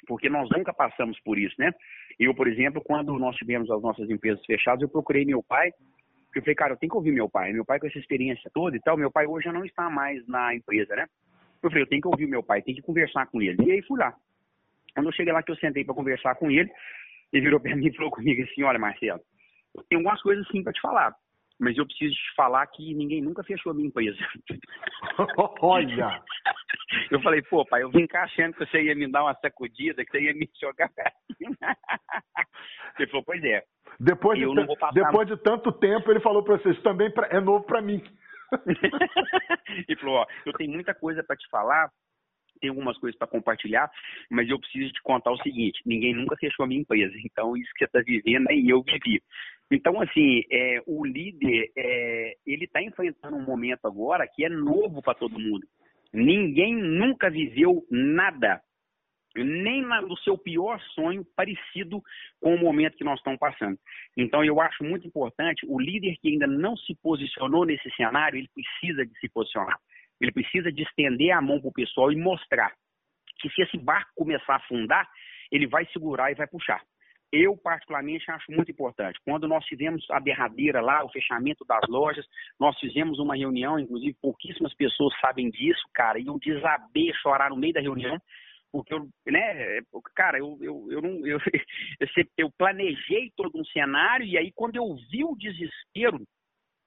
porque 0.07 0.29
nós 0.29 0.49
nunca 0.51 0.73
passamos 0.73 1.21
por 1.21 1.39
isso, 1.39 1.55
né? 1.59 1.71
Eu, 2.19 2.35
por 2.35 2.49
exemplo, 2.49 2.83
quando 2.83 3.17
nós 3.19 3.37
tivemos 3.37 3.71
as 3.71 3.81
nossas 3.81 4.11
empresas 4.11 4.45
fechadas, 4.45 4.83
eu 4.83 4.89
procurei 4.89 5.25
meu 5.25 5.43
pai, 5.43 5.71
porque 6.27 6.39
eu 6.39 6.43
falei, 6.43 6.55
cara, 6.55 6.73
eu 6.73 6.77
tenho 6.77 6.91
que 6.91 6.97
ouvir 6.97 7.13
meu 7.13 7.29
pai. 7.29 7.53
Meu 7.53 7.65
pai 7.65 7.79
com 7.79 7.87
essa 7.87 7.99
experiência 7.99 8.51
toda 8.53 8.77
e 8.77 8.81
tal, 8.81 8.97
meu 8.97 9.11
pai 9.11 9.27
hoje 9.27 9.45
já 9.45 9.53
não 9.53 9.65
está 9.65 9.89
mais 9.89 10.27
na 10.27 10.55
empresa, 10.55 10.95
né? 10.97 11.07
Eu 11.63 11.71
falei, 11.71 11.83
eu 11.85 11.89
tenho 11.89 12.03
que 12.03 12.09
ouvir 12.09 12.27
meu 12.27 12.43
pai, 12.43 12.63
tenho 12.63 12.77
que 12.77 12.83
conversar 12.83 13.27
com 13.27 13.41
ele. 13.41 13.63
E 13.65 13.73
aí 13.73 13.83
fui 13.83 13.99
lá. 13.99 14.15
Quando 14.95 15.07
eu 15.07 15.13
cheguei 15.13 15.33
lá 15.33 15.43
que 15.43 15.53
eu 15.53 15.57
sentei 15.57 15.85
para 15.85 15.95
conversar 15.95 16.35
com 16.37 16.51
ele, 16.51 16.71
ele 17.33 17.45
virou 17.45 17.61
para 17.61 17.77
mim 17.77 17.87
e 17.87 17.97
falou 17.97 18.11
comigo 18.11 18.43
assim, 18.43 18.63
olha, 18.63 18.79
Marcelo, 18.79 19.21
tem 19.89 19.99
algumas 19.99 20.21
coisas 20.23 20.47
sim 20.49 20.63
para 20.63 20.73
te 20.73 20.81
falar 20.81 21.15
mas 21.61 21.77
eu 21.77 21.87
preciso 21.87 22.15
te 22.15 22.35
falar 22.35 22.67
que 22.69 22.95
ninguém 22.95 23.21
nunca 23.21 23.45
fechou 23.45 23.71
a 23.71 23.75
minha 23.75 23.89
empresa. 23.89 24.19
Olha! 25.61 26.23
Eu 27.11 27.21
falei, 27.21 27.43
pô, 27.43 27.67
pai, 27.67 27.83
eu 27.83 27.91
vim 27.91 28.07
cá 28.07 28.23
achando 28.23 28.55
que 28.55 28.65
você 28.65 28.83
ia 28.83 28.95
me 28.95 29.07
dar 29.07 29.23
uma 29.23 29.35
sacudida, 29.35 30.03
que 30.03 30.11
você 30.11 30.23
ia 30.23 30.33
me 30.33 30.49
jogar. 30.61 30.91
Ele 32.99 33.09
falou, 33.09 33.25
pois 33.25 33.45
é. 33.45 33.63
Depois, 33.99 34.39
de, 34.39 34.47
depois 34.95 35.29
de 35.29 35.37
tanto 35.37 35.71
tempo, 35.73 36.11
ele 36.11 36.21
falou 36.21 36.43
para 36.43 36.57
vocês, 36.57 36.81
também 36.83 37.11
pra, 37.11 37.27
é 37.27 37.39
novo 37.41 37.65
para 37.65 37.83
mim. 37.83 38.03
ele 39.89 39.99
falou, 39.99 40.17
ó, 40.17 40.27
eu 40.47 40.53
tenho 40.55 40.73
muita 40.73 40.95
coisa 40.95 41.23
para 41.23 41.37
te 41.37 41.49
falar, 41.49 41.91
tenho 42.61 42.73
algumas 42.73 42.99
coisas 42.99 43.19
para 43.19 43.27
compartilhar, 43.27 43.91
mas 44.31 44.49
eu 44.49 44.59
preciso 44.59 44.93
te 44.93 45.03
contar 45.03 45.33
o 45.33 45.43
seguinte: 45.43 45.81
ninguém 45.85 46.15
nunca 46.15 46.37
fechou 46.37 46.65
a 46.65 46.69
minha 46.69 46.81
empresa, 46.81 47.15
então 47.25 47.57
isso 47.57 47.71
que 47.75 47.79
você 47.79 47.85
está 47.87 48.01
vivendo 48.01 48.49
aí 48.49 48.69
eu 48.69 48.83
vivi. 48.83 49.23
Então, 49.71 50.01
assim, 50.01 50.43
é, 50.51 50.83
o 50.87 51.05
líder, 51.05 51.71
é, 51.77 52.35
ele 52.45 52.65
está 52.65 52.83
enfrentando 52.83 53.37
um 53.37 53.45
momento 53.45 53.87
agora 53.87 54.27
que 54.27 54.45
é 54.45 54.49
novo 54.49 55.01
para 55.01 55.15
todo 55.15 55.39
mundo. 55.39 55.65
Ninguém 56.13 56.75
nunca 56.75 57.31
viveu 57.31 57.87
nada, 57.89 58.61
nem 59.37 59.83
no 59.83 60.17
seu 60.19 60.37
pior 60.37 60.81
sonho, 60.95 61.25
parecido 61.37 62.03
com 62.41 62.55
o 62.55 62.59
momento 62.59 62.97
que 62.97 63.05
nós 63.05 63.19
estamos 63.19 63.39
passando. 63.39 63.79
Então, 64.17 64.45
eu 64.45 64.61
acho 64.61 64.83
muito 64.83 65.07
importante, 65.07 65.67
o 65.69 65.81
líder 65.81 66.17
que 66.21 66.29
ainda 66.29 66.47
não 66.47 66.77
se 66.77 66.95
posicionou 67.03 67.65
nesse 67.65 67.91
cenário, 67.97 68.39
ele 68.39 68.49
precisa 68.55 69.07
de 69.07 69.19
se 69.19 69.29
posicionar. 69.29 69.79
Ele 70.21 70.33
precisa 70.33 70.71
de 70.73 70.83
estender 70.83 71.31
a 71.31 71.41
mão 71.41 71.61
para 71.61 71.69
o 71.69 71.73
pessoal 71.73 72.13
e 72.13 72.17
mostrar 72.17 72.73
que 73.41 73.49
se 73.51 73.63
esse 73.63 73.79
barco 73.79 74.11
começar 74.15 74.55
a 74.55 74.57
afundar, 74.57 75.09
ele 75.51 75.67
vai 75.67 75.87
segurar 75.87 76.31
e 76.31 76.35
vai 76.35 76.47
puxar. 76.47 76.81
Eu, 77.33 77.57
particularmente, 77.57 78.29
acho 78.29 78.51
muito 78.51 78.73
importante. 78.73 79.19
Quando 79.25 79.47
nós 79.47 79.65
tivemos 79.65 80.05
a 80.11 80.19
derradeira 80.19 80.81
lá, 80.81 81.05
o 81.05 81.11
fechamento 81.11 81.65
das 81.65 81.89
lojas, 81.89 82.27
nós 82.59 82.77
fizemos 82.79 83.21
uma 83.21 83.37
reunião, 83.37 83.79
inclusive 83.79 84.17
pouquíssimas 84.21 84.75
pessoas 84.75 85.15
sabem 85.21 85.49
disso, 85.49 85.83
cara, 85.95 86.19
e 86.19 86.27
eu 86.27 86.39
desabei 86.41 87.13
chorar 87.23 87.51
no 87.51 87.57
meio 87.57 87.73
da 87.73 87.81
reunião, 87.81 88.19
porque 88.73 88.95
eu, 88.95 89.09
né, 89.27 89.81
cara, 90.15 90.39
eu, 90.39 90.57
eu, 90.61 90.87
eu 90.91 91.03
não, 91.03 91.27
eu, 91.27 91.39
eu 92.37 92.51
planejei 92.57 93.33
todo 93.37 93.59
um 93.59 93.65
cenário, 93.67 94.25
e 94.27 94.39
aí 94.39 94.53
quando 94.53 94.77
eu 94.77 94.95
vi 95.11 95.25
o 95.25 95.37
desespero 95.37 96.21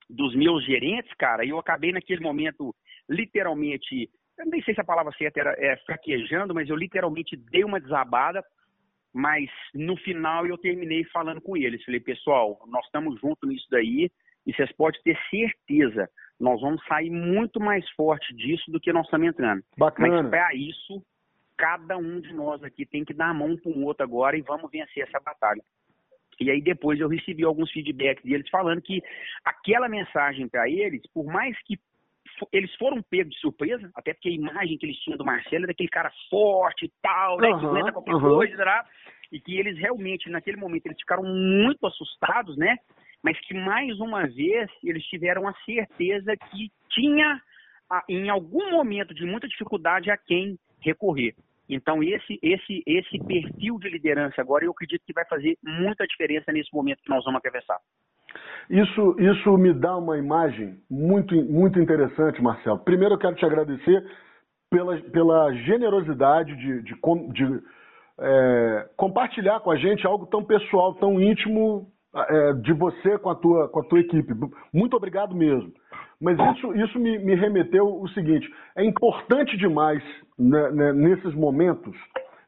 dos 0.10 0.36
meus 0.36 0.66
gerentes, 0.66 1.12
cara, 1.18 1.46
eu 1.46 1.58
acabei 1.58 1.92
naquele 1.92 2.22
momento, 2.22 2.74
literalmente, 3.10 4.10
eu 4.38 4.46
nem 4.46 4.62
sei 4.64 4.74
se 4.74 4.82
a 4.82 4.86
palavra 4.86 5.14
certa 5.18 5.40
era 5.40 5.56
é, 5.58 5.78
fraquejando, 5.86 6.54
mas 6.54 6.70
eu 6.70 6.76
literalmente 6.76 7.36
dei 7.36 7.64
uma 7.64 7.80
desabada, 7.80 8.44
mas 9.14 9.50
no 9.74 9.96
final 9.98 10.46
eu 10.48 10.58
terminei 10.58 11.04
falando 11.06 11.42
com 11.42 11.56
eles. 11.56 11.84
Falei, 11.84 12.00
pessoal, 12.00 12.60
nós 12.68 12.86
estamos 12.86 13.20
juntos 13.20 13.48
nisso 13.48 13.68
daí 13.70 14.10
e 14.46 14.54
vocês 14.54 14.72
podem 14.74 15.00
ter 15.04 15.18
certeza, 15.30 16.10
nós 16.40 16.60
vamos 16.60 16.84
sair 16.86 17.10
muito 17.10 17.60
mais 17.60 17.88
forte 17.92 18.34
disso 18.36 18.70
do 18.72 18.80
que 18.80 18.92
nós 18.92 19.06
estamos 19.06 19.28
entrando. 19.28 19.64
Bacana. 19.78 20.24
Mas 20.24 20.30
para 20.30 20.56
isso, 20.56 21.02
cada 21.64 21.98
um 21.98 22.20
de 22.20 22.34
nós 22.34 22.62
aqui 22.62 22.86
tem 22.86 23.06
que 23.06 23.14
dar 23.14 23.30
a 23.30 23.34
mão 23.34 23.56
para 23.56 23.72
um 23.72 23.86
outro 23.86 24.04
agora 24.04 24.38
e 24.38 24.42
vamos 24.42 24.70
vencer 24.70 25.08
essa 25.08 25.18
batalha. 25.22 25.64
E 26.38 26.52
aí 26.52 26.62
depois 26.62 27.00
eu 27.00 27.08
recebi 27.08 27.46
alguns 27.46 27.72
feedbacks 27.72 28.22
deles 28.22 28.50
falando 28.50 28.82
que 28.82 29.02
aquela 29.46 29.88
mensagem 29.88 30.50
para 30.50 30.70
eles, 30.70 31.02
por 31.14 31.26
mais 31.26 31.58
que 31.64 31.80
eles 32.52 32.74
foram 32.76 33.02
pegos 33.02 33.34
de 33.34 33.40
surpresa, 33.40 33.90
até 33.96 34.14
porque 34.14 34.28
a 34.28 34.34
imagem 34.34 34.78
que 34.78 34.86
eles 34.86 34.98
tinham 34.98 35.18
do 35.18 35.24
Marcelo 35.24 35.64
era 35.64 35.68
daquele 35.68 35.88
cara 35.88 36.12
forte 36.30 36.86
e 36.86 36.92
tal, 37.02 37.38
né, 37.38 37.48
uhum, 37.48 37.60
que 37.60 37.66
aguenta 37.66 37.94
qualquer 37.94 38.16
uhum. 38.16 38.20
coisa, 38.20 38.66
né? 38.66 38.82
e 39.32 39.40
que 39.40 39.58
eles 39.58 39.78
realmente, 39.78 40.30
naquele 40.30 40.58
momento, 40.58 40.88
eles 40.88 41.00
ficaram 41.00 41.24
muito 41.24 41.88
assustados, 41.88 42.58
né? 42.58 42.76
Mas 43.24 43.40
que, 43.40 43.54
mais 43.54 43.98
uma 44.00 44.28
vez, 44.28 44.70
eles 44.84 45.04
tiveram 45.06 45.48
a 45.48 45.54
certeza 45.66 46.36
que 46.36 46.70
tinha, 46.90 47.42
em 48.10 48.30
algum 48.30 48.70
momento 48.72 49.14
de 49.14 49.26
muita 49.26 49.48
dificuldade, 49.48 50.12
a 50.12 50.18
quem 50.18 50.60
recorrer. 50.82 51.34
Então, 51.70 52.04
esse, 52.04 52.40
esse, 52.42 52.84
esse 52.86 53.18
perfil 53.26 53.80
de 53.80 53.90
liderança 53.90 54.42
agora, 54.42 54.66
eu 54.66 54.72
acredito 54.72 55.04
que 55.06 55.14
vai 55.14 55.26
fazer 55.26 55.58
muita 55.64 56.06
diferença 56.06 56.52
nesse 56.52 56.74
momento 56.74 57.02
que 57.02 57.10
nós 57.10 57.24
vamos 57.24 57.40
atravessar. 57.40 57.80
Isso, 58.70 59.16
isso 59.20 59.58
me 59.58 59.74
dá 59.74 59.98
uma 59.98 60.18
imagem 60.18 60.78
muito, 60.90 61.36
muito 61.36 61.80
interessante, 61.80 62.42
Marcelo. 62.42 62.80
Primeiro, 62.80 63.16
eu 63.16 63.20
quero 63.20 63.36
te 63.36 63.46
agradecer 63.46 64.04
pela, 64.70 64.98
pela 65.12 65.54
generosidade 65.54 66.56
de, 66.56 66.82
de, 66.82 66.94
de 67.34 67.64
é, 68.20 68.90
compartilhar 68.98 69.60
com 69.60 69.72
a 69.72 69.78
gente 69.78 70.06
algo 70.06 70.26
tão 70.26 70.44
pessoal, 70.44 70.96
tão 70.96 71.22
íntimo 71.22 71.92
é, 72.16 72.54
de 72.54 72.74
você 72.74 73.18
com 73.18 73.30
a, 73.30 73.36
tua, 73.36 73.68
com 73.70 73.80
a 73.80 73.84
tua 73.84 74.00
equipe. 74.00 74.34
Muito 74.74 74.96
obrigado 74.96 75.36
mesmo. 75.36 75.72
Mas 76.22 76.38
isso, 76.56 76.74
isso 76.76 77.00
me, 77.00 77.18
me 77.20 77.36
remeteu 77.36 77.86
o 77.86 78.08
seguinte: 78.10 78.48
é 78.76 78.86
importante 78.86 79.58
demais 79.58 80.04
né, 80.38 80.72
né, 80.72 80.94
nesses 80.94 81.34
momentos 81.34 81.96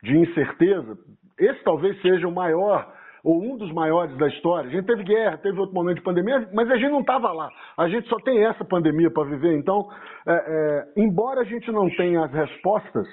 de 0.04 0.18
incerteza. 0.18 0.98
Esse 1.38 1.64
talvez 1.64 2.00
seja 2.02 2.28
o 2.28 2.32
maior 2.32 2.94
ou 3.26 3.42
um 3.42 3.58
dos 3.58 3.72
maiores 3.74 4.16
da 4.18 4.28
história. 4.28 4.70
A 4.70 4.72
gente 4.72 4.86
teve 4.86 5.04
guerra, 5.04 5.40
teve 5.40 5.60
outro 5.60 5.74
momento 5.74 5.98
de 5.98 6.04
pandemia, 6.04 6.48
mas 6.54 6.70
a 6.70 6.78
gente 6.78 6.92
não 6.92 7.00
estava 7.00 7.32
lá. 7.32 7.50
A 7.76 7.90
gente 7.90 8.08
só 8.08 8.18
tem 8.18 8.46
essa 8.46 8.64
pandemia 8.64 9.10
para 9.10 9.28
viver. 9.28 9.58
Então, 9.58 9.90
é, 10.28 10.34
é, 10.34 11.02
embora 11.02 11.42
a 11.42 11.44
gente 11.44 11.72
não 11.72 11.90
tenha 11.90 12.24
as 12.24 12.32
respostas, 12.32 13.08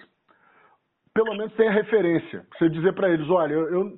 pelo 1.14 1.34
menos 1.34 1.54
tenha 1.54 1.72
referência. 1.72 2.44
Você 2.58 2.68
dizer 2.68 2.92
para 2.92 3.08
eles, 3.08 3.28
olha, 3.30 3.54
eu, 3.54 3.68
eu, 3.70 3.92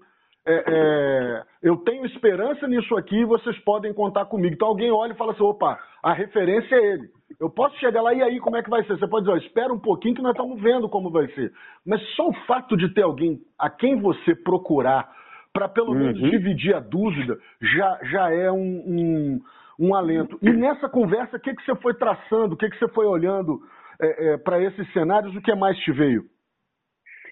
é, 0.47 0.65
é, 0.67 1.43
eu 1.65 1.79
tenho 1.79 2.05
esperança 2.05 2.69
nisso 2.69 2.95
aqui 2.95 3.17
e 3.17 3.25
vocês 3.25 3.59
podem 3.61 3.95
contar 3.95 4.27
comigo. 4.27 4.55
Então 4.55 4.69
alguém 4.69 4.93
olha 4.93 5.13
e 5.13 5.17
fala 5.17 5.33
assim, 5.33 5.43
opa, 5.43 5.79
a 6.03 6.13
referência 6.13 6.75
é 6.77 6.93
ele. 6.93 7.09
Eu 7.41 7.49
posso 7.49 7.75
chegar 7.79 8.03
lá 8.03 8.13
e 8.13 8.23
aí 8.23 8.39
como 8.39 8.57
é 8.57 8.63
que 8.63 8.69
vai 8.69 8.85
ser? 8.85 8.99
Você 8.99 9.09
pode 9.09 9.25
dizer, 9.25 9.39
ó, 9.39 9.41
espera 9.41 9.73
um 9.73 9.81
pouquinho 9.81 10.15
que 10.15 10.21
nós 10.23 10.33
estamos 10.33 10.61
vendo 10.61 10.91
como 10.91 11.11
vai 11.11 11.27
ser. 11.29 11.51
Mas 11.85 12.01
só 12.15 12.29
o 12.29 12.35
fato 12.47 12.77
de 12.77 12.93
ter 12.93 13.01
alguém 13.03 13.41
a 13.59 13.71
quem 13.71 13.99
você 13.99 14.35
procurar 14.35 15.11
para 15.55 15.67
pelo 15.67 15.93
uhum. 15.93 15.99
menos 16.01 16.31
dividir 16.31 16.75
a 16.75 16.81
dúvida, 16.81 17.39
já, 17.63 17.99
já 18.11 18.31
é 18.31 18.53
um, 18.53 18.59
um, 18.59 19.41
um 19.79 19.95
alento. 19.95 20.39
E 20.43 20.51
nessa 20.51 20.89
conversa, 20.89 21.39
o 21.39 21.41
que, 21.41 21.55
que 21.55 21.65
você 21.65 21.75
foi 21.77 21.95
traçando, 21.95 22.55
o 22.55 22.57
que, 22.59 22.69
que 22.69 22.79
você 22.79 22.89
foi 22.89 23.07
olhando 23.07 23.61
é, 24.03 24.35
é, 24.35 24.37
para 24.37 24.61
esses 24.61 24.93
cenários, 24.93 25.35
o 25.35 25.41
que 25.41 25.55
mais 25.55 25.79
te 25.79 25.93
veio? 25.93 26.25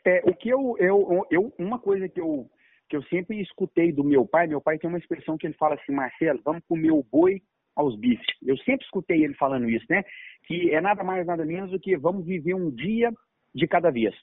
É, 0.07 0.23
o 0.25 0.35
que 0.35 0.49
eu, 0.49 0.75
eu, 0.79 1.27
eu, 1.31 1.53
uma 1.59 1.79
coisa 1.79 2.09
que 2.09 2.21
eu, 2.21 2.47
que 2.93 2.97
eu 2.97 3.03
sempre 3.05 3.41
escutei 3.41 3.91
do 3.91 4.05
meu 4.05 4.27
pai, 4.27 4.47
meu 4.47 4.61
pai 4.61 4.77
tem 4.77 4.87
uma 4.87 4.99
expressão 4.99 5.39
que 5.39 5.47
ele 5.47 5.55
fala 5.55 5.77
assim, 5.77 5.93
Marcelo, 5.93 6.43
vamos 6.45 6.63
comer 6.69 6.91
o 6.91 7.03
boi 7.03 7.41
aos 7.75 7.97
bifes. 7.99 8.27
Eu 8.43 8.55
sempre 8.59 8.85
escutei 8.85 9.25
ele 9.25 9.33
falando 9.33 9.67
isso, 9.67 9.87
né? 9.89 10.05
Que 10.47 10.75
é 10.75 10.79
nada 10.79 11.03
mais, 11.03 11.27
nada 11.27 11.43
menos 11.43 11.71
do 11.71 11.81
que 11.81 11.97
vamos 11.97 12.27
viver 12.27 12.53
um 12.53 12.71
dia 12.71 13.11
de 13.55 13.67
cada 13.67 13.91
vez. 13.91 14.15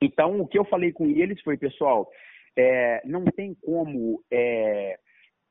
Então, 0.00 0.40
o 0.40 0.48
que 0.48 0.58
eu 0.58 0.64
falei 0.64 0.90
com 0.90 1.04
eles 1.04 1.38
foi, 1.42 1.58
pessoal, 1.58 2.08
é, 2.56 3.02
não 3.04 3.26
tem 3.26 3.54
como 3.60 4.24
é, 4.32 4.98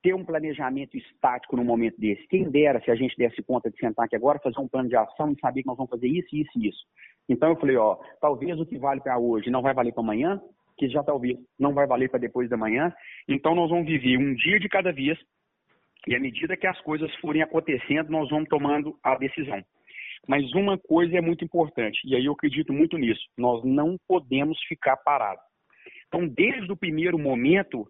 ter 0.01 0.15
um 0.15 0.25
planejamento 0.25 0.97
estático 0.97 1.55
no 1.55 1.63
momento 1.63 2.01
desse. 2.01 2.25
Quem 2.27 2.49
dera 2.49 2.81
se 2.81 2.89
a 2.89 2.95
gente 2.95 3.15
desse 3.17 3.43
conta 3.43 3.69
de 3.69 3.77
sentar 3.77 4.05
aqui 4.05 4.15
agora, 4.15 4.39
fazer 4.39 4.59
um 4.59 4.67
plano 4.67 4.89
de 4.89 4.95
ação 4.95 5.31
e 5.31 5.39
saber 5.39 5.61
que 5.61 5.67
nós 5.67 5.77
vamos 5.77 5.91
fazer 5.91 6.07
isso, 6.07 6.35
isso 6.35 6.49
e 6.55 6.69
isso. 6.69 6.83
Então 7.29 7.49
eu 7.49 7.55
falei, 7.57 7.77
ó, 7.77 7.99
talvez 8.19 8.59
o 8.59 8.65
que 8.65 8.79
vale 8.79 8.99
para 8.99 9.19
hoje 9.19 9.51
não 9.51 9.61
vai 9.61 9.75
valer 9.75 9.93
para 9.93 10.01
amanhã, 10.01 10.41
que 10.81 10.89
já 10.89 11.03
talvez 11.03 11.37
não 11.59 11.75
vai 11.75 11.85
valer 11.85 12.09
para 12.09 12.19
depois 12.19 12.49
da 12.49 12.57
manhã. 12.57 12.91
Então 13.27 13.53
nós 13.53 13.69
vamos 13.69 13.85
viver 13.85 14.17
um 14.17 14.33
dia 14.33 14.59
de 14.59 14.67
cada 14.67 14.91
vez 14.91 15.15
e 16.07 16.15
à 16.15 16.19
medida 16.19 16.57
que 16.57 16.65
as 16.65 16.81
coisas 16.81 17.13
forem 17.17 17.43
acontecendo, 17.43 18.09
nós 18.09 18.27
vamos 18.31 18.49
tomando 18.49 18.97
a 19.03 19.15
decisão. 19.15 19.63
Mas 20.27 20.51
uma 20.53 20.75
coisa 20.75 21.15
é 21.15 21.21
muito 21.21 21.45
importante, 21.45 21.99
e 22.03 22.15
aí 22.15 22.25
eu 22.25 22.33
acredito 22.33 22.73
muito 22.73 22.97
nisso: 22.97 23.21
nós 23.37 23.63
não 23.63 23.95
podemos 24.07 24.59
ficar 24.67 24.97
parados. 24.97 25.43
Então, 26.07 26.27
desde 26.27 26.71
o 26.71 26.77
primeiro 26.77 27.19
momento, 27.19 27.87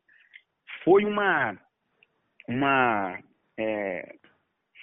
foi 0.83 1.05
uma, 1.05 1.57
uma 2.49 3.17
é, 3.57 4.15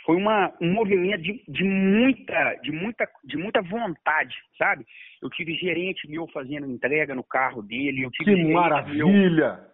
foi 0.09 0.17
uma, 0.17 0.51
um 0.59 0.73
movimento 0.73 1.21
de, 1.21 1.45
de, 1.47 1.63
muita, 1.65 2.55
de, 2.63 2.73
muita, 2.73 3.07
de 3.25 3.37
muita 3.37 3.61
vontade, 3.61 4.35
sabe? 4.57 4.87
Eu 5.21 5.29
tive 5.29 5.53
gerente 5.53 6.09
meu 6.09 6.27
fazendo 6.29 6.67
entrega 6.67 7.15
no 7.15 7.23
carro 7.23 7.61
dele. 7.61 8.05
Eu 8.05 8.11
tive 8.13 8.35
que 8.35 8.45
maravilha! 8.51 9.53
Meu, 9.53 9.69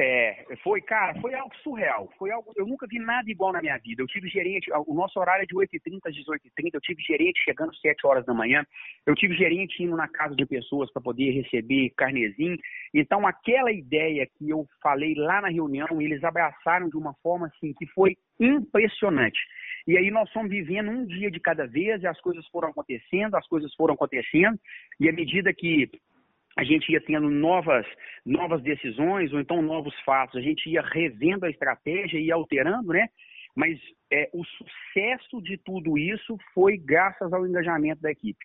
é, 0.00 0.56
foi, 0.62 0.80
cara, 0.80 1.20
foi 1.20 1.34
algo 1.34 1.54
surreal. 1.62 2.08
Foi 2.18 2.30
algo, 2.30 2.52
eu 2.56 2.66
nunca 2.66 2.86
vi 2.86 2.98
nada 2.98 3.30
igual 3.30 3.52
na 3.52 3.60
minha 3.60 3.76
vida. 3.78 4.02
Eu 4.02 4.06
tive 4.06 4.28
gerente, 4.28 4.70
o 4.86 4.94
nosso 4.94 5.20
horário 5.20 5.42
é 5.42 5.46
de 5.46 5.54
8h30 5.54 6.00
às 6.06 6.14
18h30. 6.14 6.70
Eu 6.72 6.80
tive 6.80 7.02
gerente 7.02 7.40
chegando 7.44 7.70
às 7.70 7.80
7 7.80 8.06
horas 8.06 8.24
da 8.24 8.32
manhã. 8.32 8.64
Eu 9.06 9.14
tive 9.14 9.34
gerente 9.34 9.82
indo 9.82 9.96
na 9.96 10.08
casa 10.08 10.34
de 10.34 10.46
pessoas 10.46 10.90
para 10.92 11.02
poder 11.02 11.30
receber 11.32 11.90
carnezinho. 11.96 12.56
Então, 12.94 13.26
aquela 13.26 13.70
ideia 13.70 14.26
que 14.38 14.48
eu 14.48 14.66
falei 14.82 15.14
lá 15.14 15.42
na 15.42 15.48
reunião, 15.48 16.00
eles 16.00 16.24
abraçaram 16.24 16.88
de 16.88 16.96
uma 16.96 17.14
forma 17.22 17.46
assim 17.48 17.74
que 17.74 17.86
foi 17.86 18.16
impressionante. 18.38 19.38
E 19.86 19.96
aí 19.96 20.10
nós 20.10 20.30
fomos 20.32 20.50
vivendo 20.50 20.90
um 20.90 21.06
dia 21.06 21.30
de 21.30 21.40
cada 21.40 21.66
vez, 21.66 22.02
e 22.02 22.06
as 22.06 22.20
coisas 22.20 22.46
foram 22.48 22.68
acontecendo, 22.68 23.34
as 23.34 23.46
coisas 23.46 23.74
foram 23.74 23.94
acontecendo, 23.94 24.58
e 24.98 25.08
à 25.08 25.12
medida 25.12 25.52
que 25.52 25.90
a 26.56 26.64
gente 26.64 26.90
ia 26.90 27.00
tendo 27.00 27.30
novas, 27.30 27.86
novas 28.24 28.62
decisões 28.62 29.32
ou 29.32 29.40
então 29.40 29.62
novos 29.62 29.94
fatos, 30.00 30.36
a 30.36 30.42
gente 30.42 30.68
ia 30.68 30.82
revendo 30.82 31.46
a 31.46 31.50
estratégia 31.50 32.18
e 32.18 32.30
alterando, 32.30 32.92
né? 32.92 33.08
Mas 33.54 33.78
é, 34.12 34.28
o 34.32 34.44
sucesso 34.44 35.40
de 35.42 35.56
tudo 35.58 35.98
isso 35.98 36.36
foi 36.54 36.76
graças 36.76 37.32
ao 37.32 37.46
engajamento 37.46 38.00
da 38.00 38.10
equipe. 38.10 38.44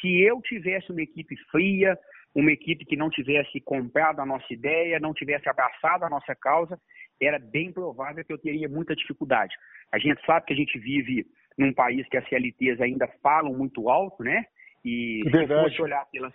Se 0.00 0.20
eu 0.20 0.40
tivesse 0.40 0.90
uma 0.90 1.02
equipe 1.02 1.36
fria, 1.50 1.98
uma 2.34 2.50
equipe 2.50 2.84
que 2.84 2.96
não 2.96 3.08
tivesse 3.10 3.60
comprado 3.60 4.20
a 4.20 4.26
nossa 4.26 4.52
ideia, 4.52 4.98
não 4.98 5.14
tivesse 5.14 5.48
abraçado 5.48 6.04
a 6.04 6.10
nossa 6.10 6.34
causa, 6.34 6.78
era 7.20 7.38
bem 7.38 7.72
provável 7.72 8.24
que 8.24 8.32
eu 8.32 8.38
teria 8.38 8.68
muita 8.68 8.94
dificuldade. 8.94 9.54
A 9.92 9.98
gente 9.98 10.24
sabe 10.26 10.46
que 10.46 10.52
a 10.52 10.56
gente 10.56 10.78
vive 10.78 11.24
num 11.56 11.72
país 11.72 12.06
que 12.08 12.16
as 12.16 12.28
CLTs 12.28 12.80
ainda 12.80 13.06
falam 13.22 13.56
muito 13.56 13.88
alto, 13.88 14.24
né? 14.24 14.44
E 14.84 15.22
Verdade. 15.30 15.70
se 15.70 15.76
fosse 15.76 15.82
olhar 15.82 16.04
pelas 16.10 16.34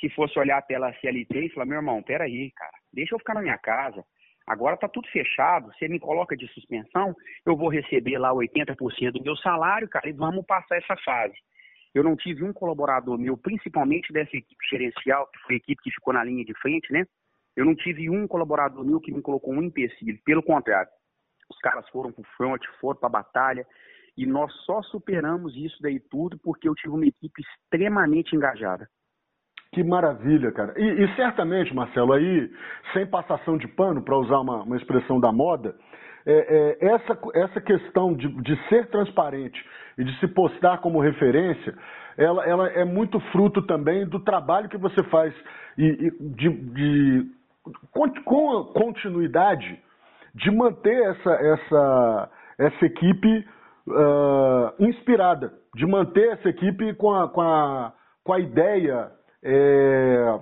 se 0.00 0.08
fosse 0.10 0.38
olhar 0.38 0.62
pela 0.62 0.92
CLT 0.94 1.46
e 1.46 1.48
falar, 1.50 1.66
meu 1.66 1.78
irmão, 1.78 2.02
peraí, 2.02 2.50
cara, 2.52 2.72
deixa 2.92 3.14
eu 3.14 3.18
ficar 3.18 3.34
na 3.34 3.42
minha 3.42 3.58
casa. 3.58 4.04
Agora 4.46 4.74
está 4.74 4.88
tudo 4.88 5.06
fechado, 5.08 5.70
você 5.72 5.88
me 5.88 6.00
coloca 6.00 6.36
de 6.36 6.48
suspensão, 6.48 7.14
eu 7.44 7.56
vou 7.56 7.68
receber 7.68 8.16
lá 8.18 8.32
80% 8.32 9.12
do 9.12 9.22
meu 9.22 9.36
salário, 9.36 9.88
cara, 9.88 10.08
e 10.08 10.12
vamos 10.12 10.46
passar 10.46 10.78
essa 10.78 10.96
fase. 11.04 11.34
Eu 11.94 12.02
não 12.02 12.16
tive 12.16 12.44
um 12.44 12.52
colaborador 12.52 13.18
meu, 13.18 13.36
principalmente 13.36 14.12
dessa 14.12 14.36
equipe 14.36 14.66
gerencial, 14.70 15.26
que 15.26 15.38
foi 15.40 15.54
a 15.54 15.58
equipe 15.58 15.82
que 15.82 15.90
ficou 15.90 16.14
na 16.14 16.24
linha 16.24 16.44
de 16.44 16.54
frente, 16.60 16.90
né? 16.92 17.04
Eu 17.54 17.64
não 17.64 17.74
tive 17.74 18.08
um 18.08 18.26
colaborador 18.26 18.84
meu 18.84 19.00
que 19.00 19.12
me 19.12 19.20
colocou 19.20 19.52
um 19.52 19.62
empecilho. 19.62 20.18
Pelo 20.24 20.42
contrário, 20.42 20.90
os 21.50 21.58
caras 21.58 21.88
foram 21.90 22.12
para 22.12 22.22
o 22.22 22.26
front, 22.36 22.62
foram 22.80 22.98
para 22.98 23.08
a 23.08 23.12
batalha, 23.22 23.66
e 24.16 24.26
nós 24.26 24.52
só 24.64 24.82
superamos 24.82 25.54
isso 25.56 25.76
daí 25.80 26.00
tudo 26.00 26.38
porque 26.38 26.68
eu 26.68 26.74
tive 26.74 26.94
uma 26.94 27.06
equipe 27.06 27.42
extremamente 27.42 28.34
engajada. 28.34 28.88
Que 29.72 29.84
maravilha, 29.84 30.50
cara. 30.52 30.72
E, 30.76 31.04
e, 31.04 31.14
certamente, 31.14 31.74
Marcelo, 31.74 32.14
aí, 32.14 32.50
sem 32.92 33.06
passação 33.06 33.58
de 33.58 33.68
pano, 33.68 34.02
para 34.02 34.16
usar 34.16 34.38
uma, 34.40 34.62
uma, 34.62 34.76
expressão 34.76 35.20
da 35.20 35.30
moda, 35.30 35.74
é, 36.26 36.76
é, 36.80 36.86
essa, 36.94 37.18
essa 37.34 37.60
questão 37.60 38.14
de, 38.14 38.28
de, 38.42 38.68
ser 38.68 38.88
transparente 38.88 39.62
e 39.98 40.04
de 40.04 40.18
se 40.20 40.28
postar 40.28 40.78
como 40.78 41.00
referência, 41.00 41.74
ela, 42.16 42.44
ela, 42.46 42.68
é 42.68 42.84
muito 42.84 43.20
fruto 43.30 43.60
também 43.62 44.06
do 44.06 44.20
trabalho 44.20 44.68
que 44.68 44.78
você 44.78 45.02
faz 45.04 45.34
e, 45.76 45.84
e 45.84 46.10
de, 46.34 46.48
de, 46.48 47.26
com, 47.92 48.08
com 48.24 48.64
continuidade 48.72 49.78
de 50.34 50.50
manter 50.50 50.98
essa, 51.10 51.30
essa, 51.30 52.30
essa 52.58 52.86
equipe 52.86 53.46
uh, 53.86 54.74
inspirada, 54.78 55.52
de 55.74 55.86
manter 55.86 56.32
essa 56.32 56.48
equipe 56.48 56.94
com 56.94 57.14
a, 57.14 57.28
com 57.28 57.40
a, 57.42 57.92
com 58.24 58.32
a 58.32 58.40
ideia 58.40 59.17
é, 59.42 60.40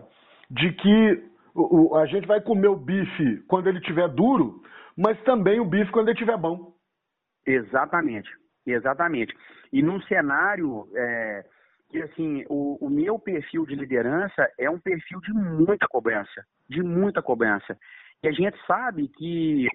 de 0.51 0.73
que 0.73 1.25
o, 1.55 1.97
a 1.97 2.07
gente 2.07 2.27
vai 2.27 2.41
comer 2.41 2.69
o 2.69 2.77
bife 2.77 3.43
quando 3.49 3.69
ele 3.69 3.79
estiver 3.79 4.09
duro, 4.09 4.63
mas 4.97 5.21
também 5.25 5.61
o 5.61 5.65
bife 5.65 5.91
quando 5.91 6.09
ele 6.09 6.19
estiver 6.19 6.37
bom. 6.37 6.75
Exatamente, 7.47 8.31
exatamente. 8.67 9.35
E 9.73 9.83
num 9.83 10.01
cenário 10.03 10.89
é, 10.95 11.45
que 11.91 12.03
assim, 12.03 12.45
o, 12.49 12.85
o, 12.85 12.91
meu 12.91 13.19
perfil 13.19 13.65
de 13.65 13.75
liderança 13.75 14.49
é 14.59 14.69
um 14.69 14.79
perfil 14.79 15.21
de 15.21 15.33
muita 15.33 15.87
cobrança, 15.89 16.45
de 16.69 16.83
muita 16.83 17.23
cobrança. 17.23 17.77
E 18.23 18.29
a 18.29 18.33
gente 18.33 18.57
sabe 18.67 19.09
que 19.09 19.67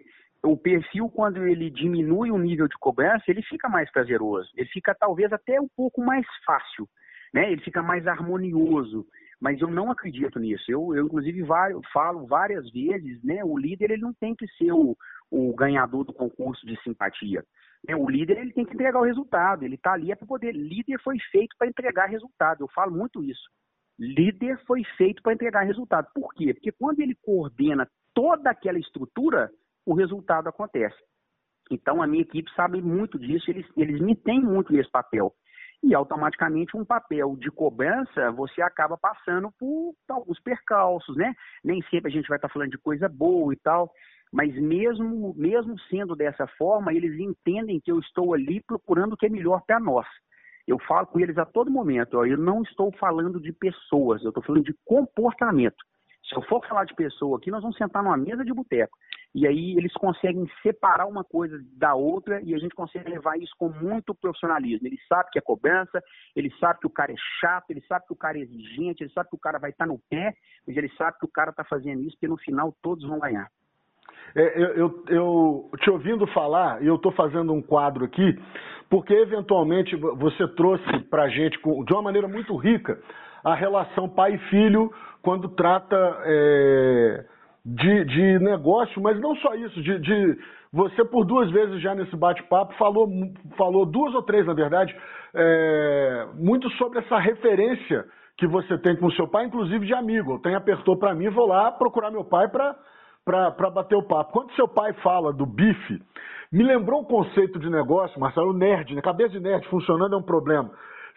o 0.43 0.57
perfil, 0.57 1.09
quando 1.09 1.45
ele 1.45 1.69
diminui 1.69 2.31
o 2.31 2.37
nível 2.37 2.67
de 2.67 2.77
cobrança, 2.79 3.23
ele 3.27 3.43
fica 3.43 3.69
mais 3.69 3.89
prazeroso, 3.91 4.49
ele 4.55 4.67
fica 4.69 4.95
talvez 4.95 5.31
até 5.31 5.61
um 5.61 5.67
pouco 5.75 6.01
mais 6.01 6.25
fácil 6.45 6.87
né? 7.33 7.51
Ele 7.51 7.61
fica 7.61 7.81
mais 7.81 8.05
harmonioso. 8.07 9.05
Mas 9.39 9.59
eu 9.59 9.71
não 9.71 9.89
acredito 9.89 10.39
nisso. 10.39 10.63
Eu, 10.67 10.95
eu 10.95 11.05
inclusive, 11.07 11.43
falo 11.91 12.27
várias 12.27 12.69
vezes, 12.71 13.23
né? 13.23 13.43
O 13.43 13.57
líder 13.57 13.91
ele 13.91 14.01
não 14.01 14.13
tem 14.13 14.35
que 14.35 14.47
ser 14.49 14.71
o, 14.71 14.95
o 15.31 15.55
ganhador 15.55 16.03
do 16.03 16.13
concurso 16.13 16.63
de 16.65 16.79
simpatia. 16.83 17.43
Né? 17.87 17.95
O 17.95 18.07
líder 18.07 18.37
ele 18.37 18.53
tem 18.53 18.65
que 18.65 18.73
entregar 18.73 18.99
o 18.99 19.05
resultado. 19.05 19.63
Ele 19.63 19.75
está 19.75 19.93
ali 19.93 20.11
é 20.11 20.15
para 20.15 20.27
poder. 20.27 20.51
Líder 20.51 20.99
foi 21.01 21.17
feito 21.31 21.55
para 21.57 21.67
entregar 21.67 22.05
resultado. 22.07 22.61
Eu 22.61 22.67
falo 22.67 22.91
muito 22.95 23.23
isso. 23.23 23.49
Líder 23.97 24.59
foi 24.65 24.83
feito 24.97 25.21
para 25.23 25.33
entregar 25.33 25.63
resultado. 25.63 26.07
Por 26.13 26.33
quê? 26.33 26.53
Porque 26.53 26.71
quando 26.71 26.99
ele 26.99 27.15
coordena 27.23 27.87
toda 28.13 28.49
aquela 28.49 28.77
estrutura, 28.77 29.49
o 29.85 29.93
resultado 29.93 30.49
acontece. 30.49 30.97
Então 31.71 32.01
a 32.01 32.07
minha 32.07 32.23
equipe 32.23 32.51
sabe 32.55 32.81
muito 32.81 33.17
disso. 33.17 33.49
Eles, 33.49 33.65
eles 33.75 33.99
me 34.01 34.15
têm 34.15 34.41
muito 34.41 34.71
nesse 34.71 34.91
papel. 34.91 35.33
E 35.83 35.95
automaticamente 35.95 36.77
um 36.77 36.85
papel 36.85 37.35
de 37.35 37.49
cobrança 37.49 38.31
você 38.31 38.61
acaba 38.61 38.97
passando 38.97 39.51
por 39.59 39.93
alguns 40.09 40.39
percalços, 40.39 41.15
né? 41.15 41.33
Nem 41.63 41.81
sempre 41.83 42.11
a 42.11 42.13
gente 42.13 42.27
vai 42.27 42.37
estar 42.37 42.49
falando 42.49 42.71
de 42.71 42.77
coisa 42.77 43.09
boa 43.09 43.53
e 43.53 43.57
tal, 43.57 43.91
mas 44.31 44.55
mesmo, 44.55 45.33
mesmo 45.35 45.77
sendo 45.89 46.15
dessa 46.15 46.47
forma, 46.57 46.93
eles 46.93 47.19
entendem 47.19 47.79
que 47.79 47.91
eu 47.91 47.99
estou 47.99 48.33
ali 48.33 48.61
procurando 48.61 49.13
o 49.13 49.17
que 49.17 49.25
é 49.25 49.29
melhor 49.29 49.61
para 49.65 49.79
nós. 49.79 50.07
Eu 50.67 50.79
falo 50.79 51.07
com 51.07 51.19
eles 51.19 51.37
a 51.37 51.45
todo 51.45 51.71
momento, 51.71 52.17
ó, 52.17 52.25
eu 52.25 52.37
não 52.37 52.61
estou 52.61 52.91
falando 52.93 53.41
de 53.41 53.51
pessoas, 53.51 54.23
eu 54.23 54.29
estou 54.29 54.43
falando 54.43 54.63
de 54.63 54.75
comportamento. 54.85 55.83
Se 56.27 56.35
eu 56.35 56.41
for 56.43 56.65
falar 56.67 56.85
de 56.85 56.93
pessoa 56.93 57.37
aqui, 57.37 57.51
nós 57.51 57.61
vamos 57.61 57.77
sentar 57.77 58.03
numa 58.03 58.17
mesa 58.17 58.43
de 58.43 58.53
boteco. 58.53 58.97
E 59.33 59.47
aí 59.47 59.77
eles 59.77 59.93
conseguem 59.93 60.45
separar 60.61 61.05
uma 61.05 61.23
coisa 61.23 61.57
da 61.77 61.95
outra 61.95 62.41
e 62.41 62.53
a 62.53 62.57
gente 62.57 62.75
consegue 62.75 63.09
levar 63.09 63.37
isso 63.37 63.53
com 63.57 63.69
muito 63.69 64.13
profissionalismo. 64.13 64.87
Ele 64.87 64.99
sabe 65.07 65.29
que 65.31 65.39
é 65.39 65.41
cobrança, 65.41 66.03
ele 66.35 66.53
sabe 66.59 66.79
que 66.79 66.87
o 66.87 66.89
cara 66.89 67.13
é 67.13 67.15
chato, 67.39 67.69
ele 67.69 67.81
sabe 67.87 68.05
que 68.07 68.13
o 68.13 68.17
cara 68.17 68.37
é 68.37 68.41
exigente, 68.41 69.03
ele 69.03 69.11
sabe 69.13 69.29
que 69.29 69.35
o 69.35 69.39
cara 69.39 69.57
vai 69.57 69.69
estar 69.69 69.85
no 69.85 69.99
pé, 70.09 70.33
mas 70.67 70.75
ele 70.75 70.89
sabe 70.97 71.17
que 71.17 71.25
o 71.25 71.31
cara 71.31 71.51
está 71.51 71.63
fazendo 71.63 72.01
isso 72.01 72.15
porque 72.17 72.27
no 72.27 72.37
final 72.37 72.75
todos 72.81 73.07
vão 73.07 73.19
ganhar. 73.19 73.49
É, 74.35 74.61
eu, 74.61 74.75
eu, 74.75 75.03
eu, 75.07 75.71
te 75.79 75.89
ouvindo 75.89 76.27
falar, 76.27 76.81
e 76.83 76.87
eu 76.87 76.95
estou 76.95 77.11
fazendo 77.13 77.53
um 77.53 77.61
quadro 77.61 78.05
aqui, 78.05 78.37
porque 78.89 79.13
eventualmente 79.13 79.95
você 79.95 80.47
trouxe 80.49 80.99
para 81.09 81.23
a 81.23 81.29
gente, 81.29 81.57
de 81.57 81.93
uma 81.93 82.01
maneira 82.01 82.27
muito 82.27 82.55
rica, 82.55 83.01
a 83.43 83.55
relação 83.55 84.09
pai 84.09 84.35
e 84.35 84.49
filho 84.49 84.91
quando 85.21 85.49
trata 85.49 85.95
é, 86.25 87.25
de, 87.65 88.05
de 88.05 88.39
negócio, 88.39 89.01
mas 89.01 89.19
não 89.19 89.35
só 89.35 89.53
isso, 89.55 89.81
de, 89.81 89.99
de 89.99 90.37
você 90.73 91.03
por 91.03 91.25
duas 91.25 91.49
vezes 91.51 91.81
já 91.81 91.93
nesse 91.93 92.15
bate-papo 92.15 92.73
falou, 92.75 93.09
falou 93.57 93.85
duas 93.85 94.15
ou 94.15 94.23
três, 94.23 94.45
na 94.45 94.53
verdade, 94.53 94.95
é, 95.33 96.27
muito 96.35 96.69
sobre 96.71 96.99
essa 96.99 97.17
referência 97.17 98.05
que 98.37 98.47
você 98.47 98.77
tem 98.77 98.95
com 98.95 99.11
seu 99.11 99.27
pai, 99.27 99.45
inclusive 99.45 99.85
de 99.85 99.93
amigo. 99.93 100.39
Tem 100.39 100.55
apertou 100.55 100.97
para 100.97 101.13
mim, 101.13 101.29
vou 101.29 101.47
lá 101.47 101.71
procurar 101.71 102.09
meu 102.09 102.23
pai 102.23 102.47
para 102.47 103.69
bater 103.69 103.95
o 103.95 104.07
papo. 104.07 104.31
Quando 104.31 104.53
seu 104.53 104.67
pai 104.67 104.93
fala 105.03 105.31
do 105.31 105.45
bife, 105.45 106.01
me 106.51 106.63
lembrou 106.63 107.01
um 107.01 107.05
conceito 107.05 107.59
de 107.59 107.69
negócio, 107.69 108.19
Marcelo, 108.19 108.53
nerd, 108.53 108.95
né? 108.95 109.01
cabeça 109.01 109.29
de 109.31 109.39
nerd 109.39 109.67
funcionando 109.67 110.15
é 110.15 110.17
um 110.17 110.23
problema. 110.23 110.71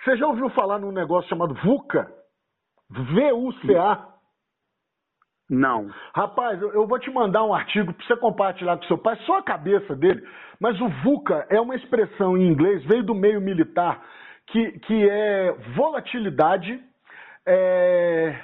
Você 0.05 0.19
já 0.19 0.27
ouviu 0.27 0.51
falar 0.51 0.79
num 0.79 0.93
negócio 0.93 1.29
chamado 1.31 1.55
VUCA? 1.55 2.07
V-U-C-A? 2.91 4.07
Não. 5.49 5.91
Rapaz, 6.15 6.61
eu 6.61 6.87
vou 6.87 6.99
te 6.99 7.11
mandar 7.11 7.43
um 7.45 7.55
artigo 7.55 7.93
para 7.93 8.07
você 8.07 8.17
compartilhar 8.17 8.77
com 8.77 8.85
seu 8.85 8.99
pai, 8.99 9.17
só 9.25 9.39
a 9.39 9.43
cabeça 9.43 9.97
dele. 9.97 10.23
Mas 10.61 10.79
o 10.79 10.89
VUCA 11.03 11.47
é 11.49 11.59
uma 11.59 11.75
expressão 11.75 12.37
em 12.37 12.47
inglês, 12.47 12.85
veio 12.85 13.03
do 13.03 13.15
meio 13.15 13.41
militar, 13.41 14.03
que, 14.49 14.73
que 14.81 15.09
é 15.09 15.53
volatilidade. 15.75 16.83
É... 17.47 18.39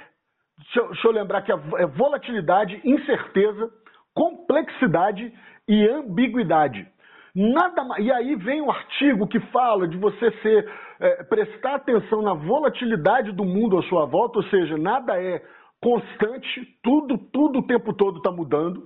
Deixa, 0.57 0.79
eu, 0.79 0.87
deixa 0.87 1.07
eu 1.07 1.11
lembrar 1.11 1.43
que 1.43 1.51
é, 1.51 1.55
é 1.77 1.85
volatilidade, 1.85 2.81
incerteza, 2.83 3.71
complexidade 4.15 5.31
e 5.67 5.87
ambiguidade. 5.87 6.87
Nada 7.35 7.83
mais. 7.83 8.05
E 8.05 8.11
aí 8.11 8.35
vem 8.35 8.61
um 8.61 8.69
artigo 8.69 9.27
que 9.27 9.39
fala 9.51 9.87
de 9.87 9.97
você 9.97 10.31
ser 10.41 10.69
é, 10.99 11.23
prestar 11.23 11.75
atenção 11.75 12.21
na 12.21 12.33
volatilidade 12.33 13.31
do 13.31 13.45
mundo 13.45 13.77
à 13.77 13.83
sua 13.83 14.05
volta, 14.05 14.39
ou 14.39 14.45
seja, 14.45 14.77
nada 14.77 15.21
é 15.21 15.41
constante, 15.81 16.77
tudo, 16.83 17.17
tudo 17.17 17.59
o 17.59 17.67
tempo 17.67 17.93
todo 17.93 18.17
está 18.17 18.31
mudando. 18.31 18.83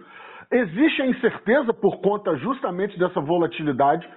Existe 0.52 1.02
a 1.02 1.08
incerteza 1.08 1.74
por 1.74 2.00
conta 2.02 2.36
justamente 2.38 2.98
dessa 2.98 3.20
volatilidade. 3.20 4.08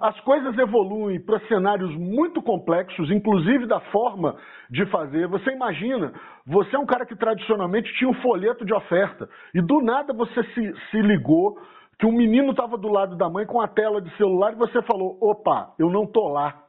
As 0.00 0.18
coisas 0.20 0.58
evoluem 0.58 1.18
para 1.18 1.40
cenários 1.46 1.94
muito 1.96 2.42
complexos, 2.42 3.10
inclusive 3.10 3.66
da 3.66 3.80
forma 3.80 4.36
de 4.68 4.84
fazer. 4.86 5.26
Você 5.28 5.50
imagina, 5.52 6.12
você 6.44 6.76
é 6.76 6.78
um 6.78 6.84
cara 6.84 7.06
que 7.06 7.16
tradicionalmente 7.16 7.90
tinha 7.94 8.10
um 8.10 8.20
folheto 8.20 8.64
de 8.64 8.74
oferta 8.74 9.28
e 9.54 9.62
do 9.62 9.80
nada 9.80 10.12
você 10.12 10.42
se, 10.52 10.74
se 10.90 11.00
ligou 11.00 11.56
que 11.98 12.06
um 12.06 12.12
menino 12.12 12.50
estava 12.50 12.76
do 12.76 12.88
lado 12.88 13.16
da 13.16 13.28
mãe 13.28 13.46
com 13.46 13.60
a 13.60 13.68
tela 13.68 14.00
de 14.00 14.14
celular 14.16 14.52
e 14.52 14.56
você 14.56 14.82
falou: 14.82 15.18
opa, 15.20 15.74
eu 15.78 15.90
não 15.90 16.04
estou 16.04 16.28
lá. 16.28 16.62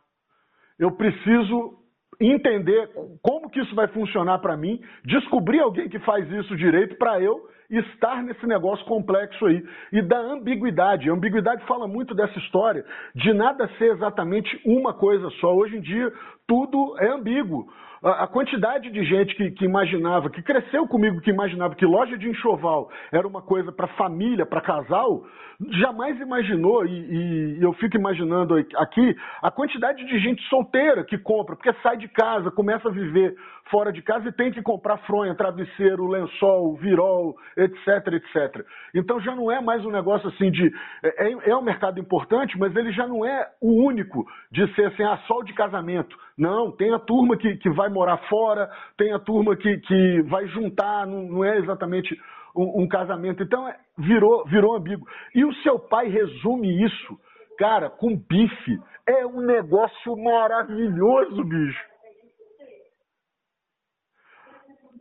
Eu 0.79 0.91
preciso 0.91 1.77
entender 2.19 2.89
como 3.21 3.49
que 3.49 3.59
isso 3.59 3.75
vai 3.75 3.87
funcionar 3.89 4.39
para 4.39 4.57
mim, 4.57 4.81
descobrir 5.03 5.59
alguém 5.59 5.89
que 5.89 5.99
faz 5.99 6.29
isso 6.31 6.55
direito 6.55 6.97
para 6.97 7.21
eu 7.21 7.47
estar 7.69 8.23
nesse 8.23 8.45
negócio 8.45 8.85
complexo 8.85 9.45
aí. 9.45 9.63
E 9.91 10.01
da 10.01 10.19
ambiguidade. 10.19 11.09
A 11.09 11.13
ambiguidade 11.13 11.65
fala 11.65 11.87
muito 11.87 12.15
dessa 12.15 12.37
história 12.39 12.85
de 13.15 13.33
nada 13.33 13.69
ser 13.77 13.93
exatamente 13.93 14.59
uma 14.65 14.93
coisa 14.93 15.29
só. 15.41 15.53
Hoje 15.53 15.77
em 15.77 15.81
dia, 15.81 16.11
tudo 16.47 16.95
é 16.99 17.09
ambíguo. 17.09 17.67
A 18.01 18.27
quantidade 18.27 18.91
de 18.91 19.03
gente 19.03 19.35
que, 19.35 19.51
que, 19.51 19.65
imaginava, 19.65 20.29
que 20.29 20.41
cresceu 20.43 20.87
comigo, 20.87 21.19
que 21.19 21.31
imaginava 21.31 21.73
que 21.73 21.85
loja 21.85 22.15
de 22.15 22.29
enxoval 22.29 22.91
era 23.11 23.27
uma 23.27 23.41
coisa 23.41 23.71
para 23.71 23.87
família, 23.87 24.45
para 24.45 24.61
casal, 24.61 25.25
jamais 25.71 26.19
imaginou, 26.19 26.85
e, 26.85 27.57
e, 27.57 27.63
eu 27.63 27.73
fico 27.73 27.97
imaginando 27.97 28.55
aqui, 28.75 29.15
a 29.41 29.49
quantidade 29.49 30.05
de 30.05 30.19
gente 30.19 30.43
solteira 30.47 31.03
que 31.03 31.17
compra, 31.17 31.55
porque 31.55 31.73
sai 31.81 31.97
de 31.97 32.07
casa, 32.07 32.51
começa 32.51 32.87
a 32.87 32.91
viver 32.91 33.35
fora 33.69 33.91
de 33.91 34.01
casa 34.01 34.29
e 34.29 34.31
tem 34.31 34.51
que 34.51 34.61
comprar 34.61 34.97
fronha, 34.99 35.35
travesseiro, 35.35 36.07
lençol, 36.07 36.75
virol, 36.75 37.35
etc, 37.55 38.13
etc. 38.13 38.65
Então 38.93 39.19
já 39.19 39.35
não 39.35 39.51
é 39.51 39.61
mais 39.61 39.85
um 39.85 39.91
negócio 39.91 40.27
assim 40.29 40.51
de. 40.51 40.71
É, 41.03 41.27
é, 41.27 41.49
é 41.49 41.55
um 41.55 41.61
mercado 41.61 41.99
importante, 41.99 42.57
mas 42.57 42.75
ele 42.75 42.91
já 42.91 43.07
não 43.07 43.25
é 43.25 43.47
o 43.61 43.85
único 43.85 44.25
de 44.51 44.67
ser 44.75 44.85
assim, 44.85 45.03
ah, 45.03 45.17
sol 45.27 45.43
de 45.43 45.53
casamento. 45.53 46.15
Não, 46.37 46.71
tem 46.71 46.93
a 46.93 46.99
turma 46.99 47.37
que, 47.37 47.55
que 47.57 47.69
vai 47.69 47.89
morar 47.89 48.17
fora, 48.29 48.69
tem 48.97 49.13
a 49.13 49.19
turma 49.19 49.55
que, 49.55 49.77
que 49.77 50.21
vai 50.23 50.47
juntar, 50.47 51.05
não, 51.07 51.23
não 51.23 51.43
é 51.43 51.57
exatamente 51.57 52.17
um, 52.55 52.83
um 52.83 52.87
casamento. 52.87 53.43
Então, 53.43 53.67
é, 53.67 53.75
virou, 53.97 54.45
virou 54.45 54.75
ambíguo. 54.75 55.07
E 55.33 55.45
o 55.45 55.53
seu 55.55 55.79
pai 55.79 56.07
resume 56.07 56.83
isso, 56.83 57.19
cara, 57.57 57.89
com 57.89 58.15
bife. 58.15 58.79
É 59.07 59.25
um 59.25 59.41
negócio 59.41 60.17
maravilhoso, 60.17 61.43
bicho. 61.43 61.96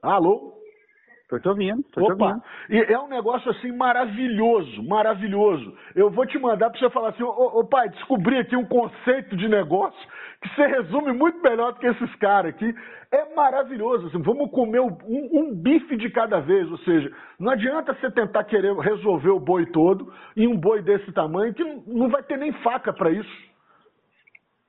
Alô? 0.03 0.57
Tô 1.29 1.41
te 1.41 1.49
ouvindo, 1.49 1.83
tô 1.93 2.05
Opa. 2.05 2.15
te 2.15 2.23
ouvindo. 2.23 2.43
E 2.71 2.93
é 2.93 2.99
um 3.01 3.09
negócio 3.09 3.51
assim 3.51 3.73
maravilhoso, 3.73 4.83
maravilhoso. 4.85 5.77
Eu 5.95 6.09
vou 6.09 6.25
te 6.25 6.39
mandar 6.39 6.71
para 6.71 6.79
você 6.79 6.89
falar 6.91 7.09
assim, 7.09 7.23
ô, 7.25 7.61
ô, 7.61 7.65
pai, 7.65 7.89
descobri 7.89 8.39
aqui 8.39 8.55
um 8.55 8.65
conceito 8.65 9.37
de 9.37 9.49
negócio 9.49 9.99
que 10.41 10.55
você 10.55 10.67
resume 10.67 11.13
muito 11.13 11.41
melhor 11.43 11.73
do 11.73 11.81
que 11.81 11.87
esses 11.87 12.15
caras 12.17 12.55
aqui. 12.55 12.73
É 13.11 13.35
maravilhoso. 13.35 14.07
Assim, 14.07 14.23
vamos 14.23 14.51
comer 14.53 14.81
um, 14.81 14.97
um, 15.09 15.55
bife 15.55 15.97
de 15.97 16.11
cada 16.11 16.39
vez, 16.39 16.71
ou 16.71 16.79
seja, 16.79 17.11
não 17.41 17.51
adianta 17.51 17.95
você 17.95 18.11
tentar 18.11 18.45
querer 18.45 18.77
resolver 18.77 19.31
o 19.31 19.41
boi 19.41 19.67
todo 19.67 20.13
em 20.37 20.47
um 20.47 20.57
boi 20.57 20.81
desse 20.81 21.11
tamanho 21.13 21.55
que 21.55 21.65
não 21.65 22.09
vai 22.09 22.23
ter 22.23 22.37
nem 22.37 22.53
faca 22.63 22.93
para 22.93 23.11
isso. 23.11 23.47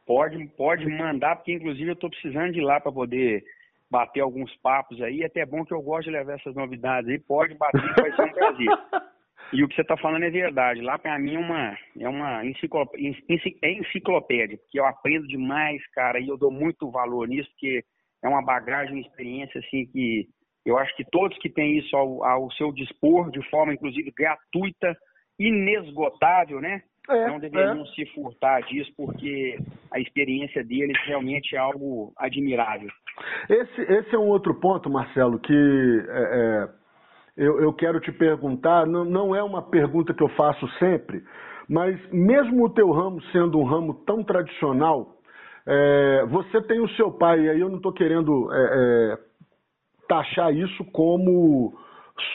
Pode, 0.08 0.44
pode 0.58 0.88
mandar, 0.88 1.36
porque 1.36 1.54
inclusive 1.54 1.90
eu 1.90 1.94
estou 1.94 2.10
precisando 2.10 2.54
de 2.54 2.60
ir 2.60 2.64
lá 2.64 2.80
para 2.80 2.92
poder 2.92 3.44
bater 3.90 4.22
alguns 4.22 4.56
papos 4.58 5.02
aí. 5.02 5.22
É 5.22 5.26
até 5.26 5.46
bom 5.46 5.64
que 5.66 5.74
eu 5.74 5.82
gosto 5.82 6.06
de 6.06 6.12
levar 6.12 6.34
essas 6.34 6.56
novidades 6.56 7.10
aí. 7.10 7.20
Pode 7.20 7.56
bater, 7.56 7.82
vai 7.96 8.16
ser 8.16 8.22
um 8.24 8.34
prazer. 8.34 8.68
E 9.54 9.64
o 9.64 9.68
que 9.68 9.76
você 9.76 9.82
está 9.82 9.96
falando 9.96 10.24
é 10.24 10.30
verdade. 10.30 10.82
Lá 10.82 11.00
para 11.00 11.18
mim 11.18 11.36
é 11.36 11.40
uma, 11.40 11.78
é 11.98 12.10
uma 12.10 12.46
enciclopédia, 12.46 13.16
é 13.62 13.72
enciclopédia, 13.72 14.58
porque 14.58 14.78
eu 14.78 14.86
aprendo 14.86 15.26
demais, 15.26 15.82
cara, 15.92 16.20
e 16.20 16.28
eu 16.28 16.38
dou 16.38 16.52
muito 16.52 16.92
valor 16.92 17.28
nisso, 17.28 17.50
porque 17.52 17.82
é 18.22 18.28
uma 18.28 18.44
bagagem, 18.44 18.96
uma 18.96 19.02
experiência 19.02 19.60
assim 19.60 19.86
que 19.86 20.28
eu 20.66 20.78
acho 20.78 20.94
que 20.98 21.06
todos 21.06 21.38
que 21.38 21.50
têm 21.50 21.78
isso 21.78 21.96
ao, 21.96 22.26
ao 22.26 22.52
seu 22.52 22.74
dispor, 22.74 23.32
de 23.32 23.42
forma 23.50 23.74
inclusive 23.74 24.12
gratuita, 24.12 24.98
inesgotável, 25.40 26.60
né? 26.60 26.82
É, 27.10 27.28
não 27.28 27.40
deveriam 27.40 27.82
é. 27.82 27.86
se 27.88 28.06
furtar 28.14 28.62
disso, 28.64 28.92
porque 28.98 29.58
a 29.92 30.00
experiência 30.00 30.64
deles 30.64 30.98
realmente 31.06 31.56
é 31.56 31.60
algo 31.60 32.12
admirável. 32.18 32.90
Esse, 33.50 33.82
esse 33.82 34.16
é 34.16 34.20
um 34.20 34.28
outro 34.28 34.54
ponto, 34.56 34.90
Marcelo, 34.90 35.40
que 35.40 35.54
é, 36.10 36.20
é, 36.20 36.70
eu, 37.38 37.62
eu, 37.62 37.74
quero 37.74 38.00
te 38.02 38.12
perguntar. 38.12 38.86
Não, 38.86 39.06
não 39.06 39.36
é 39.36 39.42
uma 39.42 39.62
pergunta 39.62 40.14
que 40.14 40.22
eu 40.22 40.30
faço 40.30 40.68
sempre, 40.80 41.24
mas 41.70 41.98
mesmo 42.12 42.66
o 42.66 42.70
teu 42.70 42.92
ramo 42.92 43.22
sendo 43.32 43.58
um 43.58 43.64
ramo 43.64 43.94
tão 44.06 44.22
tradicional, 44.24 45.18
é, 45.66 46.26
você 46.30 46.62
tem 46.62 46.82
o 46.82 46.90
seu 46.90 47.12
pai, 47.12 47.42
e 47.42 47.50
aí 47.50 47.60
eu 47.60 47.70
não 47.70 47.78
estou 47.78 47.94
querendo 47.94 48.52
é, 48.54 48.58
é, 48.58 49.18
taxar 50.10 50.54
isso 50.54 50.84
como 50.92 51.74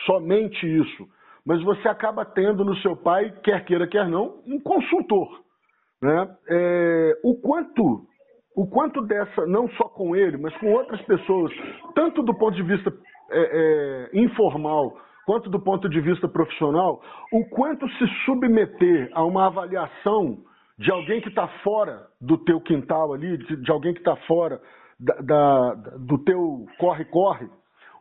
somente 0.06 0.66
isso 0.66 1.08
mas 1.46 1.62
você 1.62 1.88
acaba 1.88 2.24
tendo 2.24 2.64
no 2.64 2.76
seu 2.76 2.96
pai, 2.96 3.32
quer 3.42 3.64
queira, 3.64 3.86
quer 3.86 4.08
não, 4.08 4.40
um 4.46 4.60
consultor. 4.60 5.28
Né? 6.00 6.36
É, 6.48 7.12
o 7.24 7.34
quanto 7.40 8.06
o 8.54 8.66
quanto 8.66 9.00
dessa, 9.00 9.46
não 9.46 9.66
só 9.70 9.84
com 9.84 10.14
ele, 10.14 10.36
mas 10.36 10.54
com 10.58 10.70
outras 10.72 11.00
pessoas, 11.02 11.50
tanto 11.94 12.22
do 12.22 12.36
ponto 12.36 12.54
de 12.54 12.62
vista 12.62 12.92
é, 13.30 14.10
é, 14.12 14.20
informal 14.20 14.94
quanto 15.24 15.48
do 15.48 15.60
ponto 15.60 15.88
de 15.88 16.00
vista 16.00 16.28
profissional, 16.28 17.00
o 17.32 17.44
quanto 17.50 17.88
se 17.90 18.06
submeter 18.24 19.08
a 19.12 19.24
uma 19.24 19.46
avaliação 19.46 20.38
de 20.78 20.90
alguém 20.90 21.20
que 21.20 21.28
está 21.28 21.46
fora 21.62 22.06
do 22.20 22.36
teu 22.38 22.60
quintal 22.60 23.12
ali, 23.12 23.38
de, 23.38 23.56
de 23.56 23.70
alguém 23.70 23.92
que 23.92 24.00
está 24.00 24.16
fora 24.26 24.60
da, 24.98 25.14
da, 25.20 25.74
do 25.98 26.18
teu 26.24 26.66
corre-corre, 26.78 27.48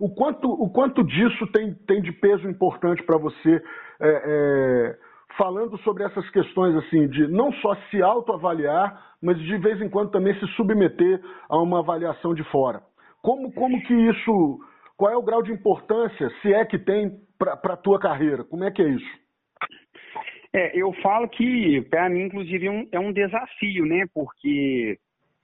o 0.01 0.09
quanto, 0.09 0.49
o 0.49 0.67
quanto 0.67 1.03
disso 1.03 1.45
tem, 1.51 1.75
tem 1.85 2.01
de 2.01 2.11
peso 2.11 2.49
importante 2.49 3.03
para 3.03 3.17
você, 3.17 3.61
é, 3.99 4.09
é, 4.09 4.97
falando 5.37 5.77
sobre 5.83 6.03
essas 6.03 6.27
questões 6.31 6.75
assim, 6.75 7.07
de 7.07 7.27
não 7.27 7.53
só 7.53 7.75
se 7.91 8.01
autoavaliar, 8.01 9.15
mas 9.21 9.37
de 9.37 9.57
vez 9.59 9.79
em 9.79 9.87
quando 9.87 10.09
também 10.09 10.33
se 10.39 10.47
submeter 10.55 11.21
a 11.47 11.61
uma 11.61 11.79
avaliação 11.79 12.33
de 12.33 12.43
fora. 12.45 12.81
Como, 13.21 13.53
como 13.53 13.79
que 13.83 13.93
isso, 13.93 14.59
qual 14.97 15.11
é 15.11 15.15
o 15.15 15.21
grau 15.21 15.43
de 15.43 15.51
importância, 15.51 16.31
se 16.41 16.51
é 16.51 16.65
que 16.65 16.79
tem, 16.79 17.19
para 17.37 17.73
a 17.73 17.77
tua 17.77 17.99
carreira? 17.99 18.43
Como 18.43 18.63
é 18.63 18.71
que 18.71 18.81
é 18.81 18.89
isso? 18.89 19.21
É, 20.51 20.75
eu 20.75 20.91
falo 21.03 21.29
que, 21.29 21.81
para 21.91 22.09
mim, 22.09 22.23
inclusive, 22.23 22.65
é 22.65 22.71
um, 22.71 22.87
é 22.91 22.99
um 22.99 23.13
desafio, 23.13 23.85
né? 23.85 24.05
Porque 24.13 24.97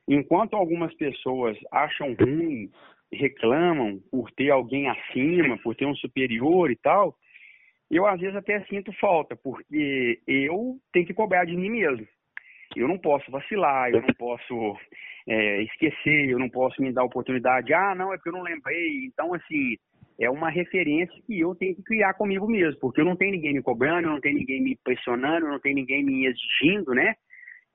enquanto 0.08 0.56
algumas 0.56 0.94
pessoas 0.96 1.56
acham 1.72 2.16
ruim 2.20 2.72
reclamam 3.12 4.00
por 4.12 4.32
ter 4.32 4.50
alguém 4.50 4.90
acima, 4.90 5.58
por 5.58 5.76
ter 5.76 5.86
um 5.86 5.96
superior 5.96 6.72
e 6.72 6.76
tal, 6.76 7.16
eu 7.90 8.06
às 8.06 8.20
vezes 8.20 8.36
até 8.36 8.60
sinto 8.66 8.92
falta, 8.94 9.36
porque 9.36 10.20
eu 10.28 10.78
tenho 10.92 11.06
que 11.06 11.14
cobrar 11.14 11.46
de 11.46 11.56
mim 11.56 11.70
mesmo. 11.70 12.06
Eu 12.76 12.88
não 12.88 12.98
posso 12.98 13.32
vacilar, 13.32 13.90
eu 13.92 14.02
não 14.02 14.14
posso 14.18 14.78
é, 15.28 15.62
esquecer, 15.64 16.30
eu 16.30 16.38
não 16.38 16.50
posso 16.50 16.82
me 16.82 16.92
dar 16.92 17.04
oportunidade. 17.04 17.74
Ah, 17.74 17.96
não, 17.96 18.14
é 18.14 18.18
porque 18.18 18.30
eu 18.30 18.34
não 18.34 18.44
lembrei. 18.44 19.06
Então, 19.06 19.34
assim, 19.34 19.78
é 20.20 20.30
uma 20.30 20.50
referência 20.50 21.16
que 21.26 21.40
eu 21.40 21.56
tenho 21.56 21.76
que 21.76 21.84
criar 21.84 22.14
comigo 22.16 22.46
mesmo, 22.46 22.80
porque 22.82 23.00
eu 23.00 23.06
não 23.06 23.16
tenho 23.16 23.32
ninguém 23.32 23.54
me 23.54 23.62
cobrando, 23.62 24.08
eu 24.08 24.12
não 24.12 24.22
tenho 24.22 24.38
ninguém 24.38 24.62
me 24.62 24.78
pressionando, 24.84 25.46
eu 25.46 25.52
não 25.52 25.60
tenho 25.60 25.76
ninguém 25.76 26.04
me 26.04 26.26
exigindo, 26.26 26.94
né? 26.94 27.16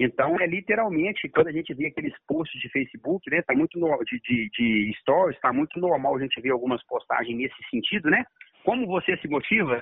Então, 0.03 0.37
é 0.41 0.47
literalmente, 0.47 1.29
quando 1.29 1.47
a 1.47 1.53
gente 1.53 1.73
vê 1.75 1.87
aqueles 1.87 2.13
posts 2.27 2.61
de 2.61 2.69
Facebook, 2.71 3.31
né, 3.31 3.41
tá 3.43 3.55
muito 3.55 3.79
no, 3.79 3.87
de, 4.05 4.21
de, 4.21 4.51
de 4.51 4.93
stories, 4.99 5.39
tá 5.41 5.53
muito 5.53 5.79
normal 5.79 6.17
a 6.17 6.21
gente 6.21 6.41
ver 6.41 6.51
algumas 6.51 6.85
postagens 6.87 7.37
nesse 7.37 7.55
sentido, 7.71 8.11
né? 8.11 8.25
Como 8.65 8.85
você 8.87 9.17
se 9.19 9.29
motiva, 9.29 9.81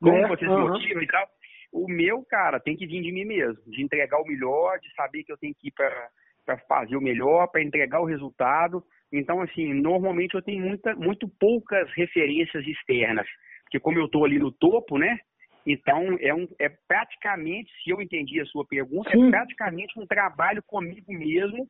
como 0.00 0.16
é, 0.16 0.28
você 0.28 0.46
uhum. 0.46 0.54
se 0.54 0.70
motiva 0.70 1.02
e 1.02 1.06
tal. 1.08 1.26
O 1.72 1.88
meu, 1.88 2.24
cara, 2.24 2.60
tem 2.60 2.76
que 2.76 2.86
vir 2.86 3.02
de 3.02 3.10
mim 3.10 3.24
mesmo, 3.24 3.60
de 3.66 3.82
entregar 3.82 4.20
o 4.20 4.26
melhor, 4.26 4.78
de 4.78 4.94
saber 4.94 5.24
que 5.24 5.32
eu 5.32 5.36
tenho 5.36 5.54
que 5.54 5.68
ir 5.68 5.72
para 5.72 6.58
fazer 6.68 6.96
o 6.96 7.00
melhor, 7.00 7.48
para 7.48 7.62
entregar 7.62 8.00
o 8.00 8.06
resultado. 8.06 8.82
Então, 9.12 9.42
assim, 9.42 9.74
normalmente 9.74 10.34
eu 10.34 10.42
tenho 10.42 10.64
muita, 10.64 10.94
muito 10.94 11.28
poucas 11.28 11.90
referências 11.94 12.64
externas, 12.64 13.26
porque 13.64 13.80
como 13.80 13.98
eu 13.98 14.06
estou 14.06 14.24
ali 14.24 14.38
no 14.38 14.52
topo, 14.52 14.98
né? 14.98 15.18
Então, 15.68 16.16
é, 16.18 16.34
um, 16.34 16.48
é 16.58 16.70
praticamente, 16.88 17.70
se 17.82 17.90
eu 17.90 18.00
entendi 18.00 18.40
a 18.40 18.46
sua 18.46 18.64
pergunta, 18.64 19.10
é 19.10 19.12
Sim. 19.12 19.26
é 19.26 19.30
praticamente 19.30 20.00
um 20.00 20.06
trabalho 20.06 20.62
comigo 20.62 21.12
mesmo. 21.12 21.68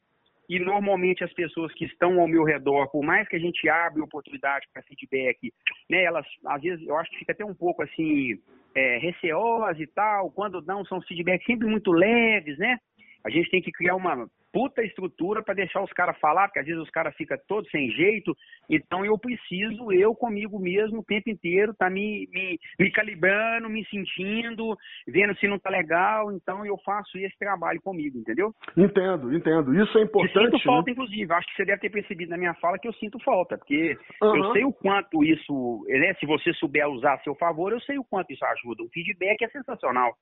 E 0.49 0.59
normalmente 0.59 1.23
as 1.23 1.33
pessoas 1.35 1.70
que 1.75 1.85
estão 1.85 2.19
ao 2.20 2.29
meu 2.29 2.43
redor, 2.43 2.89
por 2.91 3.03
mais 3.03 3.29
que 3.29 3.37
a 3.37 3.39
gente 3.39 3.69
abre 3.69 4.01
oportunidade 4.01 4.66
para 4.73 4.83
feedback, 4.85 5.53
né, 5.91 6.05
elas 6.05 6.25
às 6.47 6.62
vezes 6.62 6.87
eu 6.87 6.97
acho 6.97 7.11
que 7.11 7.19
fica 7.19 7.33
até 7.33 7.45
um 7.45 7.55
pouco 7.55 7.83
assim 7.83 8.39
é, 8.75 8.97
receosas 8.97 9.79
e 9.79 9.87
tal, 9.89 10.31
quando 10.31 10.62
não 10.62 10.87
são 10.87 11.03
feedbacks 11.03 11.45
sempre 11.45 11.69
muito 11.69 11.93
leves, 11.93 12.57
né? 12.57 12.79
A 13.25 13.29
gente 13.29 13.51
tem 13.51 13.61
que 13.61 13.73
criar 13.73 13.97
uma 13.97 14.27
puta 14.53 14.83
estrutura 14.83 15.43
para 15.43 15.55
deixar 15.55 15.83
os 15.83 15.93
caras 15.93 16.19
falar, 16.19 16.49
porque 16.49 16.61
às 16.61 16.66
vezes 16.66 16.81
os 16.81 16.91
caras 16.91 17.15
ficam 17.16 17.39
todos 17.47 17.70
sem 17.70 17.91
jeito. 17.91 18.35
Então 18.69 19.05
eu 19.05 19.19
preciso, 19.19 19.93
eu 19.93 20.15
comigo 20.15 20.59
mesmo, 20.59 21.01
o 21.01 21.05
tempo 21.05 21.31
inteiro, 21.31 21.75
tá 21.75 21.89
me, 21.91 22.29
me, 22.33 22.59
me 22.79 22.91
calibrando, 22.91 23.69
me 23.69 23.85
sentindo, 23.87 24.77
vendo 25.07 25.37
se 25.39 25.47
não 25.47 25.59
tá 25.59 25.70
legal. 25.70 26.33
Então 26.33 26.65
eu 26.65 26.77
faço 26.85 27.19
esse 27.19 27.39
trabalho 27.39 27.81
comigo, 27.83 28.19
entendeu? 28.19 28.53
Entendo, 28.77 29.35
entendo. 29.35 29.75
Isso 29.75 29.99
é 29.99 30.03
importante. 30.03 30.39
E 30.39 30.51
sinto 30.51 30.65
falta, 30.65 30.87
né? 30.87 30.93
inclusive. 30.93 31.33
Acho 31.33 31.47
que 31.49 31.57
você 31.57 31.65
deve 31.65 31.81
ter 31.81 31.91
percebido 31.91 32.31
na 32.31 32.39
minha 32.39 32.55
fala 32.55 32.79
que 32.79 32.89
eu 32.89 32.93
sinto 32.95 33.19
falta, 33.20 33.57
porque 33.57 33.97
uhum. 34.23 34.37
eu 34.37 34.53
sei 34.53 34.65
o 34.65 34.73
quanto 34.73 35.25
isso, 35.25 35.85
né? 35.89 36.15
Se 36.15 36.27
você 36.27 36.53
souber 36.55 36.89
usar 36.89 37.15
a 37.15 37.19
seu 37.20 37.35
favor, 37.35 37.73
eu 37.73 37.81
sei 37.81 37.99
o 37.99 38.05
quanto 38.05 38.33
isso 38.33 38.45
ajuda. 38.45 38.83
O 38.83 38.89
feedback 38.89 39.43
é 39.43 39.49
sensacional. 39.49 40.12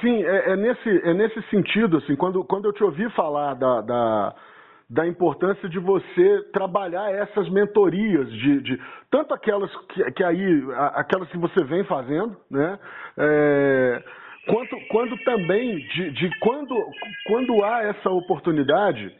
Sim, 0.00 0.22
é, 0.24 0.52
é 0.52 0.56
nesse, 0.56 0.88
é 0.88 1.14
nesse 1.14 1.42
sentido, 1.50 1.98
assim, 1.98 2.16
quando, 2.16 2.44
quando 2.44 2.66
eu 2.66 2.72
te 2.72 2.82
ouvi 2.82 3.08
falar 3.10 3.54
da 3.54 3.65
da, 3.66 3.80
da, 3.80 4.34
da 4.88 5.06
importância 5.06 5.68
de 5.68 5.78
você 5.78 6.42
trabalhar 6.52 7.10
essas 7.10 7.48
mentorias, 7.48 8.30
de, 8.30 8.60
de 8.60 8.80
tanto 9.10 9.34
aquelas 9.34 9.74
que, 9.88 10.12
que, 10.12 10.24
aí, 10.24 10.62
aquelas 10.94 11.28
que 11.30 11.38
você 11.38 11.64
vem 11.64 11.84
fazendo, 11.84 12.36
né? 12.50 12.78
É, 13.18 14.02
quanto, 14.46 14.76
quanto 14.88 15.16
também 15.24 15.78
de, 15.78 16.10
de, 16.12 16.38
quando, 16.38 16.74
quando 17.26 17.64
há 17.64 17.82
essa 17.82 18.10
oportunidade 18.10 19.12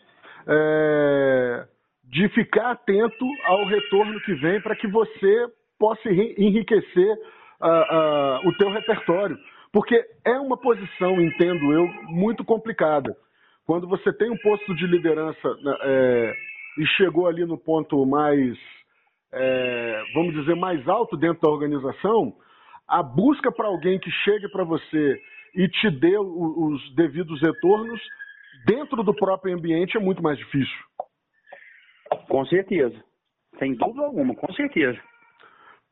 é, 0.47 1.67
de 2.05 2.29
ficar 2.29 2.71
atento 2.71 3.27
ao 3.47 3.67
retorno 3.67 4.21
que 4.21 4.35
vem 4.35 4.61
para 4.61 4.77
que 4.77 4.87
você 4.87 5.49
possa 5.79 6.09
enriquecer 6.09 7.19
uh, 7.61 8.47
uh, 8.47 8.49
o 8.49 8.57
teu 8.57 8.71
repertório. 8.71 9.37
Porque 9.73 10.03
é 10.25 10.39
uma 10.39 10.57
posição, 10.57 11.21
entendo 11.21 11.73
eu, 11.73 11.87
muito 12.09 12.45
complicada 12.45 13.15
quando 13.67 13.89
você 13.89 14.13
tem 14.13 14.31
um 14.31 14.39
posto 14.39 14.75
de 14.75 14.87
liderança 14.87 15.55
né, 15.63 15.77
é, 15.83 16.35
e 16.79 16.87
chegou 16.97 17.27
ali 17.27 17.45
no 17.45 17.59
ponto 17.59 18.07
mais, 18.07 18.57
é, 19.33 20.03
vamos 20.15 20.35
dizer, 20.35 20.55
mais 20.55 20.87
alto 20.89 21.17
dentro 21.17 21.43
da 21.43 21.51
organização, 21.51 22.33
a 22.89 23.03
busca 23.03 23.51
para 23.51 23.67
alguém 23.67 23.99
que 23.99 24.11
chegue 24.11 24.49
para 24.49 24.63
você 24.63 25.21
e 25.55 25.69
te 25.69 25.91
dê 25.91 26.17
os 26.17 26.95
devidos 26.95 27.41
retornos 27.41 28.01
dentro 28.67 29.03
do 29.03 29.15
próprio 29.15 29.55
ambiente 29.55 29.97
é 29.97 30.01
muito 30.01 30.23
mais 30.23 30.39
difícil. 30.39 30.79
Com 32.29 32.45
certeza. 32.47 33.03
Sem 33.59 33.75
dúvida 33.75 34.05
alguma, 34.05 34.35
com 34.35 34.53
certeza. 34.53 35.01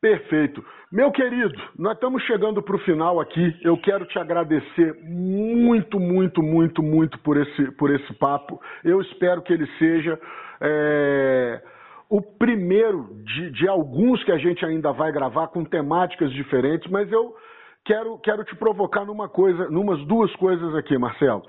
Perfeito. 0.04 0.62
Meu 0.92 1.10
querido, 1.10 1.54
nós 1.78 1.94
estamos 1.94 2.22
chegando 2.24 2.62
para 2.62 2.76
o 2.76 2.80
final 2.80 3.18
aqui. 3.18 3.56
Eu 3.62 3.74
quero 3.78 4.04
te 4.04 4.18
agradecer 4.18 4.94
muito, 5.02 5.98
muito, 5.98 6.42
muito, 6.42 6.82
muito 6.82 7.18
por 7.20 7.38
esse, 7.38 7.70
por 7.70 7.90
esse 7.90 8.12
papo. 8.12 8.60
Eu 8.84 9.00
espero 9.00 9.40
que 9.40 9.50
ele 9.50 9.66
seja 9.78 10.20
é, 10.60 11.62
o 12.10 12.20
primeiro 12.20 13.16
de, 13.24 13.50
de 13.52 13.66
alguns 13.66 14.22
que 14.24 14.32
a 14.32 14.36
gente 14.36 14.62
ainda 14.62 14.92
vai 14.92 15.10
gravar 15.10 15.46
com 15.46 15.64
temáticas 15.64 16.30
diferentes, 16.34 16.90
mas 16.90 17.10
eu 17.10 17.34
quero, 17.82 18.18
quero 18.18 18.44
te 18.44 18.54
provocar 18.56 19.06
numa 19.06 19.26
coisa, 19.26 19.70
numas 19.70 20.04
duas 20.04 20.30
coisas 20.36 20.74
aqui, 20.74 20.98
Marcelo. 20.98 21.44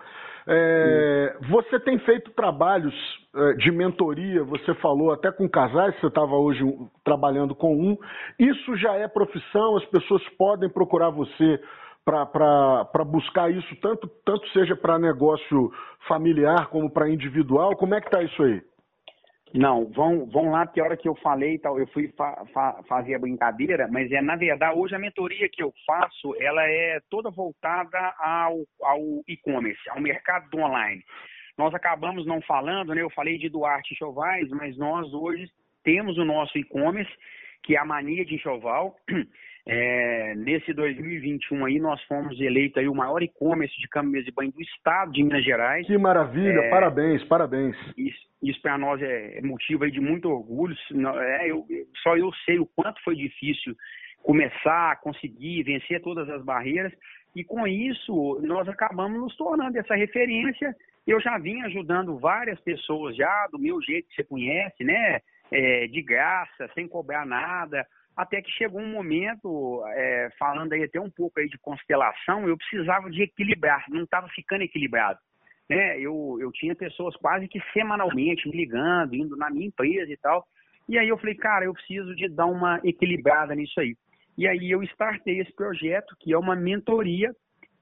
É, 0.47 1.37
você 1.49 1.79
tem 1.79 1.97
feito 1.99 2.31
trabalhos 2.31 2.93
é, 3.35 3.53
de 3.53 3.71
mentoria, 3.71 4.43
você 4.43 4.75
falou 4.75 5.11
até 5.11 5.31
com 5.31 5.49
casais, 5.49 5.99
você 5.99 6.07
estava 6.07 6.35
hoje 6.35 6.63
trabalhando 7.03 7.55
com 7.55 7.75
um. 7.75 7.97
Isso 8.37 8.75
já 8.75 8.93
é 8.93 9.07
profissão, 9.07 9.77
as 9.77 9.85
pessoas 9.85 10.21
podem 10.37 10.69
procurar 10.69 11.09
você 11.09 11.59
para 12.05 13.03
buscar 13.03 13.49
isso, 13.51 13.75
tanto, 13.81 14.07
tanto 14.23 14.47
seja 14.49 14.75
para 14.75 14.99
negócio 14.99 15.71
familiar 16.07 16.67
como 16.67 16.91
para 16.91 17.09
individual. 17.09 17.75
Como 17.75 17.95
é 17.95 17.99
que 17.99 18.07
está 18.07 18.21
isso 18.21 18.43
aí? 18.43 18.61
Não, 19.53 19.85
vão, 19.91 20.25
vão 20.25 20.51
lá, 20.51 20.65
porque 20.65 20.81
a 20.81 20.83
hora 20.83 20.97
que 20.97 21.07
eu 21.07 21.15
falei, 21.15 21.57
tal, 21.59 21.79
eu 21.79 21.87
fui 21.87 22.09
fa 22.17 22.45
fa 22.53 22.83
fazer 22.87 23.15
a 23.15 23.19
brincadeira, 23.19 23.87
mas 23.87 24.11
é 24.11 24.21
na 24.21 24.35
verdade, 24.35 24.77
hoje 24.77 24.95
a 24.95 24.99
mentoria 24.99 25.47
que 25.49 25.63
eu 25.63 25.71
faço, 25.85 26.35
ela 26.41 26.63
é 26.63 26.99
toda 27.09 27.29
voltada 27.29 27.97
ao, 28.19 28.65
ao 28.81 29.01
e-commerce, 29.27 29.89
ao 29.89 30.01
mercado 30.01 30.49
do 30.49 30.57
online. 30.57 31.03
Nós 31.57 31.73
acabamos 31.73 32.25
não 32.25 32.41
falando, 32.41 32.93
né? 32.93 33.01
Eu 33.01 33.09
falei 33.11 33.37
de 33.37 33.47
Duarte 33.47 33.95
Chovais, 33.95 34.49
mas 34.49 34.77
nós 34.77 35.13
hoje 35.13 35.47
temos 35.83 36.17
o 36.17 36.25
nosso 36.25 36.57
e-commerce, 36.57 37.11
que 37.63 37.75
é 37.75 37.79
a 37.79 37.85
Mania 37.85 38.25
de 38.25 38.35
Enxoval. 38.35 38.95
É, 39.67 40.35
nesse 40.35 40.73
2021 40.73 41.65
aí, 41.65 41.79
nós 41.79 42.01
fomos 42.03 42.39
eleitos 42.39 42.77
aí 42.77 42.87
o 42.87 42.93
maior 42.93 43.23
e-commerce 43.23 43.75
de 43.79 43.87
câmbio 43.87 44.23
de 44.23 44.31
banho 44.31 44.51
do 44.51 44.61
estado 44.61 45.11
de 45.11 45.23
Minas 45.23 45.43
Gerais. 45.43 45.87
Que 45.87 45.97
maravilha, 45.97 46.59
é, 46.59 46.69
parabéns, 46.69 47.23
parabéns. 47.23 47.75
Isso, 47.97 48.19
isso 48.43 48.61
para 48.61 48.77
nós 48.77 49.01
é, 49.01 49.41
motivo 49.41 49.89
de 49.89 49.99
muito 49.99 50.29
orgulho. 50.29 50.75
É, 51.19 51.49
eu, 51.49 51.65
só 52.03 52.15
eu 52.15 52.31
sei 52.45 52.59
o 52.59 52.69
quanto 52.75 53.03
foi 53.03 53.15
difícil 53.15 53.75
começar, 54.21 55.01
conseguir 55.01 55.63
vencer 55.63 55.99
todas 56.01 56.29
as 56.29 56.43
barreiras. 56.43 56.93
E 57.35 57.43
com 57.43 57.67
isso, 57.67 58.39
nós 58.43 58.69
acabamos 58.69 59.19
nos 59.19 59.35
tornando 59.35 59.79
essa 59.79 59.95
referência. 59.95 60.75
Eu 61.07 61.19
já 61.19 61.39
vim 61.39 61.61
ajudando 61.63 62.19
várias 62.19 62.59
pessoas 62.61 63.15
já, 63.15 63.47
do 63.51 63.57
meu 63.57 63.81
jeito 63.81 64.07
que 64.09 64.15
você 64.15 64.23
conhece, 64.23 64.83
né? 64.83 65.21
É, 65.51 65.87
de 65.87 66.01
graça, 66.01 66.69
sem 66.73 66.87
cobrar 66.87 67.25
nada 67.25 67.85
até 68.15 68.41
que 68.41 68.51
chegou 68.51 68.79
um 68.79 68.91
momento, 68.91 69.83
é, 69.87 70.29
falando 70.39 70.73
aí 70.73 70.83
até 70.83 70.99
um 70.99 71.09
pouco 71.09 71.39
aí 71.39 71.47
de 71.47 71.57
constelação, 71.57 72.47
eu 72.47 72.57
precisava 72.57 73.09
de 73.09 73.23
equilibrar, 73.23 73.85
não 73.89 74.03
estava 74.03 74.27
ficando 74.29 74.63
equilibrado. 74.63 75.19
Né? 75.69 75.99
Eu, 75.99 76.37
eu 76.39 76.51
tinha 76.51 76.75
pessoas 76.75 77.15
quase 77.17 77.47
que 77.47 77.59
semanalmente 77.73 78.47
me 78.47 78.55
ligando, 78.55 79.15
indo 79.15 79.35
na 79.35 79.49
minha 79.49 79.67
empresa 79.67 80.11
e 80.11 80.17
tal. 80.17 80.47
E 80.87 80.97
aí 80.97 81.09
eu 81.09 81.17
falei, 81.17 81.35
cara, 81.35 81.65
eu 81.65 81.73
preciso 81.73 82.15
de 82.15 82.29
dar 82.29 82.45
uma 82.45 82.79
equilibrada 82.83 83.53
nisso 83.55 83.79
aí. 83.79 83.95
E 84.37 84.47
aí 84.47 84.69
eu 84.69 84.83
startei 84.83 85.39
esse 85.39 85.53
projeto, 85.53 86.15
que 86.19 86.33
é 86.33 86.37
uma 86.37 86.55
mentoria 86.55 87.35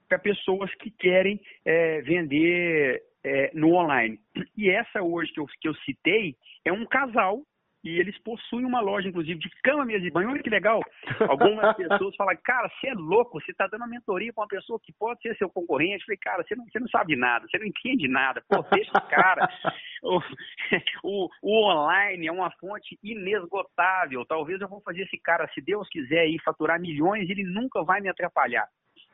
para 0.08 0.18
pessoas 0.20 0.74
que 0.76 0.90
querem 0.92 1.40
é, 1.66 2.02
vender 2.02 3.04
é, 3.24 3.52
no 3.54 3.74
online. 3.74 4.20
E 4.56 4.70
essa 4.70 5.02
hoje 5.02 5.32
que 5.34 5.40
eu, 5.40 5.46
que 5.60 5.68
eu 5.68 5.76
citei 5.76 6.36
é 6.66 6.72
um 6.72 6.86
casal 6.86 7.42
e 7.84 8.00
eles 8.00 8.18
possuem 8.20 8.66
uma 8.66 8.80
loja, 8.80 9.10
inclusive, 9.10 9.38
de 9.40 9.50
cama, 9.62 9.86
mesa 9.86 10.00
de 10.00 10.10
banho. 10.10 10.30
Olha 10.30 10.42
que 10.42 10.50
legal. 10.50 10.82
Algumas 11.28 11.76
pessoas 11.76 12.16
falam, 12.16 12.38
cara, 12.42 12.70
você 12.70 12.88
é 12.88 12.94
louco, 12.94 13.42
você 13.42 13.52
está 13.52 13.68
dando 13.68 13.82
uma 13.82 13.88
mentoria 13.88 14.32
para 14.32 14.44
uma 14.44 14.48
pessoa 14.48 14.80
que 14.82 14.94
pode 14.94 15.22
ser 15.22 15.36
seu 15.36 15.50
concorrente. 15.50 15.96
Eu 15.96 16.06
falei, 16.06 16.18
cara, 16.18 16.44
você 16.44 16.56
não, 16.56 16.66
você 16.66 16.80
não 16.80 16.88
sabe 16.88 17.16
nada, 17.18 17.46
você 17.46 17.58
não 17.58 17.66
entende 17.66 18.08
nada. 18.08 18.42
Pô, 18.48 18.64
deixa 18.72 18.92
o 18.98 19.08
cara. 19.08 19.50
o, 20.02 20.20
o, 21.04 21.30
o, 21.42 21.72
online 21.72 22.28
é 22.28 22.32
uma 22.32 22.52
fonte 22.52 22.98
inesgotável. 23.04 24.26
Talvez 24.26 24.62
eu 24.62 24.70
vou 24.70 24.82
fazer 24.82 25.02
esse 25.02 25.18
cara, 25.18 25.50
se 25.54 25.60
Deus 25.60 25.88
quiser, 25.90 26.28
ir 26.28 26.42
faturar 26.42 26.80
milhões, 26.80 27.30
ele 27.30 27.44
nunca 27.44 27.84
vai 27.84 28.00
me 28.00 28.08
atrapalhar. 28.08 28.68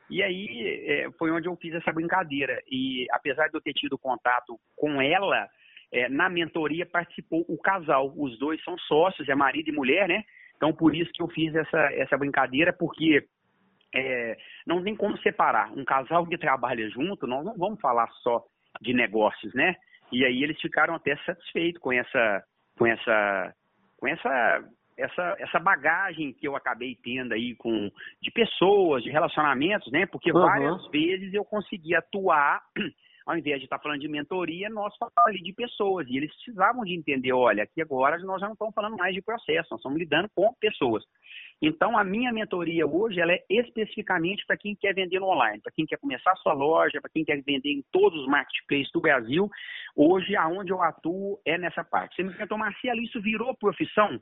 E 0.08 0.22
aí 0.22 0.84
é, 0.86 1.10
foi 1.18 1.30
onde 1.30 1.48
eu 1.48 1.56
fiz 1.56 1.74
essa 1.74 1.92
brincadeira. 1.92 2.60
E 2.68 3.06
apesar 3.10 3.48
de 3.48 3.56
eu 3.56 3.60
ter 3.60 3.72
tido 3.72 3.98
contato 3.98 4.58
com 4.76 5.00
ela, 5.00 5.48
é, 5.92 6.08
na 6.08 6.28
mentoria 6.28 6.86
participou 6.86 7.44
o 7.48 7.58
casal. 7.58 8.12
Os 8.16 8.38
dois 8.38 8.62
são 8.62 8.78
sócios, 8.78 9.28
é 9.28 9.34
marido 9.34 9.68
e 9.68 9.72
mulher, 9.72 10.08
né? 10.08 10.22
Então, 10.56 10.72
por 10.72 10.94
isso 10.94 11.10
que 11.12 11.22
eu 11.22 11.28
fiz 11.28 11.54
essa, 11.54 11.78
essa 11.94 12.18
brincadeira, 12.18 12.72
porque 12.72 13.24
é, 13.94 14.36
não 14.66 14.82
tem 14.82 14.94
como 14.94 15.16
separar. 15.18 15.72
Um 15.72 15.84
casal 15.84 16.26
que 16.26 16.38
trabalha 16.38 16.88
junto, 16.90 17.26
nós 17.26 17.44
não 17.44 17.56
vamos 17.56 17.80
falar 17.80 18.08
só 18.22 18.44
de 18.80 18.92
negócios, 18.92 19.52
né? 19.54 19.74
E 20.12 20.24
aí 20.24 20.42
eles 20.42 20.60
ficaram 20.60 20.94
até 20.94 21.16
satisfeitos 21.24 21.80
com 21.80 21.92
essa, 21.92 22.44
com 22.76 22.86
essa, 22.86 23.54
com 23.96 24.08
essa, 24.08 24.64
essa, 24.98 25.36
essa 25.38 25.58
bagagem 25.58 26.32
que 26.32 26.46
eu 26.46 26.56
acabei 26.56 26.96
tendo 27.02 27.32
aí 27.32 27.54
com 27.56 27.90
de 28.20 28.30
pessoas, 28.30 29.02
de 29.02 29.10
relacionamentos, 29.10 29.90
né? 29.90 30.06
Porque 30.06 30.32
uhum. 30.32 30.40
várias 30.40 30.86
vezes 30.88 31.32
eu 31.32 31.44
consegui 31.44 31.94
atuar 31.94 32.60
ao 33.30 33.38
invés 33.38 33.60
de 33.60 33.66
estar 33.66 33.78
falando 33.78 34.00
de 34.00 34.08
mentoria, 34.08 34.68
nós 34.68 34.92
falamos 34.96 35.16
ali 35.24 35.40
de 35.40 35.52
pessoas. 35.52 36.04
E 36.08 36.16
eles 36.16 36.34
precisavam 36.34 36.82
de 36.82 36.94
entender, 36.94 37.32
olha, 37.32 37.62
aqui 37.62 37.80
agora 37.80 38.18
nós 38.18 38.40
já 38.40 38.46
não 38.48 38.54
estamos 38.54 38.74
falando 38.74 38.96
mais 38.96 39.14
de 39.14 39.22
processo, 39.22 39.68
nós 39.70 39.78
estamos 39.78 40.00
lidando 40.00 40.28
com 40.34 40.52
pessoas. 40.54 41.04
Então, 41.62 41.96
a 41.96 42.02
minha 42.02 42.32
mentoria 42.32 42.84
hoje, 42.84 43.20
ela 43.20 43.32
é 43.32 43.40
especificamente 43.48 44.44
para 44.46 44.56
quem 44.56 44.74
quer 44.74 44.92
vender 44.94 45.20
no 45.20 45.28
online, 45.28 45.60
para 45.62 45.70
quem 45.70 45.86
quer 45.86 45.98
começar 45.98 46.34
sua 46.36 46.54
loja, 46.54 47.00
para 47.00 47.10
quem 47.10 47.24
quer 47.24 47.40
vender 47.42 47.70
em 47.70 47.84
todos 47.92 48.20
os 48.20 48.26
marketplaces 48.26 48.90
do 48.92 49.00
Brasil. 49.00 49.48
Hoje, 49.94 50.34
aonde 50.34 50.72
eu 50.72 50.82
atuo 50.82 51.38
é 51.44 51.56
nessa 51.56 51.84
parte. 51.84 52.16
Você 52.16 52.24
me 52.24 52.30
perguntou, 52.30 52.58
Marcelo, 52.58 53.00
isso 53.00 53.22
virou 53.22 53.54
profissão? 53.54 54.20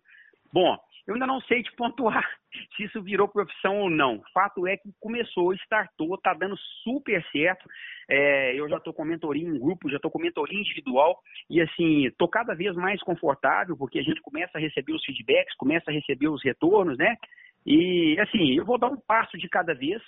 Bom, 0.52 0.78
eu 1.06 1.14
ainda 1.14 1.26
não 1.26 1.40
sei 1.40 1.62
te 1.62 1.72
pontuar 1.74 2.22
se 2.76 2.84
isso 2.84 3.02
virou 3.02 3.26
profissão 3.28 3.78
ou 3.80 3.90
não. 3.90 4.22
Fato 4.32 4.66
é 4.66 4.76
que 4.76 4.90
começou, 5.00 5.54
startou, 5.54 6.14
está 6.14 6.34
dando 6.34 6.56
super 6.82 7.24
certo. 7.32 7.68
É, 8.08 8.54
eu 8.54 8.68
já 8.68 8.76
estou 8.76 8.92
com 8.92 9.04
mentoria 9.04 9.46
em 9.46 9.58
grupo, 9.58 9.88
já 9.88 9.96
estou 9.96 10.10
com 10.10 10.18
mentoria 10.18 10.58
individual 10.58 11.18
e 11.48 11.60
assim, 11.60 12.06
estou 12.06 12.28
cada 12.28 12.54
vez 12.54 12.74
mais 12.76 13.00
confortável 13.02 13.76
porque 13.76 13.98
a 13.98 14.02
gente 14.02 14.20
começa 14.20 14.58
a 14.58 14.60
receber 14.60 14.92
os 14.92 15.04
feedbacks, 15.04 15.56
começa 15.56 15.90
a 15.90 15.94
receber 15.94 16.28
os 16.28 16.42
retornos, 16.44 16.98
né? 16.98 17.16
E 17.64 18.18
assim, 18.20 18.54
eu 18.54 18.64
vou 18.64 18.78
dar 18.78 18.88
um 18.88 19.00
passo 19.00 19.36
de 19.38 19.48
cada 19.48 19.74
vez, 19.74 20.02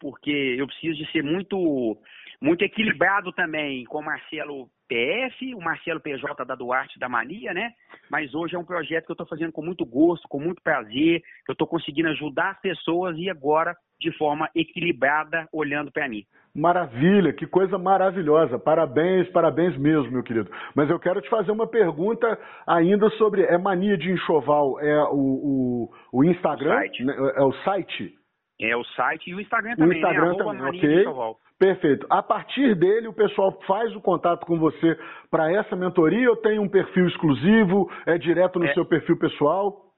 porque 0.00 0.30
eu 0.30 0.66
preciso 0.66 0.98
de 0.98 1.12
ser 1.12 1.22
muito 1.22 1.96
muito 2.40 2.62
equilibrado 2.62 3.32
também 3.32 3.84
com 3.84 3.98
o 3.98 4.04
Marcelo 4.04 4.68
PF, 4.88 5.54
o 5.54 5.60
Marcelo 5.60 6.00
PJ 6.00 6.44
da 6.44 6.54
Duarte 6.54 6.98
da 6.98 7.08
Mania, 7.08 7.52
né? 7.52 7.72
Mas 8.10 8.34
hoje 8.34 8.56
é 8.56 8.58
um 8.58 8.64
projeto 8.64 9.04
que 9.04 9.12
eu 9.12 9.14
estou 9.14 9.26
fazendo 9.26 9.52
com 9.52 9.62
muito 9.62 9.84
gosto, 9.84 10.26
com 10.26 10.40
muito 10.40 10.62
prazer, 10.62 11.20
que 11.44 11.50
eu 11.50 11.52
estou 11.52 11.66
conseguindo 11.66 12.08
ajudar 12.08 12.50
as 12.50 12.60
pessoas 12.60 13.16
e 13.18 13.28
agora 13.28 13.76
de 14.00 14.10
forma 14.16 14.48
equilibrada, 14.54 15.46
olhando 15.52 15.92
para 15.92 16.08
mim. 16.08 16.24
Maravilha, 16.54 17.32
que 17.32 17.46
coisa 17.46 17.78
maravilhosa. 17.78 18.58
Parabéns, 18.58 19.28
parabéns 19.28 19.76
mesmo, 19.76 20.10
meu 20.10 20.22
querido. 20.22 20.50
Mas 20.74 20.90
eu 20.90 20.98
quero 20.98 21.20
te 21.20 21.28
fazer 21.28 21.52
uma 21.52 21.66
pergunta 21.66 22.38
ainda 22.66 23.08
sobre. 23.10 23.42
É 23.42 23.56
mania 23.56 23.96
de 23.96 24.10
enxoval? 24.10 24.80
É 24.80 25.04
o, 25.04 25.14
o, 25.14 25.90
o 26.12 26.24
Instagram? 26.24 26.80
O 27.00 27.04
né? 27.04 27.32
é 27.36 27.42
o 27.42 27.52
site? 27.62 28.18
É 28.60 28.76
o 28.76 28.84
site 28.84 29.30
e 29.30 29.34
o 29.34 29.40
Instagram 29.40 29.76
também. 29.76 29.96
O 29.96 30.00
Instagram 30.00 30.32
né? 30.32 30.38
também, 30.38 30.62
ok. 30.62 31.36
Perfeito. 31.58 32.06
A 32.08 32.22
partir 32.22 32.74
dele, 32.74 33.08
o 33.08 33.12
pessoal 33.12 33.58
faz 33.66 33.94
o 33.94 34.00
contato 34.00 34.46
com 34.46 34.58
você 34.58 34.98
para 35.30 35.52
essa 35.52 35.76
mentoria 35.76 36.30
ou 36.30 36.36
tem 36.36 36.58
um 36.58 36.68
perfil 36.68 37.06
exclusivo? 37.06 37.90
É 38.06 38.16
direto 38.16 38.58
no 38.58 38.66
é, 38.66 38.72
seu 38.72 38.84
perfil 38.84 39.18
pessoal? 39.18 39.92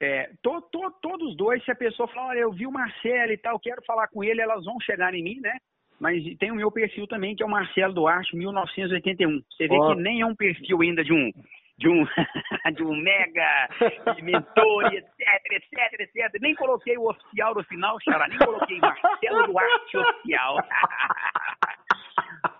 É, 0.00 0.30
to, 0.42 0.60
to, 0.72 0.90
todos 1.02 1.36
dois, 1.36 1.62
se 1.64 1.70
a 1.70 1.76
pessoa 1.76 2.08
falar, 2.08 2.28
olha, 2.28 2.40
eu 2.40 2.52
vi 2.52 2.66
o 2.66 2.72
Marcelo 2.72 3.30
e 3.30 3.36
tal, 3.36 3.60
quero 3.60 3.82
falar 3.86 4.08
com 4.08 4.24
ele, 4.24 4.40
elas 4.40 4.64
vão 4.64 4.80
chegar 4.80 5.14
em 5.14 5.22
mim, 5.22 5.38
né? 5.40 5.52
Mas 6.00 6.24
tem 6.38 6.50
o 6.50 6.56
meu 6.56 6.72
perfil 6.72 7.06
também, 7.06 7.36
que 7.36 7.42
é 7.42 7.46
o 7.46 7.50
Marcelo 7.50 7.92
Duarte, 7.92 8.34
1981. 8.34 9.40
Você 9.50 9.68
vê 9.68 9.76
oh. 9.76 9.94
que 9.94 10.00
nem 10.00 10.22
é 10.22 10.26
um 10.26 10.34
perfil 10.34 10.80
ainda 10.80 11.04
de 11.04 11.12
um 11.12 11.30
de 11.82 11.88
um, 11.88 12.04
de 12.76 12.82
um 12.84 12.96
mega 12.96 13.68
mentor, 14.22 14.86
etc, 14.94 15.18
etc, 15.50 16.00
etc. 16.00 16.40
Nem 16.40 16.54
coloquei 16.54 16.96
o 16.96 17.10
oficial 17.10 17.54
no 17.54 17.64
final, 17.64 17.98
Xará, 18.00 18.28
nem 18.28 18.38
coloquei 18.38 18.78
Marcelo 18.78 19.46
Duarte 19.48 19.96
oficial. 19.96 20.56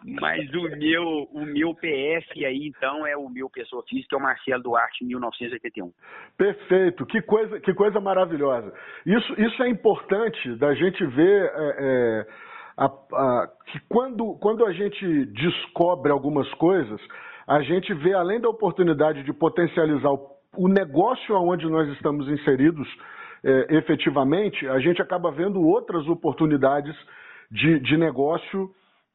Mas 0.04 0.52
o 0.52 0.62
meu, 0.76 1.28
o 1.32 1.44
meu 1.44 1.74
PF 1.74 2.44
aí, 2.44 2.66
então, 2.66 3.06
é 3.06 3.16
o 3.16 3.28
meu 3.28 3.48
pessoa 3.48 3.84
física, 3.88 4.16
é 4.16 4.18
o 4.18 4.22
Marcelo 4.22 4.62
Duarte, 4.62 5.04
1981. 5.04 5.92
Perfeito, 6.36 7.06
que 7.06 7.22
coisa, 7.22 7.60
que 7.60 7.72
coisa 7.72 8.00
maravilhosa. 8.00 8.72
Isso, 9.06 9.40
isso 9.40 9.62
é 9.62 9.68
importante 9.68 10.56
da 10.56 10.74
gente 10.74 11.04
ver 11.06 11.44
é, 11.54 11.76
é, 11.78 12.26
a, 12.76 12.86
a, 12.86 13.48
que 13.66 13.78
quando, 13.88 14.36
quando 14.40 14.66
a 14.66 14.72
gente 14.72 15.24
descobre 15.26 16.10
algumas 16.10 16.52
coisas, 16.54 17.00
a 17.46 17.60
gente 17.62 17.92
vê, 17.94 18.14
além 18.14 18.40
da 18.40 18.48
oportunidade 18.48 19.22
de 19.22 19.32
potencializar 19.32 20.10
o, 20.56 20.68
negócio 20.68 21.34
onde 21.34 21.68
nós 21.68 21.88
estamos 21.90 22.28
inseridos 22.28 22.88
é, 23.44 23.76
efetivamente, 23.76 24.68
a 24.68 24.78
gente 24.78 25.02
acaba 25.02 25.30
vendo 25.30 25.60
outras 25.60 26.06
oportunidades 26.08 26.94
de, 27.50 27.80
de 27.80 27.96
negócio 27.96 28.70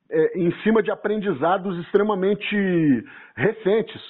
é, 0.10 0.40
em 0.40 0.52
cima 0.64 0.84
de 0.84 0.91
aprendizados 0.91 1.78
extremamente 1.80 3.04
recentes. 3.36 4.02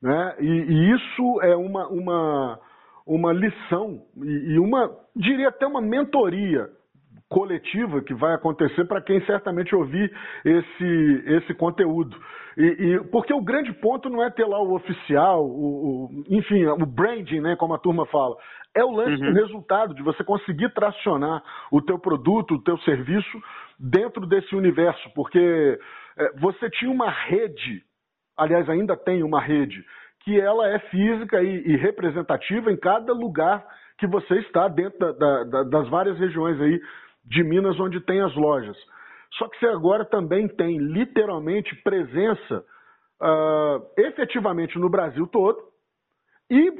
Né? 0.00 0.36
E, 0.40 0.46
e 0.46 0.94
isso 0.94 1.40
é 1.42 1.56
uma, 1.56 1.88
uma, 1.88 2.60
uma 3.06 3.32
lição 3.32 4.02
e, 4.22 4.54
e 4.54 4.58
uma, 4.58 4.90
diria 5.14 5.48
até 5.48 5.66
uma 5.66 5.80
mentoria 5.80 6.68
coletiva 7.28 8.00
que 8.00 8.14
vai 8.14 8.34
acontecer 8.34 8.84
para 8.86 9.02
quem 9.02 9.20
certamente 9.26 9.74
ouvir 9.74 10.10
esse, 10.44 11.22
esse 11.26 11.54
conteúdo. 11.54 12.16
E, 12.58 12.64
e, 12.64 13.04
porque 13.04 13.32
o 13.32 13.40
grande 13.40 13.72
ponto 13.74 14.10
não 14.10 14.20
é 14.20 14.28
ter 14.30 14.44
lá 14.44 14.60
o 14.60 14.74
oficial, 14.74 15.46
o, 15.46 16.06
o 16.06 16.24
enfim, 16.28 16.66
o 16.66 16.84
branding, 16.84 17.40
né, 17.40 17.54
como 17.54 17.72
a 17.72 17.78
turma 17.78 18.04
fala. 18.06 18.36
É 18.74 18.84
o 18.84 18.90
lance 18.90 19.22
uhum. 19.22 19.32
do 19.32 19.40
resultado, 19.40 19.94
de 19.94 20.02
você 20.02 20.24
conseguir 20.24 20.74
tracionar 20.74 21.40
o 21.70 21.80
teu 21.80 22.00
produto, 22.00 22.56
o 22.56 22.62
teu 22.62 22.76
serviço 22.78 23.40
dentro 23.78 24.26
desse 24.26 24.56
universo. 24.56 25.08
Porque 25.14 25.38
é, 26.18 26.32
você 26.40 26.68
tinha 26.70 26.90
uma 26.90 27.08
rede, 27.08 27.84
aliás, 28.36 28.68
ainda 28.68 28.96
tem 28.96 29.22
uma 29.22 29.40
rede, 29.40 29.84
que 30.24 30.40
ela 30.40 30.68
é 30.68 30.80
física 30.80 31.40
e, 31.40 31.62
e 31.64 31.76
representativa 31.76 32.72
em 32.72 32.76
cada 32.76 33.12
lugar 33.12 33.64
que 33.98 34.06
você 34.08 34.34
está 34.40 34.66
dentro 34.66 34.98
da, 34.98 35.44
da, 35.44 35.62
das 35.62 35.88
várias 35.88 36.18
regiões 36.18 36.60
aí 36.60 36.80
de 37.24 37.44
Minas 37.44 37.78
onde 37.78 38.00
tem 38.00 38.20
as 38.20 38.34
lojas. 38.34 38.76
Só 39.34 39.48
que 39.48 39.58
você 39.58 39.66
agora 39.66 40.04
também 40.04 40.48
tem 40.48 40.78
literalmente 40.78 41.74
presença 41.82 42.64
uh, 43.20 43.86
efetivamente 43.96 44.78
no 44.78 44.88
Brasil 44.88 45.26
todo 45.26 45.68
e 46.50 46.72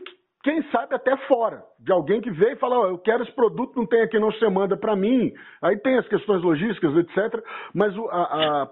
quem 0.42 0.62
sabe 0.70 0.94
até 0.94 1.16
fora, 1.26 1.62
de 1.78 1.92
alguém 1.92 2.20
que 2.20 2.30
veio 2.30 2.52
e 2.52 2.58
fala, 2.58 2.78
oh, 2.78 2.86
eu 2.86 2.98
quero 2.98 3.22
esse 3.22 3.32
produto, 3.32 3.76
não 3.76 3.86
tem 3.86 4.02
aqui, 4.02 4.18
não 4.18 4.30
você 4.30 4.48
manda 4.48 4.76
para 4.76 4.96
mim. 4.96 5.32
Aí 5.60 5.76
tem 5.78 5.98
as 5.98 6.08
questões 6.08 6.42
logísticas, 6.42 6.96
etc. 6.96 7.44
Mas 7.74 7.92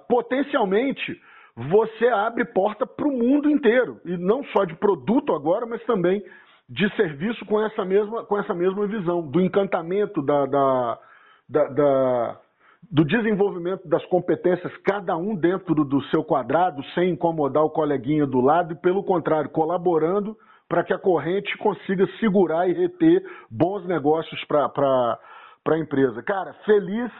potencialmente 0.09 1.21
você 1.55 2.07
abre 2.09 2.45
porta 2.47 2.87
para 2.87 3.07
o 3.07 3.13
mundo 3.13 3.51
inteiro. 3.51 4.01
E 4.05 4.17
não 4.17 4.45
só 4.45 4.65
de 4.65 4.75
produto 4.77 5.35
agora, 5.35 5.67
mas 5.67 5.85
também 5.85 6.23
de 6.69 6.89
serviço 6.97 7.45
com 7.45 7.61
essa 7.61 7.85
mesma, 7.85 8.25
com 8.25 8.39
essa 8.39 8.55
mesma 8.55 8.87
visão, 8.87 9.23
do 9.23 9.41
encantamento, 9.41 10.23
da, 10.23 10.47
da, 10.47 10.99
da, 11.49 11.65
da 11.69 12.41
do 12.83 13.05
desenvolvimento 13.05 13.89
das 13.89 14.05
competências, 14.07 14.73
cada 14.79 15.17
um 15.17 15.35
dentro 15.35 15.75
do 15.75 16.03
seu 16.05 16.23
quadrado, 16.23 16.83
sem 16.95 17.11
incomodar 17.11 17.65
o 17.65 17.71
coleguinha 17.71 18.27
do 18.27 18.41
lado, 18.41 18.73
e 18.73 18.77
pelo 18.77 19.03
contrário, 19.03 19.51
colaborando 19.51 20.37
para 20.69 20.85
que 20.85 20.93
a 20.93 20.99
corrente 20.99 21.57
consiga 21.59 22.07
segurar 22.19 22.69
e 22.69 22.73
reter 22.73 23.25
bons 23.51 23.87
negócios 23.87 24.43
para 24.45 25.19
a 25.69 25.79
empresa. 25.79 26.23
Cara, 26.23 26.55
feliz 26.65 27.11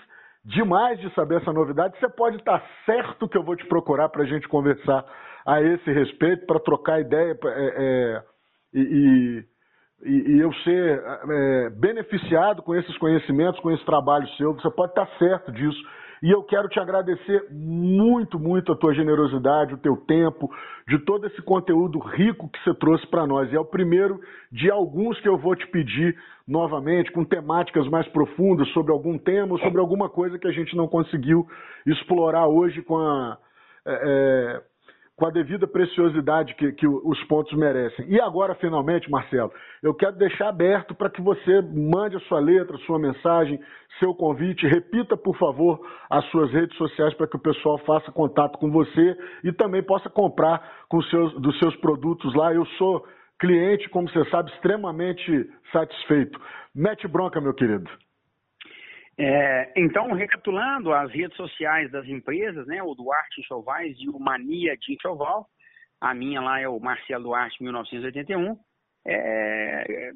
demais 0.45 0.99
de 1.01 1.13
saber 1.15 1.41
essa 1.41 1.53
novidade. 1.53 1.99
Você 1.99 2.09
pode 2.09 2.37
estar 2.37 2.63
certo 2.85 3.29
que 3.29 3.37
eu 3.37 3.43
vou 3.43 3.57
te 3.57 3.67
procurar 3.67 4.09
para 4.09 4.23
a 4.23 4.27
gente 4.27 4.49
conversar 4.49 5.05
a 5.45 5.61
esse 5.63 5.93
respeito, 5.93 6.47
para 6.47 6.61
trocar 6.61 7.01
ideia 7.01 7.39
é, 7.45 7.45
é, 7.45 8.23
e 8.75 8.81
e, 8.81 9.45
e 10.05 10.39
eu 10.39 10.53
ser 10.55 11.03
é, 11.03 11.71
beneficiado 11.71 12.63
com 12.63 12.75
esses 12.75 12.97
conhecimentos, 12.99 13.61
com 13.61 13.71
esse 13.71 13.85
trabalho 13.85 14.29
seu, 14.37 14.55
você 14.55 14.71
pode 14.71 14.93
estar 14.93 15.07
certo 15.19 15.51
disso. 15.53 15.81
E 16.23 16.31
eu 16.31 16.43
quero 16.43 16.69
te 16.69 16.81
agradecer 16.81 17.47
muito, 17.51 18.39
muito 18.39 18.73
a 18.73 18.77
tua 18.77 18.95
generosidade, 18.95 19.75
o 19.75 19.79
teu 19.79 19.97
tempo, 19.97 20.51
de 20.89 20.99
todo 21.01 21.27
esse 21.27 21.43
conteúdo 21.43 21.99
rico 21.99 22.49
que 22.49 22.63
você 22.63 22.75
trouxe 22.75 23.07
para 23.09 23.27
nós. 23.27 23.53
E 23.53 23.57
é 23.57 23.61
o 23.61 23.65
primeiro 23.65 24.19
de 24.51 24.71
alguns 24.71 25.21
que 25.21 25.29
eu 25.29 25.37
vou 25.37 25.55
te 25.55 25.67
pedir 25.67 26.17
novamente, 26.49 27.13
com 27.13 27.25
temáticas 27.25 27.87
mais 27.89 28.07
profundas 28.09 28.69
sobre 28.69 28.93
algum 28.93 29.19
tema 29.19 29.53
ou 29.53 29.59
sobre 29.59 29.81
alguma 29.81 30.09
coisa 30.09 30.39
que 30.39 30.47
a 30.47 30.53
gente 30.53 30.75
não 30.77 30.89
conseguiu 30.89 31.47
explorar 31.85 32.47
hoje 32.47 32.81
com 32.83 32.97
a. 32.97 33.37
É, 33.87 34.61
é 34.63 34.76
com 35.17 35.27
a 35.27 35.31
devida 35.31 35.67
preciosidade 35.67 36.55
que, 36.57 36.73
que, 36.73 36.87
os 36.87 37.25
pontos 37.25 37.57
merecem. 37.57 38.07
E 38.09 38.21
agora, 38.21 38.55
finalmente, 38.57 39.11
Marcelo, 39.11 39.51
eu 39.83 39.95
quero 39.95 40.15
deixar 40.17 40.49
aberto 40.49 40.95
para 40.95 41.09
que 41.09 41.23
você 41.23 41.63
mande 41.63 42.17
a 42.17 42.21
sua 42.21 42.39
letra, 42.39 42.77
sua 42.79 42.99
mensagem, 42.99 43.59
seu 43.99 44.15
convite. 44.15 44.67
Repita, 44.67 45.17
por 45.17 45.37
favor, 45.39 45.81
as 46.11 46.25
suas 46.27 46.53
redes 46.53 46.77
sociais 46.77 47.15
para 47.15 47.27
que 47.27 47.37
o 47.37 47.41
pessoal 47.41 47.79
faça 47.79 48.13
contato 48.13 48.59
com 48.59 48.71
você 48.71 49.17
e 49.43 49.53
também 49.53 49.83
possa 49.83 50.11
comprar 50.11 50.85
com 50.87 51.01
seus, 51.05 51.33
dos 51.41 51.59
seus 51.59 51.75
produtos 51.77 52.35
lá. 52.35 52.53
Eu 52.53 52.67
sou 52.77 53.03
cliente, 53.39 53.89
como 53.89 54.09
você 54.11 54.23
sabe, 54.29 54.51
extremamente 54.53 55.51
satisfeito. 55.73 56.39
Mete 56.75 57.09
bronca, 57.09 57.41
meu 57.41 57.55
querido. 57.55 57.91
É, 59.19 59.73
então, 59.77 60.13
recapitulando 60.13 60.93
as 60.93 61.11
redes 61.11 61.37
sociais 61.37 61.91
das 61.91 62.07
empresas, 62.07 62.67
né, 62.67 62.83
o 62.83 62.95
Duarte 62.95 63.43
Chovais 63.45 63.97
e 63.99 64.09
o 64.09 64.19
Mania 64.19 64.77
de 64.77 64.93
Enxoval, 64.93 65.47
a 66.01 66.15
minha 66.15 66.41
lá 66.41 66.61
é 66.61 66.69
o 66.69 66.79
Marcelo 66.79 67.25
Duarte 67.25 67.63
1981. 67.63 68.59
É, 69.09 70.11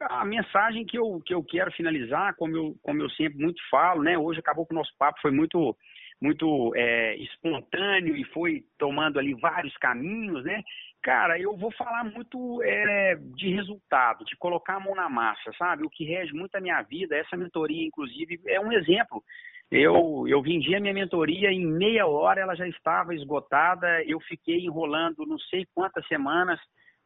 a 0.00 0.24
mensagem 0.24 0.84
que 0.84 0.98
eu, 0.98 1.20
que 1.24 1.34
eu 1.34 1.42
quero 1.42 1.72
finalizar, 1.72 2.36
como 2.36 2.56
eu, 2.56 2.76
como 2.82 3.02
eu 3.02 3.10
sempre 3.10 3.42
muito 3.42 3.60
falo, 3.70 4.02
né, 4.02 4.16
hoje 4.16 4.38
acabou 4.38 4.66
que 4.66 4.74
o 4.74 4.78
nosso 4.78 4.92
papo 4.98 5.20
foi 5.20 5.30
muito 5.30 5.76
muito 6.20 6.72
é, 6.76 7.16
espontâneo 7.16 8.16
e 8.16 8.24
foi 8.26 8.62
tomando 8.78 9.18
ali 9.18 9.34
vários 9.34 9.76
caminhos, 9.78 10.44
né? 10.44 10.62
Cara, 11.02 11.36
eu 11.36 11.56
vou 11.56 11.72
falar 11.72 12.04
muito 12.04 12.62
é, 12.62 13.16
de 13.34 13.52
resultado, 13.52 14.24
de 14.24 14.36
colocar 14.36 14.76
a 14.76 14.80
mão 14.80 14.94
na 14.94 15.08
massa, 15.08 15.52
sabe? 15.58 15.84
O 15.84 15.90
que 15.90 16.04
rege 16.04 16.32
muito 16.32 16.54
a 16.54 16.60
minha 16.60 16.80
vida, 16.82 17.16
essa 17.16 17.36
mentoria, 17.36 17.84
inclusive, 17.84 18.40
é 18.46 18.60
um 18.60 18.72
exemplo. 18.72 19.22
Eu, 19.68 20.26
eu 20.28 20.40
vendi 20.40 20.74
a 20.76 20.80
minha 20.80 20.94
mentoria 20.94 21.50
em 21.50 21.66
meia 21.66 22.06
hora, 22.06 22.40
ela 22.40 22.54
já 22.54 22.68
estava 22.68 23.14
esgotada, 23.14 24.04
eu 24.04 24.20
fiquei 24.20 24.60
enrolando 24.60 25.26
não 25.26 25.38
sei 25.38 25.66
quantas 25.74 26.06
semanas 26.06 26.60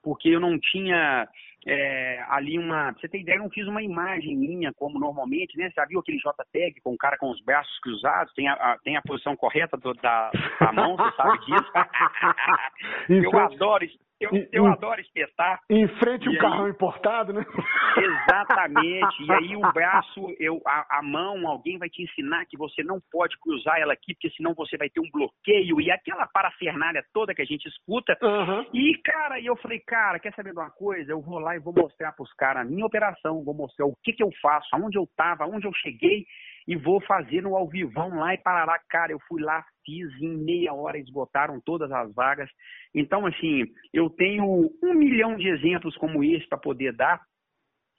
porque 0.07 0.29
eu 0.29 0.39
não 0.39 0.57
tinha 0.57 1.27
é, 1.67 2.25
ali 2.29 2.57
uma. 2.57 2.93
Pra 2.93 3.01
você 3.01 3.09
ter 3.09 3.23
ideia, 3.23 3.39
eu 3.39 3.43
não 3.43 3.51
fiz 3.51 3.67
uma 3.67 3.83
imagem 3.83 4.37
minha, 4.37 4.73
como 4.75 5.01
normalmente, 5.01 5.59
né? 5.59 5.69
Você 5.69 5.75
já 5.81 5.85
viu 5.85 5.99
aquele 5.99 6.19
JPEG 6.19 6.81
com 6.81 6.95
o 6.95 6.97
cara 6.97 7.19
com 7.19 7.29
os 7.29 7.43
braços 7.43 7.77
cruzados, 7.81 8.33
tem 8.35 8.47
a, 8.47 8.53
a 8.53 8.79
tem 8.85 8.97
a 8.97 9.03
posição 9.03 9.35
correta 9.35 9.77
do, 9.77 9.93
da, 9.95 10.31
da 10.61 10.73
mão, 10.73 10.97
você 10.97 11.17
sabe 11.17 11.39
disso. 11.45 11.73
eu 13.11 13.37
adoro 13.37 13.85
isso. 13.85 13.99
Eu, 14.19 14.31
eu 14.51 14.65
em, 14.67 14.73
adoro 14.73 15.01
espetar. 15.01 15.61
Em 15.69 15.87
frente 15.99 16.29
um 16.29 16.39
carrão 16.39 16.69
importado, 16.69 17.33
né? 17.33 17.45
Exatamente. 17.97 19.23
E 19.23 19.33
aí 19.33 19.57
o 19.57 19.61
braço, 19.73 20.35
eu, 20.39 20.61
a, 20.67 20.99
a, 20.99 21.03
mão, 21.03 21.47
alguém 21.47 21.79
vai 21.79 21.89
te 21.89 22.03
ensinar 22.03 22.47
que 22.47 22.57
você 22.57 22.83
não 22.83 22.99
pode 23.11 23.39
cruzar 23.39 23.79
ela 23.79 23.93
aqui, 23.93 24.15
porque 24.15 24.31
senão 24.31 24.55
você 24.55 24.77
vai 24.77 24.89
ter 24.89 25.01
um 25.01 25.11
bloqueio 25.11 25.81
e 25.81 25.91
aquela 25.91 26.27
parafernália 26.27 27.05
toda 27.13 27.35
que 27.35 27.43
a 27.43 27.47
gente 27.47 27.69
escuta. 27.69 28.17
Uhum. 28.23 28.67
E, 28.73 28.97
cara, 29.05 29.41
eu 29.41 29.55
falei, 29.57 29.81
cara, 29.81 30.19
quer 30.19 30.35
saber 30.35 30.53
de 30.53 30.59
uma 30.59 30.71
coisa? 30.71 31.13
Eu 31.13 31.21
vou 31.21 31.39
lá 31.39 31.55
e 31.55 31.61
vou 31.61 31.75
mostrar 31.75 32.13
para 32.13 32.23
os 32.23 32.33
caras 32.35 32.63
a 32.63 32.71
minha 32.71 32.87
operação, 32.87 33.45
vou 33.45 33.55
mostrar 33.55 33.85
o 33.85 33.97
que, 34.03 34.13
que 34.13 34.23
eu 34.23 34.31
faço, 34.41 34.69
aonde 34.73 34.97
eu 34.97 35.05
estava, 35.05 35.45
aonde 35.45 35.67
eu 35.67 35.73
cheguei 35.75 36.25
e 36.67 36.75
vou 36.77 37.01
fazer 37.01 37.43
no 37.43 37.57
ao 37.57 37.69
vivão 37.69 38.19
lá 38.19 38.35
e 38.35 38.39
parará. 38.39 38.79
Cara, 38.89 39.13
eu 39.13 39.21
fui 39.29 39.41
lá, 39.41 39.65
fiz 39.85 40.11
em 40.21 40.37
meia 40.37 40.75
hora, 40.75 40.99
esgotaram 40.99 41.61
todas 41.61 41.91
as 41.93 42.13
vagas. 42.15 42.51
Então, 42.95 43.25
assim, 43.27 43.65
eu 43.93 44.11
tenho 44.11 44.71
um 44.83 44.95
milhão 44.95 45.37
de 45.37 45.49
exemplos 45.49 45.97
como 45.97 46.25
esse 46.25 46.47
para 46.49 46.59
poder 46.59 46.93
dar. 46.93 47.21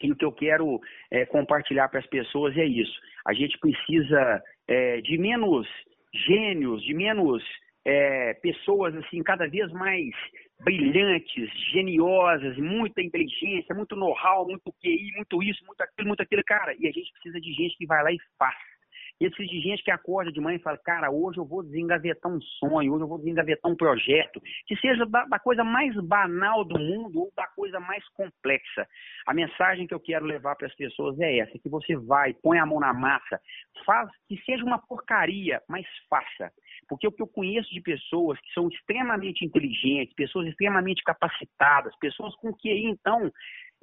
E 0.01 0.11
o 0.11 0.15
que 0.15 0.25
eu 0.25 0.31
quero 0.31 0.79
é, 1.09 1.25
compartilhar 1.25 1.87
para 1.89 1.99
as 1.99 2.07
pessoas 2.07 2.55
é 2.57 2.65
isso. 2.65 2.99
A 3.25 3.33
gente 3.33 3.57
precisa 3.57 4.43
é, 4.67 5.01
de 5.01 5.17
menos 5.17 5.67
gênios, 6.13 6.83
de 6.83 6.93
menos 6.93 7.43
é, 7.85 8.33
pessoas 8.35 8.95
assim 8.95 9.23
cada 9.23 9.47
vez 9.47 9.71
mais 9.71 10.11
brilhantes, 10.59 11.49
geniosas, 11.71 12.57
muita 12.57 13.01
inteligência, 13.01 13.75
muito 13.75 13.95
know-how, 13.95 14.47
muito 14.47 14.73
QI, 14.81 15.11
muito 15.15 15.43
isso, 15.43 15.63
muito 15.65 15.81
aquilo, 15.81 16.07
muito 16.07 16.21
aquilo, 16.21 16.43
cara. 16.45 16.73
E 16.79 16.87
a 16.87 16.91
gente 16.91 17.11
precisa 17.13 17.39
de 17.39 17.53
gente 17.53 17.77
que 17.77 17.85
vai 17.85 18.03
lá 18.03 18.11
e 18.11 18.17
faz. 18.37 18.76
E 19.19 19.29
de 19.29 19.61
gente 19.61 19.83
que 19.83 19.89
acorda 19.89 20.31
de 20.31 20.39
manhã 20.39 20.57
e 20.57 20.61
fala, 20.61 20.77
cara, 20.77 21.09
hoje 21.09 21.39
eu 21.39 21.45
vou 21.45 21.63
desengavetar 21.63 22.31
um 22.31 22.39
sonho, 22.41 22.93
hoje 22.93 23.03
eu 23.03 23.07
vou 23.07 23.17
desengavetar 23.17 23.71
um 23.71 23.75
projeto, 23.75 24.39
que 24.67 24.75
seja 24.77 25.05
da, 25.07 25.25
da, 25.25 25.39
coisa 25.39 25.63
mais 25.63 25.95
banal 25.95 26.63
do 26.63 26.77
mundo 26.77 27.21
ou 27.21 27.33
da 27.35 27.47
coisa 27.47 27.79
mais 27.79 28.07
complexa. 28.09 28.87
A 29.25 29.33
mensagem 29.33 29.87
que 29.87 29.93
eu 29.93 29.99
quero 29.99 30.25
levar 30.25 30.55
para 30.55 30.67
as 30.67 30.75
pessoas 30.75 31.19
é 31.19 31.39
essa, 31.39 31.57
que 31.57 31.69
você 31.69 31.95
vai, 31.95 32.33
põe 32.43 32.59
a 32.59 32.65
mão 32.65 32.79
na 32.79 32.93
massa, 32.93 33.39
faz 33.85 34.09
que 34.27 34.37
seja 34.43 34.63
uma 34.63 34.77
porcaria, 34.77 35.61
mas 35.67 35.85
faça. 36.09 36.51
Porque 36.87 37.07
o 37.07 37.11
que 37.11 37.21
eu 37.21 37.27
conheço 37.27 37.69
de 37.73 37.81
pessoas 37.81 38.39
que 38.39 38.53
são 38.53 38.67
extremamente 38.67 39.43
inteligentes, 39.43 40.13
pessoas 40.13 40.47
extremamente 40.47 41.03
capacitadas, 41.03 41.95
pessoas 41.99 42.35
com 42.35 42.53
que 42.53 42.69
então 42.69 43.31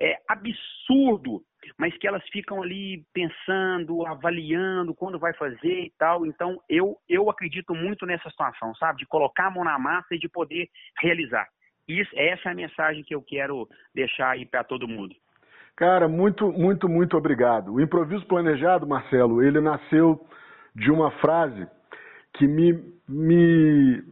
é 0.01 0.19
absurdo, 0.29 1.43
mas 1.79 1.97
que 1.99 2.07
elas 2.07 2.23
ficam 2.29 2.63
ali 2.63 3.05
pensando, 3.13 4.07
avaliando 4.07 4.95
quando 4.95 5.19
vai 5.19 5.33
fazer 5.35 5.85
e 5.85 5.93
tal. 5.99 6.27
Então, 6.27 6.61
eu, 6.69 6.97
eu 7.09 7.31
acredito 7.31 7.75
muito 7.75 8.05
nessa 8.07 8.29
situação, 8.31 8.75
sabe? 8.75 8.99
De 8.99 9.07
colocar 9.07 9.47
a 9.47 9.51
mão 9.51 9.65
na 9.65 9.79
massa 9.79 10.15
e 10.15 10.19
de 10.19 10.29
poder 10.29 10.69
realizar. 11.01 11.47
Isso, 11.87 12.11
essa 12.17 12.49
é 12.49 12.53
a 12.53 12.57
mensagem 12.57 13.05
que 13.05 13.15
eu 13.15 13.23
quero 13.23 13.69
deixar 13.95 14.31
aí 14.31 14.47
para 14.47 14.65
todo 14.65 14.89
mundo. 14.89 15.15
Cara, 15.77 16.09
muito, 16.09 16.53
muito, 16.53 16.89
muito 16.89 17.17
obrigado. 17.17 17.75
O 17.75 17.81
improviso 17.81 18.25
planejado, 18.27 18.87
Marcelo, 18.87 19.43
ele 19.43 19.61
nasceu 19.61 20.25
de 20.75 20.91
uma 20.91 21.11
frase 21.19 21.67
que 22.35 22.47
me, 22.47 22.73
me 23.09 24.03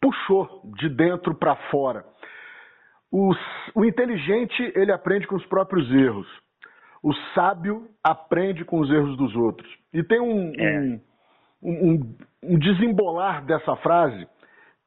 puxou 0.00 0.62
de 0.76 0.88
dentro 0.88 1.34
para 1.34 1.56
fora. 1.70 2.04
O, 3.12 3.32
o 3.74 3.84
inteligente, 3.84 4.72
ele 4.74 4.92
aprende 4.92 5.26
com 5.26 5.36
os 5.36 5.44
próprios 5.46 5.90
erros. 5.92 6.26
O 7.02 7.12
sábio 7.34 7.88
aprende 8.04 8.64
com 8.64 8.78
os 8.78 8.90
erros 8.90 9.16
dos 9.16 9.34
outros. 9.34 9.68
E 9.92 10.02
tem 10.02 10.20
um, 10.20 10.52
é. 10.56 11.00
um, 11.62 11.90
um, 11.92 12.16
um 12.42 12.58
desembolar 12.58 13.44
dessa 13.44 13.74
frase 13.76 14.28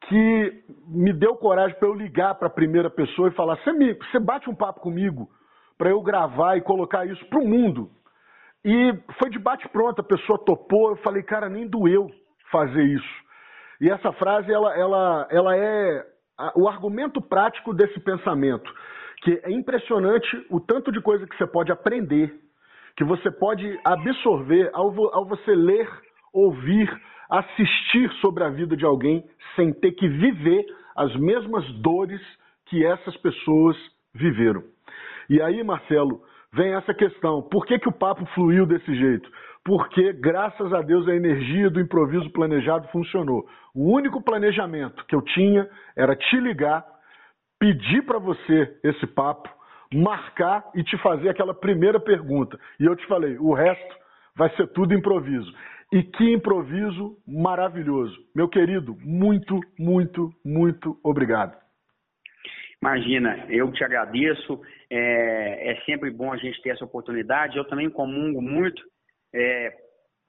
que 0.08 0.64
me 0.86 1.12
deu 1.12 1.36
coragem 1.36 1.76
para 1.78 1.88
eu 1.88 1.94
ligar 1.94 2.34
para 2.34 2.46
a 2.46 2.50
primeira 2.50 2.88
pessoa 2.88 3.28
e 3.28 3.34
falar: 3.34 3.56
você 3.56 4.20
bate 4.20 4.48
um 4.48 4.54
papo 4.54 4.80
comigo 4.80 5.28
para 5.76 5.90
eu 5.90 6.00
gravar 6.02 6.56
e 6.56 6.62
colocar 6.62 7.06
isso 7.06 7.24
para 7.26 7.40
o 7.40 7.46
mundo. 7.46 7.90
E 8.64 8.94
foi 9.18 9.28
de 9.28 9.38
bate 9.38 9.68
pronto, 9.68 10.00
a 10.00 10.04
pessoa 10.04 10.38
topou, 10.38 10.90
eu 10.90 10.96
falei, 10.96 11.22
cara, 11.22 11.50
nem 11.50 11.66
doeu 11.66 12.10
fazer 12.50 12.82
isso. 12.82 13.24
E 13.80 13.90
essa 13.90 14.12
frase, 14.12 14.50
ela, 14.50 14.74
ela, 14.74 15.28
ela 15.30 15.56
é 15.56 16.06
o 16.56 16.68
argumento 16.68 17.20
prático 17.20 17.72
desse 17.72 18.00
pensamento, 18.00 18.70
que 19.22 19.40
é 19.44 19.50
impressionante 19.50 20.46
o 20.50 20.60
tanto 20.60 20.90
de 20.90 21.00
coisa 21.00 21.26
que 21.26 21.36
você 21.36 21.46
pode 21.46 21.70
aprender, 21.72 22.34
que 22.96 23.04
você 23.04 23.30
pode 23.30 23.78
absorver 23.84 24.70
ao, 24.72 24.88
ao 25.14 25.26
você 25.26 25.54
ler, 25.54 25.88
ouvir, 26.32 26.90
assistir 27.30 28.10
sobre 28.20 28.44
a 28.44 28.50
vida 28.50 28.76
de 28.76 28.84
alguém 28.84 29.24
sem 29.56 29.72
ter 29.72 29.92
que 29.92 30.08
viver 30.08 30.64
as 30.96 31.14
mesmas 31.16 31.64
dores 31.80 32.20
que 32.66 32.84
essas 32.84 33.16
pessoas 33.18 33.76
viveram. 34.14 34.62
E 35.28 35.40
aí, 35.40 35.62
Marcelo, 35.62 36.22
vem 36.52 36.74
essa 36.74 36.94
questão: 36.94 37.42
por 37.42 37.66
que, 37.66 37.78
que 37.78 37.88
o 37.88 37.92
papo 37.92 38.24
fluiu 38.34 38.66
desse 38.66 38.94
jeito? 38.94 39.28
Porque, 39.64 40.12
graças 40.12 40.72
a 40.74 40.82
Deus, 40.82 41.08
a 41.08 41.14
energia 41.14 41.70
do 41.70 41.80
improviso 41.80 42.28
planejado 42.30 42.86
funcionou. 42.88 43.48
O 43.74 43.90
único 43.94 44.22
planejamento 44.22 45.04
que 45.06 45.14
eu 45.14 45.22
tinha 45.22 45.66
era 45.96 46.14
te 46.14 46.36
ligar, 46.38 46.84
pedir 47.58 48.02
para 48.04 48.18
você 48.18 48.78
esse 48.84 49.06
papo, 49.06 49.48
marcar 49.92 50.70
e 50.74 50.84
te 50.84 50.98
fazer 50.98 51.30
aquela 51.30 51.54
primeira 51.54 51.98
pergunta. 51.98 52.60
E 52.78 52.84
eu 52.84 52.94
te 52.94 53.06
falei: 53.06 53.38
o 53.38 53.54
resto 53.54 53.96
vai 54.36 54.54
ser 54.54 54.66
tudo 54.68 54.92
improviso. 54.92 55.50
E 55.90 56.02
que 56.02 56.32
improviso 56.32 57.16
maravilhoso. 57.26 58.16
Meu 58.34 58.48
querido, 58.48 58.96
muito, 59.00 59.60
muito, 59.78 60.30
muito 60.44 60.98
obrigado. 61.02 61.56
Imagina, 62.82 63.46
eu 63.48 63.72
te 63.72 63.82
agradeço. 63.82 64.60
É, 64.90 65.72
é, 65.72 65.80
sempre 65.86 66.10
bom 66.10 66.32
a 66.32 66.36
gente 66.36 66.60
ter 66.60 66.70
essa 66.70 66.84
oportunidade. 66.84 67.56
Eu 67.56 67.64
também 67.64 67.88
comungo 67.88 68.42
muito 68.42 68.82
é, 69.34 69.72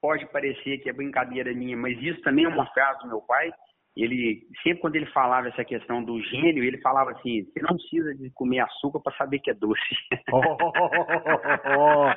pode 0.00 0.26
parecer 0.26 0.78
que 0.78 0.90
é 0.90 0.92
brincadeira 0.92 1.52
minha, 1.54 1.76
mas 1.76 1.96
isso 2.02 2.20
também 2.22 2.44
é 2.44 2.48
uma 2.48 2.66
frase 2.72 3.00
do 3.00 3.08
meu 3.08 3.20
pai. 3.22 3.50
ele 3.96 4.42
sempre 4.62 4.80
quando 4.80 4.96
ele 4.96 5.06
falava 5.06 5.48
essa 5.48 5.64
questão 5.64 6.02
do 6.04 6.20
gênio, 6.20 6.64
ele 6.64 6.78
falava 6.78 7.12
assim: 7.12 7.44
você 7.44 7.60
não 7.62 7.76
precisa 7.76 8.14
de 8.14 8.30
comer 8.32 8.60
açúcar 8.60 9.00
para 9.00 9.16
saber 9.16 9.38
que 9.38 9.50
é 9.50 9.54
doce. 9.54 9.80
Oh, 11.78 12.10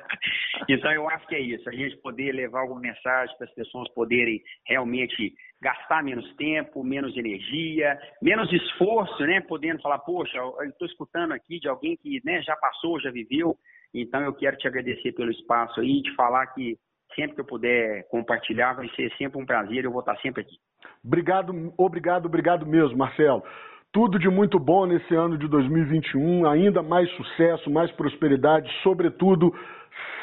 então 0.67 0.91
eu 0.91 1.09
acho 1.09 1.27
que 1.27 1.35
é 1.35 1.39
isso, 1.39 1.67
a 1.69 1.71
gente 1.71 1.97
poder 1.97 2.31
levar 2.31 2.61
alguma 2.61 2.81
mensagem 2.81 3.35
para 3.37 3.47
as 3.47 3.53
pessoas 3.53 3.91
poderem 3.93 4.41
realmente 4.65 5.33
gastar 5.61 6.03
menos 6.03 6.35
tempo, 6.35 6.83
menos 6.83 7.15
energia, 7.17 7.99
menos 8.21 8.51
esforço, 8.51 9.23
né? 9.23 9.41
Podendo 9.41 9.81
falar, 9.81 9.99
poxa, 9.99 10.37
eu 10.37 10.63
estou 10.63 10.87
escutando 10.87 11.33
aqui 11.33 11.59
de 11.59 11.67
alguém 11.67 11.97
que 11.97 12.19
né, 12.23 12.41
já 12.41 12.55
passou, 12.55 12.99
já 12.99 13.11
viveu. 13.11 13.57
Então 13.93 14.21
eu 14.21 14.33
quero 14.33 14.57
te 14.57 14.67
agradecer 14.67 15.11
pelo 15.13 15.31
espaço 15.31 15.79
aí, 15.79 16.01
te 16.01 16.13
falar 16.15 16.47
que 16.47 16.77
sempre 17.15 17.35
que 17.35 17.41
eu 17.41 17.45
puder 17.45 18.07
compartilhar, 18.09 18.73
vai 18.73 18.87
ser 18.89 19.11
sempre 19.17 19.41
um 19.41 19.45
prazer, 19.45 19.83
eu 19.83 19.91
vou 19.91 20.01
estar 20.01 20.15
sempre 20.17 20.41
aqui. 20.41 20.55
Obrigado, 21.03 21.73
obrigado, 21.77 22.25
obrigado 22.25 22.65
mesmo, 22.65 22.97
Marcelo. 22.97 23.43
Tudo 23.91 24.19
de 24.19 24.29
muito 24.29 24.59
bom 24.59 24.85
nesse 24.85 25.15
ano 25.15 25.37
de 25.37 25.47
2021, 25.47 26.47
ainda 26.47 26.83
mais 26.83 27.09
sucesso, 27.11 27.71
mais 27.71 27.91
prosperidade, 27.93 28.69
sobretudo 28.83 29.51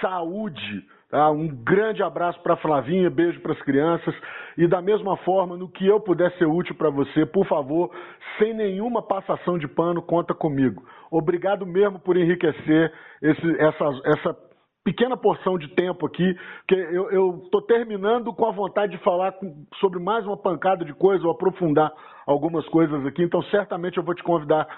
saúde. 0.00 0.84
Tá? 1.16 1.30
Um 1.30 1.48
grande 1.48 2.02
abraço 2.02 2.38
para 2.42 2.52
a 2.52 2.56
Flavinha, 2.58 3.08
beijo 3.08 3.40
para 3.40 3.54
as 3.54 3.62
crianças. 3.62 4.14
E 4.58 4.68
da 4.68 4.82
mesma 4.82 5.16
forma, 5.16 5.56
no 5.56 5.66
que 5.66 5.86
eu 5.86 5.98
puder 5.98 6.30
ser 6.32 6.44
útil 6.44 6.74
para 6.74 6.90
você, 6.90 7.24
por 7.24 7.46
favor, 7.46 7.90
sem 8.38 8.52
nenhuma 8.52 9.00
passação 9.00 9.56
de 9.56 9.66
pano, 9.66 10.02
conta 10.02 10.34
comigo. 10.34 10.82
Obrigado 11.10 11.64
mesmo 11.64 11.98
por 11.98 12.18
enriquecer 12.18 12.92
esse, 13.22 13.58
essa, 13.58 13.84
essa 14.04 14.36
pequena 14.84 15.16
porção 15.16 15.56
de 15.56 15.68
tempo 15.68 16.04
aqui, 16.04 16.36
que 16.68 16.74
eu 16.74 17.40
estou 17.44 17.62
terminando 17.62 18.30
com 18.34 18.44
a 18.44 18.52
vontade 18.52 18.92
de 18.92 19.02
falar 19.02 19.32
com, 19.32 19.64
sobre 19.80 19.98
mais 19.98 20.26
uma 20.26 20.36
pancada 20.36 20.84
de 20.84 20.92
coisas, 20.92 21.24
ou 21.24 21.30
aprofundar 21.30 21.90
algumas 22.26 22.68
coisas 22.68 23.06
aqui, 23.06 23.22
então 23.22 23.40
certamente 23.44 23.96
eu 23.96 24.04
vou 24.04 24.14
te 24.14 24.22
convidar 24.22 24.68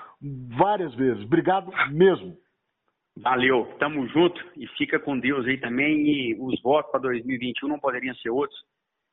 várias 0.57 0.95
vezes. 0.95 1.25
Obrigado 1.25 1.69
mesmo. 1.91 2.37
Valeu, 3.23 3.67
tamo 3.79 4.07
junto 4.09 4.41
e 4.57 4.67
fica 4.79 4.99
com 4.99 5.19
Deus 5.19 5.47
aí 5.47 5.59
também. 5.59 6.07
E 6.07 6.37
os 6.41 6.61
votos 6.63 6.91
para 6.91 7.01
2021 7.01 7.69
não 7.69 7.79
poderiam 7.79 8.15
ser 8.17 8.31
outros. 8.31 8.59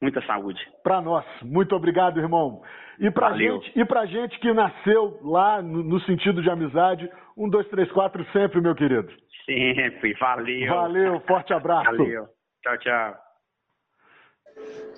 Muita 0.01 0.21
saúde. 0.25 0.59
Para 0.83 1.01
nós, 1.01 1.25
muito 1.41 1.75
obrigado, 1.75 2.19
irmão. 2.19 2.61
E 2.99 3.09
para 3.09 3.35
gente, 3.37 3.71
e 3.75 3.85
pra 3.85 4.05
gente 4.05 4.37
que 4.39 4.53
nasceu 4.53 5.19
lá 5.23 5.61
no, 5.61 5.83
no 5.83 5.99
sentido 6.01 6.41
de 6.41 6.49
amizade, 6.49 7.09
um, 7.37 7.49
dois, 7.49 7.67
três, 7.69 7.91
quatro 7.91 8.25
sempre, 8.31 8.61
meu 8.61 8.75
querido. 8.75 9.09
Sempre, 9.45 10.13
valeu. 10.13 10.67
Valeu, 10.67 11.19
forte 11.21 11.53
abraço. 11.53 11.85
Valeu. 11.85 12.27
Tchau, 12.61 12.77
tchau. 12.79 13.15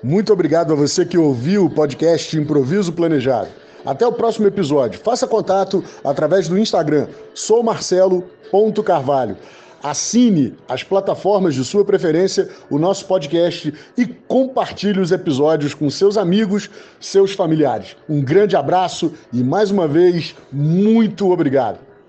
Muito 0.03 0.31
obrigado 0.31 0.73
a 0.73 0.75
você 0.75 1.05
que 1.05 1.17
ouviu 1.17 1.65
o 1.65 1.73
podcast 1.73 2.38
Improviso 2.38 2.95
Planejado. 2.95 3.66
Até 3.86 4.06
o 4.06 4.12
próximo 4.12 4.48
episódio. 4.48 4.99
Faça 4.99 5.28
contato 5.28 5.84
através 6.04 6.48
do 6.48 6.58
Instagram, 6.58 7.08
soumarcelo.carvalho. 7.34 9.38
Assine 9.82 10.56
as 10.68 10.84
plataformas 10.84 11.56
de 11.56 11.64
sua 11.64 11.86
preferência, 11.86 12.49
o 12.70 12.80
nosso 12.80 13.06
podcast 13.06 13.74
e 13.95 14.06
compartilhe 14.06 14.99
os 14.99 15.12
episódios 15.12 15.74
com 15.74 15.90
seus 15.90 16.18
amigos, 16.18 16.70
seus 16.99 17.34
familiares. 17.34 17.95
Um 18.10 18.22
grande 18.22 18.56
abraço 18.56 19.14
e 19.32 19.44
mais 19.44 19.72
uma 19.72 19.88
vez, 19.88 20.36
muito 20.52 21.32
obrigado. 21.32 21.86